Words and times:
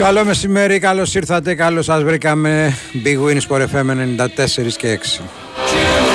Καλό 0.00 0.24
μεσημέρι, 0.24 0.78
καλώς 0.78 1.14
ήρθατε, 1.14 1.54
καλώς 1.54 1.84
σας 1.84 2.02
βρήκαμε. 2.02 2.74
Big 3.04 3.28
Win 3.28 3.38
Sport 3.48 3.60
FM 3.60 3.90
94 3.90 4.76
και 4.76 4.88
6. 4.88 6.09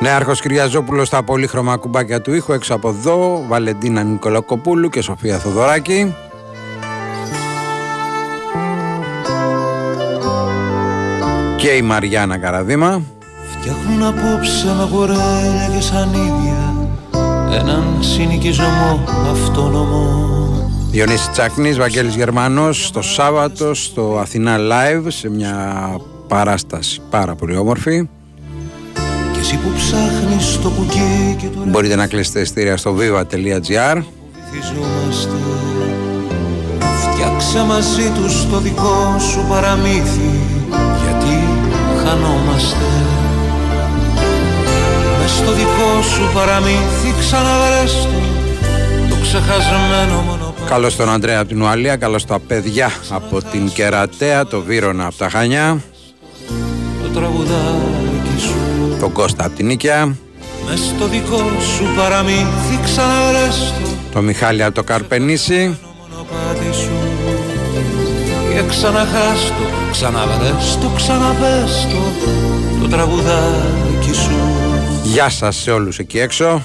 Νέαρχος 0.00 0.40
Κυριαζόπουλος 0.40 1.06
στα 1.06 1.22
πολύχρωμα 1.22 1.76
κουμπάκια 1.76 2.20
του 2.20 2.34
ήχου 2.34 2.52
έξω 2.52 2.74
από 2.74 2.88
εδώ. 2.88 3.44
Βαλεντίνα 3.48 4.02
Νικολακοπούλου 4.02 4.88
και 4.88 5.00
Σοφία 5.00 5.38
Θοδωράκη. 5.38 6.14
Και 11.56 11.68
η 11.68 11.82
Μαριάννα 11.82 12.38
Καραδίμα. 12.38 13.02
Φτιάχνουν 13.50 14.02
απόψε 14.02 14.74
με 14.78 14.88
γορέλια 14.92 15.70
και 15.74 15.80
σανίδια 15.80 16.74
έναν 17.58 17.96
συνοικισμό 18.00 19.04
αυτόνομο 19.30 20.26
Διονύσης 20.90 21.30
Τσάκνης, 21.30 21.78
Βαγγέλης 21.78 22.14
Γερμανός 22.14 22.90
το 22.90 23.02
Σάββατο 23.02 23.74
στο 23.74 24.18
Αθηνά 24.20 24.56
Live 24.58 25.04
σε 25.08 25.30
μια 25.30 25.96
παράσταση 26.28 27.00
πάρα 27.10 27.34
πολύ 27.34 27.56
όμορφη. 27.56 28.08
Και 29.48 29.54
εσύ 29.54 29.64
που 29.64 29.72
ψάχνεις 29.76 30.60
το 30.62 30.68
κουκί 30.68 31.36
και 31.38 31.46
το 31.46 31.64
Μπορείτε 31.66 31.96
να 31.96 32.06
κλείσετε 32.06 32.40
ειστήρια 32.40 32.76
στο 32.76 32.96
viva.gr 32.98 34.02
βυθιζόμαστε. 34.50 35.36
Φτιάξε 36.80 37.64
μαζί 37.66 38.10
τους 38.14 38.50
το 38.50 38.58
δικό 38.58 39.16
σου 39.30 39.44
παραμύθι 39.48 40.30
γιατί 41.02 41.34
χανόμαστε. 42.04 42.86
Μες 45.20 45.30
στο 45.30 45.52
δικό 45.52 46.02
σου 46.02 46.30
παραμύθι 46.34 47.14
ξαναβρες 47.18 47.92
το 49.08 49.14
το 49.14 49.16
ξεχασμένο 49.22 50.20
μονοπάτι. 50.20 50.68
Καλώς 50.68 50.96
τον 50.96 51.08
Ανδρέα 51.08 51.38
από 51.38 51.48
την 51.48 51.62
Ουαλία, 51.62 51.96
καλώς 51.96 52.24
τα 52.24 52.38
παιδιά 52.38 52.90
από 53.10 53.42
την 53.42 53.68
Κερατέα, 53.68 54.46
το 54.46 54.60
Βύρονα 54.60 55.06
από 55.06 55.16
τα 55.16 55.28
Χανιά, 55.28 55.82
το 57.02 57.08
τραγουδάκι 57.08 57.95
σου 57.95 57.95
τον 59.00 59.12
Κώστα 59.12 59.44
από 59.44 59.56
την 59.56 59.66
Νίκαια, 59.66 60.16
Μες 60.68 60.78
στο 60.78 61.06
δικό 61.06 61.36
σου 61.76 61.84
παραμύθι 61.96 62.80
ξαναβρες 62.84 63.74
το 63.82 63.88
τον 64.12 64.24
Μιχάλη 64.24 64.62
από 64.62 64.74
το 64.74 64.82
Καρπενήσι, 64.82 65.78
μονοπάτι 66.10 66.76
σου. 66.76 66.90
Και 68.52 68.62
ξαναχάστο, 68.68 69.64
ξαναβρες 69.90 70.78
το, 70.80 70.90
ξαναπες 70.96 71.86
το 71.90 72.26
το 72.80 72.88
τραγουδάκι 72.88 74.14
σου. 74.14 74.30
Γεια 75.02 75.28
σας 75.28 75.56
σε 75.56 75.70
όλους 75.70 75.98
εκεί 75.98 76.18
έξω. 76.18 76.62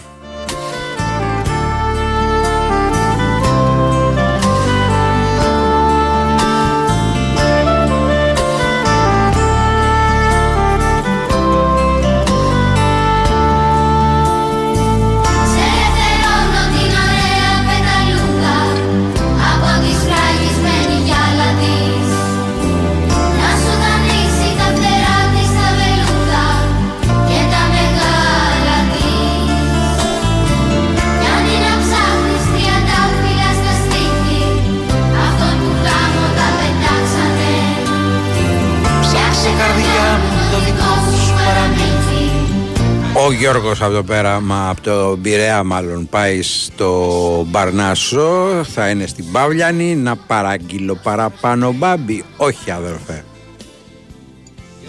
Γιώργος 43.41 43.81
από 43.81 43.93
το 43.93 44.03
πέραμα, 44.03 44.69
από 44.69 44.81
το 44.81 45.17
Πειραιά 45.21 45.63
μάλλον, 45.63 46.07
πάει 46.09 46.41
στο 46.41 47.45
Μπαρνάσο, 47.47 48.49
θα 48.73 48.89
είναι 48.89 49.07
στην 49.07 49.31
Παύλιανη, 49.31 49.95
να 49.95 50.15
παραγγείλω 50.15 50.95
παραπάνω 51.03 51.71
μπάμπι. 51.71 52.23
Όχι 52.37 52.71
αδερφέ. 52.71 53.23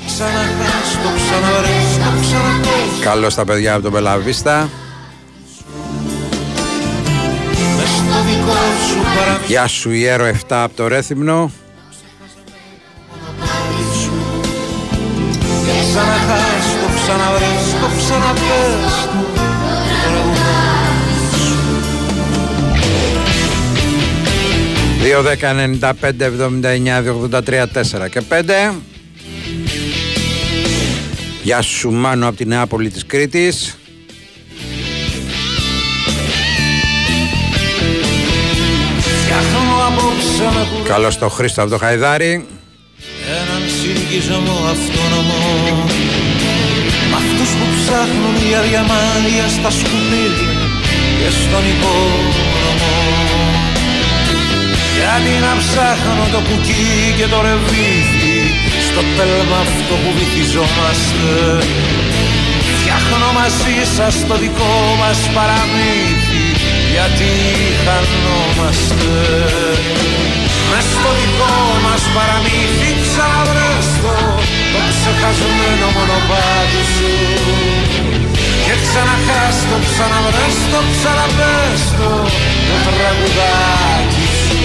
Ξαναχάστο, 0.06 1.08
ξαναβρες 1.16 1.96
το, 1.96 2.20
ξαναπες 2.20 3.00
Καλώς 3.00 3.34
τα 3.34 3.44
παιδιά 3.44 3.74
από 3.74 3.82
το 3.82 3.90
Μπελαβίστα. 3.90 4.68
Μες 7.76 7.88
στο 7.88 8.22
δικό 8.26 8.58
σου 8.88 9.16
παραμύθι 9.16 9.46
Γεια 9.46 9.66
σου 9.66 9.90
Ιέρο 9.90 10.24
7 10.26 10.34
από 10.48 10.76
το 10.76 10.88
Ρέθυμνο. 10.88 11.50
Και 17.12 17.18
ξαναχάστο, 17.18 17.36
ξαναβρες 17.36 17.64
το, 17.80 17.88
ξαναπες 17.96 18.94
το 19.04 19.20
το 19.34 19.42
τραγουδάκι 20.04 21.16
σου 21.46 21.60
2, 25.02 25.22
10, 25.22 25.52
95, 25.80 26.26
79, 26.60 27.02
283, 27.30 27.66
4 28.04 28.08
και 28.10 28.22
5. 28.28 28.74
Γεια 31.42 31.62
σου 31.62 31.90
Μάνο 31.90 32.28
από 32.28 32.36
τη 32.36 32.44
Νεάπολη 32.44 32.90
της 32.90 33.06
Κρήτης. 33.06 33.76
Φτιάχνω 39.22 39.60
απόψε 39.86 40.58
με 40.58 40.66
κουρά 40.72 40.88
Καλώς 40.88 41.18
το 41.18 41.28
Χρήστο 41.28 41.62
από 41.62 41.70
το 41.70 41.78
Χαϊδάρι. 41.78 42.46
έναν 43.26 43.62
συνοικισμό 43.80 44.58
αυτόνομο 44.70 45.34
Μ' 45.76 45.84
αυτούς 45.84 46.16
που 46.16 46.21
ψάχνουν 47.92 48.36
για 48.50 48.60
διαμάντια 48.68 49.46
στα 49.56 49.70
σκουπίδια 49.78 50.54
και 51.18 51.30
στον 51.40 51.64
υπόνομο 51.74 52.94
Γιατί 54.96 55.34
να 55.44 55.52
ψάχνω 55.60 56.24
το 56.34 56.40
κουκί 56.48 56.92
και 57.18 57.26
το 57.32 57.38
ρεβίθι 57.46 58.38
στο 58.88 59.02
τέλμα 59.16 59.58
αυτό 59.66 59.94
που 60.02 60.10
βυθιζόμαστε. 60.18 61.32
Φτιάχνω 62.72 63.28
μαζί 63.38 63.78
σας 63.96 64.14
το 64.28 64.34
δικό 64.42 64.76
μας 65.00 65.18
παραμύθι 65.34 66.44
γιατί 66.92 67.32
χανόμαστε. 67.82 69.14
Μες 70.70 70.86
στο 70.94 71.10
δικό 71.20 71.56
μας 71.84 72.02
παραμύθι 72.14 72.90
ξαναβρέστο 73.04 74.14
το 74.72 74.80
ξεχασμένο 74.90 75.86
μονοπάτι 75.96 76.82
σου. 76.94 77.10
Και 78.64 78.74
ξαναχάστο, 78.84 79.76
ξαναβρέστο, 79.88 80.78
ξαναπέστο 80.94 82.10
το 82.68 82.76
τραγουδάκι 82.96 84.26
σου. 84.42 84.60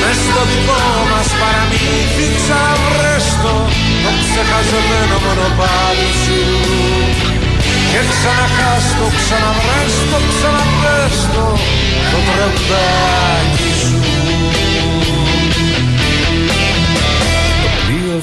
Μες 0.00 0.18
στο 0.26 0.42
δικό 0.50 0.82
μας 1.10 1.28
παραμύθι 1.40 2.26
ξαναβρες 2.38 3.26
το 3.42 3.54
το 4.02 4.10
ξεχασμένο 4.22 5.16
μονοπάτι 5.24 6.10
σου. 6.22 6.40
Και 7.90 8.00
ξαναχάς 8.12 8.86
το, 8.98 9.06
ξαναβρες 9.18 9.94
το, 10.10 10.18
ξαναβρες 10.30 11.16
το 11.34 11.44
το 12.10 12.18
τραγουδάκι 12.28 13.70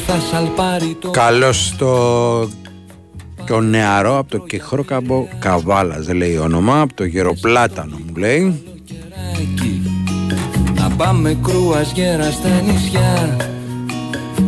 θα 0.08 0.20
σαλπάρει 0.32 0.98
το 1.00 1.10
Καλώς 1.10 1.76
το 1.78 2.50
το 3.46 3.60
νεαρό 3.60 4.18
από 4.18 4.32
το 4.32 4.38
Κεχρόκαμπο 4.38 5.28
Καβάλας 5.40 6.06
δεν 6.06 6.16
λέει 6.16 6.38
όνομα 6.38 6.82
από 6.82 6.94
το 6.94 7.06
Γεροπλάτανο 7.06 7.98
μου 8.08 8.16
λέει. 8.16 8.64
Κεράκι. 8.86 9.82
Να 10.74 10.90
πάμε 10.90 11.38
κρούας 11.44 11.92
γέρα 11.92 12.32
στα 12.32 12.50
νησιά. 12.50 13.38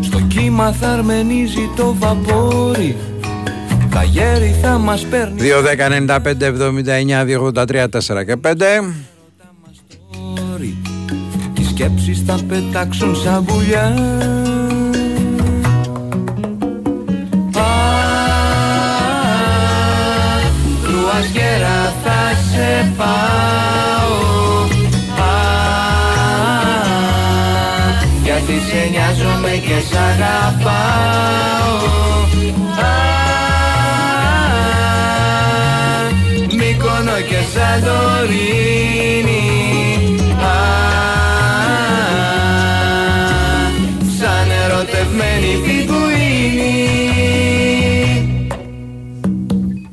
Στο 0.01 0.19
κύμα 0.19 0.71
θα 0.71 0.87
αρμενίζει 0.87 1.69
το 1.75 1.95
βαπόρι. 1.99 2.95
Τα 3.89 4.03
γέρι 4.03 4.55
θα 4.61 4.77
μας 4.77 5.05
παίρνει 5.05 5.41
2, 5.41 5.61
10, 5.61 5.89
95, 5.89 6.45
79, 6.45 7.25
283, 7.25 7.87
4 7.87 8.25
και 8.25 8.35
5 8.35 8.51
όρι 10.53 10.77
Οι 11.59 11.63
σκέψεις 11.63 12.23
θα 12.25 12.39
πετάξουν 12.47 13.15
σαν 13.15 13.45
πουλιά 13.45 13.93
πάω. 23.07 24.15
Α, 25.23 25.35
γιατί 28.23 28.53
σε 28.67 28.89
νοιάζομαι 28.91 29.53
και 29.67 29.77
σ' 29.89 29.95
αγαπάω. 30.09 31.75
Α, 32.81 32.95
Μύκονο 36.57 37.17
και 37.29 37.39
Σαντορίνη 37.53 39.43
Α, 40.41 40.57
σαν 44.19 44.47
ερωτευμένη 44.65 45.51
πιγκουίνη 45.65 46.75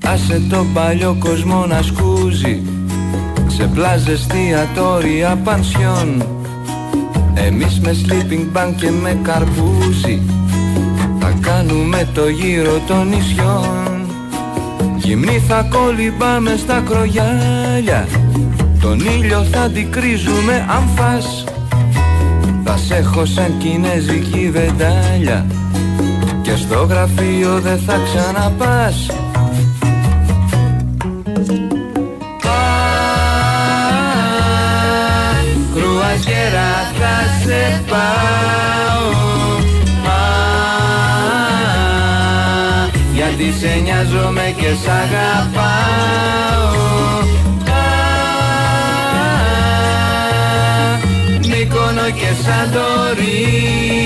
Άσε 0.07 0.43
τον 0.51 0.73
παλιό 0.73 1.17
κόσμο 1.21 1.67
να 1.67 1.83
σκούζει 1.83 2.63
Σε 3.57 3.67
πλάζες, 3.75 4.21
εστιατόρια, 4.21 5.37
πανσιόν. 5.45 6.23
Εμείς 7.35 7.81
με 7.81 7.97
sleeping 8.03 8.57
bag 8.57 8.73
και 8.77 8.91
με 8.91 9.19
καρπούζι 9.23 10.23
Θα 11.21 11.35
κάνουμε 11.41 12.09
το 12.15 12.29
γύρο 12.29 12.81
των 12.87 13.09
νησιών. 13.09 13.95
Γυμνή 14.97 15.43
θα 15.49 15.69
κολυμπάμε 15.71 16.57
στα 16.57 16.83
κρογιάλια 16.89 18.09
Τον 18.81 19.01
ήλιο 19.01 19.43
θα 19.43 19.61
αντικρίζουμε 19.61 20.67
αν 20.69 20.89
φας 20.97 21.45
Θα 22.65 22.77
σε 22.77 22.95
έχω 22.95 23.25
σαν 23.25 23.59
κινέζικη 23.59 24.51
βεντάλια 24.51 25.47
Και 26.43 26.57
στο 26.57 26.87
γραφείο 26.89 27.61
δεν 27.61 27.79
θα 27.79 27.99
ξαναπάς 28.05 29.07
σε 37.45 37.83
πάω. 37.89 39.09
Α, 40.07 40.19
Γιατί 43.15 43.55
σε 43.61 43.81
νοιάζομαι 43.83 44.55
και 44.61 44.71
σ' 44.83 44.89
αγαπάω. 45.03 46.69
Α, 47.69 47.83
Μύκονο 51.49 52.07
και 52.19 52.31
Σαντορίνη 52.43 54.04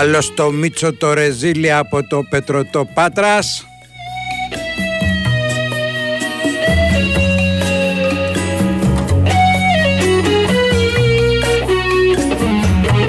Καλώς 0.00 0.34
το 0.34 0.50
Μίτσο 0.50 0.92
το 0.92 1.12
Ρεζίλι 1.12 1.72
από 1.72 2.06
το 2.06 2.22
Πετρωτό 2.22 2.84
Πάτρας. 2.94 3.66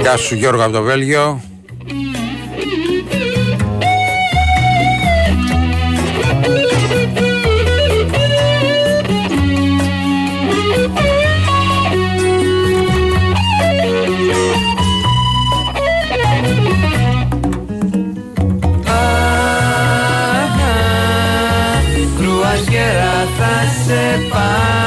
Γεια 0.02 0.18
σου 0.18 0.36
Γιώργο 0.36 0.64
από 0.64 0.72
το 0.72 0.82
Βέλγιο 0.82 1.42
θα 23.92 24.81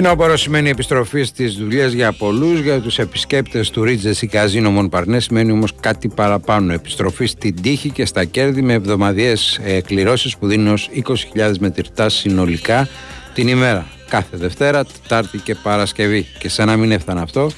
Φθινόπωρο 0.00 0.36
σημαίνει 0.36 0.68
επιστροφή 0.68 1.22
στις 1.22 1.54
δουλειές 1.54 1.92
για 1.92 2.12
πολλούς. 2.12 2.60
Για 2.60 2.80
τους 2.80 2.98
επισκέπτες 2.98 3.70
του 3.70 3.84
Ρίτζες 3.84 4.22
ή 4.22 4.26
Καζίνο 4.26 4.70
Μονπαρνέ 4.70 5.20
σημαίνει 5.20 5.52
όμως 5.52 5.74
κάτι 5.80 6.08
παραπάνω. 6.08 6.72
Επιστροφή 6.72 7.26
στην 7.26 7.62
τύχη 7.62 7.90
και 7.90 8.04
στα 8.04 8.24
κέρδη 8.24 8.62
με 8.62 8.72
εβδομαδιαίες 8.72 9.60
εκκληρώσει 9.64 10.36
που 10.38 10.46
δίνουν 10.46 10.72
ως 10.72 10.90
20.000 11.34 11.52
μετρητά 11.58 12.08
συνολικά 12.08 12.88
την 13.34 13.48
ημέρα. 13.48 13.86
Κάθε 14.08 14.36
Δευτέρα, 14.36 14.84
Τετάρτη 14.84 15.38
και 15.38 15.54
Παρασκευή. 15.54 16.26
Και 16.38 16.48
σαν 16.48 16.66
να 16.66 16.76
μην 16.76 16.92
έφτανε 16.92 17.20
αυτό, 17.20 17.50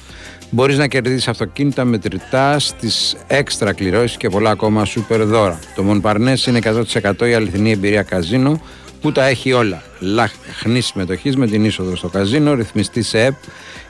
μπορείς 0.49 0.77
να 0.77 0.87
κερδίσεις 0.87 1.27
αυτοκίνητα 1.27 1.85
μετρητά 1.85 2.59
στις 2.59 3.15
έξτρα 3.27 3.73
κληρώσεις 3.73 4.17
και 4.17 4.29
πολλά 4.29 4.49
ακόμα 4.49 4.85
σούπερ 4.85 5.23
δώρα. 5.23 5.59
Το 5.75 5.83
Μονπαρνέ 5.83 6.33
είναι 6.47 6.59
100% 7.03 7.27
η 7.29 7.33
αληθινή 7.33 7.71
εμπειρία 7.71 8.03
καζίνο 8.03 8.61
που 9.03 9.11
τα 9.11 9.25
έχει 9.25 9.53
όλα. 9.53 9.83
Λαχνή 9.99 10.81
συμμετοχής 10.81 11.35
με 11.35 11.47
την 11.47 11.65
είσοδο 11.65 11.95
στο 11.95 12.07
καζίνο, 12.07 12.53
ρυθμιστή 12.53 13.01
σε 13.01 13.23
ΕΠ, 13.23 13.35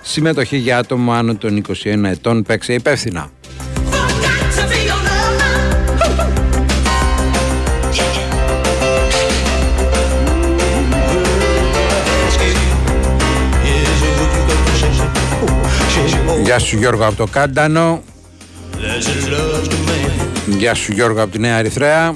συμμετοχή 0.01 0.58
για 0.58 0.77
άτομα 0.77 1.17
άνω 1.17 1.36
των 1.36 1.62
21 1.84 2.03
ετών, 2.03 2.43
παίξε 2.43 2.74
υπεύθυνα. 2.74 3.32
Forgot 3.91 4.50
to 4.58 4.63
be 4.72 4.79
your 4.89 5.00
lover. 5.08 5.43
Γεια 16.43 16.60
σου 16.60 16.77
Γιώργο 16.77 17.05
από 17.05 17.15
το 17.15 17.25
Κάντανο. 17.32 18.03
There's 18.74 19.08
a 19.08 19.32
love 19.32 19.67
to 19.67 19.74
man. 19.74 20.58
Γεια 20.58 20.74
σου 20.74 20.91
Γιώργο 20.91 21.22
από 21.22 21.32
τη 21.32 21.39
Νέα 21.39 21.58
Ερυθρέα. 21.58 22.15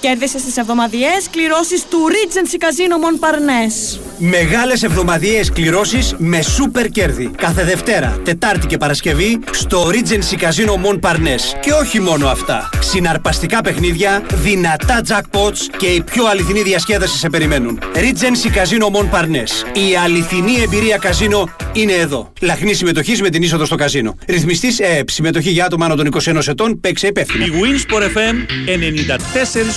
κέρδισε 0.00 0.38
στις 0.38 0.56
εβδομαδιαίες 0.56 1.28
κληρώσεις 1.30 1.84
του 1.88 1.98
Regency 2.08 2.54
Casino 2.62 2.96
Montparnasse. 3.04 4.00
Μεγάλες 4.18 4.82
εβδομαδιαίες 4.82 5.50
κληρώσεις 5.50 6.14
με 6.18 6.42
σούπερ 6.42 6.88
κέρδη. 6.88 7.30
Κάθε 7.36 7.64
Δευτέρα, 7.64 8.20
Τετάρτη 8.24 8.66
και 8.66 8.76
Παρασκευή 8.76 9.38
στο 9.50 9.90
Regency 9.90 10.42
Casino 10.42 10.72
Montparnasse. 10.72 11.58
Και 11.60 11.72
όχι 11.72 12.00
μόνο 12.00 12.28
αυτά. 12.28 12.68
Συναρπαστικά 12.80 13.60
παιχνίδια, 13.60 14.22
δυνατά 14.34 15.02
jackpots 15.08 15.58
και 15.76 15.86
η 15.86 16.02
πιο 16.02 16.26
αληθινή 16.26 16.62
διασκέδαση 16.62 17.18
σε 17.18 17.30
περιμένουν. 17.30 17.80
Regency 17.94 18.56
Casino 18.56 18.86
Montparnasse. 18.96 19.76
Η 19.76 19.96
αληθινή 20.04 20.60
εμπειρία 20.62 20.96
καζίνο 20.96 21.48
είναι 21.72 21.92
εδώ. 21.92 22.32
Λαχνή 22.40 22.74
συμμετοχή 22.74 23.22
με 23.22 23.28
την 23.28 23.42
είσοδο 23.42 23.64
στο 23.64 23.74
καζίνο. 23.74 24.14
Ρυθμιστής 24.26 24.78
ΕΕΠ. 24.78 25.10
Συμμετοχή 25.10 25.50
για 25.50 25.64
άτομα 25.64 25.84
άνω 25.84 25.94
των 25.94 26.06
21 26.06 26.46
ετών. 26.46 26.80
Παίξε 26.80 27.06
υπεύθυνα. 27.06 27.44
Η 27.44 27.50
Winsport 27.50 28.02
FM 28.02 28.34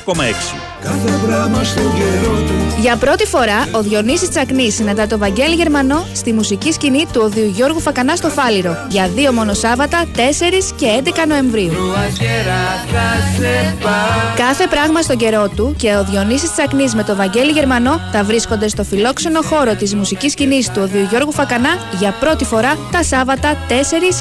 94,6. 0.08 0.13
Κάθε 0.84 1.20
πράγμα 1.26 1.64
στον 1.64 1.94
καιρό 1.94 2.36
του 2.48 2.54
Για 2.80 2.96
πρώτη 2.96 3.26
φορά, 3.26 3.68
ο 3.72 3.82
Διονύσης 3.82 4.30
Τσακνής 4.30 4.76
συναντά 4.76 5.08
το 5.08 5.18
Βαγγέλη 5.18 5.56
Γερμανό 5.56 6.06
στη 6.14 6.34
μουσική 6.34 6.72
σκηνή 6.72 7.06
του 7.14 7.22
Οδείου 7.24 7.46
Γιώργου 7.46 7.80
Φακανά 7.80 8.16
στο 8.16 8.30
Φάληρο 8.30 8.76
για 8.90 9.08
δύο 9.08 9.34
μόνο 9.34 9.54
Σάββατα, 9.54 10.06
4 10.16 10.74
και 10.76 11.02
11 11.04 11.10
Νοεμβρίου. 11.28 11.72
Κάθε 14.36 14.68
πράγμα 14.68 15.02
στον 15.02 15.18
καιρό 15.18 15.50
του 15.56 15.76
και 15.78 15.96
ο 15.96 16.04
Διονύσης 16.04 16.52
Τσακνής 16.52 16.96
με 16.96 17.04
το 17.04 17.16
Βαγγέλη 17.16 17.52
Γερμανό 17.52 18.00
θα 18.12 18.24
βρίσκονται 18.24 18.68
στο 18.68 18.84
φιλόξενο 18.84 19.42
χώρο 19.42 19.76
της 19.76 19.96
μουσικής 19.96 20.32
σκηνής 20.32 20.70
του 20.70 20.82
Οδείου 20.84 21.08
Γιώργου 21.10 21.32
Φακανά 21.32 21.70
για 22.00 22.16
πρώτη 22.20 22.46
φορά 22.46 22.78
τα 22.92 23.04
Σάββατα 23.04 23.58
4 23.70 23.72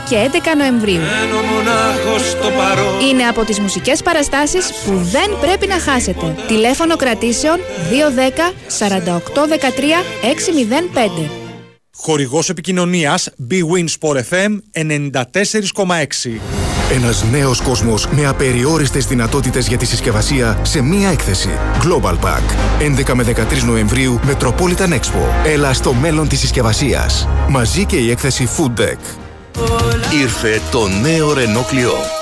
και 0.09 0.17
11 0.33 0.39
Νοεμβρίου. 0.59 1.01
Μένω 1.01 1.41
μονάχος 1.53 2.31
στο 2.31 2.51
παρόν 2.59 3.01
Είναι 3.11 3.23
από 3.23 3.45
τις 3.45 3.61
μουσικές 3.61 4.03
παραστάσεις 4.03 4.73
που 4.85 4.93
δεν 4.93 5.39
πρέπει 5.41 5.67
να 5.67 5.79
χάσετε. 5.85 6.35
Τηλέφωνο 6.49 6.97
κρατήσεων 6.97 7.57
210 7.57 8.53
48 8.79 9.47
13 9.47 10.05
605. 11.27 11.31
Χορηγός 11.97 12.49
επικοινωνίας 12.49 13.31
Bwin 13.51 13.85
Sport 13.99 14.17
FM 14.17 14.59
94,6. 14.73 16.41
Ένας 16.93 17.25
νέος 17.31 17.61
κόσμος 17.61 18.07
με 18.07 18.27
απεριόριστες 18.27 19.07
δυνατότητες 19.07 19.69
για 19.69 19.77
τη 19.77 19.85
συσκευασία 19.87 20.59
σε 20.63 20.83
μία 20.83 21.11
έκθεση. 21.11 21.49
Global 21.83 22.15
Pack. 22.19 22.43
11 22.81 23.15
με 23.15 23.23
13 23.23 23.65
Νοεμβρίου 23.65 24.21
Metropolitan 24.27 24.89
Expo. 24.89 25.47
Έλα 25.47 25.73
στο 25.73 25.93
μέλλον 25.93 26.29
της 26.29 26.39
συσκευασίας. 26.39 27.29
Μαζί 27.49 27.85
και 27.85 27.97
η 27.97 28.11
έκθεση 28.11 28.49
Food 28.57 28.81
Deck. 28.81 28.99
Ήρθε 30.23 30.61
το 30.71 30.89
νέο 30.89 31.33
Renault 31.33 31.75
Clio. 31.75 32.22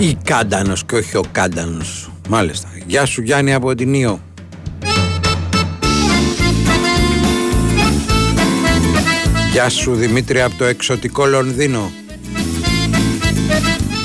Ή 0.00 0.16
Κάντανος 0.24 0.84
και 0.84 0.94
όχι 0.94 1.16
ο 1.16 1.22
Κάντανος. 1.32 2.10
Μάλιστα. 2.28 2.68
Γεια 2.86 3.06
σου 3.06 3.22
Γιάννη 3.22 3.54
από 3.54 3.74
την 3.74 3.94
Ήο. 3.94 4.20
Γεια 9.52 9.68
σου 9.68 9.94
Δημήτρη 9.94 10.42
από 10.42 10.54
το 10.56 10.64
εξωτικό 10.64 11.26
Λονδίνο. 11.26 11.90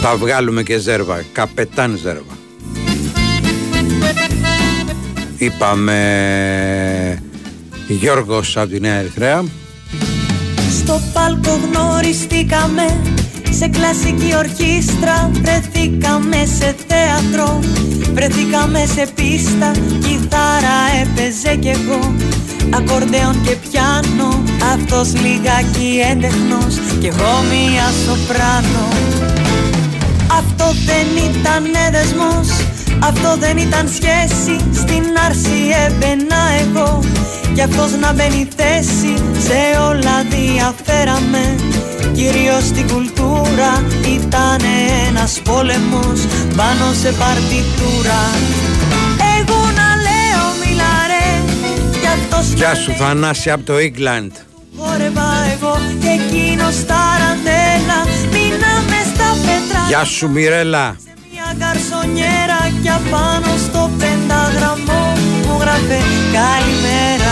Θα 0.02 0.16
βγάλουμε 0.16 0.64
και 0.64 0.78
ζέρβα. 0.78 1.24
Καπετάν 1.32 2.00
ζέρβα. 2.02 2.38
Είπαμε 5.38 7.22
Γιώργος 7.88 8.58
από 8.58 8.70
τη 8.70 8.80
Νέα 8.80 8.96
Ερυθρέα. 8.96 9.44
Στο 10.70 11.02
πάλκο 11.14 11.60
γνωριστήκαμε 11.72 13.02
σε 13.58 13.68
κλασική 13.68 14.36
ορχήστρα. 14.38 15.32
Βρεθήκαμε 15.34 16.46
σε 16.58 16.76
θέατρο 16.88 17.60
Βρεθήκαμε 18.14 18.86
σε 18.96 19.08
πίστα. 19.16 19.72
Κιθάρα 20.04 20.78
έπαιζε 21.02 21.56
κι 21.56 21.68
εγώ 21.68 22.14
Ακορντεόν 22.78 23.42
και 23.46 23.56
πιάνο. 23.64 24.44
Αυτός 24.74 25.08
λιγάκι 25.22 25.90
έντεχνος 26.12 26.74
Κι 27.00 27.08
εγώ 27.08 27.34
μία 27.52 27.88
σοπράνο. 28.04 28.88
Αυτό 30.40 30.66
δεν 30.90 31.08
ήταν 31.30 31.64
δεσμός 31.92 32.48
Αυτό 33.00 33.36
δεν 33.40 33.58
ήταν 33.58 33.88
σχέση. 33.98 34.56
Στην 34.74 35.04
άρση 35.28 35.60
έμπαινα 35.86 36.42
εγώ 36.62 37.00
Κι 37.54 37.62
αυτός 37.62 37.92
να 38.00 38.14
μπαίνει 38.14 38.48
θέση. 38.56 39.14
Σε 39.48 39.62
όλα 39.90 40.16
διαφέραμε 40.30 41.56
Κυρίως 42.16 42.64
στην 42.66 42.88
κουλτούρα. 42.92 43.72
Ήταν 44.16 44.62
ένας 45.08 45.42
πόλεμος 45.44 46.20
πάνω 46.56 46.86
σε 47.02 47.12
παρτιτούρα. 47.12 48.22
Εγώ 49.40 49.60
να 49.80 49.90
λέω 50.06 50.46
μιλαρέ 50.64 51.28
κι 52.02 52.08
αυτός 52.08 52.54
Γεια 52.54 52.76
σου 52.76 52.92
Θανάση 52.92 53.52
από 53.52 53.64
το 53.64 53.80
Ίγκλαντ. 53.80 54.32
χόρευα 54.78 55.30
εγώ 55.54 55.80
και 56.02 56.08
εκείνος 56.20 56.86
τα 56.86 57.02
ραντέλα. 57.22 58.00
Μείναμε 58.32 59.00
στα 59.14 59.30
πέτρα. 59.46 59.82
Γεια 59.88 60.04
σου 60.04 60.30
Μιρέλα. 60.30 60.96
μια 61.32 61.50
καρσονιέρα 61.60 62.60
κι 62.82 62.90
απάνω 63.00 63.52
στο 63.68 63.90
πενταγραμμό 64.00 65.04
μου 65.46 65.58
γράφε 65.62 66.00
καλημέρα 66.38 67.25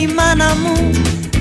η 0.00 0.06
μάνα 0.16 0.54
μου. 0.62 0.90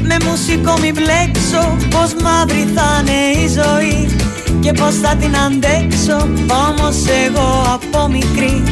Με 0.01 0.17
μουσικό 0.25 0.73
μη 0.81 0.91
μπλέξω 0.91 1.77
Πως 1.89 2.13
μαύρη 2.23 2.67
θα 2.75 2.87
είναι 2.99 3.19
η 3.43 3.47
ζωή. 3.59 4.15
Και 4.59 4.71
πως 4.71 4.95
θα 4.95 5.15
την 5.15 5.37
αντέξω 5.37 6.17
Όμως 6.67 6.97
εγώ 7.25 7.49
από 7.73 8.07
μικρή. 8.07 8.63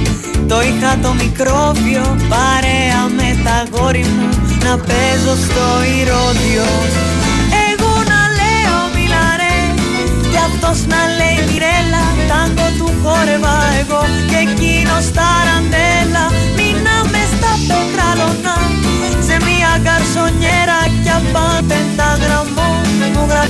Το 0.48 0.62
είχα 0.62 0.98
το 1.02 1.14
μικρόβιο 1.14 2.06
Παρέα 2.30 3.02
με 3.18 3.30
τα 3.44 3.58
γόρι 3.72 4.06
μου. 4.16 4.30
Να 4.64 4.78
παίζω 4.78 5.36
στο 5.46 5.68
ηρώδιο 6.00 6.68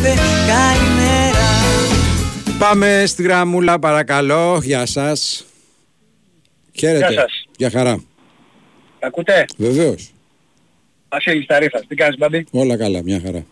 Μου 0.08 0.14
γράφε 0.14 0.52
καλημέρα 0.52 1.46
Πάμε 2.60 3.04
στη 3.06 3.24
γραμμούλα 3.24 3.80
παρακαλώ. 3.80 4.60
Γεια 4.64 4.86
σας. 4.86 5.46
Χαίρετε. 6.74 7.12
Γεια 7.12 7.22
σας. 7.22 7.46
Γεια 7.58 7.70
χαρά. 7.70 8.04
Ακούτε, 9.00 9.46
Βεβαίως. 9.58 10.12
Βασίλης 11.10 11.46
Ταρίφας. 11.46 11.86
Τι 11.88 11.96
κάνεις 11.96 12.18
Μπαμπή. 12.18 12.46
Όλα 12.52 12.78
καλά. 12.78 13.02
Μια 13.04 13.22
χαρά. 13.26 13.46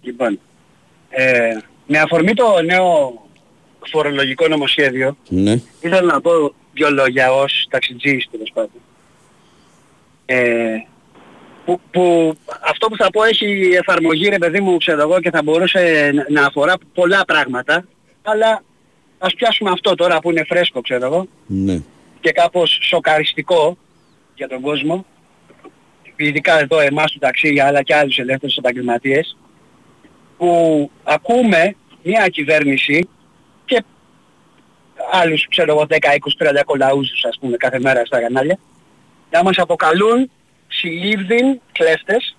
Λοιπόν, 0.00 0.40
ε, 1.08 1.50
με 1.86 1.98
αφορμή 1.98 2.34
το 2.34 2.62
νέο 2.64 3.12
φορολογικό 3.90 4.48
νομοσχέδιο, 4.48 5.16
Ναι. 5.28 5.52
ήθελα 5.80 6.02
να 6.12 6.20
πω 6.20 6.30
δύο 6.72 6.90
λόγια 6.90 7.32
ως 7.32 7.66
ταξιτζής 7.70 8.28
τέλος 8.30 8.50
πάντων. 8.54 8.80
Ε, 10.26 10.76
που, 11.68 11.80
που 11.90 12.34
αυτό 12.60 12.88
που 12.88 12.96
θα 12.96 13.10
πω 13.10 13.24
έχει 13.24 13.70
εφαρμογή 13.78 14.28
ρε 14.28 14.38
παιδί 14.38 14.60
μου 14.60 14.76
ξέρω 14.76 15.00
εγώ 15.00 15.20
και 15.20 15.30
θα 15.30 15.42
μπορούσε 15.42 16.10
να- 16.14 16.26
να 16.28 16.46
αφορά 16.46 16.74
πολλά 16.94 17.24
πράγματα. 17.26 17.84
Αλλά 18.22 18.62
ας 19.18 19.34
πιάσουμε 19.34 19.70
αυτό 19.70 19.94
τώρα 19.94 20.18
που 20.18 20.30
είναι 20.30 20.44
φρέσκο 20.44 20.80
ξέρω 20.80 21.06
εγώ. 21.06 21.26
Ναι. 21.46 21.80
και 22.20 22.32
κάπως 22.32 22.78
σοκαριστικό 22.82 23.76
για 24.34 24.48
τον 24.48 24.60
κόσμο. 24.60 25.04
Ειδικά 26.16 26.58
εδώ 26.60 26.80
εμάς 26.80 27.12
του 27.12 27.18
ταξί 27.18 27.58
αλλά 27.60 27.82
και 27.82 27.94
άλλους 27.94 28.18
ελεύθερους 28.18 28.56
επαγγελματίες. 28.56 29.36
Που 30.36 30.90
ακούμε 31.04 31.74
μια 32.02 32.28
κυβέρνηση 32.28 33.08
και 33.64 33.84
άλλους 35.12 35.46
ξέρω 35.48 35.72
εγώ 35.72 35.86
10, 35.86 35.96
20, 36.14 36.36
30 36.38 36.62
κολαούζους 36.64 37.24
ας 37.24 37.38
πούμε 37.40 37.56
κάθε 37.56 37.78
μέρα 37.80 38.04
στα 38.04 38.20
κανάλια 38.20 38.58
να 39.30 39.42
μας 39.42 39.58
αποκαλούν 39.58 40.30
συλλήβδιν 40.78 41.60
κλέφτες 41.72 42.36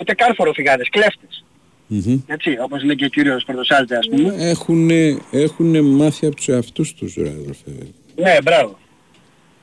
ούτε 0.00 0.14
καν 0.14 0.34
φοροφυγάδες, 0.34 0.88
κλέφτες. 0.88 1.44
Μμμ. 1.86 2.20
Έτσι, 2.26 2.56
όπως 2.60 2.84
λέει 2.84 2.96
και 2.96 3.04
ο 3.04 3.08
κύριος 3.08 3.44
Πρωτοσάλτε 3.44 3.96
ας 3.96 4.08
πούμε. 4.08 4.34
Έχουν, 4.38 4.90
έχουν 5.30 5.84
μάθει 5.84 6.26
από 6.26 6.36
τους 6.36 6.48
εαυτούς 6.48 6.94
τους, 6.94 7.14
ρε 7.14 7.28
αδερφέ. 7.28 7.70
Ναι, 8.16 8.36
μπράβο. 8.42 8.78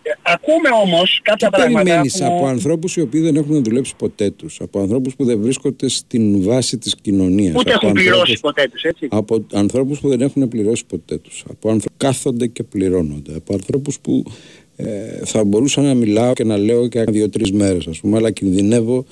Ε, 0.06 0.12
ακούμε 0.22 0.70
όμως 0.84 1.20
κάποια 1.24 1.50
Τι 1.50 1.56
πράγματα 1.56 1.84
περιμένεις 1.84 2.18
που... 2.18 2.26
από 2.26 2.46
ανθρώπους 2.46 2.96
οι 2.96 3.02
οποίοι 3.02 3.22
δεν 3.22 3.36
έχουν 3.36 3.64
δουλέψει 3.64 3.96
ποτέ 3.96 4.30
τους, 4.32 4.62
από 4.62 4.80
ανθρώπους 4.80 5.16
που 5.16 5.26
δεν 5.26 5.42
βρίσκονται 5.42 5.90
στην 5.90 6.44
βάση 6.44 6.78
της 6.78 6.96
κοινωνίας. 7.02 7.56
Ούτε 7.56 7.74
από 7.74 7.86
έχουν 7.86 7.92
πληρώσει 7.98 8.20
ανθρώπους- 8.20 8.40
ποτέ 8.40 8.68
τους, 8.72 8.84
έτσι. 8.84 9.08
Από 9.12 9.46
ανθρώπους 9.54 10.00
που 10.00 10.10
δεν 10.10 10.22
έχουν 10.22 10.48
πληρώσει 10.48 10.86
ποτέ 10.86 11.18
τους. 11.18 11.44
Από 11.50 11.70
ανθρώπους 11.70 11.98
που 11.98 12.06
κάθονται 12.06 12.48
και 12.48 12.64
πληρώνονται. 12.64 13.36
Από 13.36 13.54
ανθρώπους 13.54 14.00
που 14.00 14.24
ε, 14.86 15.26
θα 15.26 15.44
μπορούσα 15.44 15.82
να 15.82 15.94
μιλάω 15.94 16.34
και 16.34 16.44
να 16.44 16.58
λέω 16.58 16.88
και 16.88 17.04
δύο-τρεις 17.04 17.52
μέρες 17.52 17.88
ας 17.88 18.00
πούμε, 18.00 18.18
αλλά 18.18 18.32
κινδυνεύω 18.32 19.06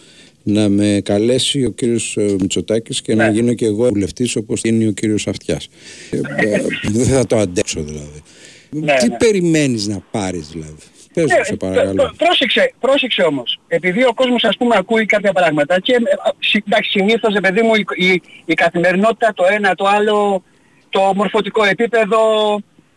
να 0.44 0.70
με 0.70 1.02
καλέσει 1.04 1.66
ο 1.66 1.70
κύριος 1.72 2.18
ε, 2.18 2.36
Μητσοτάκης 2.40 3.02
και 3.02 3.16
να 3.16 3.26
Ναι. 3.28 3.32
γίνω 3.34 3.54
και 3.54 3.66
εγώ 3.66 3.88
βουλευτής 3.88 4.36
όπως 4.36 4.62
είναι 4.64 4.88
ο 4.88 4.92
κύριος 4.92 5.28
Αυτιάς. 5.28 5.68
Ε, 6.12 6.18
ε, 6.50 6.62
δεν 6.92 7.06
θα 7.06 7.26
το 7.26 7.38
αντέξω 7.38 7.82
δηλαδή. 7.84 8.22
Ναι, 8.70 8.94
Τι 8.96 9.10
ναι. 9.10 9.18
περιμένεις 9.18 9.88
να 9.88 10.04
πάρεις 10.12 10.48
δηλαδή; 10.48 10.76
Πες 11.14 11.26
Ναι, 11.26 11.38
μου 11.38 11.44
σε 11.44 11.56
πρό- 11.56 11.72
παρακαλώ. 11.72 11.94
πρό- 12.02 12.16
πρόσεξε, 12.18 12.74
πρόσεξε 12.80 13.22
όμως. 13.22 13.60
Επειδή 13.68 14.04
ο 14.04 14.14
κόσμος 14.14 14.44
ας 14.44 14.58
πούμε 14.58 14.76
ακούει 14.78 15.06
κάποια 15.06 15.32
πράγματα 15.34 15.80
και 15.80 15.92
ε, 15.94 15.96
α, 15.96 16.34
συ- 16.40 16.64
εντάξει 16.68 16.90
συνήθως 16.90 17.34
ρε 17.34 17.40
παιδί 17.40 17.62
μου 17.62 17.76
η, 17.76 17.86
η, 18.08 18.22
η 18.46 18.54
καθημερινότητα 18.54 19.34
το 19.36 19.44
ένα 19.52 19.76
το 19.76 19.86
άλλο 19.88 20.44
το 20.90 21.12
μορφωτικό 21.16 21.64
επίπεδο 21.64 22.20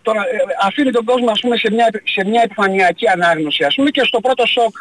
το, 0.04 0.10
ε, 0.10 0.66
αφήνει 0.66 0.90
τον 0.90 1.04
κόσμο 1.04 1.30
ας 1.30 1.40
πούμε 1.40 1.56
σε 1.56 1.70
μια, 1.70 1.88
σε 2.04 2.24
μια 2.24 2.42
επιφανειακή 2.44 3.08
ανάγνωση 3.08 3.64
ας 3.64 3.74
πούμε 3.74 3.90
και 3.90 4.02
στο 4.04 4.20
πρώτο 4.20 4.46
σοκ 4.46 4.76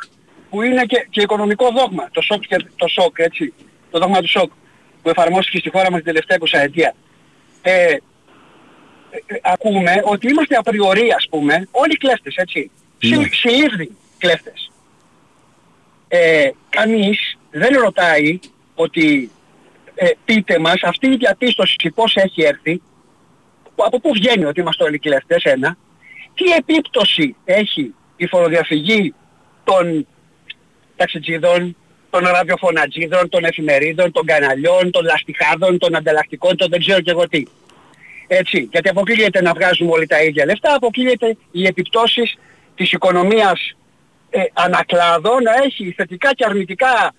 που 0.49 0.61
είναι 0.61 0.83
και, 0.85 1.07
και 1.09 1.21
οικονομικό 1.21 1.69
δόγμα 1.71 2.09
το 2.11 2.21
σοκ, 2.21 2.41
και- 2.47 2.65
το 2.75 2.87
σοκ 2.87 3.15
έτσι 3.19 3.53
το 3.91 3.99
δόγμα 3.99 4.19
του 4.21 4.29
σοκ 4.29 4.51
που 5.01 5.09
εφαρμόστηκε 5.09 5.57
στη 5.57 5.69
χώρα 5.69 5.91
μας 5.91 5.95
την 6.01 6.05
τελευταία 6.05 6.37
20 6.37 6.59
ετία. 6.59 6.95
Ε, 7.61 7.71
ε, 7.71 7.97
ε, 9.25 9.39
ακούμε 9.41 10.01
ότι 10.03 10.27
είμαστε 10.27 10.55
απριορί 10.55 11.11
ας 11.17 11.27
πούμε 11.29 11.67
όλοι 11.71 11.97
κλέφτες 11.97 12.35
έτσι. 12.35 12.71
Ναι. 13.03 13.15
Συ, 13.15 13.29
συλλήφθη 13.31 13.89
κλέφτες. 14.17 14.71
Ε, 16.07 16.49
κανείς 16.69 17.37
δεν 17.51 17.77
ρωτάει 17.79 18.39
ότι 18.75 19.31
ε, 19.95 20.09
πείτε 20.25 20.59
μας 20.59 20.81
αυτή 20.83 21.07
η 21.07 21.15
διαπίστωση 21.15 21.75
πώς 21.95 22.15
έχει 22.15 22.41
έρθει, 22.43 22.75
που- 22.77 22.92
από 23.75 23.99
πού 23.99 24.11
βγαίνει 24.13 24.45
ότι 24.45 24.59
είμαστε 24.59 24.83
όλοι 24.83 24.99
κλέφτες 24.99 25.43
ένα, 25.43 25.77
τι 26.33 26.51
επίπτωση 26.51 27.35
έχει 27.45 27.93
η 28.15 28.27
φοροδιαφυγή 28.27 29.13
των 29.63 30.07
ταξιτζίδων, 30.95 31.75
των 32.09 32.23
ραδιοφωνατζίδων, 32.23 33.29
των 33.29 33.43
εφημερίδων, 33.43 34.11
των 34.11 34.25
καναλιών, 34.25 34.91
των 34.91 35.03
λαστιχάδων, 35.05 35.77
των 35.77 35.95
ανταλλακτικών, 35.95 36.57
των 36.57 36.69
δεν 36.69 36.79
ξέρω 36.79 37.01
και 37.01 37.11
εγώ 37.11 37.27
τι. 37.27 37.43
Έτσι, 38.27 38.67
γιατί 38.71 38.89
αποκλείεται 38.89 39.41
να 39.41 39.53
βγάζουμε 39.53 39.91
όλοι 39.91 40.07
τα 40.07 40.23
ίδια 40.23 40.45
λεφτά, 40.45 40.75
αποκλείεται 40.75 41.37
οι 41.51 41.65
επιπτώσεις 41.65 42.37
της 42.75 42.91
οικονομίας 42.91 43.75
ε, 44.29 44.43
ανακλάδο 44.53 45.39
να 45.39 45.51
έχει 45.63 45.91
θετικά 45.91 46.33
και 46.33 46.45
αρνητικά 46.45 47.13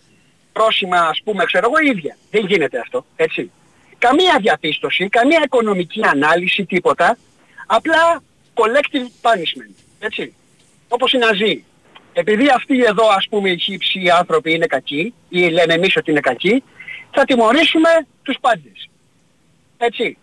πρόσημα 0.53 0.99
ας 0.99 1.21
πούμε 1.25 1.45
ξέρω 1.45 1.71
εγώ 1.73 1.93
ίδια. 1.93 2.17
Δεν 2.31 2.47
γίνεται 2.47 2.79
αυτό, 2.79 3.07
έτσι. 3.17 3.51
Καμία 4.07 4.39
διαπίστωση, 4.41 5.09
καμία 5.09 5.41
οικονομική 5.45 6.01
ανάλυση, 6.05 6.65
τίποτα. 6.65 7.19
Απλά 7.67 8.23
collective 8.55 9.09
punishment, 9.23 9.75
έτσι. 9.99 10.35
Όπως 10.89 11.13
οι 11.13 11.19
Ναζί. 11.19 11.65
Επειδή 12.13 12.49
αυτοί 12.55 12.83
εδώ 12.83 13.07
ας 13.09 13.27
πούμε 13.31 13.51
οι 13.51 13.59
χύψοι 13.59 14.03
οι 14.03 14.11
άνθρωποι 14.11 14.55
είναι 14.55 14.67
κακοί 14.67 15.15
ή 15.29 15.49
λένε 15.49 15.75
εμείς 15.75 15.97
ότι 15.97 16.11
είναι 16.11 16.21
κακοί, 16.21 16.63
θα 17.11 17.25
τιμωρήσουμε 17.25 17.89
τους 18.23 18.37
πάντες. 18.41 18.89
Έτσι. 19.77 20.19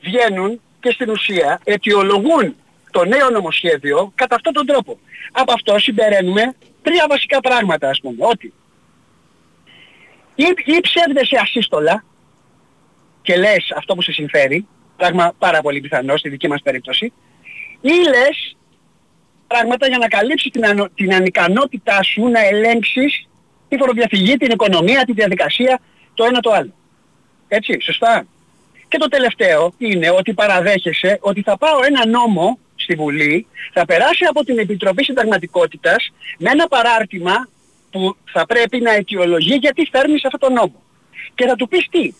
Βγαίνουν 0.00 0.60
και 0.80 0.90
στην 0.90 1.10
ουσία 1.10 1.60
αιτιολογούν 1.64 2.56
το 2.90 3.04
νέο 3.04 3.30
νομοσχέδιο 3.30 4.12
κατά 4.14 4.34
αυτόν 4.34 4.52
τον 4.52 4.66
τρόπο. 4.66 4.98
Από 5.32 5.52
αυτό 5.52 5.78
συμπεραίνουμε 5.78 6.54
τρία 6.82 7.06
βασικά 7.08 7.40
πράγματα 7.40 7.88
ας 7.88 8.00
πούμε. 8.00 8.16
Ότι 8.18 8.52
ή, 10.34 10.44
ή 10.64 10.80
ψεύδεσαι 10.80 11.36
ασύστολα 11.40 12.04
και 13.22 13.36
λες 13.36 13.72
αυτό 13.76 13.94
που 13.94 14.02
σε 14.02 14.12
συμφέρει, 14.12 14.66
πράγμα 14.96 15.34
πάρα 15.38 15.60
πολύ 15.60 15.80
πιθανό 15.80 16.16
στη 16.16 16.28
δική 16.28 16.48
μας 16.48 16.62
περίπτωση, 16.62 17.12
ή 17.80 17.92
λες 18.08 18.56
πράγματα 19.46 19.86
για 19.88 19.98
να 19.98 20.08
καλύψεις 20.08 20.50
την, 20.50 20.66
ανο- 20.66 20.88
την 20.94 21.14
ανικανότητά 21.14 22.02
σου 22.02 22.28
να 22.28 22.40
ελέγξεις 22.46 23.28
τη 23.68 23.76
φοροδιαφυγή, 23.76 24.36
την 24.36 24.50
οικονομία, 24.50 25.04
τη 25.04 25.12
διαδικασία, 25.12 25.80
το 26.14 26.24
ένα 26.24 26.40
το 26.40 26.50
άλλο. 26.52 26.72
Έτσι, 27.48 27.80
σωστά. 27.80 28.26
Και 28.88 28.98
το 28.98 29.08
τελευταίο 29.08 29.72
είναι 29.78 30.10
ότι 30.10 30.34
παραδέχεσαι 30.34 31.18
ότι 31.20 31.42
θα 31.42 31.58
πάω 31.58 31.78
ένα 31.86 32.06
νόμο 32.06 32.58
στη 32.74 32.94
Βουλή, 32.94 33.46
θα 33.72 33.84
περάσει 33.84 34.24
από 34.24 34.44
την 34.44 34.58
Επιτροπή 34.58 35.04
Συνταγματικότητας 35.04 36.12
με 36.38 36.50
ένα 36.50 36.68
παράρτημα 36.68 37.48
που 37.90 38.16
θα 38.32 38.46
πρέπει 38.46 38.80
να 38.80 38.92
αιτιολογεί 38.92 39.54
γιατί 39.54 39.88
φέρνεις 39.92 40.24
αυτό 40.24 40.38
το 40.38 40.50
νόμο. 40.50 40.82
Και 41.34 41.46
θα 41.46 41.54
του 41.54 41.68
πεις 41.68 41.86
τι; 41.90 42.12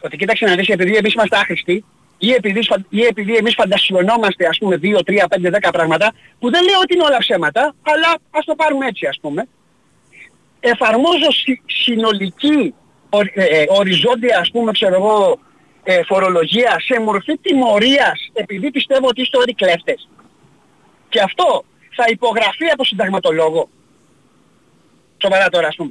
Ότι 0.00 0.16
κοίταξε 0.16 0.44
να 0.44 0.54
δεις 0.54 0.68
επειδή 0.68 0.96
εμείς 0.96 1.12
είμαστε 1.14 1.36
άχρηστοι 1.36 1.84
ή 2.18 2.32
επειδή, 2.32 2.62
σφαν- 2.62 2.86
ή 2.88 3.02
επειδή 3.04 3.34
εμείς 3.36 3.54
φαντασιωνόμαστε 3.54 4.46
ας 4.46 4.58
πούμε 4.58 4.76
2, 4.76 5.02
3, 5.02 5.26
5, 5.28 5.50
10 5.50 5.70
πράγματα 5.72 6.12
που 6.38 6.50
δεν 6.50 6.64
λέω 6.64 6.78
ότι 6.82 6.94
είναι 6.94 7.04
όλα 7.04 7.18
ψέματα 7.18 7.74
αλλά 7.82 8.16
ας 8.30 8.44
το 8.44 8.54
πάρουμε 8.54 8.86
έτσι 8.86 9.06
ας 9.06 9.18
πούμε 9.20 9.48
εφαρμόζω 10.60 11.30
συ- 11.30 11.60
συνολική 11.66 12.74
ορι- 13.10 13.32
ε, 13.38 13.44
ε, 13.44 13.64
οριζόντια 13.68 14.38
ας 14.38 14.50
πούμε 14.50 14.72
ξέρω 14.72 14.94
εγώ 14.94 15.38
ε, 15.82 16.02
φορολογία 16.02 16.76
σε 16.86 17.00
μορφή 17.00 17.38
τιμωρίας 17.38 18.30
επειδή 18.32 18.70
πιστεύω 18.70 19.06
ότι 19.08 19.20
είστε 19.20 19.38
όλοι 19.38 19.54
κλέφτες. 19.54 20.08
Και 21.08 21.20
αυτό 21.20 21.64
θα 21.96 22.04
υπογραφεί 22.08 22.66
από 22.72 22.84
συνταγματολόγο. 22.84 23.68
Σοβαρά 25.22 25.48
τώρα 25.48 25.66
ας 25.68 25.76
πούμε. 25.76 25.90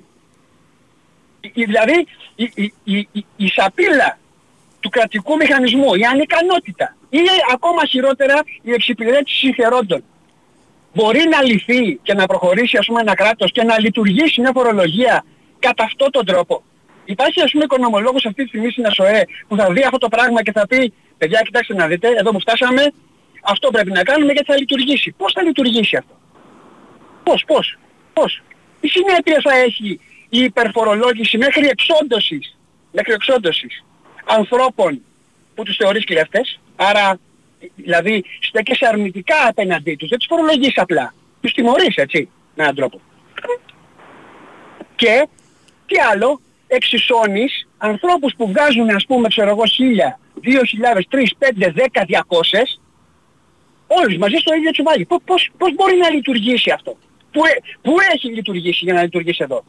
Η- 1.45 1.51
η- 1.62 1.65
Δηλαδή 1.65 2.08
η, 2.36 2.51
η, 2.55 2.73
η, 2.84 3.08
η, 3.12 3.25
η 3.38 3.47
σαπίλα 3.47 4.17
του 4.79 4.89
κρατικού 4.89 5.36
μηχανισμού, 5.36 5.93
η 5.95 6.03
ανικανότητα 6.03 6.95
ή 7.10 7.19
ακόμα 7.53 7.86
χειρότερα 7.86 8.43
η 8.62 8.71
εξυπηρέτηση 8.71 9.38
συμφερόντων 9.38 10.03
μπορεί 10.93 11.21
να 11.29 11.41
λυθεί 11.43 11.99
και 12.03 12.13
να 12.13 12.25
προχωρήσει 12.25 12.77
ας 12.77 12.86
πούμε 12.86 13.01
ένα 13.01 13.15
κράτος 13.15 13.51
και 13.51 13.63
να 13.63 13.79
λειτουργήσει 13.79 14.41
μια 14.41 14.51
φορολογία 14.53 15.25
κατά 15.60 15.84
αυτόν 15.84 16.12
τον 16.12 16.25
τρόπο. 16.25 16.63
Υπάρχει 17.05 17.41
ας 17.41 17.51
πούμε 17.51 17.63
οικονομολόγος 17.63 18.25
αυτή 18.25 18.41
τη 18.41 18.47
στιγμή 18.47 18.71
στην 18.71 18.86
ΑΣΟΕ 18.86 19.25
που 19.47 19.55
θα 19.55 19.71
δει 19.71 19.84
αυτό 19.84 19.97
το 19.97 20.08
πράγμα 20.08 20.43
και 20.43 20.51
θα 20.51 20.67
πει 20.67 20.93
παιδιά 21.17 21.41
κοιτάξτε 21.41 21.73
να 21.75 21.88
δείτε 21.88 22.08
εδώ 22.17 22.31
που 22.31 22.39
φτάσαμε 22.39 22.84
αυτό 23.41 23.69
πρέπει 23.71 23.91
να 23.91 24.03
κάνουμε 24.03 24.31
γιατί 24.31 24.51
θα 24.51 24.58
λειτουργήσει. 24.58 25.12
Πώς 25.17 25.34
θα 25.34 25.41
λειτουργήσει 25.43 25.95
αυτό; 25.95 26.13
Πώς, 27.23 27.43
πώς, 27.47 27.77
πώς; 28.13 28.41
Τι 28.81 28.88
συνέπειες 28.88 29.41
θα 29.43 29.55
έχει 29.58 29.99
η 30.30 30.40
υπερφορολόγηση 30.40 31.38
μέχρι 31.38 31.68
εξόντωσης, 31.68 32.58
μέχρι 32.92 33.14
εξόντωσης 33.14 33.84
ανθρώπων 34.26 35.02
που 35.56 35.64
τους 35.64 35.76
θεωρείς 35.76 36.06
κλέφτες, 36.06 36.60
άρα 36.76 37.20
δηλαδή 37.76 38.24
στέκεσαι 38.40 38.88
αρνητικά 38.88 39.48
απέναντί 39.48 39.96
τους, 39.96 40.10
δεν 40.10 40.18
τους 40.18 40.28
φορολογείς 40.28 40.78
απλά, 40.78 41.14
τους 41.42 41.54
τιμωρείς 41.54 41.96
έτσι, 41.96 42.30
με 42.56 42.64
έναν 42.64 42.76
τρόπο. 42.76 43.02
Και 44.96 45.28
τι 45.86 45.96
άλλο, 46.12 46.42
εξισώνεις 46.68 47.68
ανθρώπους 47.78 48.34
που 48.38 48.48
βγάζουν 48.48 48.90
ας 48.90 49.06
πούμε 49.06 49.28
ξέρω 49.28 49.50
εγώ 49.50 49.64
1000, 49.66 50.20
2000, 50.42 51.06
3, 51.10 51.36
5, 51.40 51.72
10, 51.72 52.06
200 52.06 52.80
όλους 53.88 54.18
μαζί 54.18 54.36
στο 54.36 54.56
ίδιο 54.56 54.72
τσουβάλι. 54.72 55.06
Πώς, 55.06 55.20
πώς, 55.26 55.50
πώς 55.58 55.74
μπορεί 55.74 55.96
να 55.96 56.10
λειτουργήσει 56.10 56.72
αυτό; 56.72 56.98
Πού, 57.32 57.46
ε- 57.46 57.62
πού 57.82 57.96
έχει 58.14 58.28
λειτουργήσει 58.28 58.80
για 58.84 58.94
να 58.94 59.02
λειτουργήσει 59.02 59.44
εδώ; 59.44 59.64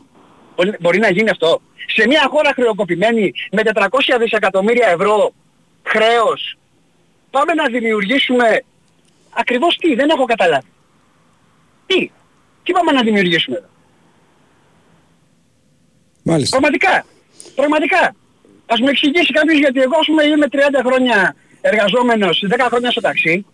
Μπορεί, 0.57 0.77
μπορεί 0.81 0.99
να 0.99 1.11
γίνει 1.11 1.31
αυτό. 1.31 1.61
Σε 1.87 2.07
μια 2.07 2.27
χώρα 2.31 2.53
χρεοκοπημένη 2.53 3.33
με 3.53 3.63
400 3.75 3.87
δισεκατομμύρια 4.19 4.89
ευρώ 4.89 5.33
χρέος 5.83 6.59
πάμε 7.31 7.53
να 7.55 7.69
δημιουργήσουμε 7.69 8.65
ακριβώς 9.31 9.77
τι, 9.77 9.95
δεν 9.95 10.09
έχω 10.09 10.25
καταλάβει. 10.25 10.67
Τι, 11.87 12.11
τι 12.63 12.73
πάμε 12.73 12.93
να 12.93 13.03
δημιουργήσουμε 13.03 13.57
εδώ; 13.57 13.69
Μάλιστα. 16.23 16.59
Πραγματικά. 16.59 17.05
Πραγματικά. 17.55 18.15
Ας 18.67 18.81
μου 18.81 18.89
εξηγήσει 18.89 19.33
κάποιος 19.33 19.59
γιατί 19.59 19.81
εγώ 19.81 19.99
ας 19.99 20.07
πούμε 20.07 20.25
είμαι 20.25 20.47
30 20.53 20.57
χρόνια 20.87 21.37
εργαζόμενος, 21.61 22.45
10 22.51 22.67
χρόνια 22.69 22.91
στο 22.91 23.01
ταξί 23.01 23.47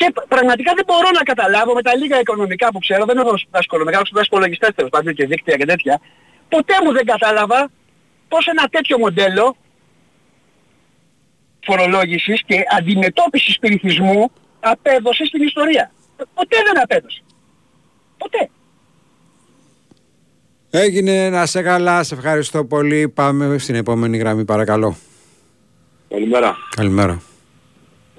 και 0.00 0.10
π- 0.14 0.26
πραγματικά 0.34 0.72
δεν 0.74 0.84
μπορώ 0.88 1.08
να 1.18 1.22
καταλάβω 1.22 1.72
με 1.74 1.82
τα 1.82 1.96
λίγα 1.96 2.20
οικονομικά 2.20 2.66
που 2.72 2.78
ξέρω, 2.78 3.04
δεν 3.04 3.16
έχω 3.18 3.38
σπουδάσει 3.38 3.64
οικονομικά, 3.68 3.96
έχω 3.96 4.06
σπουδάσει 4.06 4.28
υπολογιστές 4.32 4.70
τέλος 4.74 4.90
πάντων 4.90 5.14
και 5.14 5.26
δίκτυα 5.26 5.56
και 5.56 5.64
τέτοια, 5.64 6.00
ποτέ 6.48 6.74
μου 6.84 6.92
δεν 6.92 7.04
κατάλαβα 7.04 7.70
πώς 8.28 8.46
ένα 8.46 8.64
τέτοιο 8.70 8.98
μοντέλο 8.98 9.56
φορολόγησης 11.66 12.42
και 12.46 12.56
αντιμετώπισης 12.78 13.58
πληθυσμού 13.58 14.30
απέδωσε 14.60 15.24
στην 15.24 15.42
ιστορία. 15.42 15.92
Ποτέ 16.34 16.56
δεν 16.66 16.82
απέδωσε. 16.82 17.22
Ποτέ. 18.18 18.50
Έγινε 20.70 21.30
να 21.30 21.46
σε 21.46 21.62
καλά, 21.62 22.02
σε 22.02 22.14
ευχαριστώ 22.14 22.64
πολύ. 22.64 23.08
Πάμε 23.08 23.58
στην 23.58 23.74
επόμενη 23.74 24.16
γραμμή 24.16 24.44
παρακαλώ. 24.44 24.96
Καλημέρα. 26.08 26.56
Καλημέρα. 26.76 27.20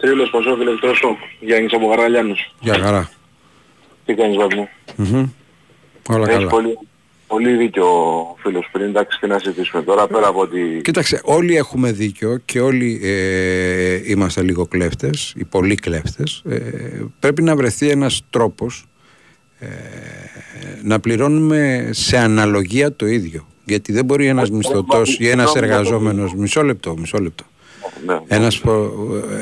Τρίλος 0.01 0.29
Πασόκ 0.29 0.61
ηλεκτρόσοκ. 0.61 1.17
Γιάννης 1.39 1.73
από 1.73 1.87
Γαραλιάνους. 1.87 2.55
Γεια 2.59 2.79
χαρά. 2.79 3.09
Τι 4.05 4.13
κάνεις 4.13 4.37
Βαγνού. 4.37 4.69
Μμμ. 4.95 5.29
Όλα 6.09 6.23
Έχεις 6.23 6.35
καλά. 6.35 6.47
πολύ, 6.47 6.77
πολύ 7.27 7.55
δίκιο 7.55 7.85
ο 7.85 8.35
φίλος 8.41 8.69
πριν. 8.71 8.85
Εντάξει 8.85 9.19
τι 9.19 9.27
να 9.27 9.39
συζητήσουμε 9.39 9.83
τώρα 9.83 10.07
πέρα 10.07 10.27
από 10.27 10.39
ότι... 10.39 10.81
Κοίταξε, 10.83 11.21
όλοι 11.23 11.55
έχουμε 11.55 11.91
δίκιο 11.91 12.41
και 12.45 12.59
όλοι 12.59 12.99
ε, 13.03 14.01
είμαστε 14.05 14.43
λίγο 14.43 14.67
κλέφτες, 14.67 15.33
ή 15.37 15.45
πολλοί 15.45 15.75
κλέφτες. 15.75 16.43
Ε, 16.49 16.59
πρέπει 17.19 17.41
να 17.41 17.55
βρεθεί 17.55 17.89
ένας 17.89 18.21
τρόπος 18.29 18.85
ε, 19.59 19.67
να 20.83 20.99
πληρώνουμε 20.99 21.89
σε 21.91 22.17
αναλογία 22.17 22.95
το 22.95 23.05
ίδιο. 23.05 23.47
Γιατί 23.65 23.91
δεν 23.91 24.05
μπορεί 24.05 24.27
ένας 24.27 24.49
μισθωτός 24.49 25.19
ή 25.19 25.29
ένας 25.29 25.55
εργαζόμενος... 25.55 26.33
Μισό 26.33 26.63
λεπτό, 26.63 26.97
μισό 26.97 27.17
λεπτό. 27.17 27.45
Ναι. 28.05 28.19
Ένας, 28.27 28.59
πο- 28.59 28.91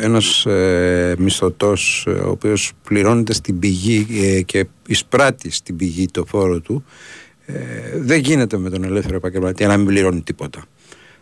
ένας 0.01 0.45
ε, 0.45 1.15
μισθωτός 1.17 2.05
ε, 2.07 2.11
ο 2.11 2.29
οποίος 2.29 2.71
πληρώνεται 2.83 3.33
στην 3.33 3.59
πηγή 3.59 4.07
ε, 4.21 4.41
και 4.41 4.65
εισπράττει 4.87 5.51
στην 5.51 5.75
πηγή 5.75 6.05
το 6.05 6.25
φόρο 6.25 6.59
του 6.59 6.83
ε, 7.45 7.53
δεν 7.95 8.19
γίνεται 8.19 8.57
με 8.57 8.69
τον 8.69 8.83
ελεύθερο 8.83 9.15
επαγγελματία 9.15 9.67
να 9.67 9.77
μην 9.77 9.85
πληρώνει 9.85 10.21
τίποτα. 10.21 10.63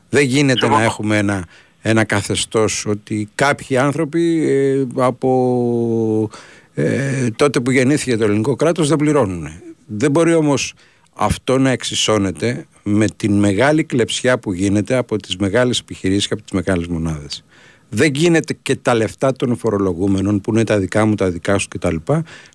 Δεν 0.09 0.23
γίνεται 0.23 0.67
να 0.67 0.83
έχουμε 0.83 1.17
ένα, 1.17 1.45
ένα 1.81 2.03
καθεστώς 2.03 2.85
ότι 2.85 3.29
κάποιοι 3.35 3.77
άνθρωποι 3.77 4.49
ε, 4.49 4.85
από 4.95 6.29
ε, 6.73 7.29
τότε 7.35 7.59
που 7.59 7.71
γεννήθηκε 7.71 8.17
το 8.17 8.23
ελληνικό 8.23 8.55
κράτος 8.55 8.87
δεν 8.87 8.97
πληρώνουν. 8.97 9.47
Δεν 9.85 10.11
μπορεί 10.11 10.33
όμως 10.33 10.73
αυτό 11.17 11.57
να 11.57 11.69
εξισώνεται 11.69 12.65
με 12.83 13.07
την 13.15 13.33
μεγάλη 13.39 13.83
κλεψιά 13.83 14.39
που 14.39 14.53
γίνεται 14.53 14.95
από 14.95 15.17
τις 15.17 15.35
μεγάλες 15.35 15.79
επιχειρήσεις 15.79 16.27
και 16.27 16.33
από 16.33 16.41
τις 16.41 16.51
μεγάλες 16.51 16.87
μονάδες. 16.87 17.43
Δεν 17.89 18.11
γίνεται 18.13 18.57
και 18.61 18.75
τα 18.75 18.93
λεφτά 18.93 19.33
των 19.33 19.57
φορολογούμενων 19.57 20.41
που 20.41 20.51
είναι 20.51 20.63
τα 20.63 20.79
δικά 20.79 21.05
μου, 21.05 21.15
τα 21.15 21.29
δικά 21.29 21.57
σου 21.57 21.67
κτλ. 21.67 21.95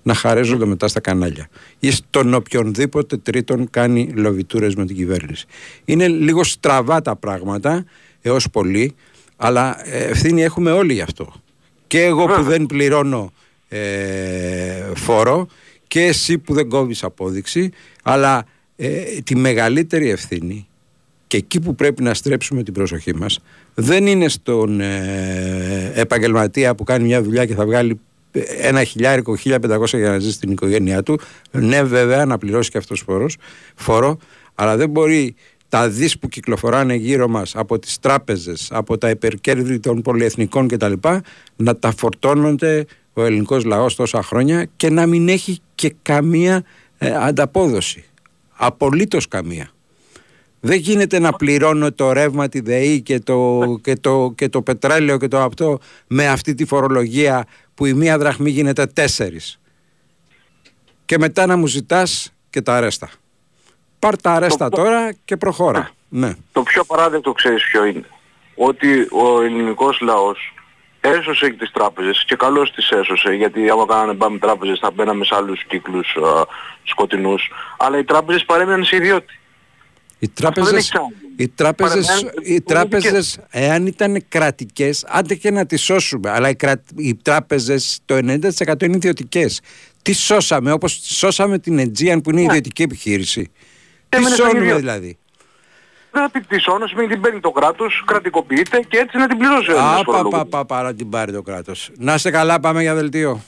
να 0.03 0.15
χαρίζονται 0.15 0.65
μετά 0.65 0.89
στα 0.89 1.01
κανάλια 1.01 1.49
ή 1.79 1.91
στον 1.91 2.35
οποιονδήποτε 2.35 3.17
τρίτον 3.17 3.71
κάνει 3.71 4.13
λοβιτούρες 4.15 4.75
με 4.75 4.87
την 4.87 4.97
κυβέρνηση. 4.97 5.47
Είναι 5.85 6.09
λίγο 6.09 6.45
στραβά 6.45 7.03
τα 7.03 7.17
πράγματα 7.17 7.85
έως 8.23 8.51
πολύ, 8.51 8.95
αλλά 9.37 9.89
ε, 9.89 10.05
ευθύνη 10.05 10.43
έχουμε 10.43 10.71
όλοι 10.71 10.93
γι' 10.93 11.01
αυτό. 11.01 11.33
Και 11.87 12.03
εγώ 12.03 12.27
που 12.27 12.43
δεν 12.43 12.67
πληρώνω 12.67 13.33
ε, 13.69 13.81
φόρο 14.95 15.49
και 15.93 16.03
εσύ 16.03 16.39
που 16.39 16.55
δεν 16.55 16.69
κόβεις 16.69 17.05
απόδειξη, 17.05 17.71
αλλά 18.03 18.45
ε, 18.77 19.01
τη 19.25 19.37
μεγαλύτερη 19.37 20.11
ευθύνη 20.11 20.69
και 21.27 21.37
εκεί 21.37 21.61
που 21.61 21.75
πρέπει 21.75 22.03
να 22.03 22.15
στρέψουμε 22.15 22.63
την 22.63 22.75
προσοχή 22.75 23.15
μας 23.15 23.41
δεν 23.75 24.07
είναι 24.07 24.29
στον 24.29 24.81
ε, 24.81 25.93
επαγγελματία 25.95 26.75
που 26.75 26.85
κάνει 26.85 27.05
μια 27.05 27.23
δουλειά 27.23 27.47
και 27.47 27.55
θα 27.55 27.65
βγάλει 27.65 28.01
ένα 28.61 28.85
χιλιάρικο, 28.85 29.37
1500 29.45 29.59
για 29.87 30.09
να 30.09 30.19
ζήσει 30.19 30.33
στην 30.33 30.51
οικογένειά 30.51 31.03
του. 31.03 31.19
Ναι, 31.51 31.83
βέβαια, 31.83 32.25
να 32.25 32.39
πληρώσει 32.39 32.71
και 32.71 32.79
αυτός 32.79 33.01
φόρος, 33.01 33.37
φόρο, 33.75 34.19
αλλά 34.55 34.77
δεν 34.77 34.91
μπορεί 34.91 35.35
τα 35.69 35.89
δις 35.89 36.19
που 36.19 36.29
κυκλοφοράνε 36.29 36.95
γύρω 36.95 37.29
μας 37.29 37.57
από 37.57 37.79
τις 37.79 37.99
τράπεζες, 37.99 38.69
από 38.73 38.99
τα 38.99 39.11
υπερκέρδη 39.11 39.79
των 39.79 40.03
πολυεθνικών 40.03 40.69
κτλ. 40.69 40.93
να 41.57 41.77
τα 41.77 41.93
φορτώνονται 41.97 42.87
ο 43.13 43.25
ελληνικός 43.25 43.65
λαός 43.65 43.95
τόσα 43.95 44.23
χρόνια 44.23 44.69
και 44.77 44.91
να 44.91 45.07
μην 45.07 45.29
έχει 45.29 45.61
και 45.83 45.95
καμία 46.03 46.65
ε, 46.99 47.15
ανταπόδοση. 47.15 48.05
Απολύτως 48.53 49.29
καμία. 49.29 49.71
Δεν 50.61 50.79
γίνεται 50.79 51.19
να 51.19 51.33
πληρώνω 51.33 51.93
το 51.93 52.13
ρεύμα, 52.13 52.49
τη 52.49 52.61
ΔΕΗ 52.61 53.01
και 53.01 53.19
το, 53.19 53.61
και, 53.83 53.95
το, 53.95 54.33
και 54.37 54.49
το 54.49 54.63
πετρέλαιο 54.63 55.19
και 55.19 55.29
το 55.29 55.41
αυτό 55.41 55.79
με 56.07 56.29
αυτή 56.29 56.55
τη 56.55 56.65
φορολογία 56.65 57.47
που 57.75 57.87
η 57.87 57.93
μία 57.93 58.19
δραχμή 58.19 58.51
γίνεται 58.51 58.87
τέσσερις. 58.87 59.61
Και 61.05 61.19
μετά 61.19 61.47
να 61.47 61.57
μου 61.57 61.67
ζητάς 61.67 62.33
και 62.51 62.63
τα 62.63 62.77
αρέστα. 62.77 63.11
Πάρ 63.99 64.21
τα 64.21 64.33
αρέστα 64.33 64.69
τώρα 64.69 65.13
και 65.25 65.37
προχώρα. 65.37 65.91
Ναι. 66.09 66.35
Το 66.53 66.63
πιο 66.63 66.85
παράδεκτο 66.85 67.33
ξέρεις 67.33 67.63
ποιο 67.71 67.85
είναι. 67.85 68.07
Ότι 68.55 69.09
ο 69.11 69.43
ελληνικός 69.43 70.01
λαός 70.01 70.55
έσωσε 71.03 71.51
και 71.51 71.57
τις 71.57 71.71
τράπεζες 71.71 72.25
και 72.27 72.37
καλώς 72.37 72.73
τις 72.73 72.91
έσωσε 72.91 73.33
γιατί 73.35 73.71
άμα 73.71 73.87
κάνανε 73.87 74.15
πάμε 74.15 74.39
τράπεζες 74.39 74.79
θα 74.79 74.91
μπαίναμε 74.91 75.25
σε 75.25 75.35
άλλους 75.35 75.65
κύκλους 75.65 76.17
α, 76.17 76.47
σκοτεινούς 76.83 77.51
αλλά 77.79 77.99
οι 77.99 78.05
τράπεζες 78.05 78.45
παρέμειναν 78.45 78.85
σε 78.85 78.97
ιδιώτη. 78.97 79.41
Οι 80.19 80.27
δεν 80.27 80.35
τράπεζες, 80.35 80.73
έχει 80.73 80.89
ξαναγίνει. 80.89 81.35
οι 81.37 81.49
τράπεζες, 81.49 82.07
Παραμένουν 82.07 82.33
οι 82.43 82.61
τράπεζες 82.61 83.39
εάν 83.51 83.87
ήταν 83.87 84.25
κρατικές, 84.29 85.05
άντε 85.09 85.35
και 85.35 85.51
να 85.51 85.67
τις 85.67 85.83
σώσουμε, 85.83 86.31
αλλά 86.31 86.49
οι, 86.49 86.55
κρα... 86.57 86.83
οι 86.97 87.15
τράπεζες 87.15 88.01
το 88.05 88.15
90% 88.15 88.83
είναι 88.83 88.97
ιδιωτικές. 88.97 89.61
Τι 90.03 90.13
σώσαμε, 90.13 90.73
όπως 90.73 91.01
σώσαμε 91.03 91.59
την 91.59 91.79
Aegean 91.81 92.19
που 92.23 92.31
είναι 92.31 92.43
ιδιωτική 92.43 92.83
επιχείρηση. 92.83 93.51
Τι 94.09 94.17
Έμενε 94.17 94.35
στο 94.35 94.45
σώνουμε 94.45 94.65
ίδιο. 94.65 94.77
δηλαδή; 94.77 95.19
Δεν 96.13 96.23
θα 96.23 96.31
πει 96.31 96.41
τη 96.41 96.61
σώνω, 96.61 96.87
σημαίνει 96.87 97.09
την 97.09 97.21
παίρνει 97.21 97.41
το 97.41 97.51
κράτος, 97.51 98.03
κρατικοποιείται 98.07 98.81
και 98.89 98.99
έτσι 98.99 99.17
να 99.19 99.27
την 99.29 99.39
πληρώσει 99.39 99.71
ο 99.71 99.73
Έλληνας 99.73 99.93
Α, 99.93 99.97
πα, 99.97 100.03
φορολογούμενος. 100.05 100.49
πα, 100.49 100.59
πα, 100.59 100.65
παρά 100.65 100.95
την 100.95 101.09
πάρει 101.11 101.33
το 101.33 101.43
κράτος. 101.43 101.91
Να 101.99 102.15
είστε 102.15 102.31
καλά, 102.31 102.61
πάμε 102.61 102.83
για 102.83 102.95
δελτίο. 102.95 103.41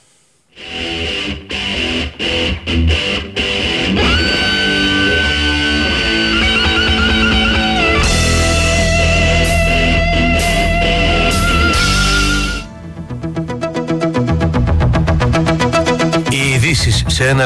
Οι 16.31 16.51
ειδήσεις 16.55 17.05
σε 17.07 17.29
ένα 17.29 17.45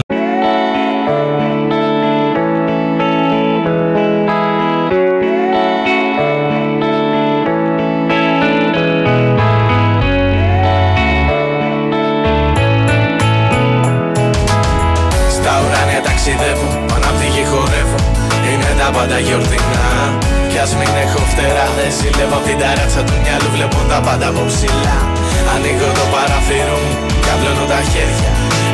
πάντα 19.08 19.20
γιορτινά. 19.26 19.86
Κι 20.50 20.58
ας 20.64 20.72
μην 20.78 20.92
έχω 21.04 21.20
φτερά 21.30 21.66
Δεν 21.76 21.90
ζηλεύω 21.98 22.36
απ' 22.38 22.46
την 22.48 22.56
ταράτσα 22.62 23.00
του 23.06 23.16
μυαλού 23.22 23.48
Βλέπω 23.54 23.78
τα 23.90 23.98
πάντα 24.06 24.26
από 24.32 24.42
ψηλά. 24.50 24.98
Ανοίγω 25.52 25.88
το 25.98 26.04
παραθύρο 26.14 26.76
μου 26.82 26.92
Καπλώνω 27.26 27.64
τα 27.72 27.80
χέρια 27.90 28.30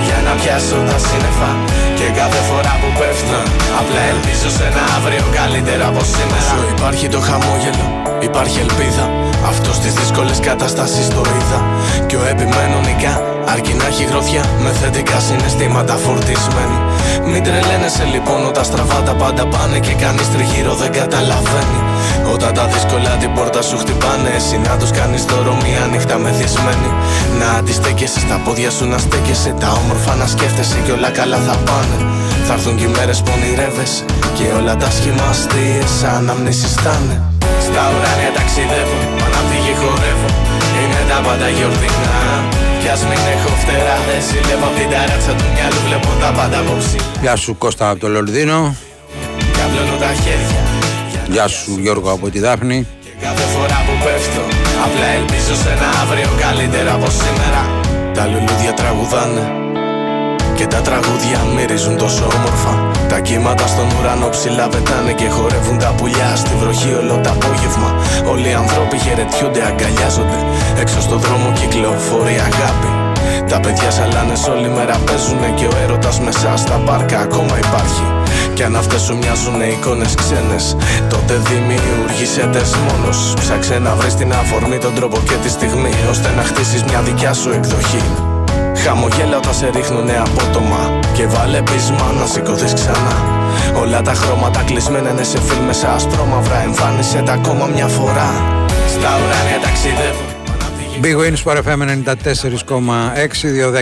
Για 0.07 0.19
να 0.27 0.33
πιάσω 0.41 0.77
τα 0.89 0.97
σύννεφα. 1.07 1.51
Και 1.99 2.07
κάθε 2.19 2.41
φορά 2.49 2.73
που 2.81 2.89
πέφτω 2.99 3.39
Απλά 3.81 4.03
ελπίζω 4.13 4.49
σε 4.57 4.65
ένα 4.71 4.83
αύριο 4.97 5.25
καλύτερα 5.39 5.85
από 5.91 6.03
σήμερα. 6.15 6.51
Όσο 6.55 6.59
υπάρχει 6.75 7.07
το 7.15 7.21
χαμόγελο 7.27 7.87
Υπάρχει 8.29 8.59
ελπίδα. 8.67 9.05
Αυτό 9.51 9.71
στις 9.79 9.93
δύσκολες 9.99 10.39
καταστάσεις 10.49 11.07
το 11.17 11.23
είδα. 11.37 11.61
Και 12.09 12.17
ο 12.21 12.25
επιμένω 12.33 12.77
νικά 12.89 13.15
Αρκεί 13.53 13.75
να 13.75 13.87
έχει 13.87 14.05
γροθιά 14.05 14.45
με 14.65 14.71
θετικά 14.81 15.19
συναισθήματα 15.27 15.95
φορτισμένη. 16.05 16.79
Μην 17.31 17.43
τρελαίνεσαι 17.47 18.05
λοιπόν 18.15 18.41
όταν 18.51 18.65
στραβά 18.65 18.99
τα 19.09 19.15
πάντα 19.15 19.47
πάνε 19.47 19.79
Και 19.79 19.95
κανείς 20.03 20.29
τριγύρω 20.33 20.75
δεν 20.75 20.93
καταλαβαίνει. 20.99 21.81
Όταν 22.33 22.55
τα 22.55 22.65
δύσκολα 22.67 23.11
την 23.21 23.31
πόρτα 23.35 23.63
σου 23.63 23.77
χτυπάνε 23.83 24.31
Εσύ 24.39 24.57
να 24.67 24.77
τους 24.81 24.91
κάνεις 24.91 25.25
δώρο 25.25 25.55
μία 25.65 25.83
νύχτα 25.93 26.17
μεθυσμένη. 26.19 26.91
Να 27.41 27.49
αντιστέκεσαι 27.59 28.21
στα 28.27 28.37
πόδια 28.45 28.71
σου 28.71 28.85
να 28.93 28.99
στέκεσαι 28.99 29.51
Τα 29.63 29.71
όμορφα 29.81 30.15
να 30.15 30.27
σκέφτεσαι 30.27 30.79
και 30.85 30.93
όλα 30.93 31.11
καλά 31.11 31.39
θα 31.47 31.57
πάνε. 31.67 31.97
Θα 32.47 32.53
έρθουν 32.53 32.77
και 32.77 32.85
οι 32.85 32.93
μέρες 32.97 33.19
που 33.23 33.31
ονειρεύεσαι 33.37 34.05
Και 34.37 34.47
όλα 34.59 34.77
τα 34.77 34.91
σχήμα 34.97 35.27
αστείες 35.31 35.95
αναμνήσεις 36.17 36.75
θα 36.83 36.95
είναι 37.03 37.17
Στα 37.67 37.83
ουράνια 37.93 38.31
ταξιδεύω, 38.37 38.99
πάνω 39.19 39.37
απ' 39.41 39.49
τη 39.51 39.57
γη 39.65 39.75
χορεύω. 39.81 40.29
Είναι 40.81 41.01
τα 41.11 41.19
πάντα 41.27 41.49
γιορτινά 41.49 42.54
Κι 42.85 42.91
ας 42.91 43.03
μην 43.09 43.23
έχω 43.35 43.49
φτερά 43.63 43.97
δεν 44.07 44.21
ζηλεύω 44.29 44.67
απ' 44.71 44.77
την 44.79 44.89
ταράτσα 44.91 45.33
του 45.39 45.45
μυαλού. 45.55 45.81
Βλέπω 45.87 46.09
τα 46.21 46.31
πάντα 46.37 46.59
από 46.59 46.73
ψηλά 46.79 47.03
Γεια 47.21 47.37
σου 47.37 47.59
Κώστα 47.59 47.91
από 47.91 48.01
το 48.01 48.09
Λονδίνο. 48.09 48.77
Καπλώνω 49.57 49.97
τα 50.05 50.11
χέρια. 50.23 50.63
Γεια 51.29 51.47
σου 51.49 51.79
Γιώργο 51.81 52.11
από 52.11 52.31
τη 52.31 52.39
Δάφνη. 52.39 52.87
Κάθε 53.21 53.45
φορά 53.55 53.79
που 53.87 53.95
πέφτω 54.05 54.43
Απλά 54.85 55.07
ελπίζω 55.19 55.55
σε 55.63 55.71
ένα 55.77 55.89
αύριο 56.03 56.31
καλύτερα 56.45 56.93
από 56.93 57.09
σήμερα. 57.21 57.63
Τα 58.15 58.27
λουλούδια 58.27 58.73
τραγουδάνε 58.75 59.43
και 60.55 60.67
τα 60.67 60.81
τραγούδια 60.81 61.39
μυρίζουν 61.55 61.97
τόσο 61.97 62.25
όμορφα. 62.37 62.73
Τα 63.09 63.19
κύματα 63.21 63.67
στον 63.67 63.89
ουρανό 63.99 64.29
ψηλά 64.29 64.69
πετάνε 64.69 65.13
Και 65.13 65.29
χορεύουν 65.29 65.79
τα 65.79 65.91
πουλιά 65.97 66.37
στη 66.37 66.53
βροχή 66.61 66.93
όλο 67.01 67.21
το 67.23 67.31
απόγευμα. 67.37 67.91
Όλοι 68.33 68.49
οι 68.49 68.53
άνθρωποι 68.63 68.97
χαιρετιούνται, 69.05 69.63
αγκαλιάζονται. 69.69 70.39
Έξω 70.83 71.01
στο 71.01 71.17
δρόμο 71.25 71.53
κυκλοφορεί 71.59 72.37
αγάπη. 72.49 72.91
Τα 73.51 73.61
παιδιά 73.61 73.91
σαλάνε 73.91 74.37
όλη 74.53 74.69
μέρα 74.77 74.97
παίζουνε 75.07 75.51
Και 75.59 75.67
ο 75.73 75.75
έρωτας 75.83 76.21
μέσα 76.21 76.57
στα 76.57 76.77
πάρκα 76.87 77.19
ακόμα 77.19 77.55
υπάρχει. 77.65 78.07
Κι 78.55 78.63
αν 78.63 78.77
αυτές 78.77 79.01
σου 79.03 79.17
μοιάζουν 79.17 79.61
εικόνες 79.61 80.15
ξένες 80.15 80.77
Τότε 81.09 81.35
δημιουργήσε 81.49 82.49
τες 82.53 82.75
μόνος. 82.87 83.35
Ψάξε 83.41 83.79
να 83.79 83.95
βρεις 83.95 84.15
την 84.15 84.33
αφορμή, 84.33 84.79
τον 84.79 84.95
τρόπο 84.95 85.19
και 85.29 85.37
τη 85.43 85.49
στιγμή 85.49 85.93
Ώστε 86.11 86.29
να 86.37 86.43
χτίσεις 86.43 86.83
μια 86.83 87.01
δικιά 87.01 87.33
σου 87.33 87.51
εκδοχή 87.51 88.24
Χαμογέλα 88.87 89.37
όταν 89.37 89.55
σε 89.55 89.71
ρίχνουνε 89.75 90.23
απότομα. 90.27 90.99
Και 91.13 91.27
βάλε 91.27 91.63
πείσμα 91.63 92.13
να 92.19 92.27
σηκωθείς 92.27 92.73
ξανά 92.73 93.17
Όλα 93.81 94.03
τα 94.03 94.15
χρώματα 94.15 94.63
κλεισμένα 94.63 95.11
είναι 95.11 95.23
σε 95.23 95.41
φιλ 95.41 95.59
μέσα 95.67 95.93
ασπρόμαυρα 95.93 96.63
Εμφάνισε 96.63 97.23
τα 97.27 97.33
ακόμα 97.33 97.67
μια 97.67 97.87
φορά. 97.87 98.31
Στα 98.89 99.11
ουράνια 99.19 99.59
ταξιδεύουν 99.63 100.29
Big 101.03 101.17
Wins 101.21 101.43
for 101.45 101.57
FM 101.67 101.81
94,6 101.83 102.35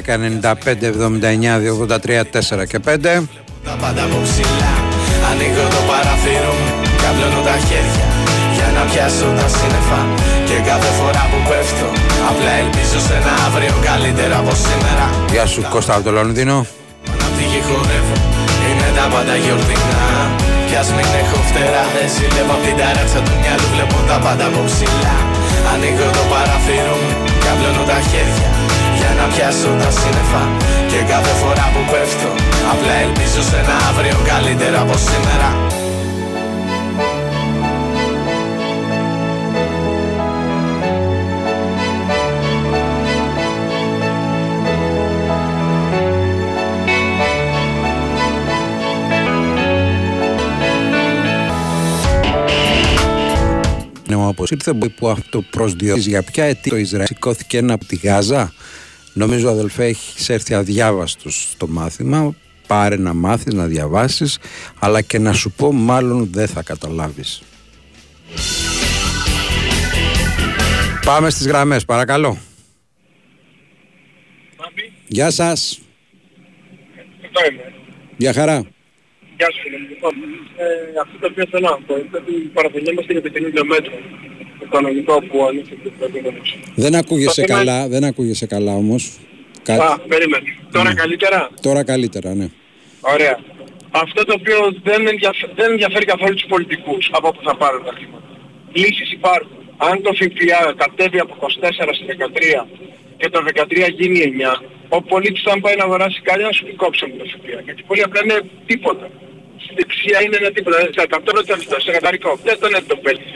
210 0.01 0.19
95 0.43 0.83
79 0.83 1.61
283 2.01 2.63
4 2.63 2.67
και 2.69 2.79
5 2.87 3.23
Τα 3.65 3.77
πάντα 3.81 4.03
από 4.05 4.19
ψηλά. 4.23 4.73
Ανοίγω 5.31 5.65
το 5.75 5.81
παραθύρο 5.91 6.53
μου. 6.59 6.69
Καπλώνω 7.03 7.43
τα 7.49 7.57
χέρια 7.67 8.07
Για 8.55 8.69
να 8.77 8.83
πιάσω 8.91 9.27
τα 9.39 9.47
σύννεφα. 9.57 10.01
Και 10.49 10.57
κάθε 10.69 10.91
φορά 10.99 11.23
που 11.31 11.39
πέφτω 11.49 11.92
Απλά 12.31 12.53
ελπίζω 12.63 12.99
σε 13.07 13.15
ένα 13.21 13.33
αύριο 13.47 13.75
καλύτερα 13.89 14.37
από 14.43 14.53
σήμερα. 14.67 15.05
Γεια 15.35 15.47
σου 15.53 15.61
Κώστα 15.75 15.93
από 15.97 16.05
το 16.07 16.13
Λονδίνο. 16.19 16.57
Απ' 17.25 17.35
τη 17.37 17.45
γη 17.51 17.61
χορεύω. 17.69 18.17
Είναι 18.67 18.89
τα 18.99 19.05
πάντα 19.13 19.35
γιορτινά. 19.43 20.03
Κι 20.69 20.77
ας 20.83 20.89
μην 20.97 21.09
έχω 21.23 21.39
φτερά 21.49 21.85
Δεν 21.95 22.07
ζηλεύω 22.15 22.55
απ' 22.57 22.65
την 22.67 22.75
ταράτσα 22.81 23.21
του 23.25 23.35
μυαλού. 23.41 23.67
Βλέπω 23.75 23.99
τα 24.11 24.17
πάντα 24.25 24.45
από 24.51 24.61
ψηλά. 24.69 25.17
Ανοίγω 25.73 26.09
το 26.17 26.25
παραθύρο 26.33 26.95
μου 27.03 27.13
Καπλώνω 27.45 27.85
τα 27.91 27.99
χέρια 28.11 28.51
Για 28.99 29.11
να 29.19 29.25
πιάσω 29.33 29.71
τα 29.81 29.91
σύννεφα. 29.99 30.43
Και 30.91 31.01
κάθε 31.13 31.33
φορά 31.41 31.67
που 31.73 31.83
πέφτω 31.93 32.31
Απλά 32.73 32.95
ελπίζω 33.05 33.41
σε 33.49 33.57
ένα 33.63 33.77
αύριο 33.89 34.17
καλύτερα 34.31 34.79
από 34.85 34.97
σήμερα 35.09 35.49
Ναι, 54.23 54.29
όπως 54.29 54.51
ήρθε 54.51 54.73
που 54.75 55.09
αυτό 55.09 55.43
προσδιορίζει 55.43 56.09
για 56.09 56.23
ποια 56.23 56.45
αιτία 56.45 56.71
το 56.71 56.77
Ισραήλ 56.77 57.07
σηκώθηκε 57.07 57.59
ένα 57.59 57.73
από 57.75 57.85
τη 57.85 57.97
Γάζα. 57.97 58.53
Νομίζω 59.13 59.51
αδελφέ 59.51 59.85
έχεις 59.85 60.29
έρθει 60.29 60.55
αδιάβαστος 60.55 61.49
στο 61.53 61.69
μάθημα. 61.69 62.35
Πάρε 62.67 62.97
να 62.97 63.15
μάθεις, 63.15 63.55
να 63.55 63.67
διαβάσεις, 63.67 64.39
αλλά 64.79 65.01
και 65.01 65.19
να 65.19 65.33
σου 65.33 65.51
πω 65.51 65.73
μάλλον 65.73 66.29
δεν 66.33 66.47
θα 66.49 66.63
καταλάβεις. 66.63 67.43
Πάμε 71.05 71.31
στις 71.31 71.47
γραμμές, 71.47 71.85
παρακαλώ. 71.85 72.39
Γεια 75.07 75.31
σας. 75.31 75.81
Αυτό 77.25 77.51
είμαι. 77.51 77.73
Γεια 78.17 78.33
χαρά. 78.33 78.72
Γεια 79.43 79.51
σου 79.55 79.61
φίλε 79.65 79.79
μου. 79.83 79.89
Λοιπόν, 79.95 80.13
ε, 80.65 80.67
αυτό 81.05 81.15
το 81.23 81.27
οποίο 81.31 81.45
θέλω 81.53 81.67
να 81.75 81.79
πω 81.87 81.95
είναι 82.01 82.17
ότι 82.23 82.33
παραπονιόμαστε 82.57 83.11
για 83.17 83.23
το 83.23 83.31
50 83.35 83.65
μέτρο. 83.73 83.95
Το 84.61 84.67
κανονικό 84.75 85.15
που 85.29 85.37
ανοίξει 85.49 85.75
το 85.85 85.91
προηγούμενος. 85.99 86.49
Δεν 86.85 86.95
ακούγεσαι 87.03 87.41
Το 87.41 87.47
θέμα- 87.47 87.59
καλά, 87.59 87.79
δεν 87.95 88.03
ακούγεσαι 88.11 88.47
καλά 88.55 88.73
όμως. 88.85 89.03
Α, 89.67 89.99
περίμενε. 90.13 90.49
Τώρα 90.77 90.95
καλύτερα; 90.95 91.39
Τώρα 91.67 91.83
καλύτερα, 91.93 92.35
ναι. 92.41 92.49
Ωραία. 93.15 93.37
Αυτό 93.91 94.25
το 94.25 94.35
οποίο 94.41 94.59
δεν, 94.89 95.01
ενδιαφε... 95.13 95.47
δεν 95.59 95.71
ενδιαφέρει 95.71 96.05
καθόλου 96.05 96.35
τους 96.35 96.49
πολιτικούς 96.55 97.11
από 97.13 97.27
όπου 97.29 97.41
θα 97.49 97.55
πάρουν 97.57 97.83
τα 97.85 97.93
χρήματα. 97.97 98.27
Λύσεις 98.73 99.13
υπάρχουν. 99.19 99.57
Αν 99.89 100.03
το 100.03 100.11
ΦΠΑ 100.21 100.61
κατέβει 100.83 101.19
από 101.19 101.33
24 101.41 101.47
σε 101.99 102.05
13 102.09 102.67
και 103.17 103.29
το 103.29 103.39
13 103.55 103.89
γίνει 103.99 104.19
9, 104.21 104.63
ο 104.97 104.99
πολίτης 105.03 105.45
αν 105.53 105.61
πάει 105.65 105.77
να 105.77 105.85
αγοράσει 105.89 106.21
κάτι 106.29 106.43
να 106.49 106.53
σου 106.53 106.65
πει 106.65 106.73
κόψε 106.83 107.05
μου 107.09 107.17
το 107.21 107.25
ΦΠΑ. 107.33 107.61
Γιατί 107.67 107.83
πολύ 107.89 108.03
απλά 108.07 108.21
είναι 108.25 108.39
τίποτα. 108.71 109.07
Στη 109.63 109.73
δεξιά 109.79 110.19
είναι 110.25 110.37
ένα 110.41 110.51
τίποτα. 110.57 110.77
Σε 110.97 111.03
100 111.09 111.19
ευρώ 111.27 111.57
τι 111.61 111.67
θα 111.73 111.81
σε 111.81 111.91
καταρρικό. 111.97 112.31
Δεν 112.47 112.57
τον 112.61 112.71
έτσι 112.77 112.89
το 112.93 112.97
παίρνει. 113.05 113.27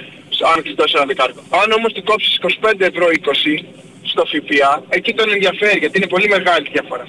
Αν 0.50 0.62
κλειτώσει 0.62 0.94
ένα 0.98 1.06
δεκάρικο. 1.10 1.42
Αν 1.60 1.68
όμως 1.78 1.90
του 1.92 2.02
κόψεις 2.10 2.32
25 2.40 2.80
ευρώ 2.90 3.06
20 3.10 3.64
στο 4.10 4.22
ΦΠΑ, 4.32 4.70
εκεί 4.88 5.12
τον 5.18 5.28
ενδιαφέρει 5.34 5.78
γιατί 5.78 5.94
είναι 5.98 6.10
πολύ 6.14 6.28
μεγάλη 6.28 6.66
η 6.68 6.72
διαφορά. 6.76 7.06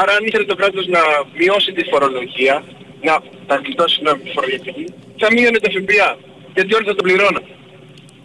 Άρα 0.00 0.12
αν 0.16 0.22
ήθελε 0.28 0.44
το 0.44 0.56
κράτος 0.60 0.86
να 0.86 1.00
μειώσει 1.38 1.72
τη 1.72 1.82
φορολογία, 1.90 2.64
να 3.08 3.14
τα 3.48 3.54
γλιτώσει 3.62 4.02
να 4.02 4.18
τη 4.18 4.30
φοροδιαφυγή, 4.34 4.86
θα 5.20 5.26
μείωνε 5.32 5.58
το 5.64 5.70
ΦΠΑ. 5.76 6.08
Γιατί 6.54 6.74
όλοι 6.76 6.86
θα 6.90 6.94
τον 6.98 7.04
πληρώναν. 7.06 7.44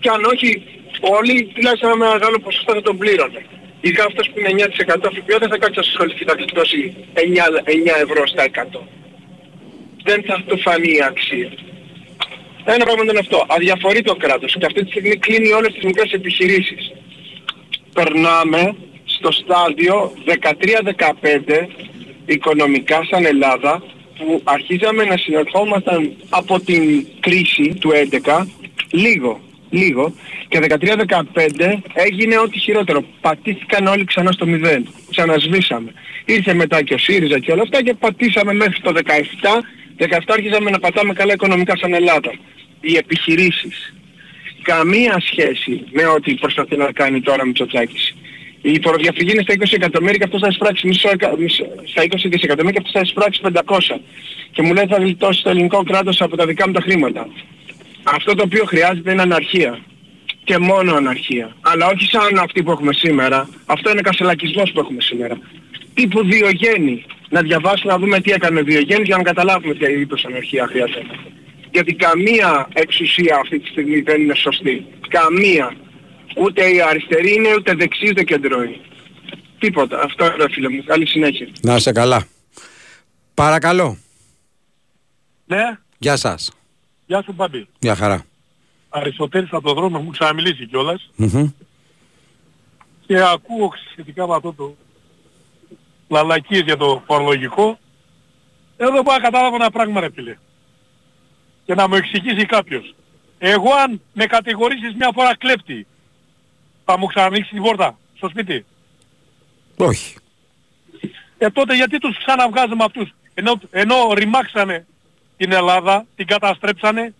Και 0.01 0.09
αν 0.15 0.21
όχι, 0.33 0.49
όλοι 1.17 1.33
τουλάχιστον 1.53 1.89
ένα 1.89 1.97
μεγάλο 2.13 2.37
ποσοστό 2.45 2.73
θα 2.73 2.81
τον 2.81 2.97
πλήρωνε. 2.97 3.41
Ειδικά 3.81 4.05
αυτός 4.05 4.29
που 4.29 4.39
είναι 4.39 4.49
9% 4.49 5.09
ΦΠΑ 5.15 5.37
δεν 5.39 5.49
θα 5.49 5.57
κάτσει 5.57 5.79
να 5.79 5.81
ασχοληθεί 5.81 6.25
να 6.25 6.33
γλιτώσει 6.33 6.95
9, 7.13 7.19
9 7.19 8.01
ευρώ 8.05 8.27
στα 8.27 8.43
100. 8.43 8.79
Δεν 10.03 10.23
θα 10.27 10.43
του 10.47 10.57
φανεί 10.59 10.91
η 10.91 11.03
αξία. 11.03 11.49
Ένα 12.65 12.83
πράγμα 12.85 13.03
είναι 13.03 13.19
αυτό. 13.19 13.45
Αδιαφορεί 13.47 14.01
το 14.01 14.15
κράτος 14.15 14.55
και 14.59 14.65
αυτή 14.65 14.83
τη 14.83 14.89
στιγμή 14.89 15.15
κλείνει 15.17 15.51
όλες 15.51 15.73
τις 15.73 15.83
μικρές 15.83 16.11
επιχειρήσεις. 16.11 16.91
Περνάμε 17.93 18.75
στο 19.05 19.31
στάδιο 19.31 20.13
13-15 20.25 21.67
οικονομικά 22.25 23.05
σαν 23.09 23.25
Ελλάδα 23.25 23.83
που 24.17 24.41
αρχίζαμε 24.43 25.03
να 25.03 25.17
συνερχόμασταν 25.17 26.13
από 26.29 26.59
την 26.59 27.07
κρίση 27.19 27.77
του 27.79 27.91
11 28.25 28.47
λίγο, 28.91 29.39
λίγο 29.69 30.13
και 30.47 30.59
13-15 30.61 31.79
έγινε 31.93 32.37
ό,τι 32.39 32.59
χειρότερο. 32.59 33.03
Πατήθηκαν 33.21 33.87
όλοι 33.87 34.03
ξανά 34.05 34.31
στο 34.31 34.45
μηδέν. 34.45 34.87
Ξανασβήσαμε. 35.11 35.93
Ήρθε 36.25 36.53
μετά 36.53 36.81
και 36.83 36.93
ο 36.93 36.97
ΣΥΡΙΖΑ 36.97 37.39
και 37.39 37.51
όλα 37.51 37.61
αυτά 37.61 37.83
και 37.83 37.93
πατήσαμε 37.93 38.53
μέχρι 38.53 38.81
το 38.81 38.93
17. 38.95 39.01
17 39.97 40.19
άρχιζαμε 40.27 40.69
να 40.69 40.79
πατάμε 40.79 41.13
καλά 41.13 41.33
οικονομικά 41.33 41.77
σαν 41.77 41.93
Ελλάδα. 41.93 42.31
Οι 42.81 42.95
επιχειρήσεις. 42.97 43.93
Καμία 44.61 45.21
σχέση 45.25 45.83
με 45.91 46.05
ό,τι 46.05 46.33
προσπαθεί 46.33 46.77
να 46.77 46.91
κάνει 46.91 47.21
τώρα 47.21 47.37
με 47.37 47.45
Μητσοτάκης. 47.45 48.15
Η 48.61 48.79
φοροδιαφυγή 48.83 49.31
είναι 49.31 49.41
στα 49.41 49.53
20 49.53 49.63
εκατομμύρια 49.73 50.17
και 50.17 50.23
αυτός 50.23 50.41
θα 50.41 50.47
εισπράξει 50.47 50.87
μισό, 50.87 51.09
εκα- 51.13 51.37
μισό- 51.37 51.67
στα 51.85 52.03
20 52.03 52.27
δισεκατομμύρια 52.29 52.71
και 52.71 52.77
αυτός 52.87 52.91
θα 52.91 52.99
εισπράξει 52.99 53.41
500. 53.43 54.01
Και 54.51 54.61
μου 54.61 54.73
λέει 54.73 54.85
θα 54.89 54.97
γλιτώσει 54.97 55.43
το 55.43 55.49
ελληνικό 55.49 55.83
κράτος 55.83 56.21
από 56.21 56.37
τα 56.37 56.45
δικά 56.45 56.67
μου 56.67 56.73
τα 56.73 56.81
χρήματα. 56.81 57.27
Αυτό 58.15 58.33
το 58.35 58.43
οποίο 58.43 58.65
χρειάζεται 58.65 59.11
είναι 59.11 59.21
αναρχία. 59.21 59.79
Και 60.43 60.57
μόνο 60.57 60.95
αναρχία. 60.95 61.55
Αλλά 61.61 61.87
όχι 61.87 62.05
σαν 62.05 62.37
αυτή 62.37 62.63
που 62.63 62.71
έχουμε 62.71 62.93
σήμερα. 62.93 63.49
Αυτό 63.65 63.89
είναι 63.89 64.01
κασελακισμός 64.01 64.71
που 64.71 64.79
έχουμε 64.79 65.01
σήμερα. 65.01 65.37
Τύπου 65.93 66.23
Διογέννη. 66.23 67.05
Να 67.29 67.41
διαβάσουμε 67.41 67.91
να 67.93 67.99
δούμε 67.99 68.19
τι 68.19 68.31
έκανε 68.31 68.59
ο 68.59 68.63
Διογέννης 68.63 69.07
για 69.07 69.17
να 69.17 69.23
καταλάβουμε 69.23 69.73
τι 69.73 69.91
είδους 69.91 70.25
αναρχία 70.25 70.67
χρειάζεται. 70.67 71.15
Γιατί 71.71 71.93
καμία 71.93 72.67
εξουσία 72.73 73.35
αυτή 73.41 73.59
τη 73.59 73.67
στιγμή 73.67 74.01
δεν 74.01 74.21
είναι 74.21 74.35
σωστή. 74.35 74.85
Καμία. 75.07 75.75
Ούτε 76.37 76.69
η 76.69 76.81
αριστερή 76.81 77.33
είναι, 77.33 77.53
ούτε 77.57 77.73
δεξί, 77.73 78.07
ούτε 78.09 78.23
κεντρό 78.23 78.63
είναι. 78.63 78.79
Τίποτα. 79.59 80.01
Αυτό 80.03 80.25
είναι 80.25 80.45
φίλε 80.51 80.69
μου. 80.69 80.83
Καλή 80.83 81.07
συνέχεια. 81.07 81.47
Να 81.61 81.75
είσαι 81.75 81.91
καλά. 81.91 82.27
Παρακαλώ. 83.33 83.97
Ναι, 85.45 85.77
Γεια 85.97 86.15
σας. 86.15 86.51
Γεια 87.07 87.21
σου 87.21 87.33
Μπάμπη. 87.33 87.67
Γεια 87.79 87.95
χαρά. 87.95 88.25
Αριστοτέλης 88.89 89.49
από 89.51 89.67
το 89.67 89.73
δρόμο 89.73 89.99
μου 89.99 90.09
ξαναμιλήσει 90.09 90.65
κιόλας 90.67 91.09
Μμμ. 91.15 91.49
και 93.05 93.21
ακούω 93.21 93.71
σχετικά 93.91 94.27
με 94.27 94.35
αυτό 94.35 94.53
το 94.53 94.75
λαλακίες 96.07 96.61
για 96.61 96.77
το 96.77 97.03
φορολογικό. 97.05 97.79
Εδώ 98.77 99.03
πάω 99.03 99.15
να 99.15 99.21
καταλάβω 99.21 99.55
ένα 99.55 99.71
πράγμα 99.71 99.99
ρε 99.99 100.09
φίλε. 100.13 100.37
Και 101.65 101.73
να 101.73 101.87
μου 101.87 101.95
εξηγήσει 101.95 102.45
κάποιος. 102.45 102.95
Εγώ 103.37 103.73
αν 103.73 104.01
με 104.13 104.25
κατηγορήσεις 104.25 104.93
μια 104.95 105.11
φορά 105.13 105.35
κλέπτη, 105.37 105.87
θα 106.85 106.97
μου 106.97 107.05
ξανανοίξει 107.05 107.53
την 107.53 107.61
πόρτα 107.61 107.97
στο 108.15 108.29
σπίτι; 108.29 108.65
Όχι. 109.77 110.15
Ε 111.37 111.49
τότε 111.49 111.75
γιατί 111.75 111.97
τους 111.97 112.17
ξαναβγάζουμε 112.17 112.83
αυτούς. 112.83 113.09
Ενώ, 113.33 113.59
ενώ 113.71 114.13
ρημάξανε 114.13 114.85
την 115.37 115.51
Ελλάδα, 115.51 116.05
την 116.15 116.27
καταστρέψανε, 116.27 117.13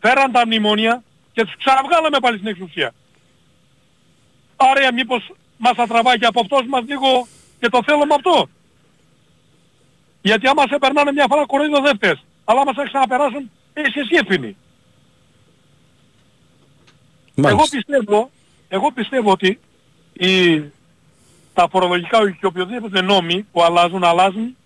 φέραν 0.00 0.32
τα 0.32 0.46
μνημόνια 0.46 1.02
και 1.32 1.44
τους 1.44 1.56
ξαναβγάλαμε 1.56 2.18
πάλι 2.20 2.36
στην 2.36 2.48
εξουσία. 2.48 2.92
Άρα 4.56 4.92
μήπως 4.92 5.32
μας 5.56 5.72
θα 5.76 5.86
τραβάει 5.86 6.18
και 6.18 6.26
από 6.26 6.40
αυτός 6.40 6.66
μας 6.66 6.84
λίγο 6.86 7.26
και 7.60 7.68
το 7.68 7.80
θέλουμε 7.86 8.14
αυτό. 8.14 8.48
Γιατί 10.22 10.46
άμα 10.46 10.62
σε 10.68 10.78
περνάνε 10.78 11.12
μια 11.12 11.26
φορά 11.28 11.46
κοροϊδοδεύτες, 11.46 12.24
αλλά 12.44 12.60
άμα 12.60 12.72
σε 12.74 12.82
ξαναπεράσουν, 12.84 13.50
είσαι 13.74 14.00
εσύ 14.00 14.14
ευθύνη. 14.20 14.56
Εγώ 17.34 17.62
πιστεύω, 17.70 18.30
εγώ 18.68 18.92
πιστεύω 18.92 19.30
ότι 19.30 19.60
η, 20.12 20.60
τα 21.54 21.68
φορολογικά 21.70 22.30
και 22.30 22.46
οποιοδήποτε 22.46 23.02
νόμοι 23.02 23.46
που 23.52 23.62
αλλάζουν, 23.62 24.04
αλλάζουν 24.04 24.56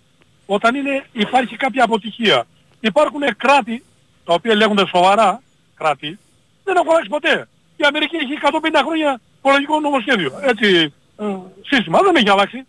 όταν 0.47 0.75
είναι, 0.75 1.05
υπάρχει 1.13 1.57
κάποια 1.57 1.85
αποτυχία. 1.85 2.47
Υπάρχουν 2.81 3.21
κράτη, 3.37 3.85
τα 4.25 4.33
οποία 4.35 4.55
λέγονται 4.55 4.87
σοβαρά 4.87 5.43
κράτη, 5.75 6.19
δεν 6.65 6.77
έχουν 6.77 6.91
αλλάξει 6.91 7.09
ποτέ. 7.09 7.49
Η 7.77 7.85
Αμερική 7.85 8.17
έχει 8.17 8.39
150 8.43 8.83
χρόνια 8.87 9.21
φορολογικό 9.43 9.81
νομοσχέδιο. 9.81 10.33
Έτσι, 10.43 10.95
ε, 11.17 11.37
σύστημα. 11.61 11.99
Δεν 12.03 12.17
έχει 12.17 12.31
αλλάξει. 12.31 12.67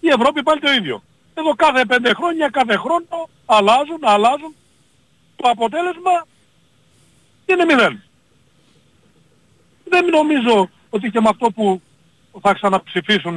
Η 0.00 0.08
Ευρώπη 0.08 0.42
πάλι 0.42 0.60
το 0.60 0.72
ίδιο. 0.72 1.02
Εδώ 1.34 1.54
κάθε 1.54 1.84
5 1.88 2.12
χρόνια, 2.14 2.48
κάθε 2.48 2.76
χρόνο 2.76 3.28
αλλάζουν, 3.46 3.98
αλλάζουν. 4.00 4.54
Το 5.36 5.48
αποτέλεσμα 5.48 6.26
είναι 7.46 7.64
μηδέν. 7.64 8.02
Δεν 9.84 10.04
νομίζω 10.04 10.70
ότι 10.90 11.10
και 11.10 11.20
με 11.20 11.28
αυτό 11.28 11.50
που 11.50 11.82
θα 12.40 12.52
ξαναψηφίσουν 12.52 13.36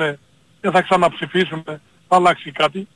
και 0.62 0.70
θα 0.70 0.82
ξαναψηφίσουν 0.82 1.64
θα 1.64 2.16
αλλάξει 2.16 2.52
κάτι. 2.52 2.88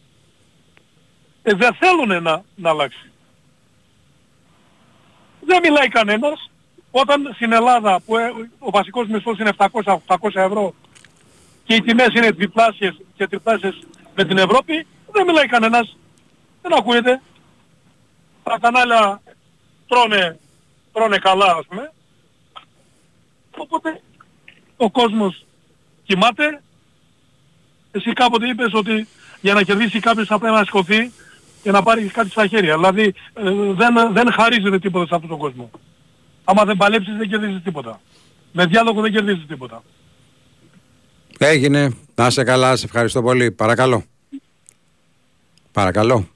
Ε, 1.49 1.53
δεν 1.53 1.73
θέλουν 1.73 2.23
να, 2.23 2.43
να 2.55 2.69
αλλάξει. 2.69 3.11
Δεν 5.41 5.59
μιλάει 5.63 5.87
κανένας 5.87 6.49
όταν 6.91 7.31
στην 7.35 7.51
Ελλάδα 7.51 7.99
που 8.05 8.17
ε, 8.17 8.31
ο 8.59 8.69
βασικός 8.69 9.07
μισθός 9.07 9.39
είναι 9.39 9.51
700-800 9.57 9.97
ευρώ 10.33 10.73
και 11.63 11.75
οι 11.75 11.81
τιμές 11.81 12.07
είναι 12.13 12.31
διπλάσιες 12.31 13.01
και 13.15 13.27
τριπλάσιες 13.27 13.83
με 14.15 14.23
την 14.23 14.37
Ευρώπη, 14.37 14.87
δεν 15.11 15.25
μιλάει 15.25 15.45
κανένας. 15.45 15.97
Δεν 16.61 16.77
ακούγεται. 16.77 17.21
Τα 18.43 18.57
κανάλια 18.61 19.21
τρώνε, 19.87 20.39
τρώνε 20.93 21.17
καλά 21.17 21.55
ας 21.59 21.65
πούμε. 21.67 21.91
Οπότε 23.57 24.01
ο 24.77 24.91
κόσμος 24.91 25.45
κοιμάται. 26.03 26.61
Εσύ 27.91 28.13
κάποτε 28.13 28.47
είπες 28.47 28.73
ότι 28.73 29.07
για 29.41 29.53
να 29.53 29.63
κερδίσει 29.63 29.99
κάποιος 29.99 30.27
θα 30.27 30.39
πρέπει 30.39 30.55
να 30.55 30.63
σηκωθεί 30.63 31.11
και 31.63 31.71
να 31.71 31.83
πάρεις 31.83 32.11
κάτι 32.11 32.29
στα 32.29 32.47
χέρια. 32.47 32.75
Δηλαδή 32.75 33.13
ε, 33.33 33.51
δεν, 33.73 34.13
δεν 34.13 34.31
χαρίζεται 34.31 34.79
τίποτα 34.79 35.05
σε 35.07 35.15
αυτόν 35.15 35.29
τον 35.29 35.39
κόσμο. 35.39 35.69
Άμα 36.43 36.65
δεν 36.65 36.77
παλέψεις 36.77 37.17
δεν 37.17 37.29
κερδίζεις 37.29 37.61
τίποτα. 37.63 38.01
Με 38.51 38.65
διάλογο 38.65 39.01
δεν 39.01 39.11
κερδίζεις 39.11 39.45
τίποτα. 39.47 39.83
Έγινε. 41.37 41.95
Να 42.15 42.27
είσαι 42.27 42.43
καλά. 42.43 42.75
Σε 42.75 42.85
ευχαριστώ 42.85 43.21
πολύ. 43.21 43.51
Παρακαλώ. 43.51 44.03
Παρακαλώ. 45.71 46.27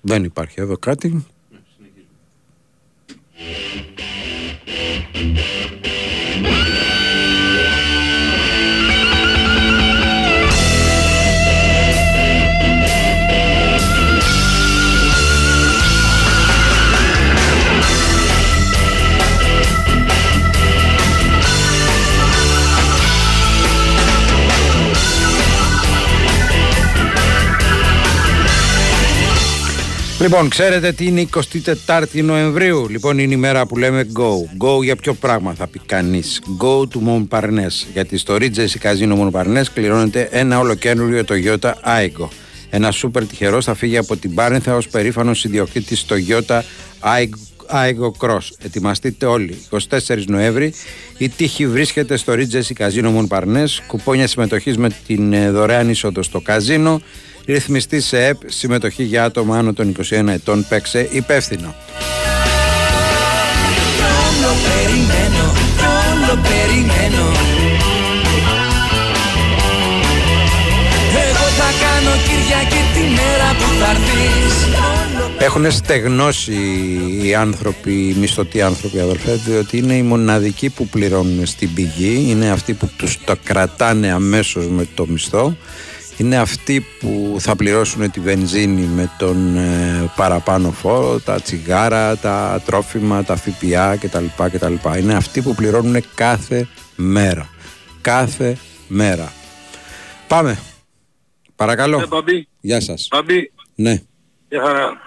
Δεν 0.00 0.24
υπάρχει 0.24 0.60
εδώ 0.60 0.76
κάτι. 0.78 1.26
Λοιπόν, 30.20 30.48
ξέρετε 30.48 30.92
τι 30.92 31.06
είναι 31.06 31.28
24η 31.86 32.22
Νοεμβρίου; 32.22 32.88
Λοιπόν, 32.88 33.18
είναι 33.18 33.34
η 33.34 33.36
μέρα 33.36 33.66
που 33.66 33.76
λέμε 33.76 34.06
go. 34.16 34.66
Go 34.66 34.82
για 34.82 34.96
ποιο 34.96 35.14
πράγμα 35.14 35.54
θα 35.54 35.66
πει 35.66 35.80
κανείς. 35.86 36.42
Go 36.60 36.80
to 36.80 36.98
Montparnasse. 37.08 37.86
Γιατί 37.92 38.18
στο 38.18 38.36
Regency 38.40 38.82
Casino 38.82 39.18
Montparnasse 39.18 39.66
κληρώνεται 39.74 40.28
ένα 40.30 40.58
ολοκένουργιο 40.58 41.24
Toyota 41.28 41.70
Aigo. 41.70 42.28
Ένα 42.70 42.90
σούπερ 42.90 43.26
τυχερός 43.26 43.64
θα 43.64 43.74
φύγει 43.74 43.96
από 43.96 44.16
την 44.16 44.34
Πάρνηθα 44.34 44.76
ως 44.76 44.88
περήφανος 44.88 45.44
ιδιοκτήτης 45.44 46.06
Toyota 46.08 46.60
Aigo 47.72 48.10
Cross. 48.18 48.48
Ετοιμαστείτε 48.62 49.26
όλοι. 49.26 49.58
24 49.70 50.24
Νοέμβρη 50.26 50.74
η 51.18 51.28
τύχη 51.28 51.66
βρίσκεται 51.66 52.16
στο 52.16 52.32
Regency 52.32 52.84
Casino 52.84 53.14
Montparnasse. 53.16 53.78
Κουπόνια 53.86 54.26
συμμετοχής 54.26 54.76
με 54.76 54.88
την 55.06 55.32
ε, 55.32 55.50
δωρεάν 55.50 55.90
είσοδο 55.90 56.22
στο 56.22 56.40
καζίνο 56.40 57.00
ρυθμιστής 57.52 58.06
σε 58.06 58.26
ΕΠ, 58.26 58.36
συμμετοχή 58.46 59.02
για 59.02 59.24
άτομα 59.24 59.58
άνω 59.58 59.72
των 59.72 59.94
21 60.10 60.26
ετών, 60.28 60.66
παίξε 60.68 61.08
υπεύθυνο. 61.10 61.74
Έχουν 75.38 75.70
στεγνώσει 75.70 76.52
οι 77.22 77.34
άνθρωποι, 77.34 77.92
οι 77.92 78.16
μισθωτοί 78.20 78.62
άνθρωποι 78.62 79.00
αδελφέ, 79.00 79.32
διότι 79.46 79.76
είναι 79.76 79.94
οι 79.94 80.02
μοναδικοί 80.02 80.70
που 80.70 80.86
πληρώνουν 80.86 81.46
στην 81.46 81.74
πηγή, 81.74 82.26
είναι 82.28 82.50
αυτοί 82.50 82.72
που 82.72 82.90
τους 82.96 83.18
το 83.24 83.34
κρατάνε 83.44 84.12
αμέσως 84.12 84.68
με 84.68 84.86
το 84.94 85.06
μισθό 85.06 85.56
είναι 86.18 86.36
αυτοί 86.36 86.86
που 86.98 87.36
θα 87.38 87.56
πληρώσουν 87.56 88.10
τη 88.10 88.20
βενζίνη 88.20 88.82
με 88.82 89.10
τον 89.18 89.56
ε, 89.56 90.12
παραπάνω 90.16 90.70
φόρο, 90.70 91.20
τα 91.20 91.40
τσιγάρα, 91.40 92.16
τα 92.16 92.62
τρόφιμα, 92.64 93.24
τα 93.24 93.36
ΦΠΑ 93.36 93.96
κτλ. 93.96 94.24
κτλ. 94.52 94.74
Είναι 94.98 95.14
αυτοί 95.14 95.42
που 95.42 95.54
πληρώνουν 95.54 96.04
κάθε 96.14 96.68
μέρα. 96.96 97.48
Κάθε 98.00 98.56
μέρα. 98.88 99.32
Πάμε. 100.28 100.58
Παρακαλώ. 101.56 101.98
Ναι, 101.98 102.06
Μπαμπή. 102.06 102.48
Γεια 102.60 102.80
σας. 102.80 103.08
Μπαμπή. 103.10 103.52
Ναι. 103.74 104.02
Γεια 104.48 104.62
χαρά. 104.62 105.00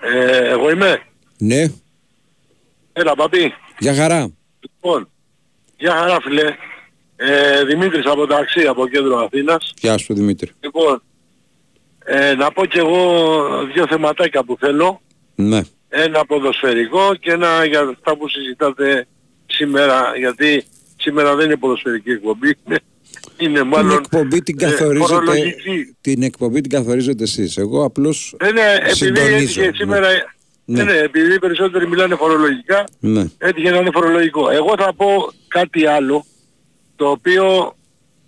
Ε, 0.00 0.48
εγώ 0.48 0.70
είμαι; 0.70 1.02
Ναι. 1.38 1.66
Έλα, 2.92 3.14
Μπαμπή. 3.16 3.52
Γεια 3.78 3.94
χαρά. 3.94 4.30
Λοιπόν, 4.60 5.08
γεια 5.76 5.92
χαρά 5.92 6.20
φίλε. 6.20 6.54
Ε, 7.20 7.64
Δημήτρης 7.64 8.04
από 8.06 8.26
ταξί 8.26 8.60
από 8.66 8.88
κέντρο 8.88 9.16
Αθήνας. 9.18 9.72
Γεια 9.80 9.98
σου 9.98 10.14
Δημήτρη. 10.14 10.50
Λοιπόν, 10.60 11.02
ε, 12.04 12.34
να 12.34 12.52
πω 12.52 12.64
και 12.66 12.78
εγώ 12.78 13.24
δύο 13.74 13.86
θεματάκια 13.86 14.44
που 14.44 14.56
θέλω. 14.60 15.00
Ναι. 15.34 15.60
Ένα 15.88 16.24
ποδοσφαιρικό 16.26 17.14
και 17.20 17.30
ένα 17.32 17.64
για 17.64 17.80
αυτά 17.80 18.16
που 18.16 18.28
συζητάτε 18.28 19.06
σήμερα, 19.46 20.12
γιατί 20.18 20.64
σήμερα 20.96 21.34
δεν 21.34 21.46
είναι 21.46 21.56
ποδοσφαιρική 21.56 22.10
εκπομπή. 22.10 22.54
Είναι 23.36 23.62
μάλλον 23.62 23.88
την 23.90 23.98
εκπομπή 24.04 24.42
την 24.42 24.56
ε, 24.60 24.64
καθορίζετε, 24.64 25.06
φορολογική. 25.14 25.96
την 26.00 26.22
εκπομπή 26.22 26.60
την 26.60 26.70
καθορίζετε 26.70 27.22
εσείς. 27.22 27.56
Εγώ 27.56 27.84
απλώς 27.84 28.34
Ε, 28.40 28.50
ναι, 28.52 28.74
επειδή 28.80 28.94
συντονίζω. 28.94 29.34
έτυχε 29.34 29.70
σήμερα... 29.74 30.08
Ναι. 30.64 30.82
Ναι. 30.82 30.92
ναι, 30.92 30.98
επειδή 30.98 31.34
οι 31.34 31.38
περισσότεροι 31.38 31.88
μιλάνε 31.88 32.14
φορολογικά, 32.14 32.84
Ναι. 33.00 33.24
έτυχε 33.38 33.70
να 33.70 33.76
είναι 33.76 33.90
φορολογικό. 33.92 34.50
Εγώ 34.50 34.74
θα 34.78 34.94
πω 34.94 35.06
κάτι 35.48 35.86
άλλο, 35.86 36.24
το 36.98 37.10
οποίο 37.10 37.76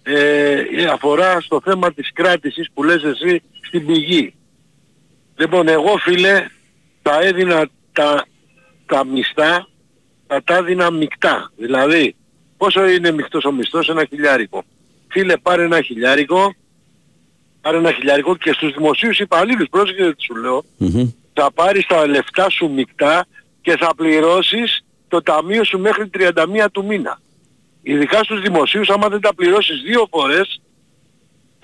ε, 0.02 0.84
αφορά 0.92 1.40
στο 1.40 1.60
θέμα 1.64 1.92
της 1.92 2.12
κράτησης 2.12 2.70
που 2.74 2.82
λες 2.82 3.02
εσύ 3.02 3.42
στην 3.60 3.86
πηγή. 3.86 4.34
Λοιπόν, 5.36 5.68
εγώ 5.68 5.96
φίλε, 5.96 6.46
τα 7.02 7.20
έδινα 7.20 7.68
τα, 7.92 8.26
τα 8.86 9.04
μισθά, 9.04 9.68
θα 10.26 10.42
τα 10.44 10.56
έδινα 10.56 10.90
μεικτά. 10.90 11.52
Δηλαδή, 11.56 12.14
πόσο 12.56 12.88
είναι 12.88 13.10
μεικτός 13.10 13.44
ο 13.44 13.52
μισθός, 13.52 13.88
ένα 13.88 14.04
χιλιάρικο. 14.04 14.64
Φίλε, 15.08 15.36
πάρε 15.36 15.64
ένα 15.64 15.80
χιλιάρικο, 15.82 16.54
πάρε 17.60 17.76
ένα 17.76 17.92
χιλιάρικο 17.92 18.36
και 18.36 18.52
στους 18.52 18.72
δημοσίους 18.72 19.18
υπαλλήλους, 19.18 19.68
πρόσεχε 19.70 20.14
τι 20.14 20.22
σου 20.22 20.36
λέω, 20.36 20.64
θα 21.32 21.52
πάρεις 21.52 21.86
τα 21.86 22.06
λεφτά 22.06 22.50
σου 22.50 22.70
μεικτά 22.70 23.26
και 23.60 23.76
θα 23.76 23.94
πληρώσεις 23.96 24.84
το 25.08 25.22
ταμείο 25.22 25.64
σου 25.64 25.78
μέχρι 25.78 26.10
31 26.18 26.66
του 26.72 26.84
μήνα. 26.84 27.20
Ειδικά 27.82 28.22
στους 28.22 28.40
δημοσίους, 28.40 28.88
άμα 28.88 29.08
δεν 29.08 29.20
τα 29.20 29.34
πληρώσεις 29.34 29.80
δύο 29.80 30.06
φορές, 30.10 30.60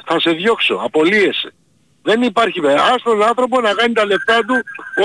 θα 0.05 0.21
σε 0.21 0.31
διώξω, 0.31 0.75
απολύεσαι. 0.75 1.55
Δεν 2.03 2.23
υπάρχει 2.23 2.61
βέβαια. 2.61 2.83
Ας 2.83 3.03
τον 3.03 3.23
άνθρωπο 3.23 3.61
να 3.61 3.73
κάνει 3.75 3.93
τα 3.93 4.05
λεφτά 4.05 4.45
του 4.45 4.55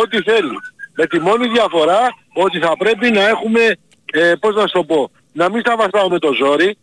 ό,τι 0.01 0.21
θέλει. 0.21 0.59
Με 0.95 1.05
τη 1.07 1.19
μόνη 1.19 1.47
διαφορά 1.47 1.99
ότι 2.33 2.59
θα 2.59 2.77
πρέπει 2.77 3.11
να 3.11 3.27
έχουμε, 3.27 3.77
ε, 4.11 4.33
πώς 4.39 4.55
να 4.55 4.67
σου 4.67 4.73
το 4.73 4.83
πω, 4.83 5.11
να 5.33 5.49
μην 5.49 5.63
τα 5.63 5.75
βαστάω 5.75 6.09
με 6.09 6.19
το 6.19 6.33
ζόρι, 6.33 6.77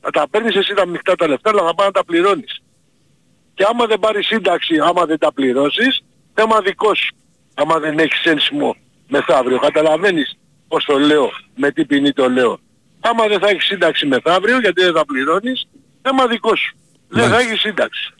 να 0.00 0.10
τα 0.10 0.28
παίρνεις 0.28 0.56
εσύ 0.56 0.74
τα 0.74 0.86
μεικτά 0.86 1.14
τα 1.14 1.28
λεφτά, 1.28 1.50
αλλά 1.50 1.62
θα 1.62 1.74
πάνε 1.74 1.86
να 1.86 1.92
τα 1.92 2.04
πληρώνεις. 2.04 2.62
Και 3.54 3.64
άμα 3.68 3.86
δεν 3.86 3.98
πάρεις 3.98 4.26
σύνταξη, 4.26 4.78
άμα 4.78 5.04
δεν 5.04 5.18
τα 5.18 5.32
πληρώσεις, 5.32 6.04
θέμα 6.34 6.60
δικό 6.60 6.94
σου. 6.94 7.14
Άμα 7.54 7.78
δεν 7.78 7.98
έχεις 7.98 8.24
ένσημο 8.24 8.76
μεθαύριο. 9.08 9.58
Καταλαβαίνεις 9.58 10.38
πώς 10.68 10.84
το 10.84 10.98
λέω, 10.98 11.30
με 11.56 11.70
τι 11.70 11.84
ποινή 11.84 12.12
το 12.12 12.30
λέω. 12.30 12.58
Άμα 13.04 13.26
δεν 13.26 13.38
θα 13.38 13.48
έχεις 13.48 13.64
σύνταξη 13.64 14.06
μεθαύριο, 14.06 14.58
γιατί 14.58 14.82
δεν 14.82 14.92
θα 14.92 15.04
πληρώνεις, 15.04 15.68
θέμα 16.02 16.26
δικό 16.26 16.56
σου. 16.56 16.76
Δεν 17.08 17.28
θα 17.28 17.38
έχεις 17.38 17.60
σύνταξη. 17.60 18.14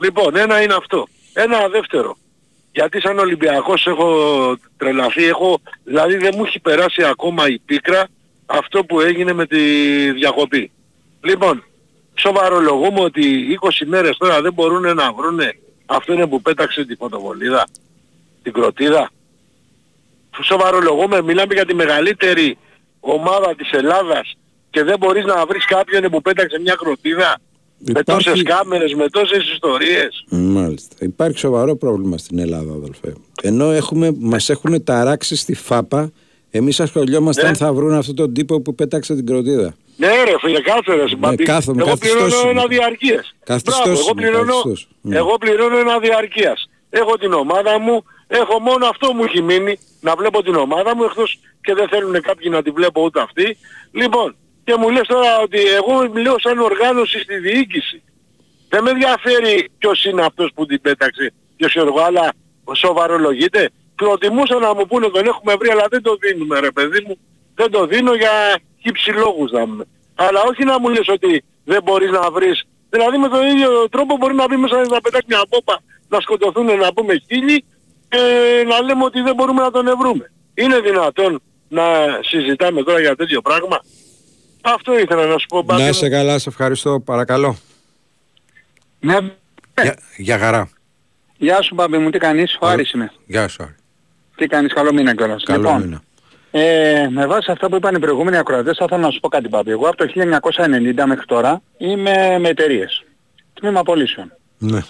Λοιπόν, 0.00 0.36
ένα 0.36 0.62
είναι 0.62 0.74
αυτό. 0.74 1.06
Ένα 1.32 1.68
δεύτερο. 1.68 2.16
Γιατί 2.72 3.00
σαν 3.00 3.18
Ολυμπιακός 3.18 3.86
έχω 3.86 4.08
τρελαθεί, 4.76 5.24
έχω, 5.24 5.60
δηλαδή 5.84 6.16
δεν 6.16 6.34
μου 6.36 6.44
έχει 6.44 6.60
περάσει 6.60 7.02
ακόμα 7.04 7.48
η 7.48 7.58
πίκρα 7.58 8.08
αυτό 8.46 8.84
που 8.84 9.00
έγινε 9.00 9.32
με 9.32 9.46
τη 9.46 9.60
διακοπή. 10.12 10.70
Λοιπόν, 11.20 11.64
σοβαρολογούμε 12.14 13.00
ότι 13.00 13.58
20 13.60 13.86
μέρες 13.86 14.16
τώρα 14.16 14.40
δεν 14.40 14.52
μπορούν 14.52 14.94
να 14.94 15.12
βρούνε 15.12 15.58
αυτό 15.86 16.12
είναι 16.12 16.26
που 16.26 16.42
πέταξε 16.42 16.84
τη 16.84 16.94
φωτοβολίδα, 16.94 17.66
την 18.42 18.52
κροτίδα. 18.52 19.10
Σοβαρολογούμε, 20.42 21.22
μιλάμε 21.22 21.54
για 21.54 21.66
τη 21.66 21.74
μεγαλύτερη 21.74 22.58
ομάδα 23.00 23.54
της 23.56 23.70
Ελλάδας 23.72 24.34
και 24.70 24.82
δεν 24.84 24.98
μπορείς 24.98 25.24
να 25.24 25.46
βρεις 25.46 25.64
κάποιον 25.64 26.10
που 26.10 26.20
πέταξε 26.22 26.58
μια 26.60 26.74
κροτίδα 26.74 27.36
με 27.78 28.00
Υπάρχει- 28.00 28.24
τόσες 28.24 28.42
κάμερες, 28.42 28.94
με 28.94 29.08
τόσες 29.08 29.52
ιστορίες. 29.52 30.24
Μάλιστα. 30.30 30.96
Υπάρχει 31.00 31.38
σοβαρό 31.38 31.76
πρόβλημα 31.76 32.18
στην 32.18 32.38
Ελλάδα, 32.38 32.72
αδελφέ. 32.72 33.12
Ενώ 33.42 33.70
έχουμε, 33.70 34.10
μας 34.18 34.48
έχουν 34.50 34.84
ταράξει 34.84 35.36
στη 35.36 35.54
ΦΑΠΑ, 35.54 36.10
εμείς 36.50 36.80
ασχολιόμαστε 36.80 37.42
Ναι. 37.42 37.48
αν 37.48 37.54
θα 37.56 37.72
βρουν 37.72 37.92
αυτόν 37.92 38.14
τον 38.14 38.34
τύπο 38.34 38.60
που 38.60 38.74
πέταξε 38.74 39.14
την 39.14 39.26
κροτίδα. 39.26 39.74
Ναι 39.96 40.06
ρε 40.24 40.34
φίλε, 40.40 40.60
κάτσε 40.60 40.94
ρε 40.94 41.08
συμπαμπή. 41.08 41.44
κάθομαι, 41.44 41.82
Εγώ 41.82 41.90
καθιστός 41.90 42.22
πληρώνω 42.22 42.40
είμαι. 42.50 42.60
ένα 42.60 42.66
διαρκείας. 42.68 43.34
Καθιστός 43.44 43.74
Μπράβο, 43.76 43.90
εγώ 43.98 44.08
είμαι, 44.12 44.20
πληρώνω, 44.22 44.46
καθιστός. 44.52 44.88
Ναι. 45.00 45.16
εγώ 45.16 45.36
πληρώνω 45.40 45.78
ένα 45.78 45.98
διαρκείας. 45.98 46.68
Έχω 46.90 47.16
την 47.18 47.32
ομάδα 47.32 47.78
μου, 47.78 48.04
έχω 48.30 48.60
μόνο 48.60 48.86
αυτό 48.86 49.12
μου 49.14 49.24
έχει 49.24 49.42
μείνει, 49.42 49.78
να 50.00 50.14
βλέπω 50.14 50.42
την 50.42 50.54
ομάδα 50.54 50.96
μου, 50.96 51.04
εκτός 51.04 51.38
και 51.60 51.74
δεν 51.74 51.88
θέλουν 51.88 52.20
κάποιοι 52.20 52.48
να 52.50 52.62
τη 52.62 52.70
βλέπω 52.70 53.02
ούτε 53.02 53.20
αυτοί. 53.20 53.56
Λοιπόν, 53.92 54.36
και 54.64 54.74
μου 54.76 54.90
λες 54.90 55.06
τώρα 55.06 55.38
ότι 55.38 55.58
εγώ 55.58 56.08
μιλάω 56.12 56.38
σαν 56.38 56.58
οργάνωση 56.58 57.20
στη 57.20 57.36
διοίκηση. 57.38 58.02
Δεν 58.68 58.82
με 58.82 58.90
ενδιαφέρει 58.90 59.70
ποιος 59.78 60.04
είναι 60.04 60.22
αυτός 60.22 60.50
που 60.54 60.66
την 60.66 60.80
πέταξε, 60.80 61.32
ποιος 61.56 61.70
ξέρω 61.70 61.86
εγώ, 61.86 62.00
αλλά 62.00 62.32
σοβαρολογείται. 62.72 63.70
Προτιμούσα 63.94 64.58
να 64.58 64.74
μου 64.74 64.86
πούνε 64.86 65.08
τον 65.08 65.26
έχουμε 65.26 65.54
βρει, 65.54 65.70
αλλά 65.70 65.86
δεν 65.90 66.02
το 66.02 66.16
δίνουμε 66.20 66.60
ρε 66.60 66.70
παιδί 66.70 67.04
μου. 67.06 67.18
Δεν 67.54 67.70
το 67.70 67.86
δίνω 67.86 68.14
για 68.14 68.30
χύψη 68.82 69.10
λόγους 69.10 69.50
να 69.50 69.60
πούμε. 69.60 69.84
Αλλά 70.14 70.40
όχι 70.42 70.64
να 70.64 70.78
μου 70.78 70.88
λες 70.88 71.08
ότι 71.08 71.44
δεν 71.64 71.82
μπορείς 71.82 72.10
να 72.10 72.30
βρεις. 72.30 72.64
Δηλαδή 72.90 73.16
με 73.18 73.28
τον 73.28 73.46
ίδιο 73.46 73.88
τρόπο 73.88 74.16
μπορεί 74.16 74.34
να 74.34 74.46
μπει 74.46 74.56
μέσα 74.56 74.76
να 74.76 75.00
πετάξει 75.00 75.26
μια 75.28 75.42
πόπα, 75.48 75.82
να 76.08 76.20
σκοτωθούν 76.20 76.66
να 76.66 76.92
πούμε 76.92 77.22
χίλιοι 77.28 77.64
και 78.10 78.18
να 78.68 78.80
λέμε 78.80 79.04
ότι 79.04 79.20
δεν 79.20 79.34
μπορούμε 79.34 79.62
να 79.62 79.70
τον 79.70 79.86
ευρούμε. 79.86 80.30
Είναι 80.54 80.80
δυνατόν 80.80 81.42
να 81.68 81.82
συζητάμε 82.20 82.82
τώρα 82.82 83.00
για 83.00 83.16
τέτοιο 83.16 83.40
πράγμα; 83.40 83.80
Αυτό 84.60 84.98
ήθελα 84.98 85.26
να 85.26 85.38
σου 85.38 85.46
πω. 85.46 85.56
Να 85.56 85.62
Μπάμπη 85.62 85.82
μου. 85.82 85.88
είσαι 85.88 86.08
καλά, 86.08 86.38
σε 86.38 86.48
ευχαριστώ. 86.48 87.00
Παρακαλώ. 87.00 87.56
Ναι. 89.00 89.16
Για, 89.82 89.96
για 90.16 90.38
χαρά. 90.38 90.68
Γεια 91.36 91.62
σου 91.62 91.74
Μπάμπη 91.74 91.98
μου, 91.98 92.10
τι 92.10 92.18
κάνεις, 92.18 92.56
ο 92.60 92.66
Άρης 92.66 92.92
είμαι. 92.92 93.12
Γεια 93.26 93.48
σου. 93.48 93.62
Άρη. 93.62 93.74
Τι 94.36 94.46
κάνεις, 94.46 94.72
καλό 94.72 94.92
μήνα 94.92 95.14
κιόλας. 95.14 95.42
Καλό 95.44 95.60
λοιπόν, 95.60 95.80
μήνα. 95.82 96.02
Ε, 96.50 97.08
με 97.10 97.26
βάση 97.26 97.50
αυτά 97.50 97.68
που 97.68 97.76
είπαν 97.76 97.94
οι 97.94 97.98
προηγούμενοι 97.98 98.36
ακροατές 98.36 98.76
θα 98.76 98.84
ήθελα 98.84 99.00
να 99.00 99.10
σου 99.10 99.20
πω 99.20 99.28
κάτι 99.28 99.48
Μπάμπη. 99.48 99.70
Εγώ 99.70 99.88
από 99.88 99.96
το 99.96 100.06
1990 100.14 101.04
μέχρι 101.06 101.24
τώρα 101.26 101.62
είμαι 101.78 102.38
με 102.38 102.48
εταιρείες. 102.48 103.04
Τμήμα 103.54 103.82
πωλήσεων. 103.82 104.32
Ναι. 104.58 104.80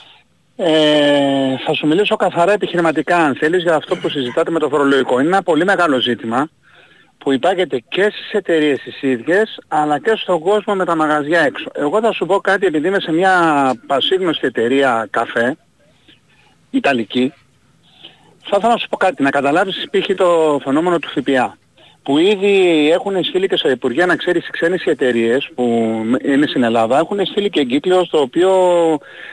Ε, 0.62 1.56
θα 1.64 1.74
σου 1.74 1.86
μιλήσω 1.86 2.16
καθαρά 2.16 2.52
επιχειρηματικά 2.52 3.16
αν 3.16 3.34
θέλεις 3.34 3.62
για 3.62 3.74
αυτό 3.74 3.96
που 3.96 4.08
συζητάτε 4.08 4.50
με 4.50 4.58
το 4.58 4.68
φορολογικό. 4.68 5.20
Είναι 5.20 5.28
ένα 5.28 5.42
πολύ 5.42 5.64
μεγάλο 5.64 6.00
ζήτημα 6.00 6.48
που 7.18 7.32
υπάγεται 7.32 7.82
και 7.88 8.02
στις 8.02 8.30
εταιρείες 8.32 8.80
τις 8.80 9.02
ίδιες 9.02 9.58
αλλά 9.68 9.98
και 9.98 10.12
στον 10.16 10.40
κόσμο 10.40 10.74
με 10.74 10.84
τα 10.84 10.96
μαγαζιά 10.96 11.40
έξω. 11.40 11.70
Εγώ 11.74 12.00
θα 12.00 12.12
σου 12.12 12.26
πω 12.26 12.40
κάτι 12.40 12.66
επειδή 12.66 12.88
είμαι 12.88 13.00
σε 13.00 13.12
μια 13.12 13.34
πασίγνωστη 13.86 14.46
εταιρεία 14.46 15.08
καφέ, 15.10 15.56
Ιταλική, 16.70 17.32
θα 18.42 18.56
ήθελα 18.56 18.72
να 18.72 18.78
σου 18.78 18.88
πω 18.88 18.96
κάτι, 18.96 19.22
να 19.22 19.30
καταλάβεις 19.30 19.86
π.χ. 19.90 20.14
το 20.16 20.60
φαινόμενο 20.64 20.98
του 20.98 21.08
ΦΠΑ 21.08 21.56
που 22.02 22.18
ήδη 22.18 22.88
έχουν 22.92 23.24
στείλει 23.24 23.46
και 23.46 23.56
στο 23.56 23.70
Υπουργείο 23.70 24.06
να 24.06 24.16
ξέρεις 24.16 24.46
οι 24.46 24.50
ξένες 24.50 24.84
εταιρείες 24.84 25.50
που 25.54 25.62
είναι 26.24 26.46
στην 26.46 26.62
Ελλάδα 26.62 26.98
έχουν 26.98 27.26
στείλει 27.26 27.50
και 27.50 27.60
εγκύκλιο 27.60 28.04
στο 28.04 28.20
οποίο 28.20 28.50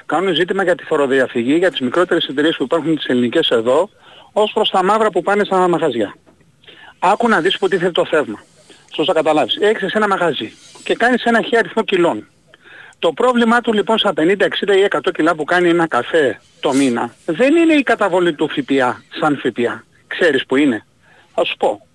κάνουν 0.05 0.35
ζήτημα 0.35 0.63
για 0.63 0.75
τη 0.75 0.83
φοροδιαφυγή 0.83 1.55
για 1.55 1.71
τις 1.71 1.79
μικρότερες 1.79 2.25
εταιρείες 2.25 2.55
που 2.55 2.63
υπάρχουν 2.63 2.95
τις 2.95 3.05
ελληνικές 3.05 3.49
εδώ 3.49 3.89
ως 4.31 4.51
προς 4.53 4.69
τα 4.69 4.83
μαύρα 4.83 5.09
που 5.09 5.21
πάνε 5.21 5.43
στα 5.43 5.67
μαγαζιά. 5.67 6.15
Άκου 6.99 7.27
να 7.27 7.41
δεις 7.41 7.57
που 7.57 7.67
τίθεται 7.67 7.91
το 7.91 8.05
θέμα. 8.05 8.43
Σωστά 8.93 9.13
καταλάβεις. 9.13 9.55
Έχεις 9.55 9.81
εσύ 9.81 9.93
ένα 9.95 10.07
μαγαζί 10.07 10.51
και 10.83 10.95
κάνεις 10.95 11.23
ένα 11.23 11.41
χι 11.41 11.57
αριθμό 11.57 11.83
κιλών. 11.83 12.27
Το 12.99 13.13
πρόβλημά 13.13 13.61
του 13.61 13.73
λοιπόν 13.73 13.97
στα 13.97 14.13
50, 14.17 14.21
60 14.21 14.77
ή 14.77 14.87
100 14.89 14.99
κιλά 15.13 15.35
που 15.35 15.43
κάνει 15.43 15.69
ένα 15.69 15.87
καφέ 15.87 16.39
το 16.59 16.73
μήνα 16.73 17.13
δεν 17.25 17.55
είναι 17.55 17.73
η 17.73 17.83
καταβολή 17.83 18.33
του 18.33 18.49
ΦΠΑ 18.49 19.03
σαν 19.19 19.37
ΦΠΑ. 19.37 19.83
Ξέρεις 20.07 20.45
που 20.45 20.55
είναι. 20.55 20.85
Θα 21.33 21.43
σου 21.43 21.57
πω. 21.57 21.86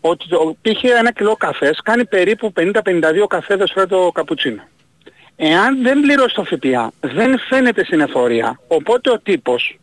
Ότι 0.00 0.28
το, 0.28 0.56
π.χ. 0.62 0.84
ένα 0.84 1.12
κιλό 1.12 1.36
καφές 1.36 1.80
κάνει 1.84 2.04
περίπου 2.04 2.52
50-52 2.56 2.72
καφέδες 3.28 3.70
φέρε 3.74 3.86
το 3.86 4.10
καπουτσίνο. 4.14 4.62
Εάν 5.36 5.82
δεν 5.82 6.00
πληρώσει 6.00 6.34
το 6.34 6.44
ΦΠΑ 6.44 6.92
δεν 7.00 7.38
φαίνεται 7.38 7.84
στην 7.84 8.00
εφορία. 8.00 8.60
Οπότε 8.66 9.10
ο 9.10 9.18
τύπος 9.18 9.80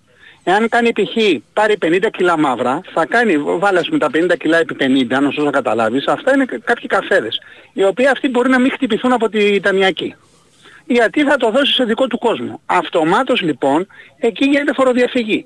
Εάν 0.49 0.69
κάνει 0.69 0.91
π.χ. 0.91 1.41
πάρει 1.53 1.77
50 1.81 2.05
κιλά 2.11 2.37
μαύρα, 2.37 2.81
θα 2.93 3.05
κάνει, 3.05 3.37
βάλας 3.37 3.89
με 3.89 3.97
τα 3.97 4.09
50 4.13 4.37
κιλά 4.37 4.57
επί 4.57 4.75
50, 4.79 5.21
να 5.21 5.31
σου 5.31 5.49
καταλάβεις, 5.51 6.07
αυτά 6.07 6.33
είναι 6.33 6.45
κάποιοι 6.45 6.87
καφέδες, 6.87 7.41
οι 7.73 7.83
οποίοι 7.83 8.07
αυτοί 8.07 8.29
μπορεί 8.29 8.49
να 8.49 8.59
μην 8.59 8.71
χτυπηθούν 8.71 9.11
από 9.13 9.29
τη 9.29 9.59
ταμιακή. 9.59 10.15
Γιατί 10.85 11.23
θα 11.23 11.37
το 11.37 11.51
δώσει 11.51 11.73
σε 11.73 11.83
δικό 11.83 12.07
του 12.07 12.17
κόσμο. 12.17 12.61
Αυτομάτως 12.65 13.41
λοιπόν, 13.41 13.87
εκεί 14.17 14.45
γίνεται 14.45 14.73
φοροδιαφυγή. 14.73 15.45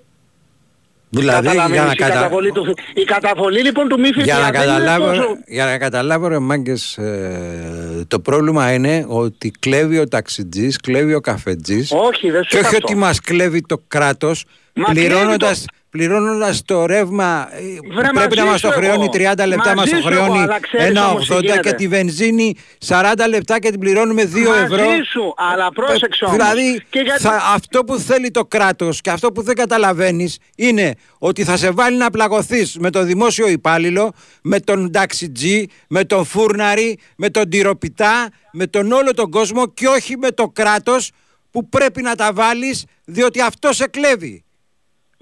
Δηλαδή, 1.14 1.42
για 1.42 1.52
Καταλαβαίνεις, 1.52 1.86
να, 1.86 1.92
η, 1.92 1.96
κατα... 1.96 2.14
καταβολή 2.14 2.52
του, 2.52 2.76
η 2.94 3.04
καταβολή 3.04 3.62
λοιπόν 3.62 3.88
του 3.88 4.00
μη 4.00 4.08
για, 4.08 4.36
ΦΠΑ 4.36 4.40
να 4.46 4.52
δεν 4.52 4.62
είναι 4.62 4.72
καταλάβω, 4.74 5.06
τόσο- 5.08 5.38
για 5.48 5.66
να 5.66 5.78
καταλάβω 5.78 6.28
ρε 6.28 6.40
μάγκες, 6.40 6.98
ε, 6.98 8.04
το 8.08 8.20
πρόβλημα 8.20 8.74
είναι 8.74 9.06
ότι 9.08 9.52
κλέβει 9.60 10.00
ο 10.00 10.08
ταξιτζής, 10.08 10.78
κλέβει 10.78 11.14
ο 11.14 11.20
καφετζής 11.22 11.92
Όχι, 11.92 12.30
δεν 12.32 12.44
σου 12.44 12.50
και 12.50 12.58
είπα 12.58 12.68
όχι 12.68 12.76
αυτό. 12.76 12.88
ότι 12.88 12.98
μας 12.98 13.20
κλέβει 13.22 13.62
το 13.62 13.82
κράτος 13.88 14.46
Μα 14.74 14.84
πληρώνοντας, 14.94 15.66
κλέβει 15.92 16.14
πληρώνοντας 16.14 16.62
το 16.66 16.86
ρεύμα 16.86 17.50
ε, 17.52 17.60
που 17.60 17.94
Βρε, 17.94 18.08
πρέπει 18.14 18.36
να 18.36 18.46
μαζί 18.46 18.52
μας 18.52 18.62
το 18.62 18.68
σου 18.68 18.74
χρεώνει 18.74 19.10
εγώ. 19.14 19.32
30 19.34 19.48
λεπτά, 19.48 19.76
μας 19.76 19.76
Μαζί 19.76 19.92
το 19.92 19.98
σου 20.02 20.08
εγώ, 20.08 20.24
χρεώνει 20.24 20.40
αλλά 20.42 20.60
ξέρεις 20.60 21.00
όμως 21.00 21.28
τι 21.28 21.34
1,80 21.36 21.40
και 21.42 21.46
γίνεται. 21.52 21.72
τη 21.72 21.88
βενζίνη 21.88 22.56
40 22.88 23.02
λεπτά 23.30 23.60
και 23.60 23.70
την 23.70 23.80
πληρώνουμε 23.80 24.24
2 24.24 24.48
Μαζί 24.48 24.64
ευρώ. 24.64 24.86
σου, 25.12 25.34
αλλά 25.38 25.72
πρόσεξε 25.72 26.26
όμως. 26.26 26.38
Δηλαδή 26.38 26.82
Και 26.90 27.00
γιατί- 27.00 27.22
θα, 27.22 27.42
αυτό 27.54 27.84
που 27.84 27.98
θέλει 27.98 28.32
το 28.32 28.46
κράτος 28.46 29.02
και 29.02 29.10
αυτό 29.10 29.32
που 29.32 29.42
δεν 29.42 29.56
καταλαβαίνεις 29.56 30.38
είναι 30.56 30.94
ότι 31.20 31.44
θα 31.44 31.58
σε 31.58 31.72
βάλει 31.72 31.98
να 31.98 32.10
πλαγωθείς 32.10 32.78
με 32.80 32.90
τον 32.90 33.06
δημόσιο 33.06 33.48
υπάλληλο, 33.48 34.12
με 34.44 34.60
τον 34.60 34.92
ταξιτζή, 34.92 35.66
με 35.88 36.04
τον 36.06 36.26
φούρναρη, 36.26 37.00
με 37.18 37.30
τον 37.30 37.50
τυροπιτά, 37.50 38.30
με 38.52 38.68
τον 38.68 38.92
όλο 38.92 39.14
τον 39.14 39.30
κόσμο 39.32 39.68
και 39.68 39.88
όχι 39.88 40.18
με 40.18 40.32
το 40.32 40.48
κράτος 40.48 41.12
που 41.52 41.70
πρέπει 41.70 42.02
να 42.02 42.16
τα 42.16 42.34
βάλεις 42.34 42.86
διότι 43.06 43.42
αυτό 43.42 43.74
σε 43.74 43.88
κλέβει. 43.88 44.44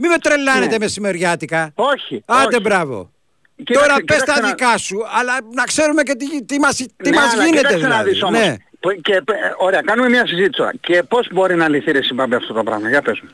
Μην 0.01 0.09
με 0.11 0.17
τρελάνετε 0.17 0.71
Ναι. 0.71 0.77
μεσημεριάτικα. 0.79 1.71
Όχι. 1.75 2.23
Άντε 2.25 2.45
όχι. 2.55 2.59
μπράβο. 2.61 3.11
Κοίταξε, 3.55 3.79
Τώρα 3.87 3.93
πες 3.93 4.03
κοίταξε 4.17 4.25
τα 4.25 4.41
να- 4.41 4.47
δικά 4.47 4.77
σου, 4.77 4.97
αλλά 5.19 5.33
να 5.53 5.63
ξέρουμε 5.63 6.03
και 6.03 6.15
τι, 6.15 6.45
τι 6.45 6.59
μας, 6.59 6.75
τι 6.75 6.85
Ναι, 7.09 7.15
μας 7.15 7.33
αλλά 7.33 7.45
γίνεται 7.45 7.57
κοίταξε 7.67 7.87
να 7.87 7.89
δηλαδή. 7.89 8.09
δεις 8.09 8.23
όμως. 8.23 8.39
Ναι. 8.39 8.55
Που- 8.79 9.01
Και, 9.01 9.13
ε, 9.13 9.21
ωραία, 9.57 9.81
κάνουμε 9.81 10.09
μια 10.09 10.27
συζήτηση 10.27 10.49
τώρα. 10.49 10.71
Και 10.81 11.03
πώς 11.03 11.27
μπορεί 11.31 11.55
να 11.55 11.67
λυθεί 11.69 11.91
ρε 11.91 12.03
Συμπάμπη 12.03 12.35
αυτό 12.35 12.53
το 12.53 12.63
πράγμα; 12.63 12.89
Για 12.89 13.01
πες 13.01 13.19
μου. 13.23 13.29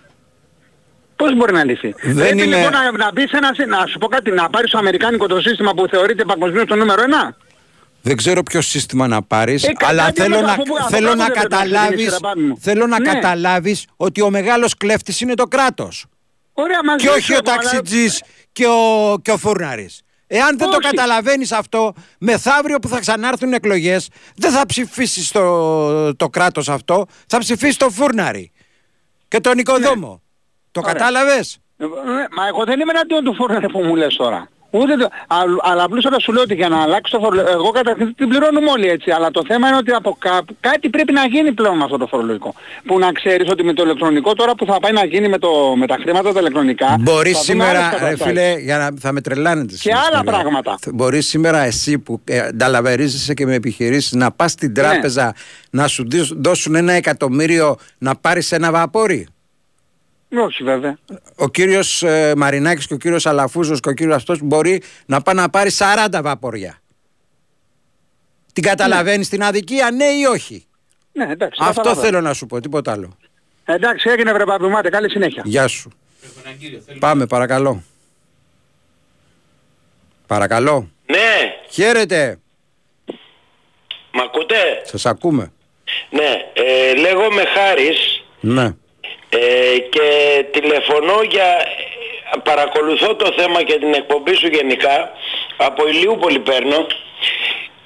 Πώς 1.16 1.36
μπορεί 1.36 1.54
να 1.54 1.64
λυθεί; 1.64 1.96
Δεν 2.02 2.16
Πρέπει 2.16 2.32
είναι- 2.44 2.56
λοιπόν 2.58 2.72
να, 2.72 2.92
να 2.92 3.12
μπεις 3.12 3.30
σε 3.30 3.38
ένα, 3.38 3.52
σύ- 3.54 3.68
να 3.68 3.86
σου 3.86 3.98
πω 3.98 4.08
κάτι, 4.08 4.32
να 4.32 4.50
πάρεις 4.50 4.72
το 4.72 4.78
αμερικάνικο 4.78 5.28
το 5.28 5.42
σύστημα 5.42 5.74
που 5.74 5.88
θεωρείται 5.88 6.24
παγκοσμίως 6.26 6.66
το 6.66 6.76
νούμερο 6.76 7.02
ένα. 7.02 7.36
Δεν 8.02 8.18
ξέρω 8.18 8.44
ποιο 8.44 8.62
σύστημα 8.62 9.08
να 9.08 9.22
πάρεις, 9.22 9.64
Ε, 9.64 9.74
κα- 9.74 9.88
αλλά 9.88 10.04
κάτι 10.06 10.22
θέλω 10.22 10.36
με 10.36 10.42
το 10.42 10.46
να, 10.48 10.52
αφού- 10.52 10.64
αφού 10.80 10.90
θέλω 10.90 11.06
κάπου 11.08 11.18
να 11.18 11.24
δεν 11.24 11.34
πρέπει 11.34 11.50
να 11.52 11.58
καταλάβεις, 11.58 11.88
ξεκινήσει, 11.88 12.10
ρε, 12.14 12.18
πάμε 12.22 12.42
μου. 12.48 12.58
θέλω 12.62 12.88
να 12.88 13.00
Ναι. 13.00 13.12
καταλάβεις 13.14 13.86
ότι 13.96 14.22
ο 14.22 14.30
μεγάλος 14.30 14.78
κλέφτης 14.78 15.22
είναι 15.22 15.34
το 15.34 15.44
κράτος. 15.46 16.06
Ωραία, 16.58 16.84
μαζί 16.86 17.06
Και 17.06 17.08
σου 17.12 17.16
όχι 17.18 17.34
ο 17.34 17.36
έχω, 17.36 17.44
αλλά- 17.52 17.62
ταξιτζής 17.62 18.22
και 18.52 18.66
ο, 18.68 19.16
και 19.22 19.32
ο 19.32 19.38
φούρναρης. 19.38 20.02
Εάν 20.28 20.58
δεν 20.58 20.70
το 20.70 20.78
Όχι. 20.82 20.90
καταλαβαίνεις 20.90 21.52
αυτό, 21.52 21.94
μεθαύριο 22.20 22.80
που 22.80 22.88
θα 22.88 23.00
ξανάρθουν 23.00 23.54
εκλογές, 23.54 24.10
δεν 24.36 24.52
θα 24.52 24.66
ψηφίσεις 24.66 25.32
το, 25.32 26.16
το 26.16 26.30
κράτος 26.30 26.70
αυτό, 26.70 27.06
θα 27.28 27.38
ψηφίσεις 27.38 27.78
το 27.78 27.90
φούρναρη 27.90 28.52
και 29.28 29.40
τον 29.40 29.58
οικοδόμο. 29.58 30.22
Το 30.72 30.80
Ωραία. 30.80 30.94
κατάλαβες; 30.94 31.58
Ε, 31.78 31.84
ε, 31.84 31.88
Μα 32.36 32.48
εγώ 32.48 32.64
δεν 32.66 32.80
είμαι 32.80 32.92
εναντίον 32.92 33.24
του 33.24 33.36
φούρνερ 33.36 33.66
που 33.66 33.80
μου 33.84 33.96
λες 33.96 34.16
τώρα. 34.16 34.50
Ούτε 34.82 34.96
το, 34.96 35.08
αλλ- 35.28 35.60
αλλά 35.62 35.84
απλούστατα 35.84 36.20
σου 36.20 36.32
λέω 36.34 36.42
ότι 36.44 36.54
για 36.56 36.70
να 36.70 36.82
αλλάξεις 36.82 37.12
το 37.16 37.20
φορολογικό, 37.20 37.52
εγώ 37.52 37.70
καταρχήν 37.72 38.16
την 38.16 38.28
πληρώνουμε 38.30 38.70
όλοι 38.70 38.88
έτσι, 38.88 39.12
αλλά 39.12 39.32
το 39.32 39.42
θέμα 39.48 39.68
είναι 39.68 39.78
ότι 39.78 39.92
από 39.92 40.16
κάπου 40.20 40.56
κάτι 40.60 40.90
πρέπει 40.90 41.14
να 41.14 41.26
γίνει 41.26 41.52
πλέον 41.54 41.78
με 41.78 41.84
αυτό 41.84 41.98
το 41.98 42.08
φορολογικό. 42.08 42.54
Που 42.86 43.00
να 43.00 43.12
ξέρεις 43.12 43.50
ότι 43.50 43.64
με 43.64 43.74
το 43.74 43.84
ηλεκτρονικό 43.84 44.34
τώρα 44.34 44.56
που 44.56 44.66
θα 44.66 44.80
πάει 44.80 44.92
να 44.92 45.06
γίνει 45.06 45.28
με, 45.30 45.38
το, 45.38 45.50
με 45.76 45.88
τα 45.88 45.98
χρήματα 46.02 46.34
τα 46.34 46.40
ηλεκτρονικά, 46.40 46.96
Μπορεί 47.00 47.32
θα 47.32 47.42
δούμε 47.46 47.64
άλλες 47.64 47.84
σήμερα, 47.84 47.90
ρε 47.90 47.96
καταστάσεις. 47.96 48.26
φίλε, 48.26 48.56
για 48.60 48.78
να 48.78 48.90
θα 49.00 49.12
με 49.12 49.22
τρελάνετε. 49.22 49.72
Και 49.72 49.78
σήμερα, 49.78 50.02
άλλα 50.12 50.22
λέω. 50.24 50.34
πράγματα. 50.34 50.78
Μπορεί 50.94 51.22
σήμερα 51.22 51.60
εσύ 51.64 52.00
που 52.00 52.22
ε, 52.24 52.40
ανταλαβερίζεσαι 52.40 53.34
και 53.34 53.46
με 53.46 53.54
επιχειρήσεις 53.54 54.12
να 54.12 54.32
πας 54.32 54.52
στην 54.52 54.68
Ναι. 54.68 54.74
τράπεζα 54.84 55.34
να 55.70 55.88
σου 55.88 56.08
δώσ- 56.10 56.34
δώσουν 56.36 56.76
ένα 56.76 56.94
εκατομμύριο 56.94 57.76
να 57.98 58.16
πάρεις 58.16 58.52
ένα 58.52 58.72
βαπόρι; 58.72 59.28
Όχι 60.44 60.64
βέβαια. 60.64 60.98
Ο 61.36 61.50
κύριος 61.50 62.04
ε, 62.04 62.34
Μαρινάκης 62.38 62.88
και 62.88 62.94
ο 62.94 62.98
κύριος 62.98 63.26
Αλαφούζος 63.26 63.80
και 63.80 63.90
ο 63.90 63.94
κύριος 63.94 64.16
αυτός 64.16 64.40
μπορεί 64.42 64.82
να 65.06 65.22
πάει 65.22 65.36
να 65.36 65.50
πάρει 65.50 65.72
40 65.78 66.20
βαπόρια. 66.24 66.80
Την 68.54 68.64
καταλαβαίνεις 68.64 69.30
την 69.30 69.44
αδικία, 69.44 69.92
ναι 69.92 70.06
ή 70.06 70.24
όχι; 70.24 70.66
Ναι, 71.12 71.24
εντάξει. 71.32 71.60
Αυτό 71.64 71.74
καταλαβαίνω. 71.82 72.06
θέλω 72.06 72.22
να 72.22 72.34
σου 72.34 72.46
πω, 72.46 72.60
τίποτα 72.62 72.92
άλλο. 72.92 73.18
Εντάξει, 73.66 74.10
έγινε 74.10 74.34
βρε 74.34 74.46
Παπαδημάτε, 74.46 74.90
καλή 74.90 75.10
συνέχεια. 75.10 75.42
Γεια 75.46 75.68
σου. 75.68 75.90
Πάμε, 77.00 77.26
παρακαλώ. 77.26 77.84
Παρακαλώ. 80.28 80.90
Ναι, 81.06 81.54
Χαίρετε. 81.70 82.40
μ' 84.14 84.20
ακούτε; 84.20 84.56
Σας 84.84 85.06
ακούμε. 85.06 85.52
Ναι, 86.10 86.32
ε, 86.54 86.96
λέγομαι 86.96 87.44
Χάρης 87.46 88.24
Ναι. 88.40 88.74
Ε, 89.40 89.78
και 89.80 90.08
τηλεφωνώ 90.52 91.22
για... 91.30 91.68
Παρακολουθώ 92.44 93.16
το 93.16 93.34
θέμα 93.38 93.64
και 93.64 93.74
την 93.74 93.94
εκπομπή 93.94 94.36
σου 94.36 94.48
γενικά. 94.48 95.12
Από 95.58 95.88
Ηλιούπολη 95.88 96.40
παίρνω. 96.40 96.88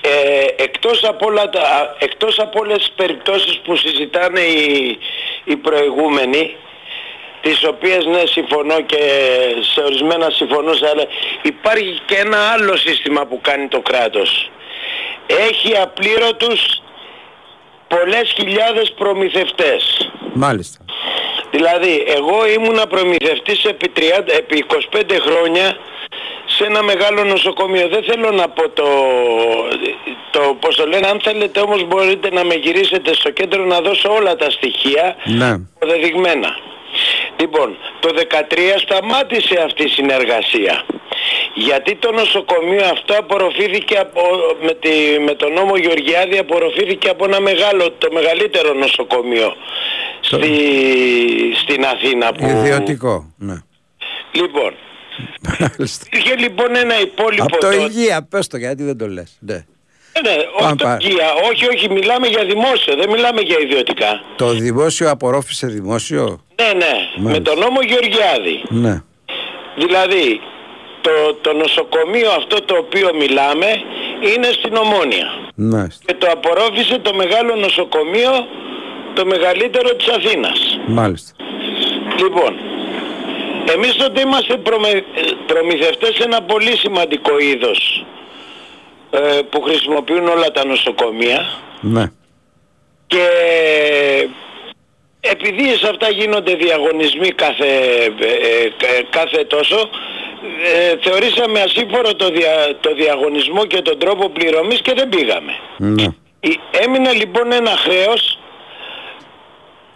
Ε, 0.02 0.64
εκτός, 0.64 1.04
από 1.04 1.26
όλα 1.26 1.50
τα, 1.50 1.96
εκτός 2.00 2.40
από 2.40 2.60
όλες 2.60 2.78
τις 2.78 2.92
περιπτώσεις 2.96 3.60
που 3.64 3.76
συζητάνε 3.76 4.40
οι, 4.40 4.98
οι 5.44 5.56
προηγούμενοι 5.56 6.56
τις 7.42 7.64
οποίες 7.64 8.06
ναι 8.06 8.26
συμφωνώ 8.26 8.82
και 8.82 8.98
σε 9.74 9.82
ορισμένα 9.82 10.30
συμφωνώ 10.30 10.74
σε 10.74 10.88
άλλα 10.88 11.04
υπάρχει 11.42 12.00
και 12.06 12.16
ένα 12.16 12.38
άλλο 12.38 12.78
σύστημα 12.78 13.26
που 13.26 13.40
κάνει 13.42 13.68
το 13.68 13.80
κράτος 13.80 14.50
έχει 15.38 15.78
απλήρωτους 15.78 16.82
πολλές 17.90 18.34
χιλιάδες 18.36 18.94
προμηθευτές 18.98 20.12
Μάλιστα. 20.34 20.78
Δηλαδή, 21.52 22.04
εγώ 22.08 22.48
ήμουνα 22.48 22.88
προμηθευτής 22.88 23.64
επί, 23.64 23.92
30, 23.96 24.02
επί 24.38 24.66
25 24.92 25.20
χρόνια 25.20 25.78
σε 26.46 26.66
ένα 26.66 26.84
μεγάλο 26.84 27.24
νοσοκομείο. 27.24 27.88
Δεν 27.88 28.04
θέλω 28.04 28.32
να 28.32 28.50
πω 28.50 28.70
το, 28.70 28.88
το 30.32 30.58
πώς 30.60 30.76
το 30.76 30.88
λένε. 30.88 31.08
Αν 31.08 31.20
θέλετε 31.24 31.60
όμως 31.60 31.84
μπορείτε 31.88 32.30
να 32.32 32.44
με 32.44 32.54
γυρίσετε 32.54 33.14
στο 33.14 33.30
κέντρο 33.30 33.66
να 33.66 33.82
δώσω 33.82 34.14
όλα 34.14 34.36
τα 34.36 34.50
στοιχεία 34.50 35.16
Ναι. 35.24 35.56
αποδεδειγμένα. 35.76 36.58
Λοιπόν, 37.40 37.78
το 38.00 38.10
13 38.16 38.58
σταμάτησε 38.78 39.62
αυτή 39.66 39.84
η 39.84 39.88
συνεργασία. 39.88 40.86
Γιατί 41.54 41.96
το 41.96 42.12
νοσοκομείο 42.12 42.86
αυτό 42.86 43.14
απορροφήθηκε 43.18 43.98
από, 43.98 44.22
με, 44.62 44.74
τη, 44.74 45.20
με 45.26 45.34
τον 45.36 45.54
νόμο 45.54 45.78
Γεωργιάδη 45.78 46.38
απορροφήθηκε 46.38 47.10
από 47.10 47.26
ένα 47.26 47.40
μεγάλο, 47.40 47.92
το 47.92 48.08
μεγαλύτερο 48.12 48.74
νοσοκομείο 48.74 49.54
στη, 50.22 50.52
στην 51.62 51.86
Αθήνα. 51.86 52.32
Που... 52.34 52.46
Ιδιωτικό. 52.46 53.34
Ναι. 53.38 53.56
Λοιπόν, 54.32 54.74
Μάλιστα. 55.60 56.06
είχε 56.12 56.36
λοιπόν 56.36 56.76
ένα 56.76 57.00
υπόλοιπο... 57.02 57.44
Από 57.44 57.58
το 57.58 57.70
τότε- 57.70 57.82
υγεία, 57.90 58.28
πες 58.30 58.48
το 58.48 58.58
γιατί 58.58 58.84
δεν 58.84 58.98
το 58.98 59.08
λες. 59.08 59.38
Ναι. 59.40 59.66
Ναι, 60.24 60.30
ναι, 60.32 60.36
όχι 60.38 60.64
Πάμε 60.64 60.76
το 60.76 60.84
πάλι. 60.84 61.08
υγεία, 61.08 61.34
όχι, 61.52 61.68
όχι, 61.68 61.90
μιλάμε 61.90 62.28
για 62.28 62.46
δημόσιο, 62.46 62.96
δεν 62.96 63.10
μιλάμε 63.10 63.42
για 63.42 63.58
ιδιωτικά. 63.60 64.22
Το 64.36 64.50
δημόσιο 64.50 65.10
απορρόφησε 65.10 65.68
δημόσιο; 65.68 66.44
Ναι, 66.60 66.74
ναι, 66.74 66.94
με 67.16 67.22
Μάλιστα. 67.24 67.42
τον 67.44 67.60
νόμο 67.60 67.80
Γεωργιάδη. 67.82 68.64
Ναι. 68.70 69.04
Δηλαδή, 69.76 70.42
το, 71.02 71.12
το 71.42 71.54
νοσοκομείο 71.54 72.30
αυτό 72.32 72.62
το 72.62 72.76
οποίο 72.78 73.10
μιλάμε 73.16 73.66
είναι 74.34 74.48
στην 74.52 74.76
Ομόνια. 74.76 75.28
Ναι. 75.56 75.88
Και 76.06 76.14
το 76.14 76.28
απορρόφησε 76.32 76.98
το 77.00 77.14
μεγάλο 77.14 77.56
νοσοκομείο, 77.56 78.48
το 79.14 79.26
μεγαλύτερο 79.26 79.90
της 79.96 80.08
Αθήνας. 80.08 80.80
Μάλιστα. 80.88 81.32
Λοιπόν, 82.22 82.54
εμείς 83.74 83.96
τότε 83.96 84.22
είμαστε 84.22 84.58
προμε... 84.58 85.04
προμηθευτές 85.46 86.16
σε 86.16 86.24
ένα 86.24 86.42
πολύ 86.42 86.78
σημαντικό 86.78 87.40
είδος 87.40 88.06
ε, 89.12 89.42
που 89.50 89.62
χρησιμοποιούν 89.62 90.28
όλα 90.28 90.52
τα 90.52 90.66
νοσοκομεία 90.66 91.50
Ναι. 91.82 92.12
και 93.08 93.28
επειδή 95.22 95.76
σε 95.76 95.88
αυτά 95.90 96.10
γίνονται 96.10 96.54
διαγωνισμοί 96.56 97.30
κάθε, 97.32 97.66
ε, 98.20 98.64
ε, 98.64 99.02
κάθε 99.10 99.44
τόσο 99.44 99.90
ε, 100.64 100.96
θεωρήσαμε 101.02 101.62
ασύμφορο 101.62 102.16
το, 102.16 102.30
δια- 102.30 102.78
το 102.80 102.94
διαγωνισμό 102.94 103.66
και 103.66 103.82
τον 103.82 104.00
τρόπο 104.00 104.30
πληρωμής 104.30 104.82
και 104.82 104.94
δεν 104.94 105.10
πήγαμε. 105.10 105.54
Ναι. 105.78 106.04
Η- 106.40 106.60
Έμεινε 106.72 107.12
λοιπόν 107.14 107.52
ένα 107.52 107.70
χρέος, 107.72 108.40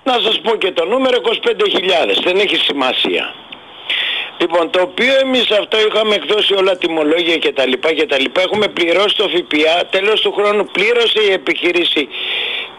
να 0.04 0.14
σας 0.14 0.40
πω 0.44 0.56
και 0.56 0.72
το 0.72 0.86
νούμερο 0.86 1.18
25.000, 1.22 2.22
δεν 2.24 2.38
έχει 2.40 2.56
σημασία. 2.56 3.34
Λοιπόν, 4.38 4.70
το 4.70 4.82
οποίο 4.82 5.14
εμείς 5.22 5.52
αυτό 5.52 5.78
είχαμε 5.88 6.16
εκδώσει 6.16 6.54
όλα 6.54 6.78
τιμολόγια 6.78 7.38
και 7.38 7.52
τα 7.54 7.66
λοιπά 7.68 7.94
και 7.94 8.06
τα 8.06 8.20
λοιπά, 8.20 8.42
έχουμε 8.42 8.68
πληρώσει 8.68 9.16
το 9.16 9.30
ΦΠΑ, 9.30 9.86
τέλος 9.90 10.22
του 10.22 10.32
χρόνου 10.34 10.66
πλήρωσε 10.66 11.20
η 11.30 11.32
επιχείρηση 11.32 12.08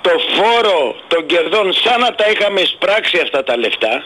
το 0.06 0.10
φόρο 0.36 0.94
των 1.08 1.26
κερδών 1.26 1.72
σαν 1.72 2.00
να 2.00 2.14
τα 2.14 2.24
είχαμε 2.30 2.60
εισπράξει 2.60 3.18
αυτά 3.22 3.42
τα 3.44 3.56
λεφτά 3.58 4.04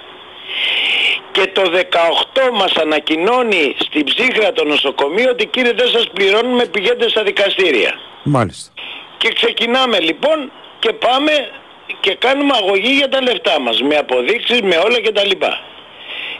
και 1.33 1.47
το 1.53 1.63
18 1.63 2.51
μας 2.53 2.73
ανακοινώνει 2.77 3.77
στην 3.79 4.05
ψύχρα 4.05 4.53
το 4.53 4.65
νοσοκομείο 4.65 5.31
ότι 5.31 5.47
κύριε 5.47 5.73
δεν 5.73 5.89
σας 5.89 6.07
πληρώνουμε 6.13 6.67
πηγαίνετε 6.67 7.09
στα 7.09 7.23
δικαστήρια. 7.23 7.93
Μάλιστα. 8.23 8.73
Και 9.19 9.29
ξεκινάμε 9.33 10.01
λοιπόν 10.01 10.53
και 10.79 10.93
πάμε 10.93 11.33
και 12.01 12.15
κάνουμε 12.15 12.53
αγωγή 12.63 12.93
για 12.93 13.09
τα 13.09 13.23
λεφτά 13.23 13.61
μας 13.61 13.83
με 13.83 13.97
αποδείξεις, 13.97 14.61
με 14.61 14.77
όλα 14.77 15.01
και 15.01 15.13
τα 15.13 15.25
λοιπά. 15.27 15.61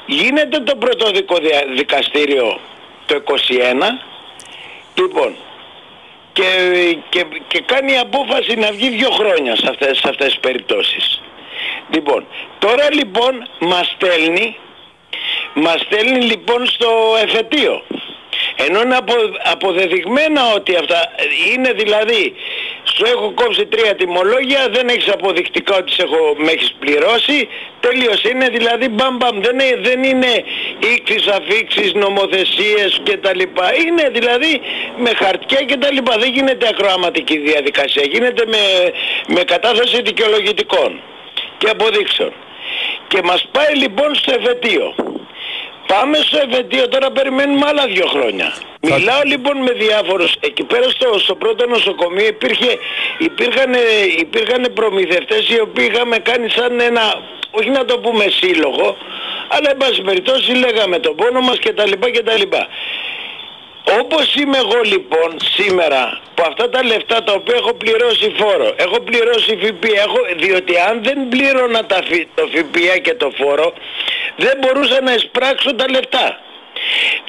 Γίνεται 0.07 0.59
το 0.61 0.77
πρωτοδικό 0.77 1.37
δια- 1.39 1.67
δικαστήριο 1.77 2.59
το 3.07 3.15
21 3.15 3.99
λοιπόν 4.95 5.37
και, 6.39 6.99
και, 7.09 7.25
και 7.49 7.61
κάνει 7.61 7.99
απόφαση 7.99 8.55
να 8.55 8.73
βγει 8.73 8.89
δύο 8.89 9.11
χρόνια 9.11 9.57
σε 9.57 9.67
αυτές, 9.69 9.99
σε 9.99 10.09
αυτές 10.09 10.27
τις 10.27 10.39
περιπτώσεις. 10.39 11.23
Λοιπόν, 11.95 12.27
τώρα 12.59 12.95
λοιπόν 12.95 13.49
μας 13.59 13.97
στέλνει 13.97 14.57
μας 15.55 15.81
στέλνει 15.81 16.25
λοιπόν 16.25 16.67
στο 16.67 16.91
εφετείο. 17.23 17.83
Ενώ 18.57 18.81
είναι 18.81 18.97
απο, 18.97 19.15
αποδεδειγμένα 19.43 20.53
ότι 20.55 20.77
αυτά 20.77 21.11
είναι 21.53 21.73
δηλαδή 21.73 22.35
σου 22.99 23.05
έχω 23.15 23.33
κόψει 23.35 23.67
τρία 23.67 23.95
τιμολόγια, 23.95 24.69
δεν 24.73 24.89
έχεις 24.89 25.09
αποδεικτικά 25.09 25.77
ότι 25.77 25.93
σε 25.93 26.03
έχω, 26.03 26.35
με 26.39 26.51
έχεις 26.51 26.73
πληρώσει, 26.79 27.49
τελείωσε. 27.81 28.29
Είναι 28.29 28.49
δηλαδή 28.49 28.89
μπαμ 28.89 29.17
μπαμ, 29.17 29.41
δεν, 29.41 29.59
είναι- 29.59 29.79
δεν 29.89 30.03
είναι 30.03 30.33
ήξεις, 30.95 31.27
αφήξεις, 31.29 31.93
νομοθεσίες 31.95 33.01
και 33.03 33.17
τα 33.17 33.35
λοιπά. 33.35 33.67
Είναι 33.87 34.09
δηλαδή 34.13 34.61
με 35.05 35.11
χαρτιά 35.23 35.61
και 35.69 35.77
τα 35.77 35.93
λοιπά. 35.93 36.17
Δεν 36.19 36.31
γίνεται 36.33 36.69
ακροαματική 36.69 37.39
διαδικασία, 37.39 38.03
γίνεται 38.13 38.45
με, 38.47 38.63
με 39.35 39.43
κατάθεση 39.45 40.03
δικαιολογητικών 40.03 41.01
και 41.59 41.69
αποδείξεων. 41.69 42.33
Και 43.09 43.21
μας 43.25 43.49
πάει 43.53 43.75
λοιπόν 43.77 44.15
στο 44.15 44.33
εφετείο. 44.39 44.95
Πάμε 45.93 46.17
στο 46.27 46.39
εφετείο, 46.47 46.89
τώρα 46.89 47.11
περιμένουμε 47.11 47.67
άλλα 47.67 47.87
δύο 47.87 48.07
χρόνια. 48.07 48.53
Μιλάω 48.81 49.23
λοιπόν 49.25 49.57
με 49.57 49.73
διάφορους, 49.73 50.33
εκεί 50.41 50.63
πέρα 50.63 50.89
στο, 50.91 51.19
στο 51.19 51.35
πρώτο 51.35 51.67
νοσοκομείο 51.67 52.27
υπήρχε, 52.27 52.79
υπήρχαν, 53.19 53.73
υπήρχαν 54.19 54.73
προμηθευτές 54.75 55.49
οι 55.49 55.61
οποίοι 55.61 55.89
είχαμε 55.93 56.19
κάνει 56.19 56.49
σαν 56.51 56.81
ένα, 56.81 57.03
όχι 57.51 57.71
να 57.71 57.85
το 57.85 57.99
πούμε 57.99 58.25
σύλλογο, 58.29 58.97
αλλά 59.49 59.71
εν 59.71 59.77
πάση 59.77 60.01
περιπτώσει 60.03 60.53
λέγαμε 60.53 60.99
τον 60.99 61.15
πόνο 61.17 61.41
μας 61.41 61.59
και 61.59 61.73
τα 61.73 61.87
λοιπά 61.87 62.11
και 62.11 62.23
τα 62.23 62.35
λοιπά. 62.39 62.67
Όπως 64.01 64.35
είμαι 64.35 64.57
εγώ 64.59 64.81
λοιπόν 64.85 65.37
σήμερα 65.57 66.21
που 66.35 66.43
αυτά 66.47 66.69
τα 66.69 66.85
λεφτά 66.85 67.23
τα 67.23 67.33
οποία 67.33 67.55
έχω 67.57 67.73
πληρώσει 67.75 68.35
φόρο, 68.39 68.73
έχω 68.77 69.01
πληρώσει 69.01 69.59
ΦΠΑ, 69.63 70.01
έχω, 70.05 70.19
διότι 70.37 70.79
αν 70.89 71.03
δεν 71.03 71.29
πλήρωνα 71.29 71.87
τα, 71.87 71.99
φι- 72.09 72.29
το 72.35 72.49
ΦΠΑ 72.55 72.99
και 72.99 73.15
το 73.15 73.31
φόρο 73.37 73.73
δεν 74.37 74.59
μπορούσα 74.61 75.01
να 75.01 75.13
εισπράξω 75.15 75.75
τα 75.75 75.85
λεφτά. 75.91 76.41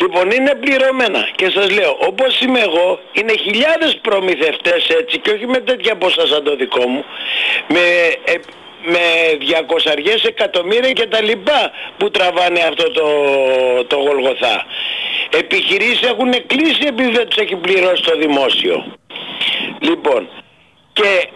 Λοιπόν 0.01 0.32
είναι 0.32 0.55
πληρωμένα 0.55 1.30
και 1.36 1.49
σας 1.49 1.70
λέω 1.72 1.97
όπως 1.99 2.41
είμαι 2.41 2.60
εγώ 2.60 2.99
είναι 3.12 3.34
χιλιάδες 3.38 3.97
προμηθευτές 4.01 4.89
έτσι 4.89 5.20
και 5.20 5.32
όχι 5.32 5.47
με 5.47 5.60
τέτοια 5.60 5.95
ποσά 5.95 6.28
σαν 6.28 6.43
το 6.43 6.55
δικό 6.55 6.88
μου 6.88 7.05
με, 7.68 7.80
ε, 8.24 8.34
με 8.84 8.99
200 9.39 10.25
εκατομμύρια 10.27 10.91
και 10.91 11.07
τα 11.07 11.21
λοιπά 11.21 11.71
που 11.97 12.09
τραβάνε 12.11 12.59
αυτό 12.59 12.91
το, 12.91 13.05
το 13.88 13.95
Γολγοθά. 13.95 14.65
Επιχειρήσεις 15.30 16.01
έχουν 16.01 16.32
κλείσει 16.47 16.82
επειδή 16.88 17.11
δεν 17.11 17.27
τους 17.27 17.38
έχει 17.38 17.55
πληρώσει 17.55 18.03
το 18.03 18.17
δημόσιο. 18.17 18.86
Λοιπόν, 19.80 20.27
και 20.93 21.27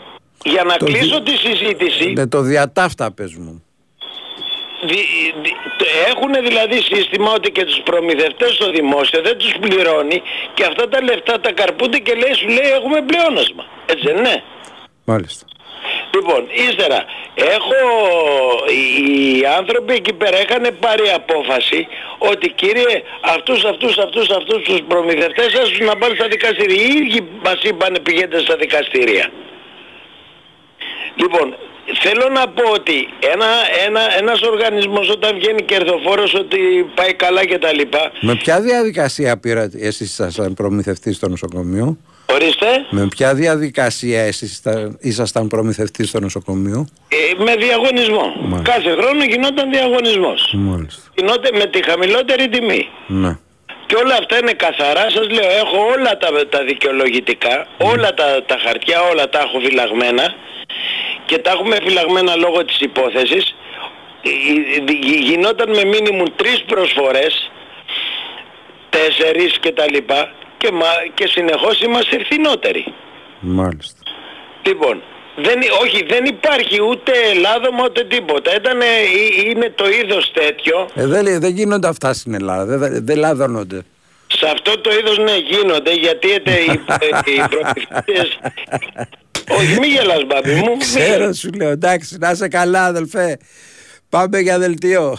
για 0.43 0.63
να 0.63 0.77
Το 0.77 0.85
κλείσω 0.85 1.21
δι- 1.21 1.23
τη 1.23 1.37
συζήτηση, 1.37 2.13
Με 2.15 2.27
το 2.27 2.41
διατάφτα 2.41 3.11
πες 3.13 3.33
μου. 3.35 3.63
δι- 4.85 5.33
δι- 5.43 5.55
το- 5.77 5.85
έχουν 6.09 6.31
δηλαδή 6.47 6.77
σύστημα 6.81 7.31
ότι 7.33 7.51
και 7.51 7.65
τους 7.65 7.79
προμηθευτές 7.83 8.53
στο 8.53 8.71
δημόσιο 8.71 9.21
δεν 9.21 9.37
τους 9.37 9.53
πληρώνει 9.59 10.21
και 10.53 10.63
αυτά 10.65 10.89
τα 10.89 11.01
λεφτά 11.03 11.39
τα 11.39 11.51
καρπούνται 11.51 11.97
και 11.97 12.13
λέει, 12.13 12.33
σου 12.33 12.47
λέει 12.47 12.71
έχουμε 12.71 13.01
πλεόνασμα. 13.01 13.65
Έτσι 13.85 14.05
δεν 14.05 14.17
είναι; 14.17 14.43
Μάλιστα. 15.05 15.45
Λοιπόν, 16.15 16.47
ύστερα, 16.67 17.05
έχω, 17.33 17.79
οι, 18.75 18.83
οι 19.39 19.45
άνθρωποι 19.57 19.93
εκεί 19.93 20.13
πέρα 20.13 20.37
είχαν 20.41 20.77
πάρει 20.79 21.09
απόφαση 21.09 21.87
ότι 22.17 22.49
κύριε 22.49 23.01
αυτούς, 23.21 23.63
αυτούς, 23.65 23.97
αυτούς, 23.97 24.29
αυτούς 24.29 24.63
τους 24.63 24.79
προμηθευτές 24.87 25.51
σας 25.51 25.69
τους 25.69 25.79
να 25.79 25.95
πάνε 25.97 26.15
στα 26.15 26.27
δικαστήρια. 26.27 26.81
Οι 26.81 26.87
ίδιοι 26.97 27.27
μας 27.43 27.59
είπαν 27.63 27.99
πηγαίνετε 28.03 28.39
στα 28.39 28.55
δικαστήρια. 28.55 29.31
Λοιπόν, 31.15 31.55
θέλω 32.01 32.29
να 32.29 32.47
πω 32.47 32.71
ότι 32.71 33.07
ένα, 33.33 33.45
ένα, 33.85 34.01
ένας 34.17 34.41
οργανισμός 34.41 35.09
όταν 35.09 35.35
βγαίνει 35.35 35.61
κερδοφόρος 35.61 36.33
ότι 36.33 36.57
πάει 36.95 37.13
καλά 37.13 37.45
και 37.45 37.57
τα 37.57 37.73
λοιπά, 37.73 38.11
Με 38.21 38.35
ποια 38.35 38.61
διαδικασία 38.61 39.37
πήρατε, 39.37 39.77
εσείς 39.77 40.11
ήσασταν 40.11 40.53
προμηθευτής 40.53 41.15
στο 41.15 41.29
νοσοκομείο; 41.29 41.97
Ορίστε, 42.33 42.85
Με 42.89 43.07
ποια 43.07 43.33
διαδικασία 43.35 44.21
εσείς 44.21 44.49
ήσασταν- 44.51 44.97
ήσασταν 45.01 45.47
προμηθευτής 45.47 46.09
στο 46.09 46.19
νοσοκομείο; 46.19 46.87
ε, 47.07 47.43
με 47.43 47.55
διαγωνισμό. 47.55 48.33
Μάλιστα. 48.41 48.71
Κάθε 48.73 48.91
χρόνο 49.01 49.23
γινόταν 49.23 49.69
διαγωνισμός. 49.71 50.53
Μάλιστα. 50.53 51.01
Γινόταν 51.15 51.57
με 51.57 51.65
τη 51.65 51.83
χαμηλότερη 51.89 52.49
τιμή. 52.49 52.89
Ναι. 53.07 53.37
Και 53.85 53.95
όλα 53.95 54.15
αυτά 54.21 54.37
είναι 54.37 54.51
καθαρά, 54.53 55.05
σας 55.09 55.29
λέω, 55.29 55.49
έχω 55.63 55.77
όλα 55.97 56.17
τα, 56.17 56.29
τα 56.49 56.63
δικαιολογητικά, 56.63 57.67
όλα 57.77 58.13
τα, 58.13 58.43
τα 58.45 58.57
χαρτιά, 58.65 59.01
όλα 59.01 59.29
τα 59.29 59.39
έχω 59.39 59.59
φυλαγμένα 59.59 60.33
και 61.25 61.37
τα 61.37 61.51
έχουμε 61.51 61.77
φυλαγμένα 61.85 62.35
λόγω 62.35 62.65
της 62.65 62.79
υπόθεσης. 62.79 63.55
Γι- 64.21 64.97
γι- 65.07 65.23
Γινόταν 65.29 65.69
με 65.69 65.83
μίνιμουμ 65.85 66.27
τρεις 66.35 66.63
προσφορές, 66.67 67.51
τέσσερις 68.89 69.57
και 69.59 69.71
τα 69.71 69.85
λοιπά 69.91 70.31
και, 70.57 70.71
μα- 70.71 71.05
και 71.13 71.27
συνεχώς 71.27 71.81
είμαστε 71.81 72.23
φθηνότεροι. 72.23 72.93
Μάλιστα. 73.39 73.99
Λοιπόν, 74.65 75.01
δεν, 75.35 75.61
υ- 75.61 75.71
όχι, 75.83 76.05
δεν 76.07 76.25
υπάρχει 76.25 76.81
ούτε 76.89 77.11
λάδωμα 77.41 77.83
ούτε 77.83 78.03
τίποτα. 78.03 78.55
Ήτανε, 78.55 78.85
ε, 78.85 79.49
είναι 79.49 79.69
το 79.75 79.85
είδος 79.89 80.31
τέτοιο 80.31 80.89
Ε, 80.95 81.05
δεν, 81.07 81.39
δεν 81.39 81.53
γίνονται 81.55 81.87
αυτά 81.87 82.13
στην 82.13 82.33
Ελλάδα. 82.33 82.65
Δεν, 82.65 82.79
δεν, 82.79 83.05
δεν 83.05 83.17
λαδώνονται. 83.17 83.81
Σε 84.27 84.45
αυτό 84.53 84.79
το 84.81 84.89
είδος 84.99 85.17
ναι 85.17 85.37
γίνονται 85.37 85.93
γιατί 85.93 86.27
είτε 86.27 86.51
οι, 86.51 86.71
οι 87.25 87.43
προμηθευτές... 87.49 88.37
Όχι 89.57 89.79
μη 89.79 89.87
γελάς 89.87 90.23
μπάμπη 90.27 90.53
μου. 90.53 90.69
μη 90.71 90.77
Ξέρω 90.77 91.33
σου 91.33 91.49
λέω. 91.57 91.69
Εντάξει, 91.69 92.17
να 92.19 92.31
είσαι 92.31 92.47
καλά 92.47 92.85
αδελφέ. 92.85 93.37
Πάμε 94.09 94.39
για 94.39 94.59
δελτίο. 94.59 95.17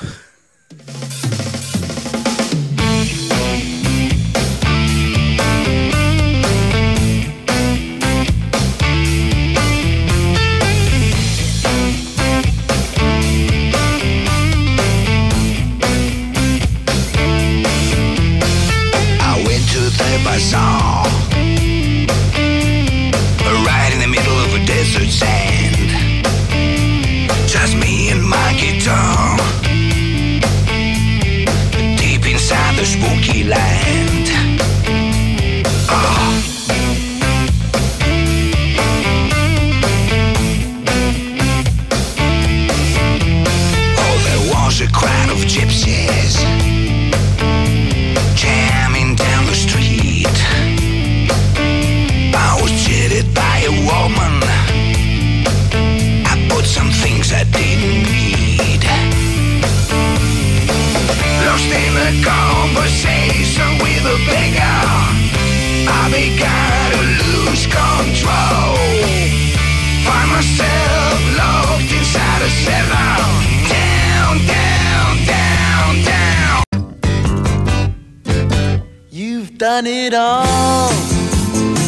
Done 79.65 79.87
it 79.87 80.13
all. 80.13 80.93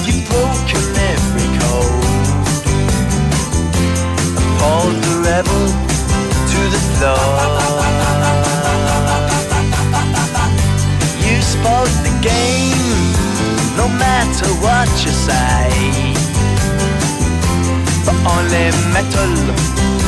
You've 0.07 0.25
broken 0.31 0.87
every 1.13 1.49
code. 1.61 2.49
Appalled 4.41 4.97
the 5.05 5.17
rebel 5.29 5.67
to 6.53 6.61
the 6.75 6.83
floor. 6.97 7.29
You 11.21 11.37
spoke 11.43 11.93
the 12.09 12.15
game, 12.23 13.13
no 13.77 13.87
matter 13.89 14.49
what 14.65 14.89
you 15.05 15.13
say. 15.29 15.69
But 18.07 18.17
only 18.33 18.73
metal, 18.97 19.33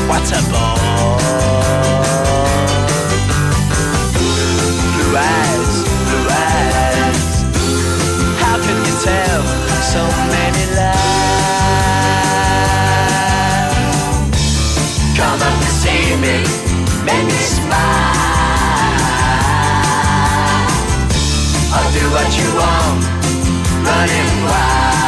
what 0.09 0.25
a 0.33 0.41
bore. 0.49 1.19
Blue 4.95 5.48
can 9.08 9.08
you 9.08 9.08
tell 9.08 9.42
so 9.94 10.04
many 10.36 10.64
lies? 10.76 11.00
Come 15.18 15.42
up 15.42 15.56
to 15.64 15.72
see 15.82 16.16
me, 16.24 16.38
make 17.06 17.26
me 17.26 17.40
smile. 17.58 18.12
I'll 21.76 21.92
do 21.94 22.06
what 22.16 22.30
you 22.40 22.50
want, 22.60 23.04
running 23.88 24.32
wild. 24.48 25.08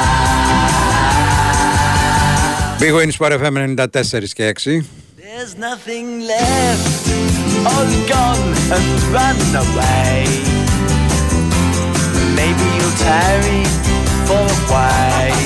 Big 2.79 2.93
Win 2.93 3.11
Sport 3.11 3.33
FM 3.33 3.55
94 3.75 4.33
και 4.33 4.43
6. 4.43 4.67
There's 5.17 5.53
nothing 5.57 6.07
left, 6.21 7.05
all 7.71 7.87
gone 8.07 8.53
and 8.75 8.85
run 9.15 9.37
away. 9.63 10.58
Maybe 12.38 12.66
you'll 12.76 12.96
tarry 13.08 13.62
for 14.28 14.42
a 14.56 14.58
while. 14.72 15.40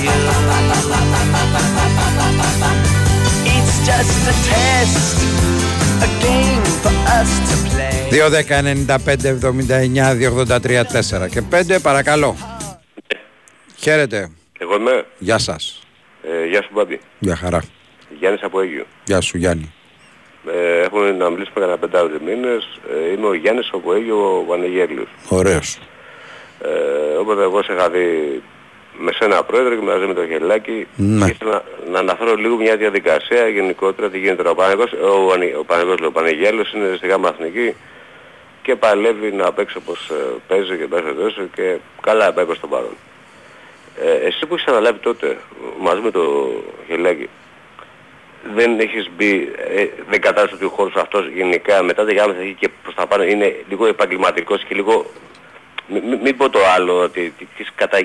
It's 3.55 3.75
just 3.89 4.19
a 4.33 4.35
test, 4.49 5.17
a 6.05 6.09
game 6.25 6.65
for 6.83 6.95
us 7.19 7.31
to 7.49 7.55
play. 7.69 7.93
2-10-95-79-283-4 11.25 11.29
και 11.29 11.41
5 11.51 11.79
παρακαλώ. 11.81 12.35
Χαίρετε. 13.77 14.31
Εγώ 14.59 14.75
είμαι. 14.75 15.05
Γεια 15.17 15.37
σας. 15.37 15.79
Ε, 16.23 16.45
γεια 16.45 16.61
σου 16.61 16.69
Μπάμπη. 16.73 16.99
Γεια 17.19 17.35
χαρά. 17.35 17.61
Γιάννης 18.19 18.43
από 18.43 18.59
Αίγυο. 18.59 18.85
Γεια 19.03 19.21
σου 19.21 19.37
Γιάννη. 19.37 19.73
Ε, 20.53 20.81
έχουμε 20.81 21.11
να 21.11 21.29
μιλήσουμε 21.29 21.59
κανένα 21.59 21.77
πεντάδες 21.77 22.19
μήνες. 22.25 22.79
Ε, 23.07 23.11
είμαι 23.11 23.27
ο 23.27 23.33
Γιάννης 23.33 23.69
από 23.73 23.93
Αίγυο 23.93 24.37
ο 24.37 24.45
Βανεγέλιος. 24.47 25.07
Ωραίος. 25.29 25.79
Ε, 26.61 27.17
οπότε 27.17 27.41
εγώ 27.41 27.63
σε 27.63 27.73
είχα 27.73 27.89
δει 27.89 28.41
με 28.97 29.11
σένα 29.11 29.43
πρόεδρε 29.43 29.75
και 29.75 29.81
μαζί 29.81 30.05
με 30.05 30.13
το 30.13 30.25
Χελάκη 30.27 30.87
Ναι. 30.95 31.25
και 31.25 31.31
ήθελα 31.31 31.51
να, 31.85 31.91
να 31.91 31.99
αναφέρω 31.99 32.35
λίγο 32.35 32.55
μια 32.55 32.75
διαδικασία 32.77 33.47
γενικότερα 33.47 34.09
τι 34.09 34.17
γίνεται 34.17 34.35
τώρα. 34.35 34.49
Ο 34.49 34.55
Πανεγός, 34.55 34.91
ο, 34.91 35.25
Βανε- 35.25 35.55
ο 35.57 35.63
Πανεγός, 35.65 35.99
λέω, 35.99 36.07
ο 36.07 36.11
Πανεγέλος 36.11 36.73
είναι 36.73 36.93
στη 36.97 37.07
γάμα 37.07 37.29
εθνική 37.29 37.75
και 38.61 38.75
παλεύει 38.75 39.31
να 39.31 39.51
παίξει 39.53 39.77
όπως 39.77 40.09
ε, 40.09 40.13
παίζει 40.47 40.77
και 40.77 40.87
παίζει 40.87 41.13
τόσο 41.13 41.41
και 41.55 41.77
καλά 42.01 42.27
έπαιξε 42.27 42.55
στο 42.55 42.67
παρόν. 42.67 42.95
Ε, 44.01 44.11
εσύ 44.27 44.45
που 44.45 44.53
έχεις 44.53 44.67
αναλάβει 44.67 44.99
τότε 44.99 45.37
μαζί 45.79 46.01
με 46.01 46.11
το 46.11 46.51
Χελάκη 46.87 47.29
δεν 48.55 48.79
έχεις 48.79 49.09
μπει, 49.15 49.51
ε, 49.75 49.85
δεν 50.09 50.21
κατάλαβες 50.21 50.53
ότι 50.55 50.65
ο 50.65 50.69
χώρος 50.69 50.95
αυτός 50.95 51.27
γενικά 51.27 51.83
μετά 51.83 52.05
τη 52.05 52.13
γάμα 52.13 52.33
εθνική 52.33 52.53
και 52.59 52.69
προς 52.83 52.95
τα 52.95 53.07
πάνω 53.07 53.23
είναι 53.23 53.55
λίγο 53.69 53.85
επαγγελματικός 53.85 54.63
και 54.63 54.75
λίγο 54.75 55.05
Μην 55.89 56.03
μη, 56.03 56.19
μη 56.23 56.33
πω 56.33 56.49
το 56.49 56.59
άλλο, 56.75 56.99
ότι 57.01 57.33
τι, 57.37 57.45
τι, 57.57 57.65
κατα... 57.75 57.97
ε, 57.97 58.03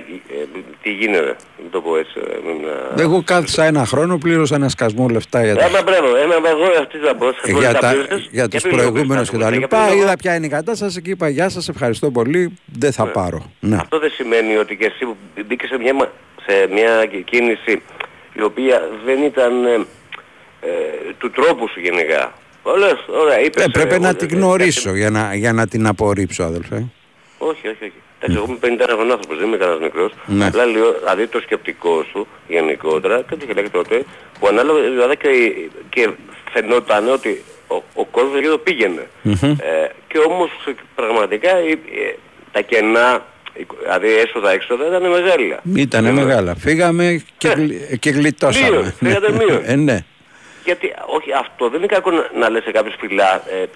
τι 0.82 0.90
γίνεται, 0.92 1.36
μην 1.62 1.70
το 1.70 1.80
πω 1.80 1.96
έτσι. 1.96 2.12
ε, 2.16 2.36
μην, 2.46 2.64
ε, 2.98 3.02
Εγώ 3.02 3.22
κάθισα 3.22 3.64
ένα 3.64 3.84
χρόνο, 3.86 4.18
πλήρωσα 4.18 4.54
ένα 4.54 4.68
σκασμό 4.68 5.08
λεφτά 5.08 5.44
για, 5.44 5.56
τα- 5.56 5.64
Ένα 5.64 5.82
μπράβο, 5.82 6.16
ένα 6.16 6.34
εγώ 6.48 6.64
αυτή 6.80 6.98
θα 6.98 7.14
πω. 7.14 7.32
σε 7.32 7.52
για, 7.52 7.72
τα, 7.74 7.90
πλήρωσες. 7.90 8.28
για 8.30 8.48
τους 8.48 8.62
ποιο 8.62 8.70
λόγο 8.76 8.90
προηγούμενους 8.90 9.30
και 9.30 9.36
ήταν, 9.36 9.48
τα 9.50 9.56
για 9.56 9.66
ποιο 9.68 9.78
λοιπά. 9.78 9.90
λόγο; 9.94 10.02
Είδα 10.02 10.16
ποια 10.16 10.34
είναι 10.34 10.46
η 10.46 10.48
κατάσταση 10.48 11.02
και 11.02 11.10
είπα 11.10 11.28
γεια 11.28 11.48
σας, 11.48 11.68
ευχαριστώ 11.68 12.10
πολύ, 12.10 12.58
δεν 12.64 12.92
θα 12.92 13.06
πάρω. 13.06 13.50
Ναι. 13.60 13.76
Αυτό 13.76 13.98
δεν 13.98 14.10
σημαίνει 14.10 14.56
ότι 14.56 14.76
και 14.76 14.84
εσύ 14.86 15.04
που 15.04 15.16
μπήκες 15.46 15.68
σε 15.68 15.78
μια, 15.78 15.94
μα- 15.94 16.12
σε 16.46 16.68
μια 16.72 17.06
κίνηση 17.24 17.82
η 18.32 18.42
οποία 18.42 18.88
δεν 19.04 19.22
ήταν 19.22 19.64
ε, 19.64 19.70
ε, 20.60 20.68
του 21.18 21.30
τρόπου 21.30 21.68
σου 21.68 21.80
γενικά. 21.80 22.32
Όλες, 22.62 22.94
ωραία, 23.22 23.40
είπες. 23.40 23.64
Ε, 23.64 23.68
πρέπει 23.68 23.94
ε, 23.94 23.98
να 23.98 24.08
ε, 24.08 24.14
την 24.14 24.28
ε, 24.32 24.34
γνωρίσω 24.36 24.94
για 24.94 25.10
να, 25.10 25.34
για 25.34 25.52
να 25.52 25.66
την 25.66 25.86
απορρίψω, 25.86 26.42
αδελφέ. 26.42 26.84
Όχι, 27.42 27.68
όχι, 27.68 27.84
όχι. 27.84 27.92
Εντάξει, 28.18 28.36
εγώ 28.36 28.46
είμαι 28.48 28.76
51 28.84 28.86
χρονών 28.86 29.10
άνθρωπος, 29.10 29.38
δεν 29.38 29.46
είμαι 29.46 29.56
κανένας 29.56 29.80
μικρός. 29.80 30.12
Ναι. 30.26 30.46
Απλά 30.46 30.64
λέω, 30.66 30.92
δηλαδή 30.98 31.26
το 31.26 31.40
σκεπτικό 31.40 32.04
σου 32.10 32.26
γενικότερα, 32.48 33.22
και 33.28 33.36
το 33.36 33.46
και 33.54 33.68
τότε, 33.72 34.04
που 34.40 34.46
ανάλογα 34.46 34.80
δηλαδή 34.80 35.16
και, 35.16 35.28
και 35.88 36.10
φαινόταν 36.52 37.08
ότι 37.08 37.42
ο, 37.68 37.74
ο 37.94 38.04
κόσμος 38.04 38.36
εκεί 38.38 38.46
εδώ 38.46 38.58
πήγαινε. 38.58 39.06
Μμμ. 39.22 39.34
Ε, 39.42 39.56
και 40.08 40.18
όμως 40.18 40.50
πραγματικά 40.94 41.50
ε, 41.56 41.70
ε, 41.70 41.76
τα 42.52 42.60
κενά, 42.60 43.26
ε, 43.52 43.62
δηλαδή 43.82 44.08
έσοδα-έξοδα 44.18 44.86
ήταν 44.86 45.02
μεγάλα. 45.10 45.60
Ήτανε 45.76 46.12
μεγάλα. 46.12 46.54
Φύγαμε 46.54 47.22
και, 47.38 47.48
γλι- 47.48 47.98
και 47.98 48.10
γλιτώσαμε. 48.10 48.68
Ναι. 48.68 48.76
Μείον, 48.78 48.92
φύγατε 48.98 49.32
μείον. 49.32 49.62
ε, 49.64 49.76
ναι. 49.76 50.04
Γιατί, 50.64 50.92
όχι, 51.06 51.32
αυτό 51.32 51.68
δεν 51.68 51.78
είναι 51.78 51.86
κακό 51.86 52.10
να, 52.10 52.30
να 52.38 52.50
λες 52.50 52.62
σε 52.62 52.70
κάποιους 52.70 52.94
φιλά, 52.98 53.42
ε, 53.50 53.62
ε, 53.62 53.66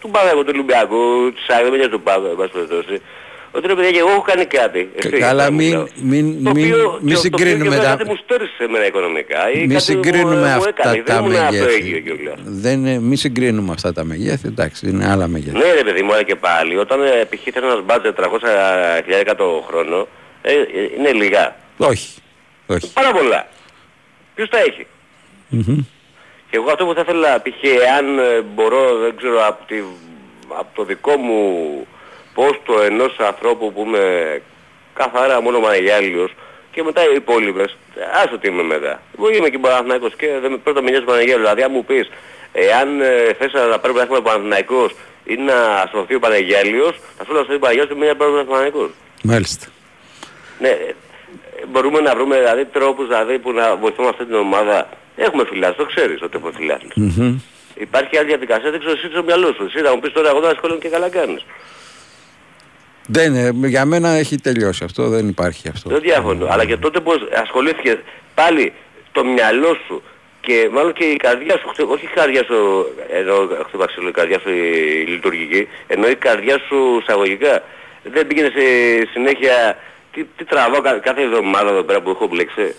του 0.00 0.10
Παγαγού, 0.10 0.40
του 0.44 0.50
Ολυμπιακού, 0.54 1.32
της 1.34 1.48
Άγρια, 1.56 1.78
δεν 1.78 1.90
του 1.90 2.00
Παγαγού, 2.00 2.26
εν 2.26 2.36
πάση 2.36 2.50
περιπτώσει, 2.52 3.00
ότι 3.52 3.66
ρε 3.66 3.74
παιδιά 3.74 3.90
και 3.90 3.98
εγώ 3.98 4.08
έχω 4.10 4.20
κάνει 4.22 4.44
κάτι. 4.44 4.90
εσύ, 4.96 5.08
Καλά, 5.08 5.44
θα 5.44 5.50
μου 5.50 5.56
μην, 5.56 5.70
λέω. 5.70 5.88
μην, 6.02 6.44
Το 6.44 6.50
μην, 6.54 6.72
οποίο- 6.74 6.98
μην 7.02 7.14
το- 7.14 7.20
συγκρίνουμε 7.20 7.64
το 7.64 7.70
οποίο 7.70 7.82
τα, 7.82 7.96
κάτι 7.96 8.04
μου 8.10 8.16
στέρισε 8.24 8.64
εμένα 8.64 8.86
οικονομικά 8.86 9.50
ή 9.52 9.58
μην 9.58 9.68
κάτι 9.68 9.82
συγκρίνουμε 9.82 10.34
μου, 10.34 10.40
μου 10.40 10.46
αυτά 10.46 10.68
έκανε. 10.68 11.02
τα 11.02 11.14
δεν 11.14 11.24
ήμουν 11.24 11.36
αυτό 11.36 11.52
μεγέθη. 11.64 11.94
έγκυο 11.94 12.00
κιόλας. 12.16 12.38
Δεν, 12.44 12.78
είναι- 12.86 12.98
μην 13.00 13.16
συγκρίνουμε 13.16 13.72
αυτά 13.72 13.92
τα 13.92 14.04
μεγέθη, 14.04 14.46
εντάξει, 14.46 14.88
είναι 14.88 15.10
άλλα 15.10 15.26
μεγέθη. 15.28 15.56
Ναι 15.56 15.72
ρε 15.72 15.82
παιδί 15.84 16.02
μου, 16.02 16.12
αλλά 16.12 16.22
και 16.22 16.36
πάλι, 16.36 16.76
όταν 16.76 17.02
ε, 17.02 17.24
π.χ. 17.30 17.40
θέλει 17.52 17.66
ένας 17.66 17.84
μπάτζετ 17.84 18.16
300.000 18.20 19.34
το 19.36 19.64
χρόνο, 19.68 20.08
ε, 20.42 20.52
ε, 20.52 20.56
είναι 20.98 21.12
λίγα. 21.12 21.56
Όχι. 21.76 22.14
Όχι. 22.66 22.92
Πάρα 22.92 23.12
πολλά. 23.12 23.48
Ποιος 24.34 24.48
τα 24.48 24.58
έχει; 24.58 24.86
Μμμ. 26.50 26.56
Και 26.56 26.56
εγώ 26.56 26.70
αυτό 26.70 26.86
που 26.86 26.94
θα 26.94 27.00
ήθελα, 27.00 27.42
π.χ. 27.42 27.62
εάν 27.62 28.18
ε, 28.18 28.40
μπορώ, 28.40 28.96
δεν 28.96 29.16
ξέρω, 29.16 29.46
από, 29.46 29.64
τη, 29.66 29.82
από 30.48 30.68
το 30.74 30.84
δικό 30.84 31.16
μου 31.16 31.86
πόστο 32.34 32.80
ενός 32.80 33.16
ανθρώπου 33.18 33.72
που 33.72 33.84
είμαι 33.86 34.42
καθαρά 34.94 35.40
μόνο 35.40 35.60
Μανεγιάλιος 35.60 36.34
και 36.70 36.82
μετά 36.82 37.02
οι 37.02 37.14
υπόλοιπες, 37.14 37.76
άσο 38.24 38.38
τι 38.38 38.48
είμαι 38.48 38.62
μετά. 38.62 39.02
Εγώ 39.18 39.30
είμαι 39.30 39.48
και 39.48 39.58
Παναθηναϊκός 39.58 40.16
και 40.16 40.38
δεν 40.40 40.50
με 40.50 40.56
πρώτα 40.56 40.82
με 40.82 40.90
νοιάζει 40.90 41.04
Παναγιάλιος. 41.04 41.40
Δηλαδή 41.40 41.62
αν 41.62 41.70
μου 41.72 41.84
πεις, 41.84 42.10
εάν 42.52 43.00
ε, 43.00 43.32
θες 43.38 43.52
να 43.52 43.60
πάρει 43.60 43.80
πρωτάθλημα 43.80 44.22
Παναθηναϊκός 44.22 44.94
ή 45.24 45.36
να 45.36 45.54
ασωθεί 45.54 46.14
ο 46.14 46.18
Παναγιάλιος, 46.18 47.00
θα 47.16 47.24
σου 47.24 47.32
λέω 47.32 47.40
ότι 47.40 47.54
ο 47.54 47.58
Παναγιάλιος 47.58 47.96
είναι 47.96 48.04
μια 48.04 48.16
πάρει 48.16 48.30
Παναθηναϊκός. 48.30 48.90
Μάλιστα. 49.22 49.66
Ναι, 50.58 50.68
ε, 50.68 50.94
μπορούμε 51.68 52.00
να 52.00 52.14
βρούμε 52.14 52.38
δηλαδή 52.38 52.64
τρόπους 52.64 53.06
δηλαδή, 53.06 53.38
που 53.38 53.52
να 53.52 53.76
βοηθούμε 53.76 54.08
αυτή 54.08 54.24
την 54.24 54.34
ομάδα. 54.34 54.88
Έχουμε 55.26 55.44
φιλάθλους, 55.50 55.76
το 55.76 55.84
ξέρεις 55.94 56.22
ότι 56.22 56.36
έχουμε 56.36 56.52
φιλάθλους. 56.56 56.92
Μμμ. 56.96 57.38
Υπάρχει 57.74 58.16
άλλη 58.18 58.26
διαδικασία, 58.26 58.70
δεν 58.70 58.78
ξέρω 58.80 58.94
εσύ 58.94 59.06
στο 59.10 59.22
μυαλό 59.22 59.52
σου. 59.56 59.64
Εσύ 59.64 59.78
θα 59.84 59.94
μου 59.94 60.00
πεις 60.00 60.12
τώρα 60.12 60.28
εγώ 60.28 60.40
δεν 60.40 60.50
ασχολούμαι 60.50 60.80
και 60.80 60.88
καλά 60.88 61.08
κάνεις. 61.08 61.44
Δεν, 63.06 63.34
είναι- 63.34 63.68
για 63.68 63.84
μένα 63.84 64.08
έχει 64.08 64.36
τελειώσει 64.40 64.84
αυτό, 64.84 65.08
δεν 65.08 65.28
υπάρχει 65.28 65.68
αυτό. 65.68 65.90
Δεν 65.90 66.00
διαφωνώ. 66.00 66.46
Αλλά 66.50 66.64
και 66.64 66.76
τότε 66.76 67.00
που 67.00 67.12
ασχολήθηκες 67.42 67.96
πάλι 68.34 68.72
το 69.12 69.24
μυαλό 69.24 69.76
σου 69.86 70.02
και 70.40 70.68
μάλλον 70.72 70.92
και 70.92 71.04
η 71.04 71.16
καρδιά 71.16 71.58
σου, 71.58 71.68
χτυ- 71.68 71.90
όχι 71.90 72.04
η 72.04 72.08
καρδιά 72.14 72.44
σου, 72.44 72.86
ενώ 73.12 73.48
χτυπαξίλω 73.66 74.08
η 74.08 74.12
καρδιά 74.12 74.38
σου 74.40 74.48
η 74.50 75.04
λειτουργική, 75.08 75.68
ενώ 75.86 76.08
η 76.08 76.14
καρδιά 76.16 76.58
σου 76.68 76.98
εισαγωγικά. 77.02 77.62
Δεν 78.02 78.26
πήγαινε 78.26 78.48
σε 78.54 78.62
συνέχεια, 79.12 79.76
τι, 80.12 80.24
τι 80.36 80.44
τραβάω 80.44 80.80
κα- 80.80 80.98
κάθε 80.98 81.22
εβδομάδα 81.22 81.70
εδώ 81.70 81.82
πέρα 81.82 82.00
που 82.00 82.10
έχω 82.10 82.26
μπλέξει. 82.26 82.62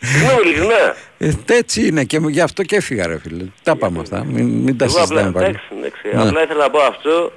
Ναι, 0.00 0.32
ειλικρινά. 0.44 0.94
Ε, 1.18 1.30
έτσι 1.46 1.86
είναι 1.86 2.04
και 2.04 2.18
γι' 2.28 2.40
αυτό 2.40 2.62
και 2.62 2.76
έφυγα 2.76 3.06
ρε 3.06 3.18
φίλε. 3.18 3.44
Τα 3.62 3.76
πάμε 3.76 4.00
αυτά, 4.00 4.24
μην, 4.24 4.46
μην 4.48 4.76
τα 4.78 4.84
Εγώ 4.84 4.94
απλά, 4.94 5.06
συζητάμε 5.06 5.32
πάλι. 5.32 5.46
εντάξει, 5.46 5.64
εντάξει, 5.78 6.00
Ναι. 6.12 6.28
απλά 6.28 6.42
ήθελα 6.42 6.62
να 6.62 6.70
πω 6.70 6.78
αυτό 6.80 7.32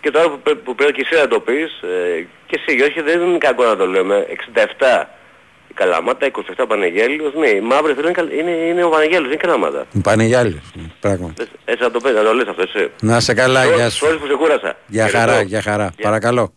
και 0.00 0.10
τώρα 0.10 0.28
που, 0.30 0.38
πρέ- 0.42 0.56
που 0.56 0.74
πρέπει 0.74 0.92
και 0.92 1.06
εσύ 1.10 1.20
να 1.20 1.28
το 1.28 1.40
πεις 1.40 1.70
ε, 1.82 2.26
και 2.46 2.60
εσύ 2.66 2.76
Γιώργη 2.76 3.00
δεν 3.00 3.20
είναι 3.20 3.38
κακό 3.38 3.64
να 3.64 3.76
το 3.76 3.86
λέμε 3.86 4.26
67 4.54 5.04
η 5.70 5.74
Καλαμάτα, 5.74 6.30
27 6.32 6.40
ο 6.58 6.66
Πανεγέλιος, 6.66 7.34
ναι 7.34 7.48
η 7.48 7.60
μαύρη 7.60 7.92
θέλω 7.94 8.06
είναι, 8.08 8.16
καλ- 8.16 8.32
είναι, 8.32 8.50
είναι 8.50 8.84
ο 8.84 8.88
Πανεγέλιος, 8.88 9.24
είναι 9.24 9.34
η 9.34 9.36
Καλαμάτα. 9.36 9.86
Πανεγιάλιος, 10.02 10.62
πράγμα. 11.00 11.34
Έτσι 11.64 11.82
να 11.82 11.90
το 11.90 12.00
πες, 12.00 12.14
να 12.14 12.22
το 12.22 12.32
λες 12.34 12.46
αυτό 12.48 12.62
εσύ. 12.62 12.90
Να 13.00 13.20
σε 13.20 13.34
καλά, 13.34 13.64
Sorry- 13.64 13.74
γεια 13.74 13.90
σου. 13.90 14.06
sorry 14.06 14.16
που 14.20 14.26
σε 14.26 14.34
κούρασα. 14.34 14.76
Για 14.86 15.06
Χαιρετώ. 15.08 15.30
χαρά, 15.30 15.42
για 15.42 15.62
χαρά. 15.62 15.92
Παρακαλώ. 16.02 16.52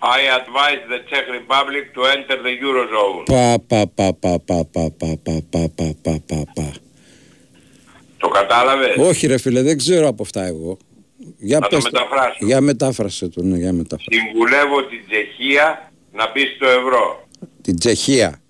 I 0.00 0.20
advise 0.40 0.82
the 0.92 1.00
Czech 1.10 1.24
Republic 1.38 1.84
to 1.94 2.00
enter 2.14 2.36
the 2.46 2.52
Eurozone. 2.64 3.24
Πα, 3.24 3.58
πα, 3.66 3.86
πα, 3.94 4.12
πα, 4.20 4.38
πα, 4.46 4.64
πα, 4.72 4.90
πα, 4.98 5.12
πα, 5.22 5.42
πα, 5.50 5.70
πα, 5.76 5.94
πα, 6.02 6.20
πα, 6.26 6.44
πα. 6.54 6.72
Το 8.18 8.28
κατάλαβες? 8.28 8.94
Όχι 8.98 9.26
ρε 9.26 9.38
φίλε, 9.38 9.62
δεν 9.62 9.76
ξέρω 9.78 10.08
από 10.08 10.22
αυτά 10.22 10.44
εγώ. 10.46 10.76
Για, 11.38 11.58
Θα 11.58 11.68
το 11.68 11.76
πες- 11.76 11.84
μεταφράσω. 11.92 12.36
για 12.46 12.60
μετάφρασε 12.60 13.28
το, 13.28 13.42
ναι, 13.42 13.56
για 13.56 13.72
μετάφρασε. 13.72 14.20
Συμβουλεύω 14.22 14.84
την 14.84 15.00
Τσεχία 15.08 15.92
να 16.12 16.30
μπει 16.32 16.40
στο 16.56 16.66
ευρώ. 16.68 17.28
Την 17.62 17.78
Τσεχία. 17.78 18.40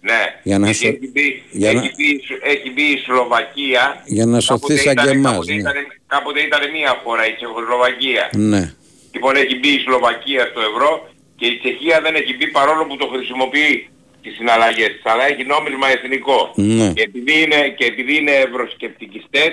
Ναι. 0.00 0.20
Για 0.42 0.58
να 0.58 0.70
Γιατί 0.70 0.84
σω- 0.86 0.94
έχει, 1.02 1.10
μπει, 1.12 1.42
για 1.50 1.68
έχει, 1.68 1.76
να- 1.76 1.82
μπει, 1.96 2.04
η 2.04 2.22
Σλο- 2.26 2.40
έχει 2.42 2.70
μπει 2.70 2.82
η 2.82 2.96
Σλοβακία. 3.04 4.02
Για 4.06 4.26
να 4.26 4.40
σωθεί 4.40 4.60
Κάποτε 4.60 4.76
σαν 4.76 4.94
και 4.96 5.02
ήταν- 5.02 5.16
εμάς, 5.16 5.32
Κάποτε, 5.32 5.52
ναι. 5.52 5.58
ήταν, 5.60 5.74
κάποτε 6.06 6.40
ήταν 6.40 6.70
μία 6.70 7.00
φορά 7.04 7.26
η 7.28 7.32
Τσεχοσλοβακία. 7.34 8.30
Ναι. 8.36 8.74
Λοιπόν 9.14 9.36
έχει 9.36 9.54
μπει 9.58 9.68
η 9.68 9.80
Σλοβακία 9.84 10.44
στο 10.50 10.60
ευρώ 10.70 10.90
και 11.38 11.46
η 11.46 11.58
Τσεχία 11.58 12.00
δεν 12.04 12.14
έχει 12.14 12.32
μπει 12.36 12.46
παρόλο 12.58 12.82
που 12.86 12.96
το 12.96 13.06
χρησιμοποιεί 13.06 13.88
τις 14.22 14.34
συναλλαγές 14.38 14.90
της, 14.94 15.06
αλλά 15.12 15.24
έχει 15.30 15.44
νόμισμα 15.44 15.86
εθνικό. 15.96 16.52
Ναι. 16.54 16.92
Και 16.96 17.02
επειδή 17.02 17.34
είναι, 17.42 17.60
και 17.76 17.84
επειδή 17.84 18.16
είναι 18.16 18.34
ευρωσκεπτικιστές, 18.46 19.52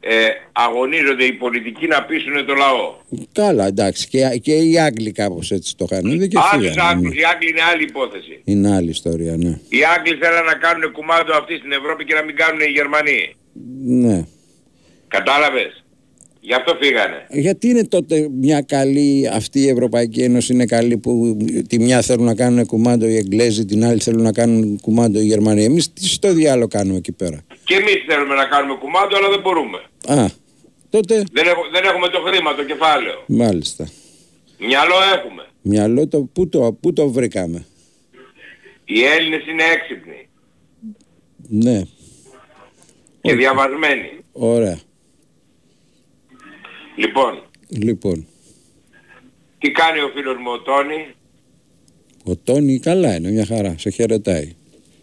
ε, 0.00 0.26
αγωνίζονται 0.52 1.24
οι 1.24 1.32
πολιτικοί 1.32 1.86
να 1.86 2.02
πείσουν 2.04 2.46
το 2.46 2.54
λαό. 2.54 2.94
Καλά, 3.32 3.66
εντάξει. 3.66 4.08
Και, 4.08 4.38
και 4.42 4.54
οι 4.54 4.78
Άγγλοι 4.78 5.12
κάπως 5.12 5.50
έτσι 5.50 5.76
το 5.76 5.86
είχαν 5.90 6.18
δει 6.18 6.28
και 6.28 6.38
Άλλους 6.52 6.68
φύγανε. 6.68 6.90
Άγγλους, 6.90 7.14
ναι. 7.14 7.20
οι 7.20 7.24
Άγγλοι 7.24 7.48
είναι 7.50 7.62
άλλη 7.72 7.82
υπόθεση. 7.82 8.40
Είναι 8.44 8.74
άλλη 8.74 8.90
ιστορία, 8.90 9.36
ναι. 9.36 9.60
Οι 9.68 9.80
Άγγλοι 9.96 10.14
θέλουν 10.22 10.44
να 10.44 10.54
κάνουν 10.54 10.92
κουμάντο 10.92 11.32
αυτή 11.34 11.56
στην 11.56 11.72
Ευρώπη 11.72 12.04
και 12.04 12.14
να 12.14 12.22
μην 12.22 12.36
κάνουν 12.36 12.60
οι 12.60 12.70
Γερμανοί. 12.78 13.34
Ναι. 13.84 14.26
Κατάλαβες; 15.08 15.84
Γι' 16.48 16.54
αυτό 16.54 16.76
φύγανε. 16.80 17.26
Γιατί 17.30 17.68
είναι 17.68 17.84
τότε 17.84 18.28
μια 18.32 18.60
καλή, 18.60 19.28
αυτή 19.32 19.60
η 19.60 19.68
Ευρωπαϊκή 19.68 20.20
Ένωση 20.22 20.52
είναι 20.52 20.64
καλή 20.64 20.96
που 20.98 21.36
τη 21.68 21.78
μια 21.78 22.00
θέλουν 22.02 22.24
να 22.24 22.34
κάνουν 22.34 22.66
κουμάντο 22.66 23.06
οι 23.06 23.16
Εγγλέζοι, 23.16 23.64
την 23.64 23.84
άλλη 23.84 24.00
θέλουν 24.00 24.22
να 24.22 24.32
κάνουν 24.32 24.80
κουμάντο 24.80 25.20
οι 25.20 25.24
Γερμανοί. 25.24 25.64
Εμείς 25.64 25.92
τι 25.92 26.04
στο 26.08 26.32
διάλογο 26.32 26.68
κάνουμε 26.68 26.96
εκεί 26.96 27.12
πέρα; 27.12 27.44
Και 27.64 27.74
εμείς 27.74 28.04
θέλουμε 28.08 28.34
να 28.34 28.44
κάνουμε 28.44 28.74
κουμάντο 28.80 29.16
αλλά 29.16 29.28
δεν 29.28 29.40
μπορούμε. 29.40 29.78
Α, 30.06 30.26
τότε; 30.90 31.24
Δεν, 31.32 31.46
έχω, 31.46 31.60
δεν 31.72 31.84
έχουμε 31.84 32.08
το 32.08 32.18
χρήμα, 32.26 32.54
το 32.54 32.64
κεφάλαιο. 32.64 33.24
μάλιστα. 33.26 33.88
Μυαλό 34.58 34.94
έχουμε. 35.16 35.46
Μυαλό 35.62 36.08
το, 36.08 36.20
πού 36.32 36.48
το, 36.48 36.78
πού 36.80 36.92
το 36.92 37.08
βρήκαμε; 37.08 37.64
Οι 38.84 39.02
Έλληνες 39.04 39.46
είναι 39.46 39.62
έξυπνοι 39.76 40.28
Ναι, 41.48 41.82
και 43.20 43.34
διαβασμένοι. 43.34 44.08
ωραία. 44.32 44.78
Λοιπόν, 46.98 47.42
Λοιπόν, 47.68 48.26
τι 49.58 49.70
κάνει 49.70 50.00
ο 50.00 50.10
φίλος 50.14 50.36
μου 50.36 50.50
ο 50.52 50.60
Τόνι; 50.60 51.06
ο 52.24 52.36
Τόνι 52.36 52.78
καλά 52.78 53.14
είναι, 53.16 53.30
μια 53.30 53.46
χαρά, 53.46 53.74
σε 53.78 53.90
χαιρετάει. 53.90 54.56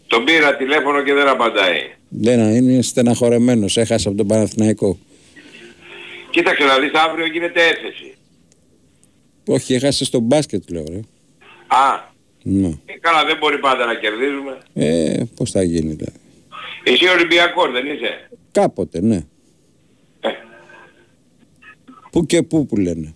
Τον 0.06 0.24
πήρα 0.24 0.56
τηλέφωνο 0.56 1.02
και 1.02 1.12
δεν 1.12 1.28
απαντάει. 1.28 1.78
Δεν 2.08 2.54
είναι 2.54 2.82
στεναχωρεμένος, 2.82 3.76
έχασε 3.76 4.08
από 4.08 4.16
τον 4.16 4.26
Παναθηναϊκό. 4.26 4.98
Κοίταξε 6.30 6.64
να 6.64 6.78
δεις 6.78 6.90
αύριο 6.92 7.26
γίνεται 7.26 7.60
έφεση. 7.62 8.14
Όχι, 9.46 9.74
έχασε 9.74 10.04
στο 10.04 10.18
μπάσκετ 10.20 10.70
λέω 10.70 10.84
ρε. 10.88 11.00
Α, 11.66 12.14
Ναι. 12.42 12.66
ε, 12.86 12.92
καλά 13.00 13.24
δεν 13.24 13.36
μπορεί 13.38 13.58
πάντα 13.58 13.84
να 13.86 13.94
κερδίζουμε. 13.94 14.58
Ε, 14.74 15.22
πώς 15.36 15.50
θα 15.50 15.62
γίνει 15.62 15.92
δηλαδή. 15.94 16.18
Εσύ 16.84 17.08
Ολυμπιακός 17.08 17.70
δεν 17.72 17.86
είσαι; 17.86 18.30
Κάποτε, 18.52 19.00
ναι. 19.00 19.24
Ε. 22.16 22.20
Πού 22.20 22.26
και 22.26 22.42
πού 22.42 22.66
που 22.66 22.76
λένε. 22.76 23.14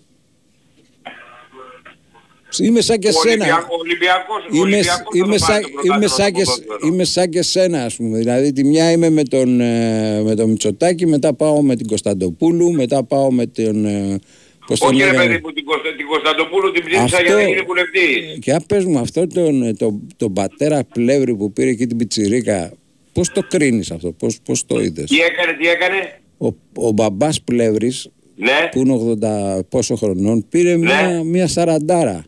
Είμαι 2.63 2.81
σαν 2.81 2.99
και 2.99 3.09
Ο 3.09 3.13
σένα. 3.13 3.45
Ολυμπιακός, 3.45 3.75
ο 3.77 3.79
Ολυμπιακός, 3.81 4.45
ο 4.45 4.49
Είμαι, 4.53 4.61
Ολυμπιακός 4.63 4.97
θα 4.97 5.15
είμαι, 5.15 5.39
το 5.39 5.45
πάρει 5.47 5.63
σαν, 5.63 5.63
το 5.63 5.69
είμαι, 5.83 5.99
πρωτάθλημα 5.99 6.09
σαν 6.09 6.33
και, 6.33 6.45
στο 6.45 6.53
ποδόσφαιρο. 6.61 6.93
είμαι 6.95 7.05
σαν 7.05 7.29
και 7.31 7.43
σένα 7.43 7.85
ας 7.85 7.97
πούμε. 7.97 8.19
Δηλαδή 8.19 8.53
τη 8.53 8.65
μια 8.65 8.91
είμαι 8.91 9.11
με 9.11 9.23
τον, 9.23 9.61
ε, 9.61 10.23
με 10.23 10.35
τον 10.35 10.51
Μητσοτάκη, 10.51 11.07
μετά 11.07 11.35
πάω 11.35 11.63
με 11.63 11.77
την 11.77 11.87
Κωνσταντοπούλου, 11.87 12.73
μετά 12.73 13.05
πάω 13.05 13.33
με 13.33 13.47
τον... 13.47 13.85
ε, 13.85 14.19
Πώς 14.67 14.79
τον 14.79 14.89
Όχι 14.89 14.99
ρε 14.99 15.05
λέγανε. 15.05 15.27
παιδί 15.27 15.41
μου, 15.45 15.53
την, 15.53 15.65
Κωνστα- 15.65 15.97
την 15.97 16.07
Κωνσταντοπούλου 16.07 16.71
την 16.73 16.81
ψήφισα 16.85 17.03
Αυτό- 17.05 17.23
για 17.27 17.35
να 17.35 17.43
γίνει 17.43 17.61
βουλευτής. 17.61 18.39
Και 18.41 18.53
αν 18.53 18.65
πες 18.69 18.85
μου 18.85 18.99
αυτό 18.99 19.27
τον, 19.27 19.77
τον, 19.77 20.07
τον 20.17 20.33
πατέρα 20.33 20.85
Πλεύρη 20.85 21.35
που 21.35 21.53
πήρε 21.53 21.71
εκεί 21.71 21.87
την 21.87 21.97
πιτσιρίκα, 21.97 22.73
πώς 23.13 23.29
το 23.33 23.43
κρίνεις 23.49 23.91
αυτό, 23.91 24.13
πώς, 24.13 24.39
πώς 24.45 24.67
το 24.67 24.81
είδες; 24.81 25.11
Τι 25.11 25.17
έκανε, 25.21 25.53
τι 25.61 25.69
έκανε; 25.69 26.21
Ο, 26.39 26.47
ο 26.87 26.91
μπαμπάς 26.93 27.43
Πλεύρης 27.43 28.09
Ναι. 28.41 28.69
που 28.71 28.79
είναι 28.79 29.17
80 29.59 29.61
πόσο 29.69 29.97
χρονών 29.97 30.49
πήρε 30.49 30.77
μια, 30.77 31.23
μια 31.25 31.47
σαραντάρα. 31.49 32.25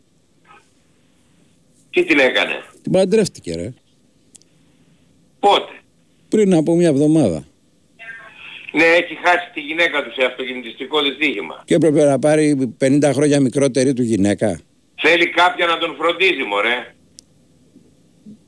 Τι 1.89 2.05
την 2.05 2.19
έκανε; 2.19 2.53
Την 2.81 2.91
παντρεύτηκε 2.91 3.55
ρε. 3.55 3.73
Πότε; 5.39 5.71
Πριν 6.29 6.53
από 6.53 6.75
μια 6.75 6.87
εβδομάδα. 6.87 7.43
Ναι, 8.71 8.83
έχει 8.83 9.17
χάσει 9.23 9.51
τη 9.53 9.59
γυναίκα 9.61 10.03
του 10.03 10.13
σε 10.13 10.25
αυτοκινητιστικό 10.25 11.01
δυστύχημα. 11.01 11.61
Και 11.65 11.75
έπρεπε 11.75 12.03
να 12.05 12.19
πάρει 12.19 12.75
50 12.81 13.09
χρόνια 13.13 13.39
μικρότερη 13.39 13.93
του 13.93 14.01
γυναίκα. 14.03 14.59
Θέλει 15.01 15.29
κάποια 15.29 15.65
να 15.65 15.77
τον 15.77 15.95
φροντίζει 15.95 16.43
μωρέ. 16.49 16.93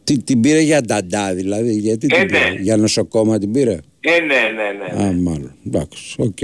Τι, 0.04 0.24
την 0.24 0.42
πήρε 0.42 0.60
για 0.60 0.82
νταντά 0.82 1.34
δηλαδή, 1.34 1.74
γιατί 1.74 2.08
την 2.08 2.20
Ε, 2.22 2.26
πήρε, 2.26 2.50
ναι. 2.50 2.60
για 2.62 2.78
νοσοκόμα 2.78 3.38
την 3.40 3.52
πήρε; 3.52 3.78
Ε, 4.00 4.20
ναι, 4.20 4.26
ναι, 4.56 4.96
ναι. 4.98 5.04
Α, 5.04 5.12
μάλλον. 5.12 5.56
Εντάξει, 5.68 6.16
οκ. 6.18 6.38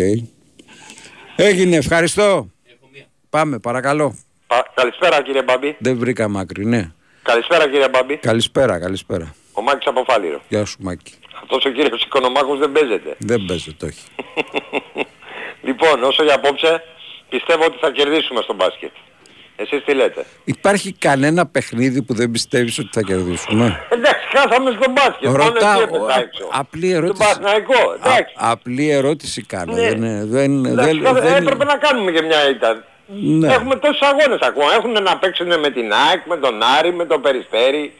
Έγινε, 1.35 1.75
ευχαριστώ. 1.75 2.49
Πάμε, 3.29 3.59
παρακαλώ. 3.59 4.15
Πα- 4.47 4.71
Καλησπέρα 4.73 5.21
κύριε 5.23 5.41
Μπάμπη. 5.43 5.75
Δεν 5.79 5.97
βρήκα 5.97 6.27
μάκρη, 6.27 6.65
ναι. 6.65 6.91
Καλησπέρα 7.23 7.69
κύριε 7.69 7.89
Μπάμπη. 7.89 8.17
Καλησπέρα, 8.17 8.79
καλησπέρα. 8.79 9.33
Ο 9.53 9.61
Μάκης 9.61 9.87
από 9.87 10.03
Φάληρο. 10.07 10.41
Γεια 10.49 10.65
σου, 10.65 10.77
Μάκη. 10.79 11.13
Αυτός 11.41 11.65
ο 11.65 11.69
κύριος 11.69 12.03
Οικονομάκος 12.03 12.59
δεν 12.59 12.71
παίζεται. 12.71 13.15
Δεν 13.17 13.45
παίζεται, 13.47 13.85
όχι. 13.85 14.05
Λοιπόν, 15.67 16.03
όσο 16.03 16.23
για 16.23 16.33
απόψε, 16.35 16.83
πιστεύω 17.29 17.65
ότι 17.65 17.77
θα 17.81 17.91
κερδίσουμε 17.91 18.41
στο 18.41 18.53
μπάσκετ. 18.53 18.91
Εσείς 19.61 19.83
τι 19.85 19.93
λέτε; 19.93 20.25
Υπάρχει 20.43 20.91
κανένα 20.99 21.45
παιχνίδι 21.47 22.01
που 22.01 22.13
δεν 22.13 22.31
πιστεύεις 22.31 22.79
ότι 22.79 22.89
θα 22.91 23.01
κερδίσουμε; 23.01 23.79
Εντάξει, 23.89 24.27
χάσαμε 24.35 24.71
στο 24.81 24.91
μπάσκετ. 24.91 25.29
Μόνο 25.29 25.43
Ρωτάω, 25.43 25.81
εκεί 25.81 25.93
έπεσα 25.93 26.19
έξω. 26.19 26.47
απλή 26.51 26.91
Τον 26.93 27.03
ερώτηση. 27.03 27.23
Παναθηναϊκό, 27.23 27.93
εντάξει. 27.95 28.33
Α, 28.37 28.49
απλή 28.51 28.89
ερώτηση 28.89 29.41
κάνω. 29.45 29.73
Ναι. 29.73 29.81
Δεν, 29.81 29.95
είναι- 30.03 30.23
δεν, 30.25 30.65
Εντάξει, 30.65 30.91
δεν, 30.91 31.03
κάθε- 31.03 31.19
δεν, 31.19 31.41
έπρεπε 31.43 31.63
να 31.63 31.77
κάνουμε 31.77 32.11
και 32.11 32.21
μια 32.21 32.49
ήττα. 32.49 32.83
Ναι. 33.39 33.53
Έχουμε 33.53 33.75
τόσους 33.75 34.01
αγώνες 34.01 34.39
ακόμα. 34.41 34.73
Έχουν 34.73 34.91
να 35.03 35.17
παίξουν 35.17 35.47
με 35.59 35.69
την 35.69 35.91
ΑΕΚ, 35.93 36.25
με 36.25 36.37
τον 36.37 36.63
Άρη, 36.79 36.93
με 36.93 37.05
τον 37.05 37.21
Περιστέρι. 37.21 37.93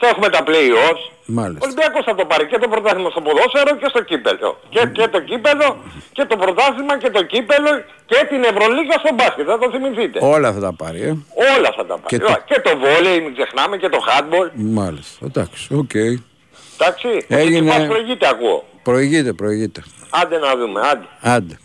Θα 0.00 0.06
έχουμε 0.12 0.28
τα 0.28 0.40
play-offs. 0.48 1.04
Ο 1.10 1.32
Μάλιστα. 1.40 1.64
Ολυμπιακός 1.66 2.04
θα 2.04 2.14
το 2.14 2.24
πάρει 2.30 2.46
και 2.46 2.58
το 2.58 2.68
πρωτάθλημα 2.68 3.10
στο 3.10 3.20
ποδόσφαιρο 3.20 3.76
και 3.80 3.86
στο 3.88 4.02
κύπελο. 4.02 4.50
Και, 4.68 4.80
και 4.96 5.08
το 5.14 5.20
κύπελο 5.20 5.68
και 6.12 6.24
το 6.30 6.36
πρωτάθλημα 6.36 6.98
και 6.98 7.10
το 7.10 7.22
κύπελο 7.32 7.70
και 8.10 8.18
την 8.30 8.42
Ευρωλίγα 8.50 8.96
στο 9.02 9.10
μπάσκετ. 9.14 9.44
Θα 9.52 9.58
το 9.58 9.66
θυμηθείτε. 9.70 10.18
Όλα 10.34 10.52
θα 10.52 10.60
τα 10.60 10.72
πάρει, 10.72 11.00
ε. 11.00 11.12
Όλα 11.56 11.70
θα 11.76 11.84
τα 11.90 11.94
πάρει. 11.98 12.06
Και 12.06 12.16
Και, 12.16 12.22
το- 12.24 12.32
το... 12.32 12.40
και 12.50 12.60
το 12.60 12.72
βόλεϊ, 12.84 13.20
μην 13.24 13.32
ξεχνάμε, 13.36 13.76
και 13.76 13.88
το 13.88 13.98
handball. 14.08 14.48
Μάλιστα. 14.54 15.26
Εντάξει, 15.26 15.74
οκ. 15.74 15.94
Εντάξει. 15.94 17.08
Έγινε. 17.28 17.70
Ο 17.70 17.72
Τσιπάς 17.72 17.86
προηγείται 17.88 18.28
ακούω. 18.28 18.64
Προηγείται, 18.82 19.32
προηγείται. 19.32 19.82
Άντε 20.10 20.38
να 20.38 20.56
δούμε, 20.56 20.80
άντε. 20.90 21.06
Άντε. 21.20 21.58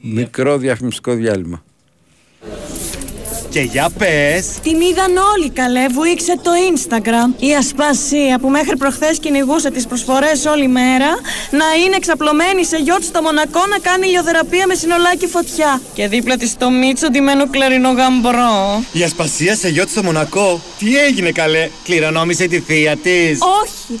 Μικρό 0.00 0.56
διαφημιστικό 0.56 1.12
διάλειμμα. 1.12 1.62
Και 3.50 3.60
για 3.60 3.90
πες. 3.98 4.46
Την 4.62 4.80
είδαν 4.80 5.16
όλοι 5.16 5.50
καλέ, 5.50 5.86
βούιξε 5.88 6.34
το 6.42 6.50
Instagram. 6.72 7.42
Η 7.42 7.54
Ασπασία 7.54 8.38
που 8.40 8.48
μέχρι 8.48 8.76
προχθές 8.76 9.18
κυνηγούσε 9.18 9.70
τις 9.70 9.86
προσφορές 9.86 10.44
όλη 10.44 10.68
μέρα 10.68 11.08
να 11.50 11.64
είναι 11.84 11.96
εξαπλωμένη 11.96 12.64
σε 12.64 12.76
γιότ 12.76 13.02
στο 13.02 13.22
Μονακό 13.22 13.66
να 13.66 13.78
κάνει 13.78 14.06
ηλιοθεραπεία 14.06 14.66
με 14.66 14.74
συνολάκι 14.74 15.26
φωτιά. 15.26 15.80
Και 15.94 16.08
δίπλα 16.08 16.36
της 16.36 16.56
το 16.56 16.70
Μίτσο 16.70 17.08
ντυμένο 17.10 17.50
κλαρινό 17.50 17.90
γαμπρό. 17.90 18.84
Η 18.92 19.02
Ασπασία 19.02 19.56
σε 19.56 19.68
γιότ 19.68 19.88
στο 19.88 20.02
Μονακό. 20.02 20.60
Τι 20.78 20.96
έγινε 20.96 21.30
καλέ; 21.30 21.68
Κληρονόμησε 21.84 22.46
τη 22.46 22.60
θεία 22.60 22.96
της. 22.96 23.38
Όχι! 23.62 24.00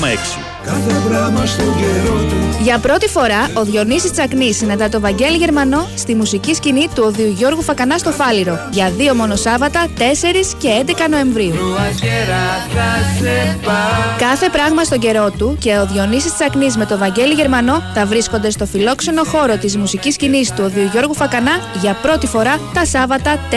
Κάθε 0.65 1.01
πράγμα 1.07 1.45
στον 1.45 1.75
καιρό 1.77 2.17
του 2.29 2.41
Για 2.63 2.79
πρώτη 2.79 3.07
φορά, 3.07 3.49
ο 3.53 3.63
Διονύσης 3.63 4.11
Τσακνής 4.11 4.57
συναντά 4.57 4.89
το 4.89 4.99
Βαγγέλη 4.99 5.37
Γερμανό 5.37 5.87
στη 5.95 6.15
μουσική 6.15 6.53
σκηνή 6.53 6.87
του 6.95 7.03
Οδείου 7.05 7.31
Γιώργου 7.31 7.61
Φακανά 7.61 7.97
στο 7.97 8.11
Φάληρο 8.11 8.59
για 8.71 8.91
δύο 8.97 9.15
μόνο 9.15 9.35
Σάββατα, 9.35 9.87
4 9.97 10.01
και 10.57 10.83
11 10.85 10.91
Νοεμβρίου. 11.09 11.53
Κάθε 14.17 14.49
πράγμα 14.49 14.83
στον 14.83 14.99
καιρό 14.99 15.31
του 15.37 15.57
και 15.59 15.77
ο 15.77 15.85
Διονύσης 15.85 16.33
Τσακνής 16.33 16.77
με 16.77 16.85
το 16.85 16.97
Βαγγέλη 16.97 17.33
Γερμανό 17.33 17.81
θα 17.93 18.05
βρίσκονται 18.05 18.49
στο 18.49 18.65
φιλόξενο 18.65 19.23
χώρο 19.23 19.57
της 19.57 19.77
μουσικής 19.77 20.13
σκηνής 20.13 20.49
του 20.49 20.63
Οδείου 20.65 20.89
Γιώργου 20.91 21.15
Φακανά 21.15 21.51
για 21.81 21.97
πρώτη 22.01 22.27
φορά 22.27 22.59
τα 22.73 22.85
Σάββατα 22.85 23.35
4 23.35 23.53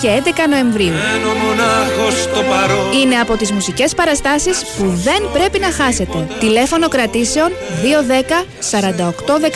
και 0.00 0.08
11 0.24 0.30
Νοεμβρίου. 0.50 0.92
Μένω 0.92 1.32
μονάχος 1.44 2.22
στο 2.22 2.42
παρόν 2.50 2.92
Είναι 3.02 3.16
από 3.16 3.36
τις 3.36 3.52
μουσικές 3.52 3.94
παραστάσεις 3.94 4.64
που 4.78 4.84
δεν 4.86 5.22
πρέπει 5.32 5.58
να 5.58 5.70
χάσετε. 5.80 6.26
Τηλέφωνο 6.40 6.88
κρατήσεων 6.88 7.50
210 7.50 8.46
48 8.70 9.40
13 9.40 9.46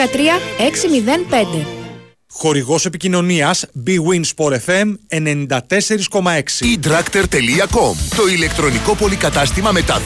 605. 1.60 1.66
Χορηγός 2.36 2.86
επικοινωνίας 2.86 3.66
Bwin 3.86 4.20
Sport 4.20 4.52
FM 4.52 4.94
94,6. 5.08 6.42
eTractor.com 6.60 8.16
Το 8.16 8.26
ηλεκτρονικό 8.34 8.94
πολυκατάστημα 8.94 9.70
με 9.70 9.82
τα 9.82 10.00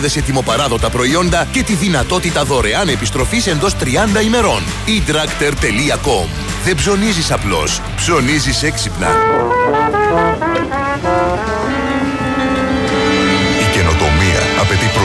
10.000 0.00 0.16
ετοιμοπαράδοτα 0.16 0.90
προϊόντα 0.90 1.48
και 1.52 1.62
τη 1.62 1.74
δυνατότητα 1.74 2.44
δωρεάν 2.44 2.88
επιστροφής 2.88 3.46
εντός 3.46 3.74
30 3.74 4.22
ημερών. 4.24 4.62
eTractor.com 4.86 6.28
Δεν 6.64 6.74
ψωνίζεις 6.74 7.30
απλώς, 7.30 7.80
ψωνίζεις 7.96 8.62
έξυπνα. 8.62 9.08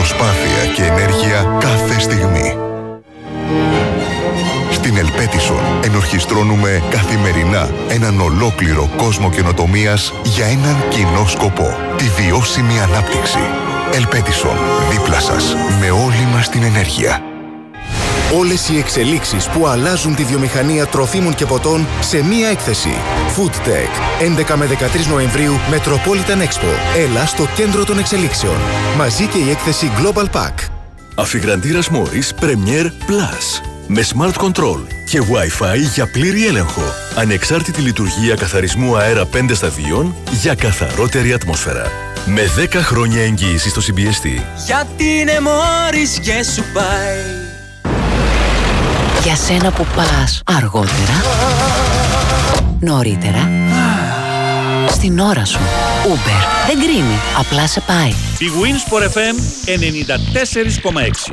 Προσπάθεια 0.08 0.72
και 0.74 0.82
ενέργεια 0.82 1.56
κάθε 1.60 2.00
στιγμή. 2.00 2.56
Στην 4.70 4.96
Ελπέτισον 4.96 5.60
ενορχιστρώνουμε 5.84 6.82
καθημερινά 6.90 7.70
έναν 7.88 8.20
ολόκληρο 8.20 8.90
κόσμο 8.96 9.30
καινοτομίας 9.30 10.12
για 10.22 10.46
έναν 10.46 10.76
κοινό 10.88 11.26
σκοπό. 11.26 11.76
Τη 11.96 12.04
βιώσιμη 12.04 12.80
ανάπτυξη. 12.80 13.38
Ελπέτισον, 13.94 14.56
δίπλα 14.90 15.20
σας, 15.20 15.54
με 15.80 15.90
όλη 15.90 16.28
μας 16.32 16.48
την 16.48 16.62
ενέργεια. 16.62 17.27
Όλες 18.36 18.68
οι 18.68 18.78
εξελίξεις 18.78 19.48
που 19.48 19.66
αλλάζουν 19.66 20.14
τη 20.14 20.24
βιομηχανία 20.24 20.86
τροφίμων 20.86 21.34
και 21.34 21.46
ποτών 21.46 21.86
σε 22.00 22.24
μία 22.24 22.48
έκθεση. 22.48 22.90
Food 23.36 23.68
Tech, 23.68 24.22
11 24.52 24.54
με 24.54 24.66
13 24.66 25.06
Νοεμβρίου, 25.08 25.52
Metropolitan 25.70 26.42
Expo. 26.42 26.96
Έλα 26.96 27.26
στο 27.26 27.48
κέντρο 27.56 27.84
των 27.84 27.98
εξελίξεων. 27.98 28.56
Μαζί 28.96 29.26
και 29.26 29.38
η 29.38 29.50
έκθεση 29.50 29.90
Global 30.00 30.24
Pack. 30.24 30.54
Αφιγραντήρας 31.14 31.88
Morris 31.90 32.44
Premier 32.44 32.84
Plus. 32.84 33.62
Με 33.86 34.04
Smart 34.14 34.44
Control 34.44 34.80
και 35.04 35.20
Wi-Fi 35.20 35.76
για 35.94 36.06
πλήρη 36.06 36.46
έλεγχο. 36.46 36.82
Ανεξάρτητη 37.16 37.80
λειτουργία 37.80 38.34
καθαρισμού 38.34 38.96
αέρα 38.96 39.26
5 39.26 39.54
σταδίων 39.54 40.14
για 40.30 40.54
καθαρότερη 40.54 41.32
ατμόσφαιρα. 41.32 41.90
Με 42.26 42.42
10 42.72 42.74
χρόνια 42.74 43.22
εγγύηση 43.22 43.68
στο 43.68 43.80
CBST. 43.80 44.42
Γιατί 44.66 45.04
είναι 45.04 45.40
μόρις 45.40 46.18
και 46.18 46.44
σου 46.54 46.64
πάει 46.72 47.47
Για 49.22 49.36
σένα 49.36 49.70
που 49.70 49.86
πας 49.96 50.42
αργότερα, 50.44 51.22
νωρίτερα, 52.80 53.50
στην 54.90 55.18
ώρα 55.18 55.44
σου. 55.44 55.58
Uber 56.04 56.66
δεν 56.66 56.80
κρίνει, 56.80 57.18
απλά 57.38 57.66
σε 57.66 57.80
πάει. 57.80 58.08
Η 58.38 58.46
Winsport 58.62 59.02
FM 59.02 59.36
94,6. 59.66 61.32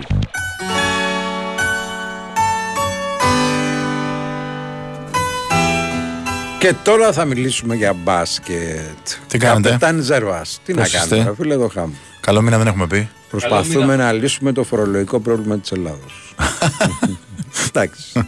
Και 6.60 6.74
τώρα 6.84 7.12
θα 7.12 7.26
μιλήσουμε 7.26 7.76
για 7.76 7.94
μπάσκετ. 7.94 9.08
Τι 9.28 9.38
κάνετε; 9.38 9.70
Καπετάν 9.70 10.02
Ζερβάς. 10.02 10.60
Τι 10.66 10.74
να 10.74 10.82
Πώς 10.82 10.92
κάνουμε, 10.92 11.16
είστε; 11.16 11.30
ρε 11.30 11.36
φίλε 11.36 11.54
εδώ 11.54 11.68
χάμω. 11.74 11.94
Καλό 12.20 12.42
μήνα 12.42 12.58
δεν 12.58 12.68
έχουμε 12.68 12.88
πει. 12.88 13.10
Προσπαθούμε 13.40 13.96
να 13.96 14.12
λύσουμε 14.12 14.52
το 14.52 14.64
φορολογικό 14.64 15.20
πρόβλημα 15.20 15.58
της 15.58 15.72
Ελλάδος. 15.72 16.36
Εντάξει. 17.68 18.28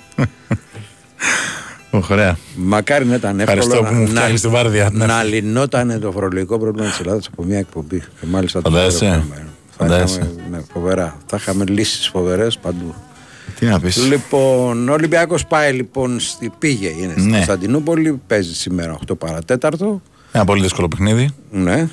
Ωραία. 2.09 2.37
Μακάρι 2.55 3.05
να 3.05 3.15
ήταν 3.15 3.39
Ευχαριστώ 3.39 3.73
εύκολο 3.73 3.89
που 3.89 3.95
μου 3.95 4.07
φτιάχνεις 4.07 4.41
τη 4.41 4.47
βάρδια. 4.47 4.89
να, 4.93 5.05
να 5.05 5.23
λυνόταν 5.23 5.99
το 6.01 6.11
φορολογικό 6.11 6.59
πρόβλημα 6.59 6.89
της 6.89 6.99
Ελλάδας 6.99 7.27
από 7.31 7.43
μια 7.43 7.57
εκπομπή. 7.57 7.99
Και 7.99 8.25
μάλιστα 8.29 8.61
το 8.61 8.69
Φαντάζεσαι. 8.69 8.97
πρώτο 9.05 9.19
πρόγραμμα. 9.19 9.49
Θα 9.77 9.83
Φαντάζεσαι. 9.85 10.19
είχαμε, 10.19 10.57
ναι, 10.57 10.63
φοβερά. 10.73 11.17
Θα 11.25 11.37
είχαμε 11.39 11.63
λύσεις 11.67 12.07
φοβερές 12.07 12.57
παντού. 12.57 12.93
Τι 13.59 13.65
να 13.65 13.79
πεις. 13.79 13.97
Λοιπόν, 14.07 14.89
ο 14.89 14.93
Ολυμπιακός 14.93 15.45
πάει 15.45 15.73
λοιπόν 15.73 16.19
στη 16.19 16.51
πήγε, 16.59 16.87
είναι 16.87 17.11
στην 17.11 17.25
Ναι. 17.25 17.31
Κωνσταντινούπολη, 17.35 18.21
παίζει 18.27 18.55
σήμερα 18.55 18.97
8 19.11 19.17
παρατέταρτο. 19.17 20.01
Ένα 20.31 20.43
πολύ 20.45 20.61
δύσκολο 20.61 20.87
παιχνίδι. 20.87 21.29
Ναι. 21.51 21.87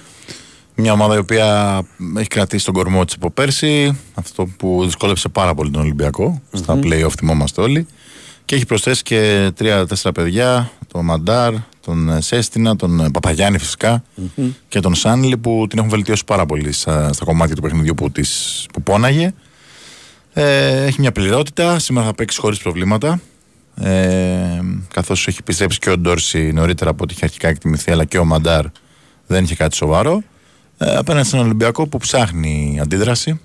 Μια 0.77 0.93
ομάδα 0.93 1.15
η 1.15 1.19
οποία 1.19 1.81
έχει 2.19 2.29
κρατήσει 2.29 2.65
τον 2.65 2.75
κορμό 2.75 3.05
της 3.05 3.15
από 3.15 3.31
πέρσι. 3.31 3.99
Αυτό 4.15 4.47
που 4.57 4.81
δυσκόλεψε 4.85 5.29
πάρα 5.29 5.55
πολύ 5.55 5.71
τον 5.71 5.81
ολυμπιακο 5.81 6.43
Στα 6.53 6.79
play-off 6.83 7.13
θυμόμαστε 7.19 7.61
όλοι. 7.61 7.87
Και 8.45 8.55
έχει 8.55 8.67
προσθέσει 8.67 9.03
και 9.03 9.51
τρία-τέσσερα 9.55 10.13
παιδιά. 10.13 10.71
Τον 10.93 11.05
Μαντάρ, 11.05 11.55
τον 11.81 12.09
ε, 12.09 12.21
Σέστινα, 12.21 12.77
τον 12.77 13.01
ε, 13.01 13.11
Παπαγιάννη 13.11 13.59
φυσικά 13.59 14.03
και 14.69 14.81
τον 14.81 14.95
Σάνλι 14.95 15.37
που 15.37 15.67
την 15.69 15.79
έχουν 15.79 15.91
βελτιώσει 15.91 16.25
πάρα 16.25 16.47
πολύ 16.47 16.73
στα, 16.73 17.13
στα 17.13 17.25
κομμάτια 17.25 17.55
του 17.55 17.63
παιχνιδιού 17.63 17.95
που, 17.95 18.11
της, 18.11 18.67
που 18.73 18.83
πόναγε. 18.83 19.35
Ε, 20.33 20.85
έχει 20.85 21.01
μια 21.01 21.13
πληρότητα. 21.13 21.79
Σήμερα 21.79 22.07
θα 22.07 22.15
παίξει 22.15 22.41
χωρίς 22.41 22.59
προβλήματα. 22.59 23.21
Ε, 23.81 24.61
καθώς 24.95 25.27
έχει 25.27 25.39
επιστρέψει 25.41 25.79
και 25.79 25.91
ο 25.91 25.99
Ντόρση 25.99 26.53
νωρίτερα 26.53 26.91
από 26.91 27.03
ό,τι 27.03 27.15
είχε 27.15 27.25
αρχικά 27.25 27.49
εκτιμηθεί, 27.49 27.91
αλλά 27.91 28.05
και 28.05 28.19
ο 28.19 28.25
Μαντάρ 28.25 28.65
δεν 29.27 29.45
είχε 29.45 29.55
κάτι 29.55 29.77
σοβαρό. 29.77 30.23
Ε, 30.79 30.97
απέναντι 30.97 31.27
στον 31.27 31.41
Ολυμπιακό 31.41 31.87
που 31.87 31.99
ψάχνει 31.99 32.79
αντίδραση 32.83 33.41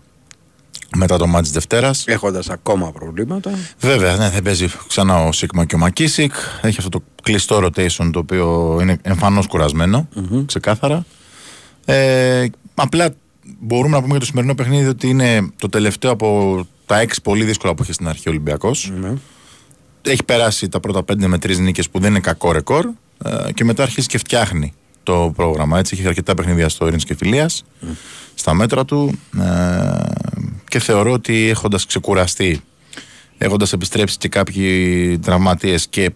μετά 0.96 1.18
το 1.18 1.28
μάτς 1.28 1.44
της 1.44 1.52
Δευτέρας. 1.52 2.04
Έχοντας 2.08 2.50
ακόμα 2.50 2.92
προβλήματα. 2.92 3.52
Βέβαια, 3.80 4.16
ναι, 4.16 4.30
θα 4.30 4.42
παίζει 4.42 4.68
ξανά 4.88 5.24
ο 5.26 5.32
Σίγμα 5.32 5.66
και 5.66 5.76
ο 5.76 5.78
Μακίσικ. 5.78 6.34
Έχει 6.62 6.78
αυτό 6.78 6.90
το 6.90 7.04
κλειστό 7.24 7.58
rotation 7.58 8.10
το 8.14 8.20
οποίο 8.20 8.78
είναι 8.82 8.98
εμφανώς 9.02 9.48
κουρασμένο, 9.48 10.08
ξεκάθαρα. 10.46 11.06
Ε, 11.86 12.46
απλά 12.76 13.14
μπορούμε 13.60 13.96
να 13.96 13.98
πούμε 13.98 14.12
για 14.12 14.20
το 14.20 14.26
σημερινό 14.26 14.56
παιχνίδι 14.56 14.88
ότι 14.88 15.10
είναι 15.10 15.50
το 15.56 15.70
τελευταίο 15.70 16.12
από 16.12 16.68
τα 16.86 17.00
έξι 17.00 17.22
πολύ 17.22 17.44
δύσκολα 17.44 17.76
που 17.76 17.84
είχε 17.84 17.94
στην 17.94 18.08
αρχή 18.08 18.28
ο 18.28 18.32
Ολυμπιακός. 18.32 18.92
Έχει 20.02 20.24
περάσει 20.24 20.70
τα 20.70 20.80
πρώτα 20.80 21.04
πέντε 21.04 21.28
με 21.28 21.38
τρεις 21.38 21.60
νίκες 21.60 21.90
που 21.90 22.00
δεν 22.00 22.10
είναι 22.10 22.20
κακό 22.20 22.52
ρεκόρ 22.52 22.86
ε, 23.24 23.52
και 23.54 23.64
μετά 23.64 23.84
αρχίζει 23.84 24.08
και 24.08 24.18
φτιάχνει 24.18 24.74
το 25.10 25.32
πρόγραμμα. 25.36 25.80
Έτσι, 25.80 25.96
έχει 25.98 26.08
αρκετά 26.08 26.34
παιχνίδια 26.34 26.70
στο 26.70 26.86
Ειρήνης 26.86 27.06
και 27.06 27.16
Φιλίας 27.16 27.64
στα 28.34 28.54
μέτρα 28.54 28.86
του 28.86 29.20
ε, 29.40 29.44
και 30.68 30.80
θεωρώ 30.80 31.12
ότι 31.12 31.50
έχοντας 31.50 31.86
ξεκουραστεί 31.86 32.62
έχοντας 33.38 33.74
επιστρέψει 33.74 34.18
και 34.18 34.28
κάποιοι 34.28 35.20
τραυματίες 35.20 35.88
και 35.88 36.12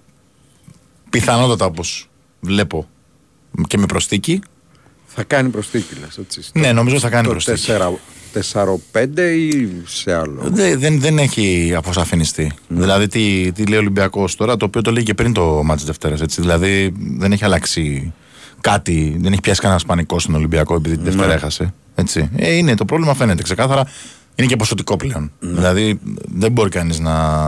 πιθανότατα 1.10 1.66
όπως 1.66 2.10
βλέπω 2.40 2.88
και 3.68 3.78
με 3.78 3.86
προστίκη 3.86 4.42
Θα 5.06 5.24
κάνει 5.24 5.50
προσθήκη, 5.50 5.96
λες, 6.00 6.18
έτσι. 6.18 6.42
Ναι, 6.54 6.72
νομίζω 6.72 7.00
θα 7.00 7.10
κάνει 7.10 7.24
το 7.24 7.30
προσθήκη. 7.30 7.72
4-5 8.54 9.18
ή 9.18 9.68
σε 9.86 10.14
άλλο; 10.14 10.42
δεν, 10.44 10.80
δεν, 10.80 11.00
δεν 11.00 11.18
έχει 11.18 11.74
αποσαφινιστεί. 11.76 12.52
Δηλαδή, 12.68 13.08
τι, 13.08 13.52
τι 13.52 13.66
λέει 13.66 13.78
ο 13.78 13.82
Ολυμπιακός 13.82 14.36
τώρα, 14.36 14.58
το 14.58 14.66
οποίο 14.66 14.82
το 14.82 14.92
λέει 14.92 15.04
και 15.04 15.14
πριν 15.14 15.34
το 15.34 15.64
μάτι 15.64 15.76
της 15.76 15.86
Δευτέρας. 15.86 16.36
Δηλαδή, 16.36 16.94
δεν 16.98 17.32
έχει 17.32 17.46
αλλάξει 17.46 18.14
κάτι, 18.64 19.18
δεν 19.20 19.32
έχει 19.32 19.42
πιάσει 19.42 19.62
κανένας 19.62 19.86
πανικό 19.86 20.20
στον 20.20 20.36
Ολυμπιακό 20.36 20.76
επειδή 20.76 20.98
τη 20.98 21.04
Δευτέρα 21.04 21.28
Ναι. 21.28 21.34
έχασε. 21.34 21.74
Έτσι. 21.96 22.30
Ε, 22.36 22.54
είναι, 22.56 22.76
το 22.76 22.86
πρόβλημα 22.86 23.14
φαίνεται 23.14 23.42
ξεκάθαρα. 23.44 23.88
Είναι 24.36 24.48
και 24.48 24.56
ποσοτικό 24.56 24.96
πλέον. 24.98 25.32
Δηλαδή, 25.40 26.00
δεν 26.36 26.52
μπορεί 26.52 26.70
κανείς 26.70 27.00
να, 27.00 27.44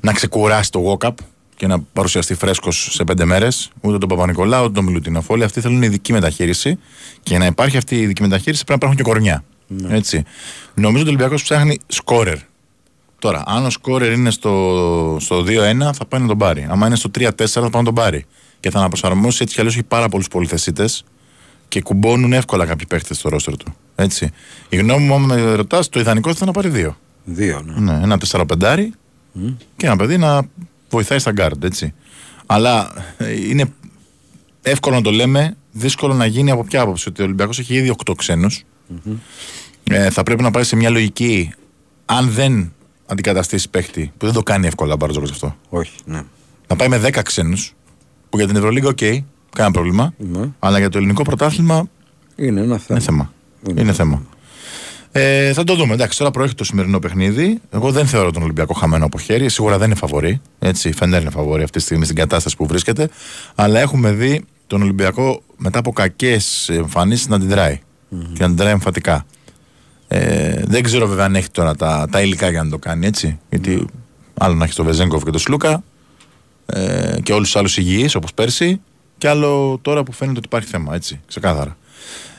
να 0.00 0.12
ξεκουράσει 0.12 0.70
το 0.70 0.80
walk-up 1.00 1.10
και 1.56 1.66
να 1.66 1.80
παρουσιαστεί 1.80 2.34
φρέσκος 2.34 2.88
σε 2.92 3.04
πέντε 3.04 3.24
μέρες. 3.24 3.70
Ούτε 3.80 3.98
τον 3.98 4.08
Παπα-Νικολάου, 4.08 4.64
ούτε 4.64 4.72
τον 4.72 4.84
Μιλουτίνοφ. 4.84 5.30
Όλοι 5.30 5.44
αυτοί 5.44 5.60
θέλουν 5.60 5.82
ειδική 5.82 6.12
μεταχείριση. 6.12 6.78
Και 7.14 7.30
για 7.30 7.38
να 7.38 7.46
υπάρχει 7.46 7.76
αυτή 7.76 7.96
η 7.96 8.00
ειδική 8.00 8.22
μεταχείριση 8.22 8.64
πρέπει 8.64 8.80
να 8.84 8.86
υπάρχουν 8.88 8.96
και 8.96 9.10
κορμιά. 9.10 9.44
Έτσι. 9.96 10.24
Νομίζω 10.74 11.02
ότι 11.02 11.10
ο 11.10 11.14
Ολυμπιακός 11.14 11.42
ψάχνει 11.42 11.78
σκόρερ. 11.86 12.36
Τώρα, 13.18 13.42
αν 13.46 13.64
ο 13.66 13.70
σκόρερ 13.70 14.12
είναι 14.12 14.30
στο, 14.30 15.16
στο 15.20 15.44
2-1, 15.46 15.90
θα 15.94 16.04
πάει 16.08 16.20
να 16.20 16.26
τον 16.26 16.38
πάρει. 16.38 16.66
Αν 16.70 16.80
είναι 16.80 16.96
στο 16.96 17.10
3-4, 17.18 17.30
θα 17.46 17.60
πάει 17.60 17.70
να 17.72 17.82
τον 17.82 17.94
πάρει. 17.94 18.26
Και 18.64 18.70
θα 18.70 18.78
αναπροσαρμόσει 18.78 19.38
έτσι 19.42 19.54
κι 19.54 19.60
αλλιώς 19.60 19.74
έχει 19.74 19.84
πάρα 19.84 20.08
πολλούς 20.08 20.28
πολυθεσίτες 20.28 21.04
και 21.68 21.82
κουμπώνουν 21.82 22.32
εύκολα 22.32 22.66
κάποιοι 22.66 22.86
παίχτες 22.86 23.14
στο 23.14 23.28
ρόστερ 23.28 23.56
του. 23.56 23.74
Έτσι. 23.94 24.30
Η 24.68 24.76
γνώμη 24.76 25.06
μου, 25.06 25.14
αν 25.14 25.20
με 25.20 25.54
ρωτάς, 25.54 25.88
το 25.88 26.00
ιδανικό 26.00 26.28
θα 26.28 26.34
ήταν 26.36 26.46
να 26.46 26.52
πάρει 26.52 26.68
δύο. 26.68 26.96
Δύο, 27.24 27.62
ναι. 27.64 27.92
Ναι, 27.92 28.02
ένα 28.02 28.18
4-5 28.30 28.88
και 29.76 29.86
ένα 29.86 29.96
παιδί 29.96 30.16
να 30.16 30.42
βοηθάει 30.90 31.18
στα 31.18 31.30
γκαρντ, 31.30 31.64
έτσι. 31.64 31.94
Αλλά 32.46 32.92
ε, 33.16 33.48
είναι 33.48 33.72
εύκολο 34.62 34.94
να 34.94 35.02
το 35.02 35.10
λέμε, 35.10 35.56
δύσκολο 35.72 36.14
να 36.14 36.26
γίνει 36.26 36.50
από 36.50 36.64
ποια 36.64 36.80
άποψη. 36.80 37.08
Ότι 37.08 37.22
ο 37.22 37.24
Ολυμπιακός 37.24 37.58
έχει 37.58 37.74
ήδη 37.74 37.94
8 38.04 38.12
ξένους. 38.16 38.64
Ε, 39.84 40.10
θα 40.10 40.22
πρέπει 40.22 40.42
να 40.42 40.50
πάει 40.50 40.64
σε 40.64 40.76
μια 40.76 40.90
λογική, 40.90 41.52
αν 42.04 42.30
δεν 42.30 42.72
αντικαταστήσει 43.06 43.70
παίχτη, 43.70 44.12
που 44.16 44.26
δεν 44.26 44.34
το 44.34 44.42
κάνει 44.42 44.66
εύκολα 44.66 44.92
ο 44.92 44.96
Μπαρτζώκας 44.96 45.26
αυτό. 45.30 45.56
Όχι, 45.68 45.92
ναι. 46.04 46.22
Να 46.68 46.76
πάει 46.76 46.88
με 46.88 47.00
10 47.04 47.20
ξένους, 47.22 47.73
που 48.34 48.40
για 48.40 48.48
την 48.48 48.56
Ευρωλίγα, 48.56 48.88
οκ, 48.88 48.98
κανένα 49.56 49.74
πρόβλημα. 49.74 50.14
Αλλά 50.58 50.78
για 50.78 50.88
το 50.88 50.98
ελληνικό 50.98 51.22
πρωτάθλημα 51.22 51.88
Είναι 52.36 52.60
ένα 52.60 52.78
θέμα. 52.78 52.98
είναι 52.98 53.00
θέμα. 53.00 53.32
Είναι, 53.76 53.92
θέμα. 53.92 54.22
Ε, 55.12 55.52
θα 55.52 55.64
το 55.64 55.74
δούμε. 55.74 55.94
Εντάξει, 55.94 56.18
τώρα 56.18 56.30
προέρχεται 56.30 56.58
το 56.62 56.68
σημερινό 56.68 56.98
παιχνίδι. 56.98 57.60
Εγώ 57.70 57.90
δεν 57.90 58.06
θεωρώ 58.06 58.30
τον 58.30 58.42
Ολυμπιακό 58.42 58.74
χαμένο 58.74 59.04
από 59.04 59.18
χέρι. 59.18 59.48
Σίγουρα 59.48 59.78
δεν 59.78 59.86
είναι 59.86 59.96
φαβορί. 59.96 60.40
Έτσι, 60.58 60.92
φαίνεται 60.92 61.20
είναι 61.20 61.30
φαβορί 61.30 61.62
αυτή 61.62 61.78
τη 61.78 61.84
στιγμή 61.84 62.04
στην 62.04 62.16
κατάσταση 62.16 62.56
που 62.56 62.66
βρίσκεται. 62.66 63.08
Αλλά 63.54 63.80
έχουμε 63.80 64.12
δει 64.12 64.44
τον 64.66 64.82
Ολυμπιακό 64.82 65.42
μετά 65.56 65.78
από 65.78 65.92
κακές 65.92 66.68
εμφανίσεις 66.68 67.28
να 67.28 67.36
αντιδράει. 67.36 67.80
Και 68.08 68.38
να 68.38 68.46
αντιδράει 68.46 68.72
εμφατικά. 68.72 69.26
Ε, 70.08 70.62
δεν 70.66 70.82
ξέρω 70.82 71.06
βέβαια 71.06 71.24
αν 71.24 71.34
έχει 71.34 71.50
τώρα 71.50 71.74
τα, 71.74 72.06
τα 72.10 72.20
υλικά 72.22 72.50
για 72.50 72.62
να 72.62 72.70
το 72.70 72.78
κάνει 72.78 73.06
έτσι. 73.06 73.38
Γιατί 73.48 73.86
άλλο 74.34 74.54
να 74.54 74.64
έχει 74.64 74.74
τον 74.74 74.84
Βεζέγκοφ 74.84 75.22
και 75.24 75.30
τον 75.30 75.40
Σλούκα 75.40 75.82
ε, 76.66 77.16
και 77.22 77.32
όλους 77.32 77.46
τους 77.46 77.56
άλλους 77.56 77.76
υγιείς 77.76 78.14
όπως 78.14 78.34
πέρσι. 78.34 78.80
Και 79.18 79.28
άλλο 79.28 79.78
τώρα 79.82 80.02
που 80.02 80.12
φαίνεται 80.12 80.38
ότι 80.38 80.46
υπάρχει 80.46 80.68
θέμα. 80.68 80.94
Έτσι, 80.94 81.20
ξεκάθαρα. 81.26 81.76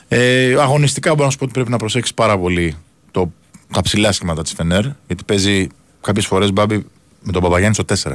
Ε, 0.08 0.54
αγωνιστικά 0.60 1.10
μπορώ 1.10 1.24
να 1.24 1.30
σου 1.30 1.38
πω 1.38 1.44
ότι 1.44 1.52
πρέπει 1.52 1.70
να 1.70 1.76
προσέξεις 1.76 2.14
πάρα 2.14 2.38
πολύ 2.38 2.76
το, 3.10 3.32
τα 3.72 3.82
ψηλά 3.82 4.12
σχήματα 4.12 4.42
της 4.42 4.52
Φενέρ. 4.52 4.84
Γιατί 5.06 5.24
παίζει 5.26 5.66
κάποιες 6.00 6.26
φορές 6.26 6.52
μπάμπι 6.52 6.86
με 7.22 7.32
τον 7.32 7.42
Παπαγιάννη 7.42 7.74
στο 7.74 8.10
4. 8.10 8.12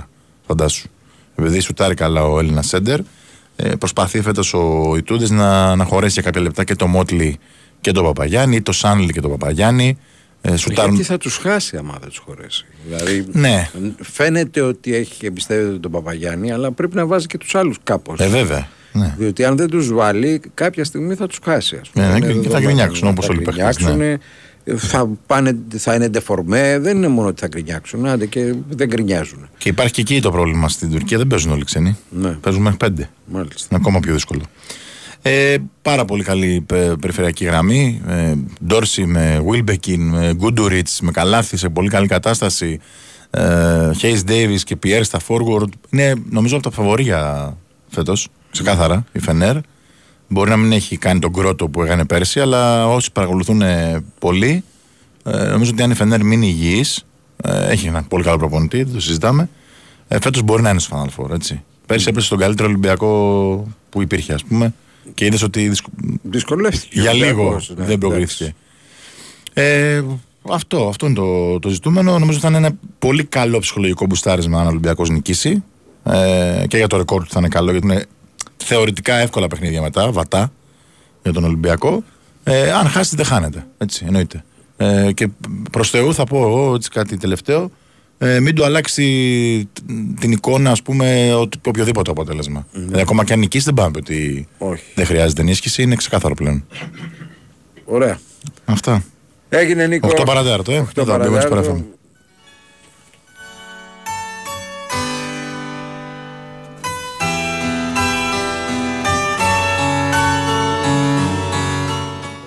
Φαντάσου. 0.47 0.89
Επειδή 1.35 1.59
σουτάρει 1.59 1.95
καλά 1.95 2.23
ο 2.23 2.39
Έλληνας 2.39 2.67
Σέντερ, 2.67 2.99
ε, 3.55 3.75
προσπαθεί 3.75 4.21
φέτος 4.21 4.53
ο 4.53 4.93
Ιτούδη 4.97 5.33
να, 5.33 5.75
να 5.75 5.85
χωρέσει 5.85 6.13
για 6.13 6.21
κάποια 6.21 6.41
λεπτά 6.41 6.63
και 6.63 6.75
το 6.75 6.87
Μότλι 6.87 7.39
και 7.81 7.91
τον 7.91 8.03
Παπαγιάννη, 8.03 8.55
ή 8.55 8.61
το 8.61 8.71
Σάνλι 8.71 9.13
και 9.13 9.21
τον 9.21 9.31
Παπαγιάννη. 9.31 9.97
Ε, 10.41 10.55
σουτάρουν... 10.55 10.93
Γιατί 10.95 11.07
θα 11.09 11.17
τους 11.17 11.37
χάσει 11.37 11.77
άμα 11.77 11.97
δεν 11.99 12.09
τους 12.09 12.17
χωρέσει. 12.17 12.65
Δηλαδή, 12.87 13.25
Ναι. 13.31 13.69
φαίνεται 14.01 14.61
ότι 14.61 14.95
έχει 14.95 15.25
εμπιστεύεται 15.25 15.77
τον 15.79 15.91
Παπαγιάννη, 15.91 16.51
αλλά 16.51 16.71
πρέπει 16.71 16.95
να 16.95 17.05
βάζει 17.05 17.27
και 17.27 17.37
τους 17.37 17.55
άλλους 17.55 17.77
κάπως. 17.83 18.19
Ε, 18.19 18.27
βέβαια. 18.27 18.67
Ναι. 18.93 19.15
Διότι 19.17 19.43
αν 19.43 19.57
δεν 19.57 19.67
τους 19.67 19.93
βάλει, 19.93 20.41
κάποια 20.53 20.83
στιγμή 20.83 21.15
θα 21.15 21.27
τους 21.27 21.39
χάσει. 21.43 21.77
Ας 21.81 21.89
πούμε. 21.89 22.05
Ναι, 22.05 22.11
ναι, 22.11 22.17
Είναι 22.17 22.25
και- 22.27 22.33
και 22.33 22.35
θα 22.35 22.41
δεδομένο. 22.41 22.67
γκρινιάξουν, 22.67 23.07
όπως 23.07 23.25
Θα 23.25 23.31
όλοι 23.31 23.41
οι 23.41 23.45
παίχτες, 23.45 23.77
ναι. 23.79 23.91
γκρινιάξουν, 23.91 24.19
Θα, 24.77 25.09
πάνε, 25.27 25.57
θα 25.77 25.95
είναι 25.95 26.07
ντεφορμέ, 26.09 26.79
δεν 26.79 26.97
είναι 26.97 27.07
μόνο 27.07 27.27
ότι 27.27 27.41
θα 27.41 27.47
γκρινιάξουν, 27.47 28.05
άντε 28.05 28.25
και 28.25 28.53
δεν 28.69 28.87
γκρινιάζουν. 28.87 29.49
Και 29.57 29.69
υπάρχει 29.69 29.93
και 29.93 30.01
εκεί 30.01 30.21
το 30.21 30.31
πρόβλημα 30.31 30.69
στην 30.69 30.91
Τουρκία. 30.91 31.17
Δεν 31.17 31.27
παίζουν 31.27 31.51
όλοι 31.51 31.61
οι 31.61 31.65
ξένοι. 31.65 31.97
Ναι. 32.09 32.29
Παίζουν 32.29 32.61
μέχρι 32.61 32.77
πέντε. 32.77 33.09
Μάλιστα. 33.25 33.67
Είναι 33.71 33.79
ακόμα 33.83 33.99
πιο 33.99 34.13
δύσκολο. 34.13 34.41
Ε, 35.21 35.57
πάρα 35.81 36.05
πολύ 36.05 36.23
καλή 36.23 36.61
πε- 36.67 36.95
περιφερειακή 36.95 37.45
γραμμή. 37.45 38.01
Ε, 38.07 38.33
Ντόρση 38.65 39.05
με 39.05 39.43
Βίλμπεκιν, 39.49 40.07
με 40.07 40.33
Γκούντουριτ, 40.33 40.87
με 41.01 41.11
Καλάθι 41.11 41.57
σε 41.57 41.69
πολύ 41.69 41.89
καλή 41.89 42.07
κατάσταση. 42.07 42.79
Ε, 43.29 43.91
Χέις 43.97 44.23
Ντέιβις 44.23 44.63
και 44.63 44.75
Πιέρ 44.75 45.03
στα 45.03 45.19
forward. 45.27 45.67
Είναι 45.89 46.13
νομίζω 46.29 46.55
από 46.55 46.63
τα 46.63 46.71
φαβορία 46.71 47.53
φέτος. 47.89 48.27
Ξεκάθαρα 48.51 49.05
η 49.11 49.19
Φενέρ. 49.19 49.55
Μπορεί 50.27 50.49
να 50.49 50.57
μην 50.57 50.71
έχει 50.71 50.97
κάνει 50.97 51.19
τον 51.19 51.33
κρότο 51.33 51.67
που 51.69 51.83
έκανε 51.83 52.05
πέρσι, 52.05 52.39
αλλά 52.39 52.87
όσοι 52.87 53.11
παρακολουθούν 53.11 53.61
ε, 53.61 54.03
πολύ, 54.19 54.63
ε, 55.25 55.45
νομίζω 55.45 55.71
ότι 55.73 55.83
αν 55.83 55.91
η 55.91 55.93
Φενέρ 55.95 56.23
μείνει 56.23 56.47
υγιής, 56.47 57.05
ε, 57.43 57.67
έχει 57.71 57.87
ένα 57.87 58.03
πολύ 58.03 58.23
καλό 58.23 58.37
προπονητή, 58.37 58.83
δεν 58.83 58.93
το 58.93 59.01
συζητάμε. 59.01 59.49
Ε, 60.07 60.17
Φέτος 60.21 60.41
μπορεί 60.41 60.61
να 60.61 60.69
είναι 60.69 60.79
στο 60.79 61.03
Final 61.03 61.21
Four, 61.23 61.29
έτσι. 61.33 61.63
Πέρσι 61.85 62.05
έπεσε 62.09 62.25
στον 62.25 62.37
καλύτερο 62.37 62.67
Ολυμπιακό 62.67 63.07
που 63.89 64.01
υπήρχε, 64.01 64.33
ας 64.33 64.43
πούμε. 64.43 64.73
Και 65.13 65.25
είδες 65.25 65.41
ότι 65.41 65.67
δυσκ- 65.67 65.85
Δυσκολεύτηκε. 66.23 66.99
ο 66.99 67.01
για 67.01 67.13
λίγο 67.13 67.27
Ολυμπιακός, 67.27 67.73
ναι, 67.77 67.85
δεν 67.85 67.97
προκρίθηκε. 67.97 68.55
Ε, 69.53 70.01
αυτό, 70.51 70.87
αυτό 70.87 71.05
είναι 71.05 71.15
το, 71.15 71.59
το 71.59 71.69
ζητούμενο. 71.69 72.11
Νομίζω 72.11 72.31
ότι 72.31 72.39
θα 72.41 72.47
είναι 72.47 72.57
ένα 72.67 72.71
πολύ 72.99 73.23
καλό 73.23 73.59
ψυχολογικό 73.59 74.05
μπουστάρισμα 74.05 74.59
αν 74.59 74.65
ο 74.65 74.69
Ολυμπιακός 74.69 75.09
νικήσει. 75.09 75.63
Ε, 76.03 76.63
και 76.67 76.77
για 76.77 76.87
το 76.87 76.97
ρεκόρ 76.97 77.23
του 77.23 77.29
θα 77.31 77.39
είναι 77.39 77.47
καλό, 77.47 77.71
γιατί 77.71 77.85
είναι 77.87 78.05
θεωρητικά 78.57 79.15
εύκολα 79.15 79.47
παιχνίδια 79.47 79.81
μετά, 79.81 80.11
βατά 80.11 80.51
για 81.23 81.33
τον 81.33 81.43
Ολυμπιακό. 81.43 82.03
Ε, 82.43 82.71
αν 82.71 82.87
χάσει, 82.87 83.15
δεν 83.15 83.25
χάνεται. 83.25 83.67
Έτσι, 83.77 84.03
εννοείται. 84.07 84.43
Ε, 84.77 85.11
και 85.13 85.29
προς 85.71 85.89
Θεού 85.89 86.13
θα 86.13 86.23
πω 86.23 86.37
εγώ 86.37 86.75
έτσι 86.75 86.89
κάτι 86.89 87.17
τελευταίο. 87.17 87.71
Ε, 88.23 88.39
μην 88.39 88.55
του 88.55 88.65
αλλάξει 88.65 89.03
την 90.19 90.31
εικόνα, 90.31 90.71
ας 90.71 90.81
πούμε, 90.81 91.33
ότι, 91.33 91.59
οποιοδήποτε 91.67 92.11
αποτέλεσμα. 92.11 92.67
Δηλαδή, 92.71 93.01
ακόμα 93.01 93.23
και 93.23 93.33
αν 93.33 93.39
νικήσει, 93.39 93.65
δεν 93.65 93.73
πάμε 93.73 93.91
ότι 93.97 94.47
Όχι. 94.57 94.83
δεν 94.95 95.05
χρειάζεται 95.05 95.41
ενίσχυση, 95.41 95.81
είναι 95.81 95.95
ξεκάθαρο 95.95 96.33
πλέον. 96.35 96.65
Ωραία. 97.85 98.19
Αυτά. 98.65 99.03
Έγινε 99.49 99.87
Νίκο. 99.87 100.07
8 100.07 100.23
παρατέταρτο, 100.25 100.71
ε. 100.71 100.79
8 100.79 101.01
Εδώ, 101.01 101.15
Big 101.15 101.17
Wings 101.17 101.49
παρατέταρτο. 101.49 101.75
Sport 101.75 101.77
FM. 101.77 101.83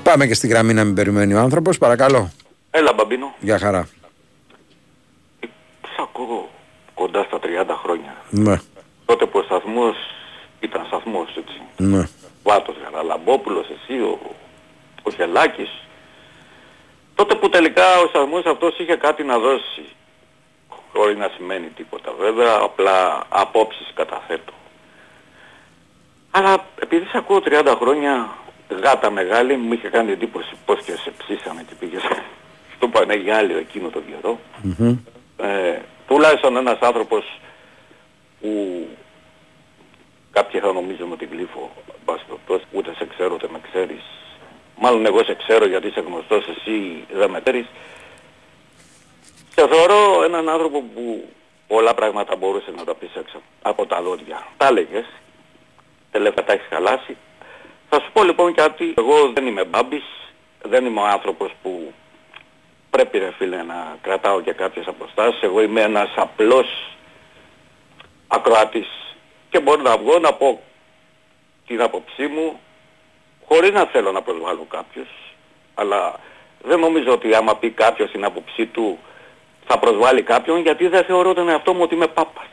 Πάμε 0.03 0.27
και 0.27 0.35
στη 0.35 0.47
γραμμή 0.47 0.75
να 0.75 0.85
μην 0.85 0.95
περιμένει 0.95 1.35
ο 1.35 1.39
άνθρωπος, 1.39 1.79
παρακαλώ. 1.79 2.31
Έλα 2.71 2.93
Μπαμπίνο, 2.97 3.35
Για 3.41 3.59
χαρά. 3.59 3.89
Σ' 5.97 6.01
ακούω 6.01 6.49
κοντά 6.95 7.23
στα 7.23 7.39
30 7.43 7.75
χρόνια. 7.83 8.15
Ναι, 8.31 8.57
Τότε 9.07 9.27
που 9.27 9.39
ο 9.39 9.43
σταθμός 9.43 9.97
ήταν 10.61 10.85
σταθμός 10.87 11.37
έτσι. 11.37 11.61
ναι. 11.77 12.09
Βάτος 12.43 12.75
Γαραλαμπόπουλος, 12.85 13.67
εσύ, 13.71 14.01
ο, 14.01 14.19
ο 15.03 15.11
Χελάκης. 15.11 15.71
Τότε 17.15 17.35
που 17.35 17.49
τελικά 17.49 17.99
ο 18.05 18.07
σταθμός 18.09 18.45
αυτός 18.47 18.79
είχε 18.79 18.97
κάτι 18.97 19.23
να 19.25 19.39
δώσει. 19.39 19.85
Χωρίς 20.93 21.17
να 21.17 21.31
σημαίνει 21.37 21.67
τίποτα 21.67 22.13
βέβαια, 22.19 22.59
απλά 22.63 23.23
απόψεις 23.29 23.91
καταθέτω. 23.95 24.53
Αλλά 26.31 26.55
επειδή 26.83 27.05
σε 27.05 27.17
ακούω 27.19 27.43
30 27.45 27.75
χρόνια 27.81 28.29
γάτα 28.83 29.11
μεγάλη, 29.11 29.57
μου 29.57 29.73
είχε 29.73 29.89
κάνει 29.89 30.13
εντύπωση 30.13 30.53
πως 30.67 30.83
και 30.85 30.93
σε 30.93 31.13
ψήσανε 31.19 31.63
και 31.69 31.75
πήγες 31.75 32.03
στο 32.77 32.89
Πανεγιάλιο 32.89 33.57
εκείνο 33.59 33.89
τον 33.89 34.03
καιρό. 34.07 34.39
Ε, 35.37 35.79
τουλάχιστον 36.07 36.57
ένας 36.57 36.79
άνθρωπος 36.81 37.41
που 38.41 38.87
κάποιοι 40.31 40.61
θα 40.61 40.73
νομίζουν 40.73 41.13
ότι 41.13 41.25
γλύφω 41.25 41.71
μπαστοτός, 42.05 42.63
ούτε 42.73 42.95
σε 42.95 43.07
ξέρω 43.07 43.35
ούτε 43.35 43.49
με 43.53 43.61
ξέρεις. 43.71 44.03
Μάλλον 44.77 45.07
εγώ 45.07 45.25
σε 45.25 45.35
ξέρω 45.35 45.67
γιατί 45.67 45.87
είσαι 45.87 46.01
γνωστός, 46.01 46.49
εσύ 46.49 47.05
δεν 47.13 47.31
με 47.31 47.41
ξέρεις. 47.41 47.67
Σε 49.55 49.69
θεωρώ 49.69 50.23
έναν 50.25 50.49
άνθρωπο 50.49 50.83
που 50.95 51.29
πολλά 51.67 51.95
πράγματα 51.95 52.37
μπορούσε 52.37 52.71
να 52.77 52.85
τα 52.85 52.95
πεις 52.95 53.15
έξω 53.15 53.41
από 53.63 53.87
τα 53.87 54.03
δόντια. 54.03 54.47
Τα 54.57 54.67
έλεγες, 54.67 55.07
τελευταία 56.11 56.45
τα 56.45 56.53
έχεις 56.53 56.67
χαλάσει. 56.71 57.17
Θα 57.89 58.01
σου 58.01 58.11
πω 58.13 58.23
λοιπόν 58.23 58.55
κάτι, 58.55 58.95
εγώ 58.97 59.33
δεν 59.33 59.47
είμαι 59.47 59.65
μπάμπης, 59.65 60.05
δεν 60.63 60.85
είμαι 60.87 61.01
ο 61.01 61.07
άνθρωπος 61.07 61.53
που 61.63 61.93
πρέπει 62.97 63.19
ρε 63.19 63.33
φίλε 63.39 63.63
να 63.63 63.97
κρατάω 64.03 64.41
και 64.41 64.53
κάποιες 64.53 64.87
αποστάσεις. 64.87 65.43
Εγώ 65.43 65.63
είμαι 65.63 65.81
ένας 65.81 66.13
απλός 66.17 66.67
ακροατής 68.29 68.89
και 69.51 69.61
μπορώ 69.61 69.83
να 69.83 69.97
βγω 69.97 70.19
να 70.19 70.33
πω 70.33 70.61
την 71.67 71.83
άποψή 71.83 72.27
μου 72.27 72.61
χωρίς 73.45 73.71
να 73.71 73.85
θέλω 73.85 74.13
να 74.13 74.23
προσβάλλω 74.23 74.67
κάποιους 74.71 75.09
αλλά 75.75 76.21
δεν 76.63 76.79
νομίζω 76.79 77.13
ότι 77.13 77.35
άμα 77.35 77.57
πει 77.57 77.71
κάποιος 77.71 78.11
την 78.11 78.25
άποψή 78.25 78.67
του 78.67 78.99
θα 79.67 79.79
προσβάλλει 79.79 80.23
κάποιον 80.23 80.61
γιατί 80.61 80.89
δεν 80.89 81.05
θεωρώ 81.05 81.35
τον 81.35 81.49
εαυτό 81.49 81.75
μου 81.75 81.83
ότι 81.83 81.95
είμαι 81.95 82.09
πάπας. 82.09 82.49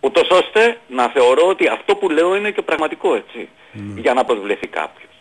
Ούτως 0.00 0.28
ώστε 0.30 0.78
να 0.88 1.08
θεωρώ 1.08 1.46
ότι 1.46 1.68
αυτό 1.68 1.96
που 1.96 2.08
λέω 2.08 2.36
είναι 2.36 2.50
και 2.50 2.62
πραγματικό 2.62 3.14
έτσι 3.14 3.48
για 3.96 4.14
να 4.14 4.24
προσβληθεί 4.24 4.66
κάποιος. 4.66 5.12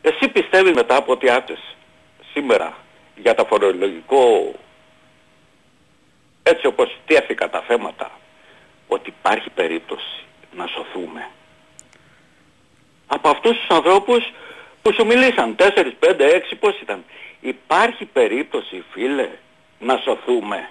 Εσύ 0.00 0.28
πιστεύεις 0.28 0.72
μετά 0.72 0.96
από 0.96 1.12
ό,τι 1.12 1.30
άκουσες 1.30 1.76
σήμερα 2.32 2.76
για 3.16 3.34
τα 3.34 3.44
φορολογικό 3.44 4.54
έτσι 6.42 6.66
όπως 6.66 6.96
τέθηκα 7.06 7.50
τα 7.50 7.60
θέματα 7.60 8.10
ότι 8.88 9.14
υπάρχει 9.18 9.50
περίπτωση 9.50 10.24
να 10.56 10.66
σωθούμε. 10.66 11.28
Από 13.06 13.28
αυτούς 13.28 13.58
τους 13.58 13.68
ανθρώπους 13.68 14.32
που 14.82 14.92
σου 14.92 15.06
μιλήσαν 15.06 15.56
4, 15.58 15.92
5, 16.00 16.20
6 16.50 16.56
πώς 16.60 16.80
ήταν 16.80 17.04
υπάρχει 17.40 18.04
περίπτωση 18.04 18.84
φίλε 18.90 19.28
να 19.78 19.96
σωθούμε. 19.96 20.68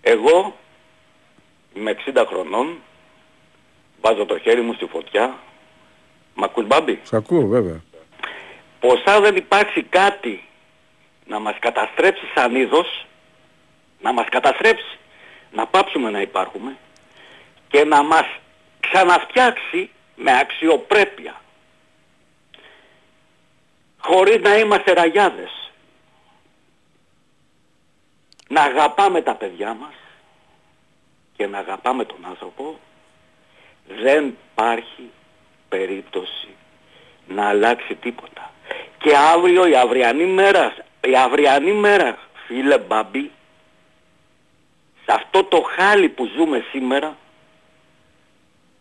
Εγώ 0.00 0.56
είμαι 1.74 1.96
60 2.06 2.24
χρονών 2.28 2.78
βάζω 4.00 4.24
το 4.26 4.38
χέρι 4.38 4.60
μου 4.60 4.72
στη 4.72 4.86
φωτιά. 4.86 5.38
Μ' 6.34 6.44
ακούς 6.44 6.66
μπάμπη; 6.66 7.00
Σ' 7.02 7.12
ακούω 7.12 7.46
βέβαια. 7.46 7.82
ποσά 8.80 9.20
δεν 9.20 9.36
υπάρξει 9.36 9.82
κάτι 9.82 10.44
να 11.26 11.38
μας 11.38 11.56
καταστρέψει 11.58 12.24
σαν 12.34 12.54
είδος, 12.54 13.06
να 14.00 14.12
μας 14.12 14.26
καταστρέψει, 14.28 14.98
να 15.52 15.66
πάψουμε 15.66 16.10
να 16.10 16.20
υπάρχουμε 16.20 16.76
και 17.68 17.84
να 17.84 18.02
μας 18.02 18.26
ξαναφτιάξει 18.80 19.90
με 20.16 20.38
αξιοπρέπεια. 20.38 21.40
Χωρίς 23.98 24.40
να 24.40 24.56
είμαστε 24.56 24.92
ραγιάδες. 24.92 25.70
Να 28.48 28.62
αγαπάμε 28.62 29.22
τα 29.22 29.34
παιδιά 29.34 29.74
μας 29.74 29.94
και 31.36 31.46
να 31.46 31.58
αγαπάμε 31.58 32.04
τον 32.04 32.24
άνθρωπο 32.28 32.78
δεν 33.88 34.36
υπάρχει 34.52 35.10
περίπτωση 35.68 36.48
να 37.28 37.48
αλλάξει 37.48 37.94
τίποτα. 37.94 38.52
Και 38.98 39.16
αύριο 39.16 39.66
η 39.66 39.76
αυριανή 39.76 40.24
μέρα, 40.24 40.74
η 41.08 41.16
αυριανή 41.16 41.72
μέρα 41.72 42.18
φίλε 42.46 42.78
Μπάμπη, 42.78 43.30
σε 45.04 45.12
αυτό 45.12 45.44
το 45.44 45.62
χάλι 45.76 46.08
που 46.08 46.30
ζούμε 46.36 46.64
σήμερα, 46.70 47.16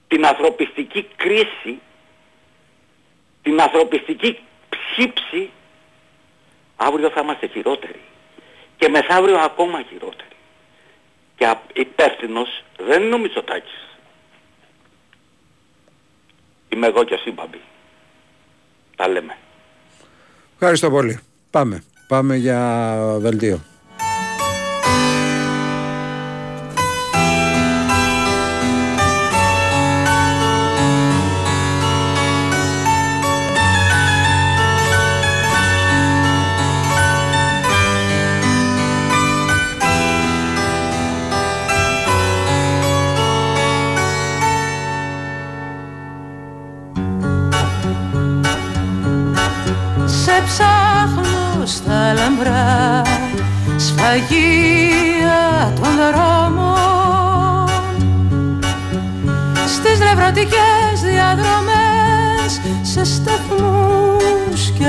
την 0.07 0.26
ανθρωπιστική 0.26 1.07
κρίση, 1.15 1.80
την 3.41 3.61
ανθρωπιστική 3.61 4.39
ψήψη, 4.69 5.49
αύριο 6.76 7.09
θα 7.09 7.21
είμαστε 7.21 7.47
χειρότεροι. 7.47 8.01
Και 8.78 8.89
μεθαύριο 8.89 9.38
ακόμα 9.38 9.84
χειρότεροι. 9.89 10.28
Και 11.36 11.47
α- 11.47 11.61
υπεύθυνος 11.74 12.63
δεν 12.78 13.03
είναι 13.03 13.15
ο 13.15 13.17
Μητσοτάκης. 13.17 13.88
Είμαι 16.69 16.88
εγώ 16.88 17.03
και 17.03 17.14
εσύ 17.14 17.31
Μπάμπη. 17.31 17.61
Τα 18.95 19.07
λέμε. 19.07 19.38
Ευχαριστώ 20.53 20.89
πολύ. 20.89 21.19
Πάμε. 21.52 21.84
Πάμε 22.07 22.35
για 22.35 22.95
δελτίο. 23.19 23.59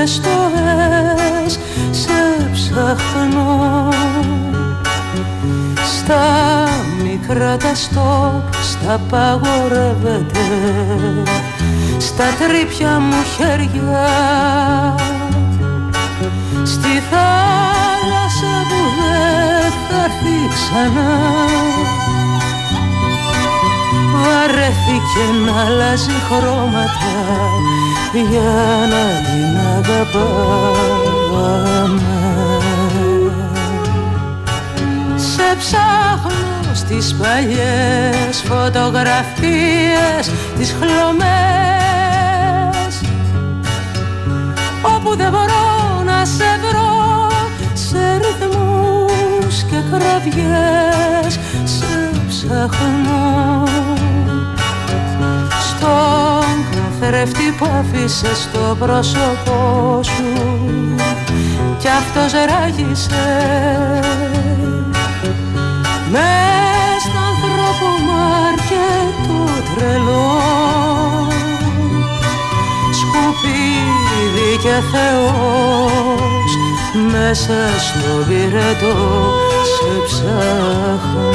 Στοές 0.06 1.58
σε 1.90 2.50
ψάχνω 2.52 3.88
Στα 5.84 6.24
μικρά 7.02 7.56
τα 7.56 7.74
στόπ, 7.74 8.54
στα 8.62 9.00
παγορεύεται 9.10 10.40
στα 11.98 12.24
τρύπια 12.24 12.98
μου 13.00 13.22
χέρια. 13.36 14.06
Στη 16.64 17.02
θάλασσα 17.10 18.54
που 18.68 18.80
δεν 18.98 19.72
θα 19.88 20.04
έρθει 20.04 20.36
ξανά. 20.54 21.12
Βαρέθηκε 24.12 25.24
να 25.44 25.60
αλλάζει 25.64 26.10
χρώματα 26.28 27.14
για 28.20 28.86
να 28.90 29.04
την 29.26 29.56
αγαπάμε. 29.76 31.02
Σε 35.16 35.56
ψάχνω 35.58 36.74
στις 36.74 37.14
παλιές 37.14 38.42
φωτογραφίες 38.44 40.30
τις 40.58 40.74
χλωμές. 40.80 41.24
Όπου 44.96 45.16
δεν 45.16 45.30
μπορώ 45.30 46.02
να 46.04 46.24
σε 46.24 46.58
βρω 46.60 47.30
σε 47.74 48.16
ρυθμούς 48.16 49.62
και 49.62 49.76
κραυγές 49.90 51.38
ψάχνω. 52.28 53.62
Στον 55.68 56.33
καθρέφτη 57.04 57.54
που 57.58 57.66
άφησε 57.78 58.34
στο 58.34 58.76
πρόσωπό 58.78 60.00
σου 60.02 60.22
Κι 61.78 61.88
αυτός 61.88 62.32
ράγισε. 62.32 63.26
Μες 66.10 67.02
στον 67.02 67.22
άνθρωπο 67.30 67.86
μου 68.04 68.16
αρκετό 68.48 69.40
τρελό. 69.74 70.40
Σκουπίδι 73.00 74.50
και 74.62 74.76
Θεός 74.92 76.50
μέσα 77.12 77.58
στο 77.78 78.24
πυρετό 78.28 78.96
σε 79.74 79.90
ψάχνω. 80.06 81.30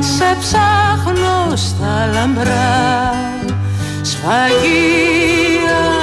Σε 0.00 0.36
ψάχνω 0.40 1.17
στα 1.56 2.10
λαμπρά 2.12 3.12
σφαγεία 4.02 5.97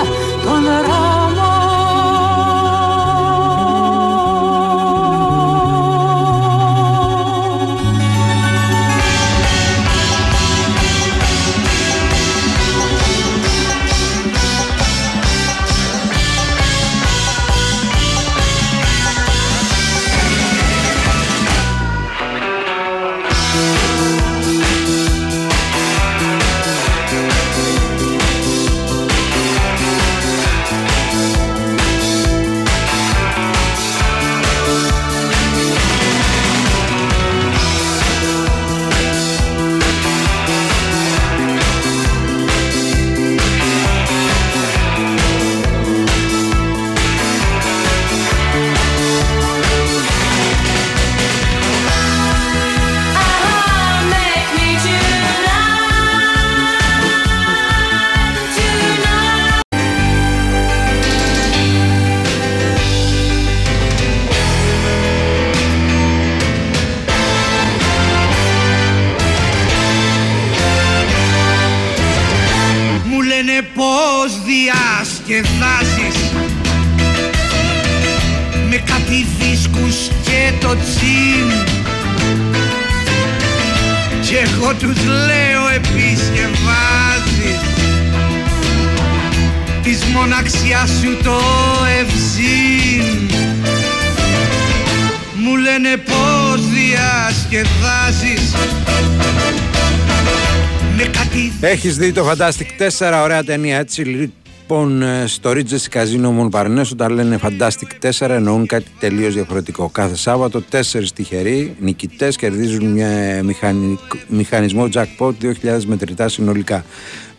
Έχεις 101.68 101.98
δει 101.98 102.12
το 102.12 102.30
Fantastic 102.30 103.00
4, 103.00 103.22
ωραία 103.24 103.44
ταινία 103.44 103.78
έτσι. 103.78 104.02
Λοιπόν, 104.02 105.02
ε, 105.02 105.24
στο 105.28 105.52
Regency 105.52 105.94
Casino 105.94 106.40
Montparnasse, 106.40 106.90
όταν 106.92 107.12
λένε 107.14 107.40
Fantastic 107.44 108.08
4, 108.10 108.30
εννοούν 108.30 108.66
κάτι 108.66 108.86
τελείως 109.00 109.34
διαφορετικό. 109.34 109.90
Κάθε 109.90 110.16
Σάββατο, 110.16 110.62
τέσσερις 110.62 111.14
τυχεροί 111.14 111.76
νικητές 111.80 112.36
κερδίζουν 112.36 112.86
μια 112.86 113.42
μηχανικ- 113.44 114.00
μηχανισμό 114.28 114.90
jackpot 114.94 115.32
2.000 115.42 115.86
μετρητά 115.86 116.30
συνολικά. 116.30 116.86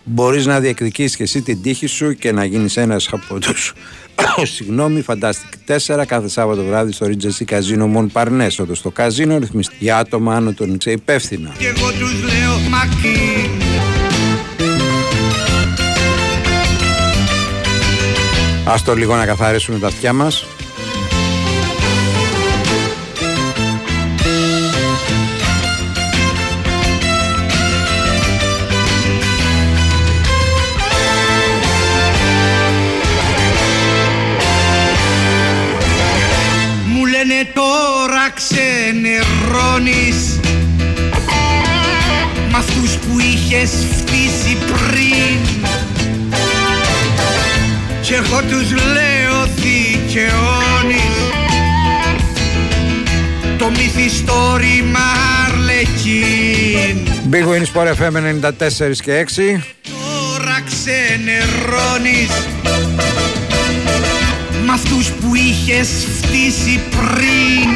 Μπορείς 0.05 0.47
να 0.47 0.61
διεκδικήσεις 0.61 1.17
και 1.17 1.23
εσύ 1.23 1.43
την 1.43 1.63
τύχη 1.63 1.87
σου 1.87 2.15
και 2.15 2.33
να 2.33 2.45
γίνεις 2.45 2.77
ένας 2.77 3.09
από 3.13 3.39
τους. 3.41 3.73
Συγγνώμη, 4.55 5.05
Fantastic 5.07 5.75
4 5.97 6.05
κάθε 6.07 6.29
Σάββατο 6.29 6.65
βράδυ 6.65 6.93
στο 6.93 7.07
Regency 7.07 7.45
Casino 7.55 7.97
Montparnasse. 7.97 8.57
Όντω 8.61 8.73
το 8.83 8.91
καζίνο 8.91 9.39
ρυθμιστεί 9.39 9.75
για 9.79 9.97
άτομα 9.99 10.35
άνω 10.37 10.53
των 10.53 10.79
6 10.85 10.87
υπεύθυνα. 10.87 11.55
Κι 11.59 11.65
εγώ 11.65 11.91
τους 11.91 12.23
λέω 12.23 12.59
μακρύ 12.71 13.66
Ας 18.69 18.83
το 18.83 18.95
λίγο 18.95 19.17
να 19.17 19.27
καθαρίσουμε 19.27 19.79
τα 19.79 19.87
αυτιά 19.87 20.13
μας. 20.13 20.47
Εγώ 48.39 48.49
τους 48.49 48.71
λέω 48.71 49.49
δικαιώνεις. 49.55 51.17
Το 53.59 53.71
μυθιστόρημα 53.71 55.01
Αρλεκίν. 55.47 57.09
Big 57.31 57.45
Win 57.49 57.65
Sport 57.73 57.89
FM 57.89 58.17
94 58.17 59.01
και 59.03 59.13
6. 59.13 59.63
Τώρα 59.83 60.63
ξενερώνεις. 60.65 62.31
Μ' 64.67 64.71
αυτούς 64.71 65.07
που 65.09 65.35
είχες 65.35 65.89
φτύσει 66.17 66.81
πριν. 66.91 67.71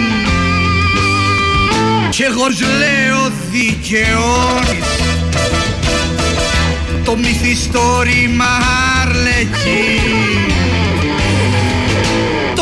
Κι 2.11 2.23
εγώ 2.23 2.51
σ' 2.51 2.61
λέω 2.79 3.31
δικαιώνεις. 3.51 4.85
Το 7.05 7.17
μυθιστόρημα 7.17 8.47
Αρλεκίν 9.03 10.50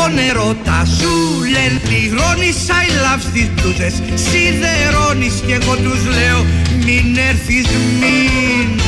Το 0.09 0.15
νερό 0.15 0.55
τα 0.63 0.85
σου 0.85 1.43
λένε 1.53 1.79
πληρώνεις 1.83 2.57
I 2.67 2.87
love 3.03 3.21
στις 3.21 3.49
μπλούζες 3.49 4.01
Σιδερώνεις 4.13 5.43
κι 5.45 5.51
εγώ 5.51 5.75
τους 5.75 6.05
λέω 6.05 6.39
μην 6.85 7.17
έρθεις 7.17 7.67
μην 7.99 8.81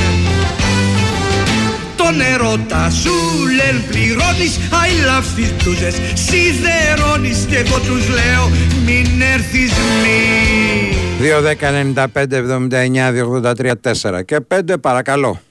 το 1.96 2.12
νερό 2.12 2.58
τα 2.68 2.90
σου 2.90 3.14
λένε 3.58 3.84
πληρώνεις 3.90 4.60
I 4.72 4.90
love 5.08 5.24
στις 5.24 5.52
μπλούζες 5.54 5.96
Σιδερώνεις 6.14 7.46
και 7.50 7.58
εγώ 7.58 7.80
τους 7.80 8.08
λέω 8.10 8.50
μην 8.86 9.22
έρθεις 9.22 9.72
μην 10.02 10.96
2, 11.22 11.42
10, 11.42 11.72
95, 12.14 12.32
79, 12.32 13.12
283, 13.12 13.72
4 13.82 14.26
και 14.26 14.40
5 14.48 14.82
παρακαλώ. 14.82 15.42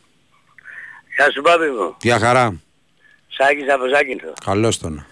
Γεια 1.16 1.30
σου 1.30 1.42
Πάπη 1.42 1.64
μου. 1.64 1.96
Γεια 2.00 2.18
χαρά. 2.18 2.60
Σάκης 3.28 3.72
από 3.72 3.84
Ζάκυνθο. 3.94 4.32
Καλώς 4.44 4.78
τον. 4.78 5.04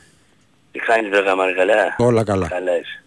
Τι 0.79 0.85
κάνεις 0.85 1.11
τώρα 1.11 1.25
καμάρι 1.25 1.55
καλά. 1.55 1.95
Όλα 1.99 2.25
καλά. 2.25 2.49
Καλά 2.49 2.79
είσαι. 2.79 3.03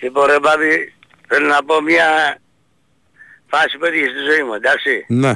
Λοιπόν 0.00 0.26
ρε 0.26 0.38
Πάπη, 0.40 0.94
θέλω 1.28 1.46
να 1.46 1.64
πω 1.64 1.80
μια 1.80 2.38
φάση 3.46 3.78
που 3.78 3.84
έτυχε 3.84 4.08
στη 4.08 4.18
ζωή 4.30 4.42
μου, 4.42 4.54
εντάξει. 4.54 5.04
Ναι. 5.08 5.32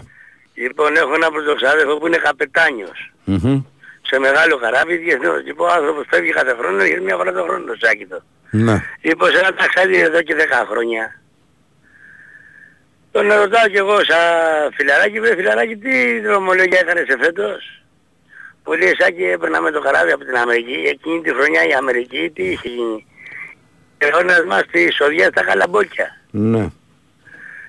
Λοιπόν 0.55 0.97
έχω 0.97 1.15
ένα 1.15 1.31
πρωτοξάδερφο 1.31 1.97
που 1.99 2.07
είναι 2.07 2.17
καπετάνιος. 2.17 3.13
Μμμ. 3.25 3.63
Σε 4.03 4.19
μεγάλο 4.19 4.57
καράβι 4.57 4.97
διεθνώς. 4.97 5.45
Λοιπόν 5.45 5.69
ο 5.69 5.73
άνθρωπος 5.73 6.05
φεύγει 6.09 6.31
κάθε 6.31 6.55
χρόνο 6.59 6.85
για 6.85 7.01
μια 7.01 7.17
φορά 7.17 7.33
το 7.33 7.43
χρόνο 7.43 7.65
το 7.65 7.75
Ζάκυνθο. 7.83 8.23
Ναι. 8.51 8.83
Λοιπόν 9.01 9.31
σε 9.31 9.39
ένα 9.39 9.55
ταξίδι 9.55 10.01
εδώ 10.01 10.23
και 10.23 10.35
10 10.35 10.67
χρόνια. 10.71 11.21
Τον 13.13 13.33
ρωτάω 13.33 13.69
κι 13.69 13.77
εγώ 13.77 13.97
σαν 14.05 14.73
φιλαράκι, 14.75 15.21
βρε 15.21 15.35
φιλαράκι 15.35 15.77
τι 15.77 16.21
δρομολογία 16.21 16.79
έκανες 16.79 17.07
φέτος; 17.21 17.84
Που 18.65 18.73
λέει 18.73 18.95
Σάκη 18.99 19.25
έπαιρνα 19.25 19.61
με 19.61 19.71
το 19.71 19.81
καράβι 19.81 20.13
από 20.13 20.25
την 20.25 20.37
Αμερική, 20.37 20.73
εκείνη 20.73 21.21
τη 21.21 21.31
χρονιά 21.35 21.67
η 21.69 21.73
Αμερική 21.73 22.31
τι 22.35 22.43
είχε 22.43 22.69
γίνει. 22.69 23.07
αιώνας 23.99 24.45
μας 24.47 24.67
τη 24.71 24.81
εισοδιά 24.81 25.29
στα 25.29 25.45
καλαμπόκια. 25.45 26.21
Ναι. 26.31 26.69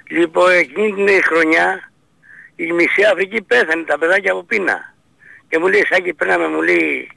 Λοιπόν, 0.10 0.52
εκείνη 0.52 0.94
την 0.94 1.24
χρονιά 1.24 1.92
η 2.56 2.72
μισή 2.72 3.04
Αφρική 3.12 3.42
πέθανε 3.42 3.84
τα 3.84 3.98
παιδάκια 3.98 4.32
από 4.32 4.44
πείνα. 4.44 4.94
Και 5.50 5.60
μου 5.60 5.68
λέει, 5.68 5.86
Σάκη, 5.90 6.14
παίρναμε, 6.14 6.48
μου 6.48 6.62
λέει, 6.62 7.10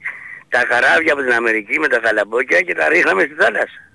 τα 0.49 0.65
καράβια 0.65 1.13
από 1.13 1.21
την 1.21 1.31
Αμερική 1.33 1.79
με 1.79 1.87
τα 1.87 1.99
καλαμπόκια 1.99 2.61
και 2.61 2.75
τα 2.75 2.87
ρίχναμε 2.87 3.21
στη 3.23 3.33
θάλασσα. 3.33 3.89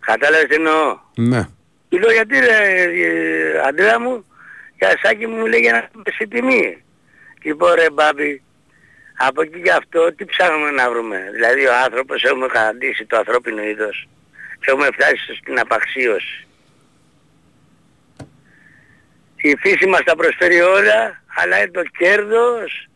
Κατάλαβες 0.00 0.48
τι 0.48 0.54
εννοώ; 0.54 0.98
Ναι. 1.14 1.48
Του 1.88 1.98
λέω 1.98 2.12
γιατί 2.12 2.38
ρε 2.38 2.82
ε, 2.82 3.60
Αντρέα 3.68 4.00
μου, 4.00 4.26
για 4.78 4.98
Σάκη 5.02 5.26
μου 5.26 5.36
μου 5.36 5.46
λέει 5.46 5.60
για 5.60 5.72
να 5.72 6.02
πέσει 6.02 6.28
τιμή. 6.28 6.84
Λοιπόν 7.46 7.72
ρε 7.74 7.90
Μπάμπη, 7.90 8.42
από 9.16 9.42
εκεί 9.42 9.62
και 9.62 9.72
αυτό 9.72 10.12
τι 10.16 10.24
ψάχνουμε 10.24 10.70
να 10.70 10.90
βρούμε; 10.90 11.18
Δηλαδή 11.32 11.66
ο 11.66 11.74
άνθρωπος 11.84 12.22
έχουμε 12.22 12.46
καταντήσει 12.46 13.04
το 13.06 13.16
ανθρώπινο 13.16 13.62
είδος 13.62 14.08
και 14.60 14.70
έχουμε 14.70 14.88
φτάσει 14.92 15.34
στην 15.40 15.58
απαξίωση. 15.58 16.46
Η 19.36 19.56
φύση 19.56 19.86
μας 19.86 20.02
τα 20.04 20.16
προσφέρει 20.16 20.60
όλα, 20.60 21.22
αλλά 21.40 21.58
είναι 21.58 21.70
το 21.70 21.82
κέρδος 21.98 22.88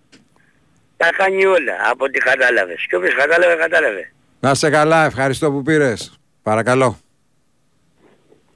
τα 0.96 1.10
κάνει 1.16 1.44
όλα, 1.44 1.74
από 1.90 2.04
ό,τι 2.04 2.18
κατάλαβες. 2.18 2.86
Και 2.88 2.96
όποιος 2.96 3.14
κατάλαβε, 3.14 3.54
κατάλαβε. 3.54 4.12
Να 4.40 4.54
σε 4.54 4.70
καλά, 4.70 5.04
ευχαριστώ 5.04 5.50
που 5.50 5.62
πήρες. 5.62 6.18
Παρακαλώ. 6.42 6.98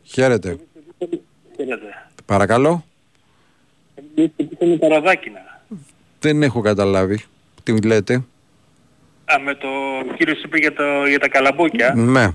Χαίρετε. 0.03 0.59
Παρακαλώ. 2.27 2.85
με 4.61 4.77
τα 4.79 4.89
ροδάκινα. 4.89 5.54
Δεν 6.25 6.43
έχω 6.43 6.61
καταλάβει. 6.61 7.19
Τι 7.63 7.81
λέτε; 7.83 8.15
Α, 9.25 9.39
με 9.45 9.55
το 9.55 9.69
κύριος 10.17 10.43
είπε 10.43 10.59
για, 10.59 10.73
το, 10.73 11.07
για 11.07 11.19
τα 11.19 11.29
καλαμπόκια. 11.29 11.95
Ναι. 11.97 12.29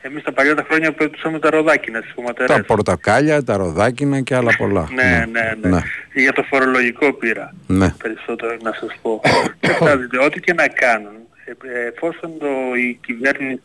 Εμείς 0.00 0.22
τα 0.22 0.32
παλιά 0.32 0.54
τα 0.54 0.64
χρόνια 0.68 0.92
πετούσαμε 0.92 1.38
τα 1.38 1.50
ροδάκινα 1.50 2.00
στις 2.00 2.12
χωματερές. 2.14 2.56
Τα 2.56 2.64
πορτοκάλια, 2.64 3.44
τα 3.44 3.56
ροδάκινα 3.56 4.20
και 4.20 4.34
άλλα 4.34 4.54
πολλά. 4.56 4.88
Ναι, 4.94 5.24
ναι, 5.30 5.68
ναι. 5.68 5.80
Για 6.14 6.32
το 6.32 6.42
φορολογικό 6.42 7.12
πήρα. 7.12 7.54
Ναι. 7.66 7.94
Περισσότερο 8.02 8.56
να 8.62 8.72
σας 8.72 8.98
πω. 9.02 9.20
Κοιτάξτε, 9.60 10.24
ό,τι 10.24 10.40
και 10.40 10.52
να 10.52 10.68
κάνουν, 10.68 11.16
ε, 11.44 11.50
ε, 11.50 11.86
εφόσον 11.86 12.38
το, 12.38 12.46
η 12.76 12.98
κυβέρνηση, 13.06 13.60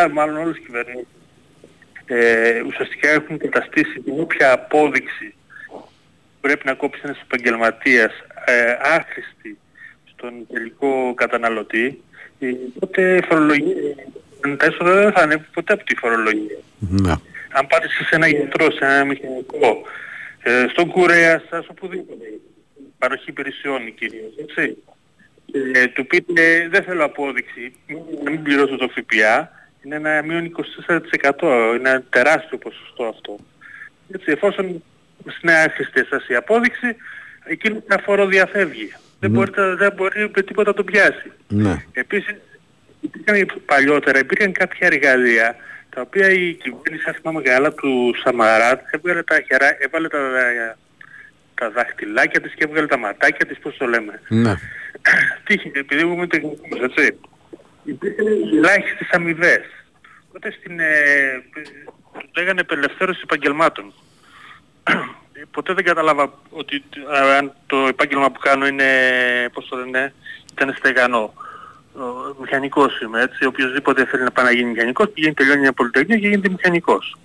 α, 0.00 0.08
μάλλον 0.08 0.36
όλες 0.36 0.56
οι 0.56 0.60
κυβερνήσεις, 0.60 1.08
ε, 2.06 2.60
ουσιαστικά 2.66 3.08
έχουν 3.08 3.38
καταστήσει 3.38 4.00
την 4.00 4.14
όποια 4.20 4.52
απόδειξη 4.52 5.34
που 5.66 5.88
πρέπει 6.40 6.66
να 6.66 6.74
κόψει 6.74 7.00
ένας 7.04 7.20
επαγγελματίας 7.20 8.12
ε, 8.44 8.76
άχρηστη 8.82 9.58
στον 10.04 10.46
τελικό 10.52 11.14
καταναλωτή, 11.14 12.02
ε, 12.38 12.46
τότε 12.80 13.20
φορολογία, 13.28 13.74
τα 14.56 14.66
έσοδα 14.66 14.94
δεν 14.94 15.12
θα 15.12 15.22
είναι 15.22 15.46
ποτέ 15.52 15.72
από 15.72 15.84
τη 15.84 15.96
φορολογία. 15.96 16.58
Ναι. 16.78 17.12
Αν 17.52 17.66
πάτε 17.66 17.88
σε 17.88 18.14
ένα 18.14 18.28
γιατρό, 18.28 18.70
σε 18.70 18.84
ένα 18.84 19.04
μηχανικό, 19.04 19.82
ε, 20.42 20.66
στον 20.70 20.88
κουρέα 20.90 21.42
σας, 21.50 21.66
οπουδήποτε, 21.68 22.24
παροχή 22.98 23.30
υπηρεσιών 23.30 23.94
κυρίως, 23.94 24.32
έτσι, 24.40 24.76
ε, 25.74 25.86
του 25.86 26.06
πείτε 26.06 26.68
δεν 26.70 26.82
θέλω 26.82 27.04
απόδειξη, 27.04 27.72
να 28.24 28.30
μην 28.30 28.42
πληρώσω 28.42 28.76
το 28.76 28.88
ΦΠΑ, 28.88 29.50
είναι 29.82 29.96
ένα 29.96 30.22
μείον 30.22 30.44
24%, 30.44 31.74
είναι 31.78 31.88
ένα 31.90 32.02
τεράστιο 32.10 32.58
ποσοστό 32.58 33.04
αυτό. 33.04 33.36
Έτσι, 34.14 34.30
εφόσον 34.30 34.82
είναι 35.42 35.52
άχρηστη 35.52 36.04
σας 36.04 36.28
η 36.28 36.34
απόδειξη, 36.34 36.96
εκείνο 37.52 37.82
να 37.86 37.98
φοροδιαφεύγει. 37.98 38.92
Δεν, 39.20 39.30
μπορεί, 39.30 39.50
δεν 39.78 39.92
μπορεί 39.92 40.30
με 40.34 40.42
τίποτα 40.42 40.70
να 40.70 40.76
τον 40.76 40.84
πιάσει. 40.84 41.32
Ναι. 41.48 41.84
Επίσης, 41.92 42.34
υπήρχαν 43.00 43.62
παλιότερα, 43.66 44.18
υπήρχαν 44.18 44.52
κάποια 44.52 44.86
εργαλεία 44.86 45.56
τα 45.94 46.00
οποία 46.00 46.30
η 46.30 46.54
κυβέρνηση, 46.54 47.04
αν 47.06 47.14
θυμάμαι 47.14 47.42
καλά, 47.42 47.72
του 47.72 48.14
Σαμαράτ 48.24 48.80
έβγαλε 48.90 49.22
τα 49.22 49.40
χερά, 49.40 49.76
έβαλε 49.78 50.08
τα, 50.08 50.18
τα 51.54 51.70
δάχτυλάκια 51.70 52.40
της 52.40 52.54
και 52.54 52.64
έβγαλε 52.64 52.86
τα 52.86 52.98
ματάκια 52.98 53.46
της, 53.46 53.58
πώς 53.58 53.76
το 53.76 53.86
λέμε. 53.86 54.20
Ναι. 54.28 54.54
Τι 55.44 55.54
είχε, 55.54 55.70
επειδή 55.74 56.02
είμαι 56.02 56.26
τεχνικός, 56.26 56.80
έτσι. 56.80 57.18
Υπήρχαν 57.84 58.26
ελάχιστες 58.26 59.08
αμοιβές. 59.10 59.64
Τότε 60.32 60.50
στην, 60.50 60.80
ε, 60.80 61.42
το 62.12 62.40
λέγανε 62.40 62.60
απελευθέρωση 62.60 63.20
επαγγελμάτων. 63.24 63.92
Ποτέ 65.50 65.72
δεν 65.72 65.84
κατάλαβα 65.84 66.32
ότι 66.50 66.84
α, 67.14 67.36
αν 67.36 67.52
το 67.66 67.76
επάγγελμα 67.76 68.30
που 68.30 68.40
κάνω 68.40 68.66
είναι, 68.66 68.84
πώς 69.52 69.68
το 69.68 69.76
λένε, 69.76 70.14
ήταν 70.52 70.74
στεγανό. 70.78 71.32
Ο 71.94 72.40
μηχανικός 72.40 73.00
είμαι, 73.00 73.22
έτσι. 73.22 73.44
Οποιοςδήποτε 73.44 74.04
θέλει 74.04 74.22
να 74.22 74.30
πάει 74.30 74.44
να 74.44 74.52
γίνει 74.52 74.70
μηχανικός, 74.70 75.10
πηγαίνει 75.10 75.34
τελειώνει 75.34 75.60
μια 75.60 75.72
πολυτεχνία 75.72 76.18
και 76.18 76.28
γίνεται 76.28 76.48
μηχανικός. 76.48 77.16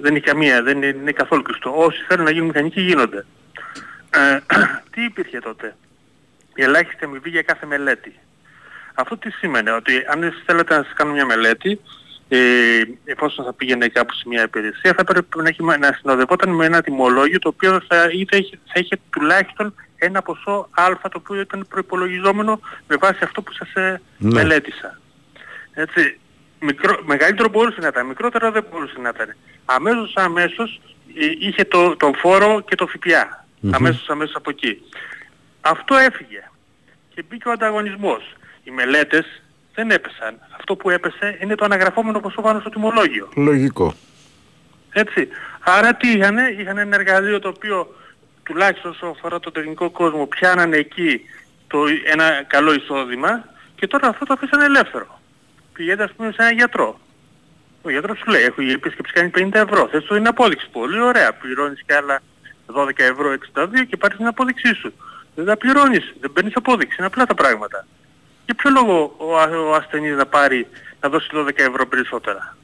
Δεν 0.00 0.10
είναι 0.10 0.20
καμία, 0.20 0.62
δεν 0.62 0.76
είναι, 0.76 0.86
είναι 0.86 1.12
καθόλου 1.12 1.42
κλειστό. 1.42 1.72
Όσοι 1.76 2.04
θέλουν 2.08 2.24
να 2.24 2.30
γίνουν 2.30 2.46
μηχανικοί 2.46 2.80
γίνονται. 2.80 3.26
Ε, 4.10 4.38
τι 4.92 5.04
υπήρχε 5.04 5.38
τότε; 5.38 5.76
Η 6.54 6.62
ελάχιστη 6.62 7.04
αμοιβή 7.04 7.30
για 7.30 7.42
κάθε 7.42 7.66
μελέτη. 7.66 8.18
Αυτό 8.94 9.16
τι 9.16 9.30
σήμαινε, 9.30 9.70
ότι 9.70 10.04
αν 10.08 10.22
εσείς 10.22 10.42
θέλετε 10.46 10.76
να 10.76 10.82
σας 10.82 10.92
κάνω 10.92 11.12
μια 11.12 11.26
μελέτη, 11.26 11.80
ε, 12.36 12.82
εφόσον 13.04 13.44
θα 13.44 13.52
πήγαινε 13.52 13.88
κάπου 13.88 14.14
σε 14.14 14.22
μια 14.26 14.42
υπηρεσία, 14.42 14.94
θα 14.96 15.04
πρέπει 15.04 15.38
να, 15.38 15.48
έχει, 15.48 15.62
να 15.62 15.92
συνοδευόταν 15.98 16.50
με 16.50 16.64
ένα 16.64 16.82
τιμολόγιο 16.82 17.38
το 17.38 17.48
οποίο 17.48 17.80
θα, 17.88 18.08
είτε 18.12 18.36
είχε, 18.36 18.58
θα 18.66 18.80
είχε 18.80 18.98
τουλάχιστον 19.10 19.74
ένα 19.96 20.22
ποσό 20.22 20.68
α 20.70 20.88
το 21.02 21.18
οποίο 21.18 21.40
ήταν 21.40 21.66
προϋπολογιζόμενο 21.68 22.60
με 22.86 22.96
βάση 22.96 23.18
αυτό 23.22 23.42
που 23.42 23.52
σας 23.52 23.72
ε, 23.74 24.00
Ναι. 24.18 24.32
μελέτησα. 24.32 25.00
Έτσι, 25.72 26.18
μικρό, 26.60 27.02
μεγαλύτερο 27.04 27.48
μπορούσε 27.48 27.80
να 27.80 27.86
ήταν, 27.86 28.06
μικρότερο 28.06 28.50
δεν 28.50 28.64
μπορούσε 28.70 28.94
να 29.00 29.08
ήταν. 29.14 29.36
Αμέσως 29.64 30.12
αμέσως 30.16 30.80
ε, 31.14 31.26
είχε 31.38 31.64
το, 31.64 31.96
τον 31.96 32.14
φόρο 32.14 32.60
και 32.60 32.74
το 32.74 32.86
ΦΠΑ. 32.86 33.46
Μμμ. 33.60 33.74
Αμέσως 33.74 34.08
αμέσως 34.08 34.34
από 34.34 34.50
εκεί. 34.50 34.82
Αυτό 35.60 35.94
έφυγε. 35.94 36.50
Και 37.14 37.24
μπήκε 37.28 37.48
ο 37.48 37.52
ανταγωνισμός. 37.52 38.34
Οι 38.64 38.70
μελέτες 38.70 39.42
δεν 39.74 39.90
έπεσαν. 39.90 40.38
Αυτό 40.56 40.76
που 40.76 40.90
έπεσε 40.90 41.38
είναι 41.40 41.54
το 41.54 41.64
αναγραφόμενο 41.64 42.20
ποσό 42.20 42.42
πάνω 42.42 42.60
στο 42.60 42.70
τιμολόγιο. 42.70 43.28
Λογικό. 43.36 43.94
Έτσι. 44.92 45.28
Άρα 45.60 45.94
τι 45.94 46.10
είχανε, 46.10 46.54
είχαν 46.58 46.78
ένα 46.78 46.96
εργαλείο 46.96 47.38
το 47.38 47.48
οποίο 47.48 47.94
τουλάχιστον 48.42 48.90
όσο 48.90 49.06
αφορά 49.06 49.40
το 49.40 49.50
τεχνικό 49.50 49.90
κόσμο 49.90 50.26
πιάνανε 50.26 50.76
εκεί 50.76 51.20
το, 51.66 51.84
ένα 52.04 52.42
καλό 52.46 52.74
εισόδημα 52.74 53.44
και 53.74 53.86
τώρα 53.86 54.08
αυτό 54.08 54.24
το 54.24 54.32
αφήσανε 54.32 54.64
ελεύθερο. 54.64 55.20
Πηγαίνετε 55.72 56.02
ας 56.02 56.12
πούμε 56.16 56.30
σε 56.30 56.42
έναν 56.42 56.54
γιατρό. 56.54 57.00
Ο 57.82 57.90
γιατρός 57.90 58.18
σου 58.18 58.30
λέει, 58.30 58.42
έχω 58.42 58.62
η 58.62 58.70
επίσκεψη 58.70 59.12
κάνει 59.12 59.30
50 59.34 59.54
ευρώ. 59.54 59.88
Θες 59.88 60.04
το 60.04 60.16
είναι 60.16 60.28
απόδειξη. 60.28 60.68
Πολύ 60.72 61.00
ωραία. 61.00 61.32
Πληρώνεις 61.32 61.82
και 61.86 61.94
άλλα 61.94 62.22
12 62.66 62.90
ευρώ 62.96 63.36
62 63.54 63.68
και 63.88 63.96
πάρεις 63.96 64.16
την 64.16 64.26
απόδειξή 64.26 64.74
σου. 64.74 64.92
Δεν 65.34 65.44
τα 65.44 65.56
πληρώνεις. 65.56 66.14
Δεν 66.20 66.32
παίρνεις 66.32 66.56
απόδειξη. 66.56 66.96
Είναι 66.98 67.06
απλά 67.06 67.26
τα 67.26 67.34
πράγματα. 67.34 67.86
Για 68.44 68.54
ποιο 68.54 68.70
λόγο 68.70 69.14
ο, 69.16 69.38
α- 69.38 69.68
ο 69.70 69.74
ασθενής 69.74 70.16
να 70.16 70.26
πάρει, 70.26 70.66
να 71.00 71.08
δώσει 71.08 71.28
12 71.34 71.50
ευρώ 71.56 71.86
περισσότερα; 71.86 72.56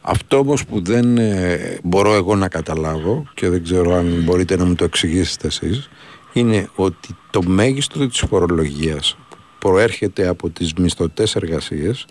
Αυτό 0.00 0.38
όμως 0.38 0.64
που 0.64 0.82
δεν 0.82 1.18
ε, 1.18 1.78
μπορώ 1.82 2.14
εγώ 2.14 2.36
να 2.36 2.48
καταλάβω 2.48 3.26
και 3.34 3.48
δεν 3.48 3.62
ξέρω 3.62 3.94
αν 3.94 4.22
μπορείτε 4.24 4.56
να 4.56 4.64
μου 4.64 4.74
το 4.74 4.84
εξηγήσετε 4.84 5.46
εσείς 5.46 5.88
είναι 6.32 6.68
ότι 6.74 7.16
το 7.30 7.42
μέγιστο 7.42 8.08
της 8.08 8.24
φορολογίας 8.28 9.16
που 9.28 9.36
προέρχεται 9.58 10.26
από 10.26 10.50
τις 10.50 10.74
μισθωτές 10.74 11.36
εργασίες 11.36 12.06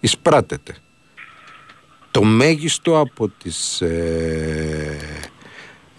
εισπράτεται. 0.00 0.74
Το 2.10 2.22
μέγιστο 2.22 2.98
από 2.98 3.28
τις, 3.28 3.80
ε, 3.80 4.96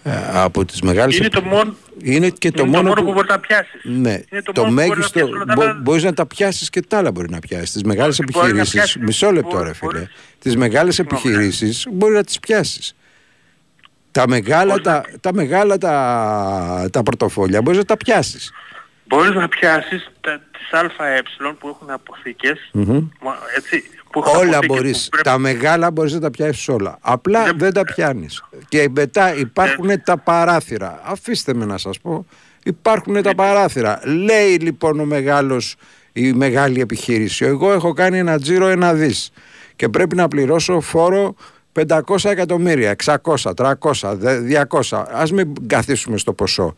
ε, 0.02 0.12
από 0.32 0.64
τις 0.64 0.82
μεγάλες... 0.82 1.16
Είναι 1.16 1.28
το 1.28 1.42
μόνο, 1.42 1.74
είναι 2.02 2.28
και 2.30 2.50
το 2.50 2.62
είναι 2.62 2.70
μόνο, 2.70 2.82
το 2.82 2.88
μόνο 2.88 3.00
που... 3.00 3.06
που 3.06 3.12
μπορεί 3.12 3.26
να 3.30 3.38
πιάσεις. 3.40 3.80
Ναι, 3.82 4.20
Είναι 4.30 4.42
το 4.42 4.52
το, 4.52 4.64
μόνο 4.64 4.74
που 4.74 4.86
μπορεί 4.86 4.88
να 4.88 4.94
μέγιστο. 4.94 5.12
πιάσεις 5.18 5.34
όλα 5.34 5.44
τα 5.44 5.54
μπο- 5.54 5.62
άλλα. 5.62 5.72
μπορείς 5.82 6.02
να 6.02 6.12
τα 6.12 6.26
πιάσεις 6.26 6.70
και 6.70 6.80
τα 6.82 6.98
άλλα 6.98 7.10
μπορεί 7.10 7.30
να 7.30 7.38
πιάσεις. 7.38 7.70
Τις 7.72 7.82
μεγάλες 7.82 8.16
Μπορεί 8.18 8.32
να 8.32 8.38
επιχειρήσεις. 8.40 8.72
πιάσεις- 8.74 9.02
Μισό 9.02 9.30
λεπτό, 9.32 9.56
μπορεί- 9.56 9.66
ρε 9.66 9.74
φίλε. 9.74 10.06
Τις 10.38 10.56
μεγάλες 10.56 10.98
επιχειρήσεις 10.98 11.86
μπορεί 11.90 12.14
να 12.14 12.24
τις 12.24 12.40
πιάσεις. 12.40 12.94
Τα 14.10 14.28
μεγάλα, 14.28 14.80
τα, 14.80 15.04
τα 15.20 15.34
μεγάλα 15.34 15.78
τα, 15.78 16.88
τα 16.92 17.02
πορτοφόλια 17.02 17.62
μπορείς 17.62 17.78
να 17.78 17.84
τα 17.84 17.96
πιάσεις. 17.96 18.52
Μπορείς 19.04 19.34
να 19.34 19.48
πιάσεις 19.48 20.10
τα, 20.20 20.40
τις 20.52 20.72
ΑΕ 20.98 21.22
που 21.58 21.68
έχουν 21.68 21.90
αποθήκες, 21.90 22.58
Μμμ. 22.72 23.08
μα- 23.22 23.38
έτσι, 23.56 23.84
που 24.12 24.22
έχουν 24.26 24.36
Όλα 24.40 24.42
αποθήκες 24.56 24.66
μπορείς. 24.66 25.02
που 25.02 25.08
πρέπει- 25.10 25.28
Τα 25.28 25.38
μεγάλα 25.38 25.90
μπορείς 25.90 26.12
να 26.12 26.20
τα 26.20 26.30
πιάσεις 26.30 26.68
όλα. 26.68 26.98
Απλά 27.00 27.40
δεν 27.56 27.72
τα 27.72 27.84
πιάνεις. 27.84 28.42
Και 28.68 28.88
μετά 28.94 29.36
υπάρχουν 29.36 30.02
τα 30.04 30.18
παράθυρα. 30.18 31.00
Αφήστε 31.04 31.54
με 31.54 31.64
να 31.64 31.78
σας 31.78 31.98
πω. 32.00 32.26
Υπάρχουν 32.64 33.22
τα 33.22 33.34
παράθυρα. 33.34 34.00
Λέει 34.04 34.54
λοιπόν 34.60 35.00
ο 35.00 35.04
μεγάλος, 35.04 35.74
η 36.12 36.32
μεγάλη 36.32 36.80
επιχείρηση. 36.80 37.44
Εγώ 37.44 37.72
έχω 37.72 37.92
κάνει 37.92 38.18
ένα 38.18 38.38
τζίρο 38.38 38.66
ένα 38.66 38.94
δις. 38.94 39.30
Και 39.76 39.88
πρέπει 39.88 40.16
να 40.16 40.28
πληρώσω 40.28 40.80
φόρο 40.80 41.34
500 41.72 42.30
εκατομμύρια, 42.30 42.90
600, 42.90 43.54
300, 43.54 44.14
δε- 44.16 44.38
200. 44.38 45.06
Ας 45.12 45.32
μην 45.32 45.52
καθίσουμε 45.66 46.18
στο 46.18 46.32
ποσό. 46.32 46.74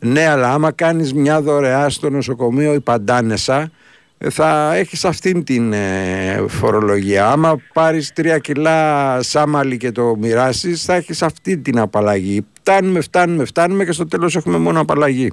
Ναι, 0.00 0.26
αλλά 0.28 0.52
άμα 0.52 0.72
κάνεις 0.72 1.14
μια 1.14 1.40
δωρεά 1.40 1.88
στο 1.88 2.10
νοσοκομείο 2.10 2.74
η 2.74 2.80
Παντάνεσα, 2.80 3.60
ε, 3.60 3.70
θα 4.18 4.74
έχεις 4.74 5.04
αυτήν 5.04 5.44
την 5.44 5.72
ε, 5.72 6.44
φορολογία. 6.48 7.30
Άμα 7.30 7.62
πάρεις 7.72 8.12
τρία 8.12 8.38
κιλά 8.38 9.18
σάμαλι 9.22 9.76
και 9.76 9.92
το 9.92 10.16
μοιράσεις, 10.16 10.84
θα 10.84 10.94
έχεις 10.94 11.22
αυτή 11.22 11.58
την 11.58 11.78
απαλλαγή. 11.78 12.46
Φτάνουμε, 12.60 13.00
φτάνουμε, 13.00 13.44
φτάνουμε 13.44 13.84
και 13.84 13.92
στο 13.92 14.06
τέλος 14.06 14.36
έχουμε 14.36 14.58
μόνο 14.58 14.80
απαλλαγή. 14.80 15.32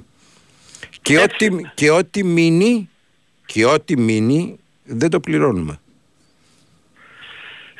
Και 1.02 1.18
ό,τι, 1.18 1.48
και 1.74 1.90
ό,τι 1.90 2.24
μείνει, 2.24 2.88
και 3.46 3.64
ό,τι 3.66 3.98
μείνει 3.98 4.58
δεν 4.84 5.10
το 5.10 5.20
πληρώνουμε. 5.20 5.78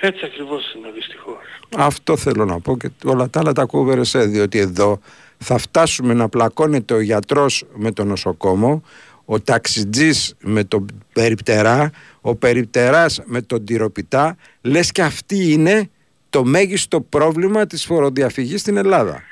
Έτσι 0.00 0.24
ακριβώς 0.24 0.74
είναι 0.74 0.90
δυστυχώς. 0.94 1.36
Αυτό 1.76 2.16
θέλω 2.16 2.44
να 2.44 2.60
πω 2.60 2.76
και 2.76 2.90
όλα 3.04 3.30
τα 3.30 3.40
άλλα 3.40 3.52
τα 3.52 3.62
ακούω 3.62 4.04
διότι 4.04 4.58
εδώ 4.58 5.00
θα 5.38 5.58
φτάσουμε 5.58 6.14
να 6.14 6.28
πλακώνεται 6.28 6.94
ο 6.94 7.00
γιατρός 7.00 7.64
με 7.74 7.92
τον 7.92 8.06
νοσοκόμο, 8.06 8.82
ο 9.24 9.40
ταξιτζής 9.40 10.34
με 10.40 10.64
τον 10.64 10.86
περιπτερά, 11.12 11.90
ο 12.20 12.34
περιπτεράς 12.34 13.22
με 13.24 13.42
τον 13.42 13.64
τυροπιτά, 13.64 14.36
λες 14.60 14.92
και 14.92 15.02
αυτή 15.02 15.52
είναι 15.52 15.90
το 16.30 16.44
μέγιστο 16.44 17.00
πρόβλημα 17.00 17.66
της 17.66 17.84
φοροδιαφυγής 17.84 18.60
στην 18.60 18.76
Ελλάδα. 18.76 19.22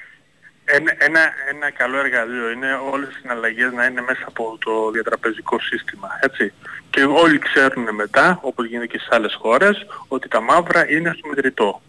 Ένα, 0.64 0.92
ένα, 0.98 1.20
ένα 1.50 1.70
καλό 1.70 1.98
εργαλείο 1.98 2.50
είναι 2.50 2.68
όλες 2.92 3.08
οι 3.08 3.18
συναλλαγές 3.20 3.72
να 3.72 3.84
είναι 3.84 4.00
μέσα 4.00 4.24
από 4.26 4.58
το 4.64 4.90
διατραπεζικό 4.90 5.60
σύστημα, 5.60 6.08
έτσι. 6.20 6.52
Και 6.90 7.02
όλοι 7.04 7.38
ξέρουν 7.38 7.94
μετά, 7.94 8.38
όπως 8.42 8.66
γίνεται 8.66 8.86
και 8.86 8.98
στις 8.98 9.10
άλλες 9.10 9.34
χώρες, 9.40 9.86
ότι 10.08 10.28
τα 10.28 10.40
μαύρα 10.40 10.90
είναι 10.90 11.14
στο 11.18 11.28
μετρητό. 11.28 11.82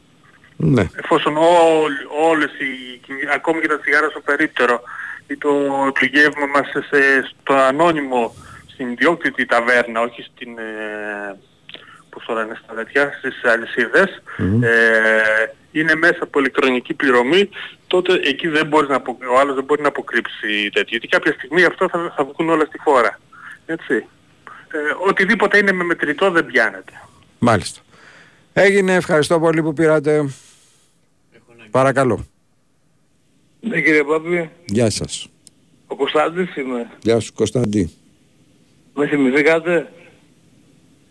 Ναι. 0.57 0.88
Εφόσον 0.95 1.38
όλοι, 1.38 1.97
όλες 2.30 2.51
οι, 2.51 3.01
ακόμη 3.34 3.61
και 3.61 3.67
τα 3.67 3.80
τσιγάρα 3.80 4.09
στο 4.09 4.19
περίπτερο 4.19 4.81
ή 5.27 5.37
το 5.37 5.49
πληγεύμα 5.93 6.45
μας 6.45 6.67
σε, 6.67 7.01
στο 7.41 7.53
ανώνυμο 7.53 8.35
στην 8.67 8.89
ιδιόκτητη 8.91 9.45
ταβέρνα, 9.45 10.01
όχι 10.01 10.21
στην, 10.21 10.57
ε, 10.57 11.37
πώς 12.09 12.25
το 12.25 12.33
λένε 12.33 12.59
στα 12.63 12.73
τέτοια, 12.73 13.13
στις 13.17 13.43
αλυσιδες 13.43 14.21
ε, 14.61 15.51
είναι 15.71 15.95
μέσα 15.95 16.19
από 16.21 16.39
ηλεκτρονική 16.39 16.93
πληρωμή, 16.93 17.49
τότε 17.87 18.13
εκεί 18.13 18.47
δεν 18.47 18.67
μπορείς 18.67 18.89
να 18.89 18.95
απο... 18.95 19.17
ο 19.35 19.39
άλλος 19.39 19.55
δεν 19.55 19.63
μπορεί 19.63 19.81
να 19.81 19.87
αποκρύψει 19.87 20.69
τέτοιο. 20.73 20.87
Γιατί 20.89 21.07
κάποια 21.07 21.33
στιγμή 21.33 21.63
αυτό 21.63 21.89
θα, 21.89 22.13
θα 22.15 22.23
βγουν 22.23 22.49
όλα 22.49 22.65
στη 22.65 22.77
φόρα. 22.77 23.19
Έτσι. 23.65 23.93
Ε, 24.67 24.77
οτιδήποτε 25.07 25.57
είναι 25.57 25.71
με 25.71 25.83
μετρητό 25.83 26.31
δεν 26.31 26.45
πιάνεται. 26.45 26.93
Μάλιστα. 27.39 27.81
Έγινε, 28.53 28.95
ευχαριστώ 28.95 29.39
πολύ 29.39 29.63
που 29.63 29.73
πήρατε. 29.73 30.29
Παρακαλώ. 31.71 32.25
Ναι 33.68 33.81
κύριε 33.81 34.03
Πάπη, 34.03 34.49
Γεια 34.65 34.90
σας. 34.90 35.27
ο 35.88 35.95
Κωνσταντής 35.95 36.56
είμαι. 36.56 36.91
Γεια 37.03 37.19
σου 37.19 37.34
Κωνσταντή. 37.34 37.91
Με 38.95 39.07
θυμηθήκατε; 39.07 39.91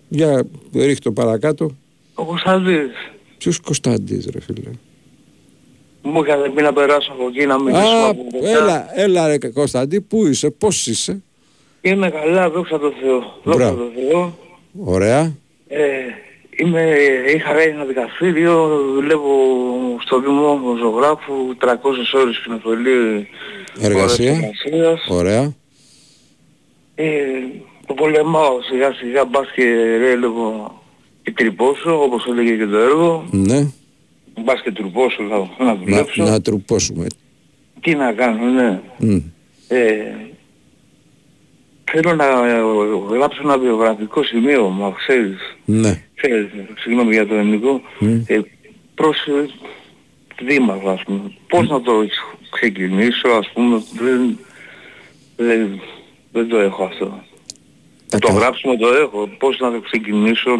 Για 0.09 0.45
ρίχτω 0.75 1.13
παρακάτω. 1.13 1.77
Ο 2.15 2.25
Κωνσταντής. 2.25 2.91
Ποιος 3.39 3.61
Κωνσταντής 3.61 4.27
ρε 4.33 4.41
φίλε; 4.41 4.71
Μου 6.03 6.23
είχατε 6.23 6.49
πει 6.49 6.63
να 6.63 6.73
περάσω 6.73 7.13
από 7.13 7.29
εκεί 7.29 7.47
να 7.47 7.59
μιλήσουμε 7.61 7.89
Α, 7.89 8.09
από 8.09 8.27
κοντά. 8.33 8.49
έλα, 8.51 9.01
έλα 9.01 9.27
ρε 9.29 9.39
Κωνσταντή, 9.39 10.01
πού 10.01 10.27
είσαι, 10.27 10.51
πώς 10.51 10.87
είσαι; 10.87 11.23
Είμαι 11.81 12.11
καλά, 12.11 12.51
δόξα 12.51 12.79
τω 12.79 12.93
Θεώ. 13.01 13.19
Δόξα 13.45 13.59
Μπράβο. 13.59 13.77
τω 13.85 13.91
Θεώ. 14.11 14.39
Ωραία. 14.85 15.33
Ε, 15.69 15.81
είμαι, 16.57 16.97
είχα 17.35 17.53
κάνει 17.53 17.71
ένα 17.73 17.85
δικαστήριο, 17.85 18.69
δουλεύω 18.95 19.33
στο 20.05 20.21
Δήμο 20.21 20.77
Ζωγράφου, 20.81 21.35
300 21.61 22.15
ώρες 22.15 22.41
κοινοφελή 22.45 23.29
Εργασία. 23.81 24.31
εργασίας. 24.33 25.07
Ωραία. 25.09 25.53
Ε, 26.95 27.11
το 27.87 27.95
πολεμάω 27.95 28.63
σιγά 28.63 28.93
σιγά 28.93 29.25
μπας 29.25 29.47
και 29.55 29.63
ρε 29.97 30.17
λίγο 30.17 30.71
και 31.23 31.33
τρυπώσω 31.33 32.03
όπως 32.03 32.27
έλεγε 32.27 32.57
και 32.57 32.67
το 32.67 32.77
έργο. 32.77 33.25
Ναι. 33.31 33.67
Μπας 34.45 34.63
και 34.63 34.71
τρουπώσω 34.73 35.23
να, 35.23 35.39
να 35.39 35.65
Να, 35.65 35.77
δουλέψω. 35.77 36.23
να 36.23 36.41
τρουπώσουμε. 36.41 37.07
Τι 37.81 37.95
να 37.95 38.13
κάνω, 38.13 38.45
ναι. 38.45 38.81
Μμ. 38.99 39.19
Ε, 39.69 40.15
θέλω 41.93 42.15
να 42.15 42.25
ε, 42.25 42.61
γράψω 43.17 43.41
ένα 43.45 43.59
βιογραφικό 43.59 44.23
σημείο, 44.23 44.69
μα 44.69 44.93
ξέρεις. 44.97 45.39
Ναι. 45.65 46.03
Ξέρεις, 46.15 46.47
συγγνώμη 46.79 47.13
για 47.13 47.27
το 47.27 47.35
ελληνικό. 47.35 47.81
Μμ. 47.99 48.21
Ε, 48.27 48.41
προς 48.95 49.17
ε, 49.27 49.47
δήμαρχο 50.45 50.91
ας 50.91 51.03
πούμε. 51.03 51.21
Πώς 51.49 51.69
να 51.69 51.81
το 51.81 51.93
ξεκινήσω 52.51 53.29
ας 53.29 53.51
πούμε. 53.55 53.83
Δεν, 53.93 54.39
δεν, 55.37 55.81
δεν 56.33 56.49
το 56.49 56.59
έχω 56.59 56.85
αυτό. 56.85 57.23
Να 58.13 58.19
το 58.19 58.33
γράψουμε 58.33 58.77
το 58.77 58.89
έχω. 58.89 59.29
Πώς 59.39 59.59
να 59.59 59.73
το 59.73 59.81
ξεκινήσω. 59.81 60.51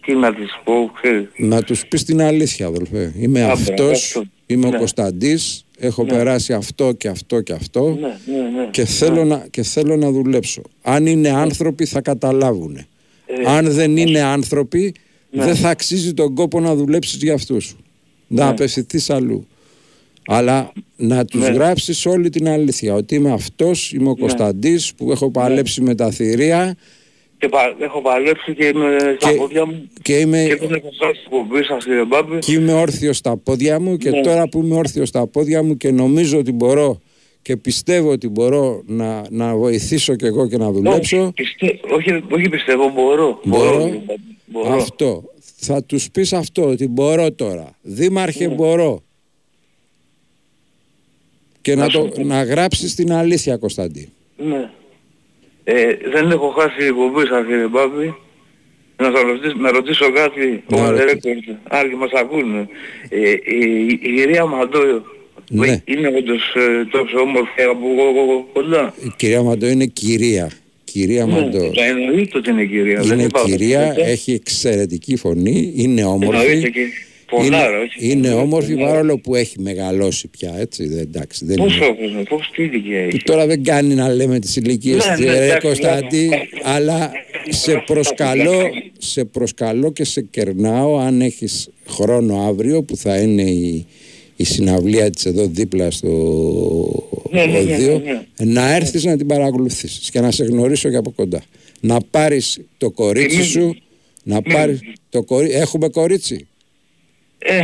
Τι 0.00 0.14
να 0.14 0.34
της 0.34 0.60
πω. 0.64 0.90
Ξέρεις. 1.02 1.28
Να 1.36 1.62
τους 1.62 1.86
πεις 1.86 2.04
την 2.04 2.22
αλήθεια 2.22 2.66
αδελφέ. 2.66 3.12
Είμαι 3.18 3.42
Α, 3.42 3.50
αυτός, 3.50 3.74
μπράβο, 3.74 3.90
αυτό. 3.90 4.22
Είμαι 4.46 4.66
ο 4.66 4.70
Ναι. 4.70 4.76
Κωνσταντής, 4.78 5.64
έχω 5.78 6.02
Ναι. 6.02 6.08
περάσει 6.08 6.52
αυτό 6.52 6.92
και 6.92 7.08
αυτό 7.08 7.40
και 7.40 7.52
αυτό 7.52 7.88
Ναι, 7.90 7.98
ναι, 8.36 8.42
ναι. 8.60 8.68
και, 8.70 8.84
θέλω 8.84 9.24
να, 9.24 9.46
και 9.50 9.62
θέλω 9.62 9.96
να 9.96 10.10
δουλέψω. 10.10 10.62
Αν 10.82 11.06
είναι 11.06 11.28
άνθρωποι 11.28 11.84
θα 11.86 12.00
καταλάβουν. 12.00 12.76
Ε, 12.76 12.86
Αν 13.46 13.70
δεν 13.70 13.96
είναι 13.96 14.20
άνθρωποι 14.20 14.94
Ναι. 15.30 15.44
δεν 15.44 15.54
θα 15.56 15.68
αξίζει 15.68 16.14
τον 16.14 16.34
κόπο 16.34 16.60
να 16.60 16.74
δουλέψεις 16.74 17.22
για 17.22 17.34
αυτούς. 17.34 17.76
Να 18.26 18.44
Ναι. 18.44 18.50
απευθυνθείς 18.50 19.10
αλλού. 19.10 19.46
Αλλά 20.28 20.72
να 20.96 21.24
τους 21.24 21.40
Ναι. 21.40 21.48
γράψεις 21.48 22.06
όλη 22.06 22.30
την 22.30 22.48
αλήθεια. 22.48 22.94
Ότι 22.94 23.14
είμαι 23.14 23.32
αυτός, 23.32 23.92
είμαι 23.92 24.08
ο 24.08 24.16
Κωνσταντής 24.16 24.94
που 24.94 25.10
έχω 25.12 25.30
παλέψει 25.30 25.80
με 25.80 25.94
τα 25.94 26.10
θηρία 26.10 26.76
Και 27.38 27.48
πα, 27.48 27.76
έχω 27.78 28.00
παλέψει 28.00 28.54
και 28.54 28.64
είμαι 28.66 29.16
στα 29.20 29.34
πόδια 29.34 29.66
μου. 29.66 29.90
και 30.02 30.18
είμαι 30.18 30.44
Και 30.48 30.56
δεν 30.56 30.74
έχω 30.74 30.88
φτάσει 30.94 31.18
στην 31.18 31.30
κομπή 31.30 31.62
σας 31.64 31.84
κύριε 31.84 32.04
Μπάμπη. 32.04 32.38
και 32.38 32.52
είμαι 32.52 32.72
όρθιος 32.72 33.16
στα 33.16 33.36
πόδια 33.36 33.80
μου 33.80 33.96
και 33.96 34.10
Ναι. 34.10 34.20
τώρα 34.20 34.48
που 34.48 34.58
είμαι 34.62 34.74
όρθιος 34.76 35.08
στα 35.08 35.26
πόδια 35.26 35.62
μου 35.62 35.76
και 35.76 35.90
νομίζω 35.90 36.38
ότι 36.38 36.52
μπορώ 36.52 37.00
και 37.42 37.56
πιστεύω 37.56 38.10
ότι 38.10 38.28
μπορώ 38.28 38.82
να, 38.86 39.24
να 39.30 39.56
βοηθήσω 39.56 40.14
και 40.16 40.26
εγώ 40.26 40.48
και 40.48 40.56
να 40.56 40.70
δουλέψω 40.72 41.20
Όχι, 41.22 41.32
πιστε... 41.34 41.80
όχι, 41.94 42.24
όχι 42.30 42.48
πιστεύω, 42.48 42.90
μπορώ. 42.90 43.40
Μπορώ. 43.44 43.70
κύριε 43.84 44.00
Μπάμπη, 44.06 44.36
μπορώ. 44.46 44.72
αυτό 44.74 45.24
θα 45.56 45.82
τους 45.84 46.10
πεις 46.10 46.32
αυτό 46.32 46.68
ότι 46.68 46.88
μπορώ 46.88 47.32
τώρα 47.32 47.70
δήμαρχε 47.82 48.46
Ναι. 48.46 48.54
μπορώ 48.54 49.02
και 51.62 51.74
να, 51.74 51.84
Να 51.84 51.88
σου 51.90 51.98
το, 51.98 52.08
πω. 52.08 52.22
να 52.24 52.42
γράψεις 52.42 52.94
την 52.94 53.12
αλήθεια 53.12 53.56
Κωνσταντή 53.56 54.08
Ναι. 54.36 54.70
Ε, 55.68 55.96
δεν 56.12 56.30
έχω 56.30 56.48
χάσει 56.58 56.82
η 56.82 56.86
εκπομπή 56.86 57.26
σας 57.26 57.46
κύριε 57.46 57.66
Μπάμπη. 57.66 58.14
Να, 58.98 59.04
σας 59.14 59.22
ρωτήσω, 59.22 59.54
να 59.56 59.70
ρωτήσω 59.70 60.12
κάτι. 60.12 60.62
Να 60.68 60.82
Ο 60.86 60.90
ρωτήσω. 60.90 61.08
record. 61.12 61.56
Άλλοι 61.68 61.94
μας 61.96 62.10
ακούνε. 62.12 62.68
Ε, 63.08 63.30
η, 63.30 63.86
η 63.86 63.96
κυρία 64.16 64.46
Μαντόιο 64.46 65.04
Ναι. 65.50 65.82
είναι 65.84 66.08
όντως 66.18 66.54
ε, 66.54 66.84
τόσο 66.90 67.18
όμορφη 67.20 67.62
από 67.62 67.86
εγώ 67.98 68.48
κοντά. 68.52 68.94
η 69.04 69.12
κυρία 69.16 69.42
Μαντώ 69.42 69.66
είναι 69.66 69.86
κυρία 69.86 70.50
κυρία 70.84 71.26
Μαντώ 71.26 71.58
Ναι, 71.58 71.86
εννοείται 71.86 72.38
ότι 72.38 72.50
είναι 72.50 72.64
κυρία. 72.64 73.00
δεν 73.00 73.18
είναι 73.18 73.26
υπάρχει 73.26 73.50
κυρία, 73.56 73.88
τίποτα. 73.88 74.06
έχει 74.08 74.32
εξαιρετική 74.32 75.16
φωνή, 75.16 75.72
είναι 75.76 76.00
Εννοείται 76.00 76.26
όμορφη. 76.26 76.70
και 76.70 76.80
φωνάρα, 77.26 77.68
είναι, 77.68 77.78
όχι. 77.82 78.10
είναι 78.10 78.28
όμορφη 78.32 78.72
Φωνάρα. 78.72 78.90
παρόλο 78.90 79.18
που 79.18 79.34
έχει 79.34 79.60
μεγαλώσει 79.60 80.28
πια, 80.28 80.54
έτσι, 80.58 80.88
δεν, 80.88 80.98
εντάξει, 80.98 81.44
δεν 81.44 81.56
Πόσο 81.56 81.76
είναι. 81.76 81.86
έχουμε, 82.06 82.22
πώς 82.22 82.50
τι 82.54 82.62
ηλικία 82.62 83.00
έχεις; 83.00 83.22
Τώρα 83.22 83.46
δεν 83.46 83.62
κάνει 83.64 83.94
να 83.94 84.08
λέμε 84.14 84.38
τις 84.38 84.56
ηλικίες 84.56 85.06
Ναι, 85.06 85.14
του 85.16 85.22
ναι, 85.22 85.30
ρε 85.38 85.44
εντάξει, 85.44 85.66
Κωνσταντή, 85.66 86.26
ναι. 86.28 86.40
αλλά 86.62 87.10
σε 87.48 87.82
προσκαλώ, 87.86 88.60
σε 88.98 89.24
προσκαλώ 89.24 89.92
και 89.92 90.04
σε 90.04 90.20
κερνάω 90.22 90.98
αν 90.98 91.20
έχεις 91.20 91.68
χρόνο 91.86 92.46
αύριο 92.48 92.82
που 92.82 92.96
θα 92.96 93.16
είναι 93.16 93.42
η, 93.42 93.86
η 94.36 94.44
συναυλία 94.44 95.10
της 95.10 95.24
εδώ 95.26 95.46
δίπλα 95.46 95.90
στο 95.90 96.08
Ναι, 97.30 97.44
ναι, 97.46 97.60
ναι, 97.60 97.74
οδείο, 97.74 98.02
ναι, 98.04 98.22
να 98.52 98.74
έρθεις 98.74 99.04
να 99.04 99.16
την 99.16 99.26
παρακολουθήσεις 99.26 100.10
και 100.10 100.20
να 100.20 100.30
σε 100.30 100.44
γνωρίσω 100.44 100.90
και 100.90 100.96
από 100.96 101.10
κοντά. 101.10 101.42
Να 101.80 102.00
πάρεις 102.00 102.60
το 102.78 102.90
κορίτσι 102.90 103.36
μην- 103.36 103.46
σου, 103.46 103.76
να 104.22 104.42
πάρεις 104.42 104.80
το 105.08 105.22
κορίτσι, 105.22 105.56
έχουμε 105.56 105.88
κορίτσι; 105.88 106.46
Ε, 107.38 107.60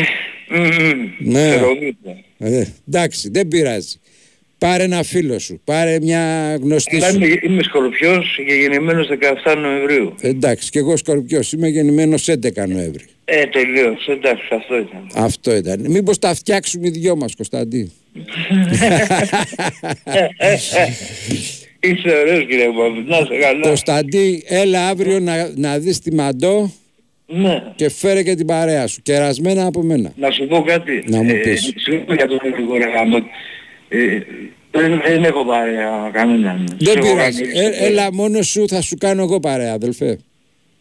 μ, 0.49 0.57
μ, 0.59 1.31
Ναι. 1.31 1.49
θεωρείται. 1.51 2.25
Ε, 2.39 2.65
εντάξει, 2.89 3.29
δεν 3.33 3.49
πειράζει. 3.49 3.97
Πάρε 4.59 4.83
ένα 4.83 5.03
φίλο 5.03 5.39
σου, 5.39 5.61
πάρε 5.65 5.99
μια 6.01 6.55
γνωστή 6.63 6.97
Αλλά 6.97 7.11
σου. 7.11 7.17
είμαι, 7.17 7.39
είμαι 7.43 7.63
σκορπιός 7.63 8.35
και 8.47 8.55
γεννημένος 8.55 9.09
17 9.45 9.57
Νοεμβρίου. 9.57 10.15
Εντάξει, 10.21 10.71
και 10.71 10.79
εγώ 10.79 10.97
σκορπιός, 10.97 11.53
είμαι 11.53 11.69
γεννημένος 11.69 12.29
11 12.29 12.67
Νοέμβρη. 12.69 13.05
Ε, 13.25 13.47
τελείως. 13.47 14.09
Εντάξει, 14.09 14.45
αυτό 14.55 14.77
ήταν. 14.79 15.07
Αυτό 15.15 15.57
ήταν. 15.57 15.85
Μήπως 15.89 16.19
τα 16.19 16.35
φτιάξουμε 16.35 16.87
οι 16.87 16.91
δυο 16.91 17.17
μας, 17.17 17.35
Κωνσταντή; 17.35 17.93
Είσαι 21.81 22.09
ωραίος 22.21 22.47
κύριε 22.47 22.69
Μπαμπη. 22.71 23.01
Να 23.09 23.17
σε 23.17 23.37
καλά. 23.41 23.61
Κωνσταντή, 23.61 24.43
έλα 24.47 24.89
αύριο 24.89 25.21
να, 25.21 25.53
να 25.57 25.79
δεις 25.79 25.99
τη 25.99 26.15
Μαντό 26.15 26.73
Ναι. 27.35 27.63
και 27.77 27.89
φέρε 27.91 28.23
και 28.23 28.35
την 28.35 28.47
παρέα 28.47 28.87
σου. 28.87 29.03
Κερασμένα 29.03 29.67
από 29.67 29.83
μένα. 29.83 30.13
Να 30.17 30.31
σου 30.31 30.47
πω 30.47 30.63
κάτι. 30.63 31.05
Να 31.07 31.23
μου 31.23 31.31
Ε, 31.31 31.35
πεις. 31.35 31.73
Συγγνώμη 31.77 32.15
για 32.17 32.27
τον 32.27 32.39
ελληνικό 32.43 32.77
ρε 32.77 32.91
γάμο. 32.91 33.17
Ε, 33.89 34.19
Δεν, 34.71 35.01
δεν 35.07 35.25
έχω 35.25 35.45
παρέα 35.45 36.11
κανέναν. 36.13 36.65
Δεν 36.79 36.87
Σε 36.93 36.99
έχω 36.99 37.15
πειράζει. 37.15 37.43
κάνει- 37.43 37.59
Ε, 37.81 37.87
έλα 37.87 38.13
μόνο 38.13 38.43
σου, 38.43 38.69
θα 38.69 38.81
σου 38.81 38.97
κάνω 38.97 39.23
εγώ 39.23 39.41
παρέα, 39.41 39.73
αδελφέ. 39.73 40.19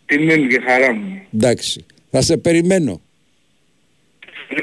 Τιμή 0.06 0.38
μου 0.38 0.48
και 0.48 0.62
χαρά 0.68 0.94
μου. 0.94 1.22
Εντάξει. 1.34 1.86
Θα 2.12 2.22
σε 2.22 2.38
περιμένω. 2.38 3.02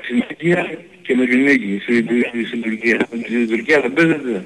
Στην 0.04 0.22
Τουρκία 0.28 0.78
και 1.02 1.14
με 1.14 1.26
την 1.26 1.42
Νίκη 1.42 1.78
στην, 1.82 2.06
στην 2.46 2.62
Τουρκία. 2.62 3.08
Στην 3.26 3.48
Τουρκία 3.48 3.80
δεν 3.80 3.92
παίζετε. 3.92 4.42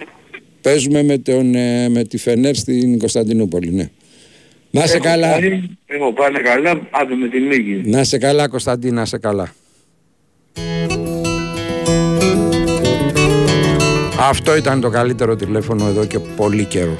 Παίζουμε 0.60 1.02
με, 1.02 1.18
τον, 1.18 1.54
ε, 1.54 1.88
με 1.88 2.04
τη 2.04 2.18
Φενέρ 2.18 2.54
στην 2.56 2.98
Κωνσταντινούπολη, 2.98 3.70
ναι. 3.70 3.90
Να 4.74 4.86
σε 4.86 4.96
Έχω 4.96 5.04
καλά. 5.04 5.30
πάρει- 5.30 5.70
Έχω 5.86 6.12
πάνε 6.12 6.38
καλά, 6.38 6.70
άντε 6.90 7.14
με 7.14 7.28
την 7.28 7.46
Νίκη. 7.46 7.82
Να 7.90 8.04
σε 8.04 8.18
καλά, 8.18 8.48
Κωνσταντίνα, 8.48 8.94
να 9.00 9.04
σε 9.04 9.18
καλά. 9.18 9.52
Αυτό 14.18 14.56
ήταν 14.56 14.80
το 14.80 14.88
καλύτερο 14.90 15.36
τηλέφωνο 15.36 15.86
εδώ 15.86 16.04
και 16.04 16.18
πολύ 16.18 16.64
καιρό. 16.64 16.96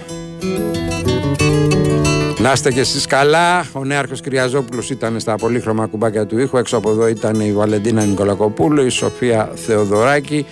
Να 2.38 2.52
είστε 2.52 2.72
κι 2.72 2.78
εσείς 2.78 3.06
καλά. 3.06 3.64
Ο 3.72 3.84
νέαρχος 3.84 4.20
Κυριαζόπουλος 4.20 4.90
ήταν 4.90 5.20
στα 5.20 5.34
πολύχρωμα 5.36 5.86
κουμπάκια 5.86 6.26
του 6.26 6.38
ήχου. 6.38 6.56
Έξω 6.56 6.76
από 6.76 6.90
εδώ 6.90 7.08
ήταν 7.08 7.40
η 7.40 7.52
Βαλεντίνα 7.52 8.04
Νικολακοπούλου, 8.04 8.84
η 8.86 8.88
Σοφία 8.88 9.52
Θεοδωράκη. 9.54 10.46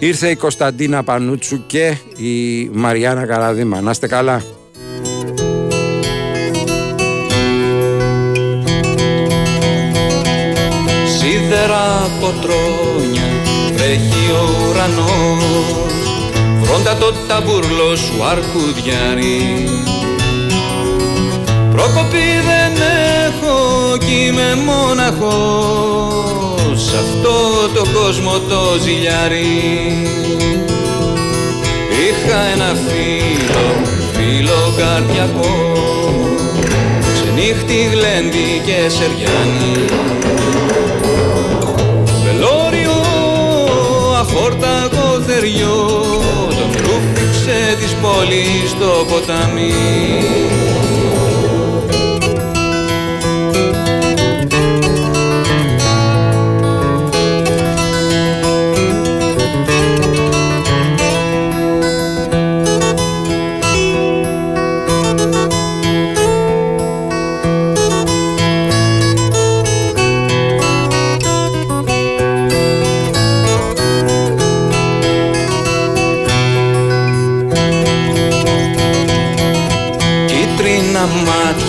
Ήρθε 0.00 0.28
η 0.30 0.36
Κωνσταντίνα 0.36 1.02
Πανούτσου 1.02 1.66
και 1.66 1.94
η 2.16 2.64
Μαριάννα 2.72 3.26
Καραδίμα. 3.26 3.80
Να 3.80 3.90
είστε 3.90 4.06
καλά. 4.06 4.42
Σίδερα 11.22 11.84
από 12.04 12.28
τρόνια 12.40 13.28
βρέχει 13.72 14.30
ο 14.32 14.42
ουρανός. 14.68 15.88
Βρόντα 16.60 16.96
το 16.96 17.12
ταμπουρλό 17.28 17.96
σου 17.96 18.24
αρκουδιάρι 18.30 19.68
Προκοπή 21.70 22.28
δεν 22.48 22.72
έχω 23.26 23.56
κι 23.98 24.26
είμαι 24.26 24.54
μόναχος. 24.66 25.12
Σ' 26.84 26.94
αυτό 26.94 27.34
το 27.74 27.82
κόσμο 27.98 28.32
το 28.48 28.60
ζηλιάρι. 28.82 30.08
Είχα 32.06 32.40
ένα 32.54 32.70
φίλο, 32.86 33.66
φίλο 34.12 34.60
καρδιακό. 34.78 35.54
Ξενύχτη 37.12 37.78
γλέντι 37.92 38.48
και 38.64 38.78
σεριάνι 38.88 39.74
αφόρταγο 45.50 45.50
θεριό 45.50 46.02
Τον 46.48 46.70
ρούφηξε 46.84 47.76
της 47.78 47.94
πόλης 47.94 48.70
στο 48.70 49.06
ποτάμι 49.08 49.72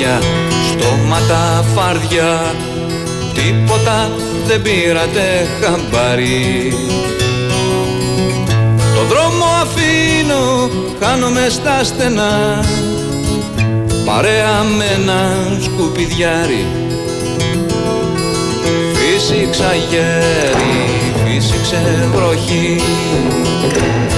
μάτια, 0.02 0.22
στόματα 0.70 1.66
φάρδια. 1.76 2.56
Τίποτα 3.34 4.12
δεν 4.48 4.62
πήρατε 4.62 5.48
χαμπάρι. 5.62 6.74
Το 8.96 9.02
δρόμο 9.04 9.46
αφήνω, 9.62 10.70
χάνομαι 11.02 11.50
στα 11.50 11.84
στενά. 11.84 12.64
Παρέα 14.06 14.64
με 14.78 14.86
ένα 15.02 15.22
σκουπιδιάρι. 15.62 16.66
Φύσηξα 18.94 19.74
γέρι, 19.90 21.14
φύσηξε 21.26 22.10
βροχή 22.16 22.82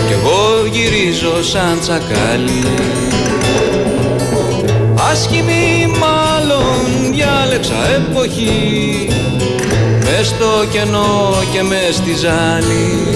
Κι 0.07 0.13
εγώ 0.13 0.65
γυρίζω 0.71 1.43
σαν 1.43 1.79
τσακάλι 1.79 2.63
Άσχημη 5.13 5.87
μάλλον 5.99 7.13
διάλεξα 7.13 7.73
εποχή. 7.95 9.07
Μες 10.03 10.27
στο 10.27 10.65
κενό 10.71 11.33
και 11.51 11.63
μες 11.63 11.95
στη 11.95 12.13
ζάλη 12.15 13.07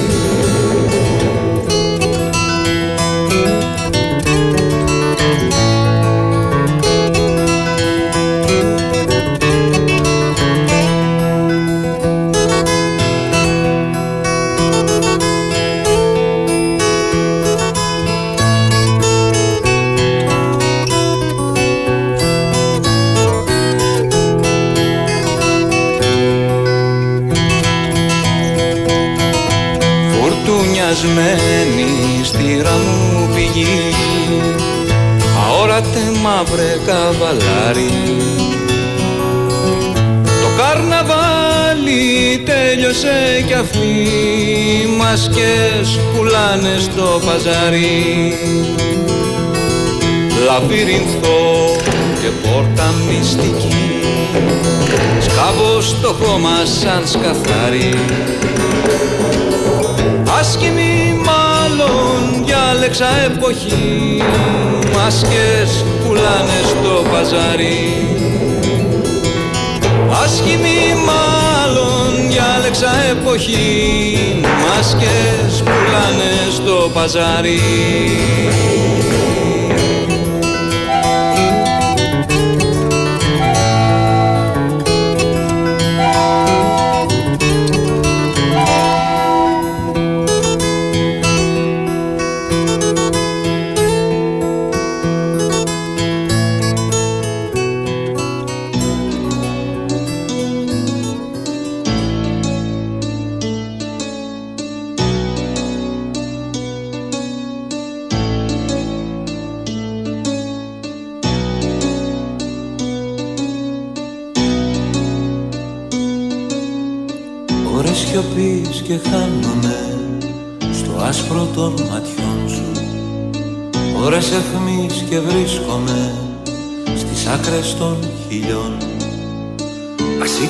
Φουρτουνιασμένη 31.08 32.24
στήρα 32.24 32.72
μου 32.72 33.30
πηγή. 33.36 33.94
Αόρατε 35.48 36.00
μαύρε 36.24 36.78
καβαλάρι. 36.86 37.92
Το 40.24 40.50
καρναβάλι 40.58 42.44
τέλειωσε 42.46 43.44
κι 43.48 43.54
αυτοί 43.54 44.08
Μασκές 44.98 46.00
πουλάνε 46.16 46.78
στο 46.80 47.22
παζάρι. 47.26 48.38
Λαβύρινθο 50.46 51.76
και 52.22 52.30
πόρτα 52.48 52.94
μυστική. 53.08 54.02
Σκάβω 55.20 55.82
στο 55.82 56.16
χώμα 56.22 56.66
σαν 56.66 57.08
σκαθάρι 57.08 57.94
Άσχημη 60.40 61.22
μάλλον 61.26 62.46
διάλεξα 62.46 63.06
εποχή. 63.26 64.22
Μάσκες 64.96 65.86
πουλάνε 66.04 66.60
στο 66.66 67.04
παζάρι. 67.12 68.08
Άσχημη 70.24 70.94
μάλλον 71.06 72.30
διάλεξα 72.30 72.90
εποχή. 73.10 74.42
Μάσκες 74.44 75.64
πουλάνε 75.64 76.52
στο 76.52 76.92
παζάρι 76.94 77.60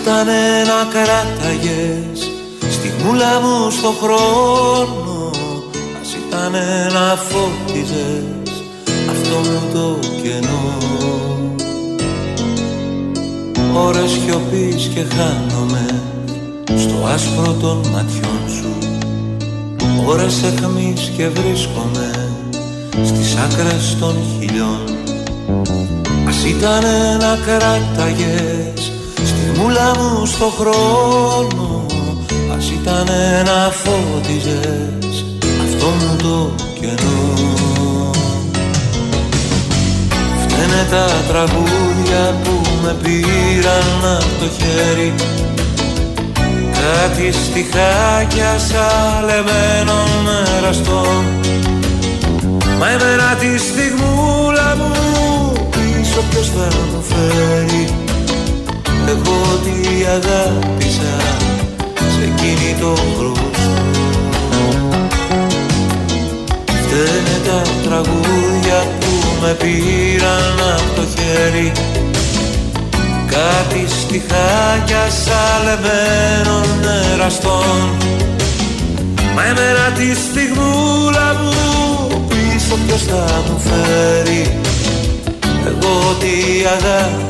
ήταν 0.08 0.28
να 0.72 0.82
κράταγες 0.94 2.32
στη 2.72 2.94
μούλα 3.04 3.40
μου 3.42 3.72
στο 3.72 3.94
χρόνο 4.02 5.32
Ας 6.02 6.14
ήταν 6.14 6.52
ήταν 6.52 6.94
να 6.94 7.16
φώτιζες 7.16 8.64
αυτό 9.10 9.36
μου 9.36 9.62
το 9.74 10.00
κενό. 10.22 10.78
Ώρες 13.76 14.12
σιωπής 14.12 14.90
και 14.94 15.04
χάνομαι 15.16 16.02
στο 16.78 17.06
άσπρο 17.14 17.54
των 17.54 17.78
ματιών 17.78 18.42
σου. 18.48 18.78
Ώρες 20.06 20.44
εχμής 20.44 21.12
και 21.18 21.28
βρίσκομαι 21.28 22.30
στις 23.06 23.36
άκρες 23.36 23.98
των 24.00 24.16
χιλιών. 24.40 24.84
Ας 26.28 26.44
ήταν 26.46 26.84
να 27.20 27.38
κράταγες 27.46 28.68
στη 28.78 28.97
μούλα 29.58 29.92
μου 29.98 30.26
στο 30.26 30.54
χρόνο 30.60 31.86
Ας 32.58 32.70
ήταν 32.70 33.08
να 33.46 33.72
φώτιζες 33.72 35.26
αυτό 35.68 35.88
μου 35.88 36.16
το 36.18 36.64
κενό. 36.80 38.12
Φταίνε 40.42 40.88
τα 40.90 41.06
τραγούδια 41.28 42.36
που 42.44 42.62
με 42.84 42.96
πήραν 43.04 44.18
από 44.18 44.26
το 44.40 44.50
χέρι. 44.58 45.14
Κάτι 46.72 47.32
στιχάκια 47.32 48.58
σαλεμένων 48.58 50.10
εραστών 50.58 51.24
Μα 52.80 52.90
εμένα 52.90 53.36
τη 53.40 53.58
στιγμούλα 53.58 54.76
μου 54.76 54.92
πίσω 55.70 56.22
ποιος 56.30 56.48
θα 56.48 56.68
μου 56.92 57.04
φέρει; 57.04 58.07
Εγώ 59.08 59.60
τι 59.64 60.06
αγάπησα 60.06 61.16
σε 61.98 62.24
εκείνη 62.24 62.76
το 62.80 62.96
χρωστό 63.18 63.38
Φταίνε 66.66 67.38
τα 67.46 67.62
τραγούδια 67.84 68.88
που 69.00 69.08
με 69.42 69.58
πήραν 69.60 70.60
από 70.76 70.96
το 70.96 71.02
χέρι. 71.16 71.72
Κάτι 73.28 73.86
στιχάκια 74.02 75.08
σαλεμένων 75.24 76.68
εραστών 77.14 77.98
Μα 79.36 79.44
εμένα 79.44 79.92
τη 79.96 80.16
στιγμούλα 80.16 81.34
μου 81.34 82.26
πίσω 82.28 82.78
ποιος 82.88 83.02
θα 83.02 83.44
μου 83.48 83.60
φέρει. 83.60 84.60
Εγώ 85.68 86.16
τι 86.20 86.66
αγάπησα 86.66 87.27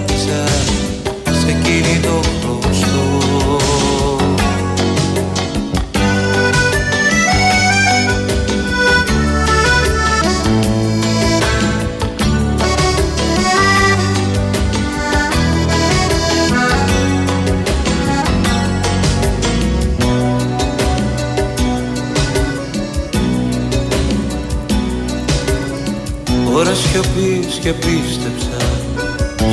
Ώρες 26.57 26.77
σιωπής 26.77 27.55
και 27.61 27.73
πίστεψα 27.73 28.57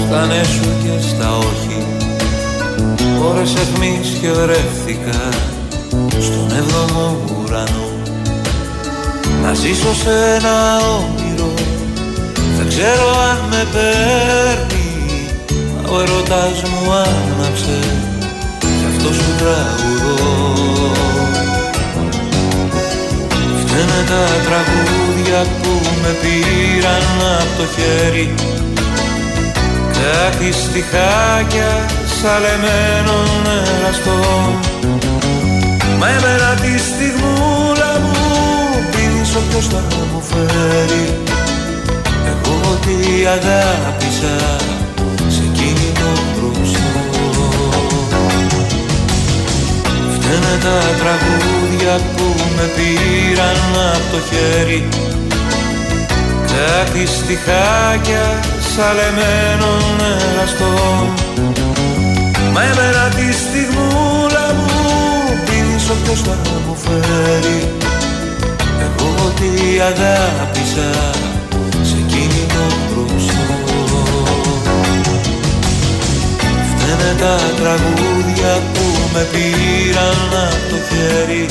στα 0.07 0.27
ναι 0.27 0.43
σου 0.45 0.69
και 0.83 1.07
στα 1.09 1.37
όχι. 1.37 1.87
Ώρες 3.29 3.55
αιχμής 3.55 4.19
και 4.21 4.31
βρέθηκα 4.31 5.29
στον 6.21 6.57
έβδομο 6.57 7.17
ουρανό. 7.27 7.89
Να 9.43 9.55
ζήσω 9.55 9.95
σε 9.95 10.35
ένα 10.37 10.77
όνειρο 10.77 11.53
δεν 12.57 12.69
ξέρω 12.69 13.09
αν 13.31 13.49
με 13.51 13.67
παίρνει. 13.73 15.29
Μα 15.75 15.91
ο 15.91 16.01
ερωτάς 16.01 16.63
μου 16.63 16.93
άναψε 16.93 17.79
γι' 18.61 18.97
αυτός 18.97 19.15
σου 19.17 19.33
τραγουδώ 19.39 21.14
Φταίνε 23.77 24.05
τα 24.07 24.25
τραγούδια 24.47 25.41
που 25.63 25.71
με 26.03 26.17
πήραν 26.23 27.07
από 27.41 27.53
το 27.59 27.67
χέρι. 27.75 28.35
Κάτι 29.93 30.53
στιχάκια 30.53 31.73
σαλεμένων 32.19 33.29
εραστών 33.57 34.51
Μα 35.99 36.09
εμένα 36.09 36.55
τη 36.63 36.79
στιγμούλα 36.79 37.93
μου 38.01 38.19
πίσω 38.91 39.39
ποιος 39.49 39.67
θα 39.67 39.83
μου 40.13 40.23
φέρει 40.31 41.07
Εγώ 42.31 42.79
τι 42.85 43.27
αγάπησα 43.27 44.37
σε 45.29 45.43
εκείνη 45.53 45.89
το 45.95 46.11
μπροστό. 46.35 47.05
Φταίνε 50.15 50.55
τα 50.63 50.79
τραγούδια 51.01 51.95
που 52.17 52.34
με 52.57 52.67
πήραν 52.77 53.61
από 53.95 54.07
το 54.13 54.21
χέρι. 54.29 54.89
Κάτι 56.55 57.07
στιχάκια 57.07 58.41
σαλεμένων 58.75 59.83
εραστών 60.11 61.25
Μα 62.55 62.63
εμένα 62.63 63.09
τη 63.17 63.33
στιγμούλα 63.33 64.47
μου 64.57 64.73
πίσω 65.45 65.95
ποιος 66.05 66.21
θα 66.21 66.37
μου 66.67 66.77
φέρει. 66.85 67.59
Εγώ 68.85 69.33
τι 69.39 69.81
αγάπησα 69.81 70.91
σε 71.83 71.97
εκείνη 72.05 72.43
το 72.55 72.65
μπροστό. 72.89 73.47
Φταίνε 76.71 77.15
τα 77.21 77.37
τραγούδια 77.61 78.53
που 78.73 78.85
με 79.13 79.27
πήραν 79.33 80.47
από 80.47 80.65
το 80.71 80.77
χέρι 80.89 81.47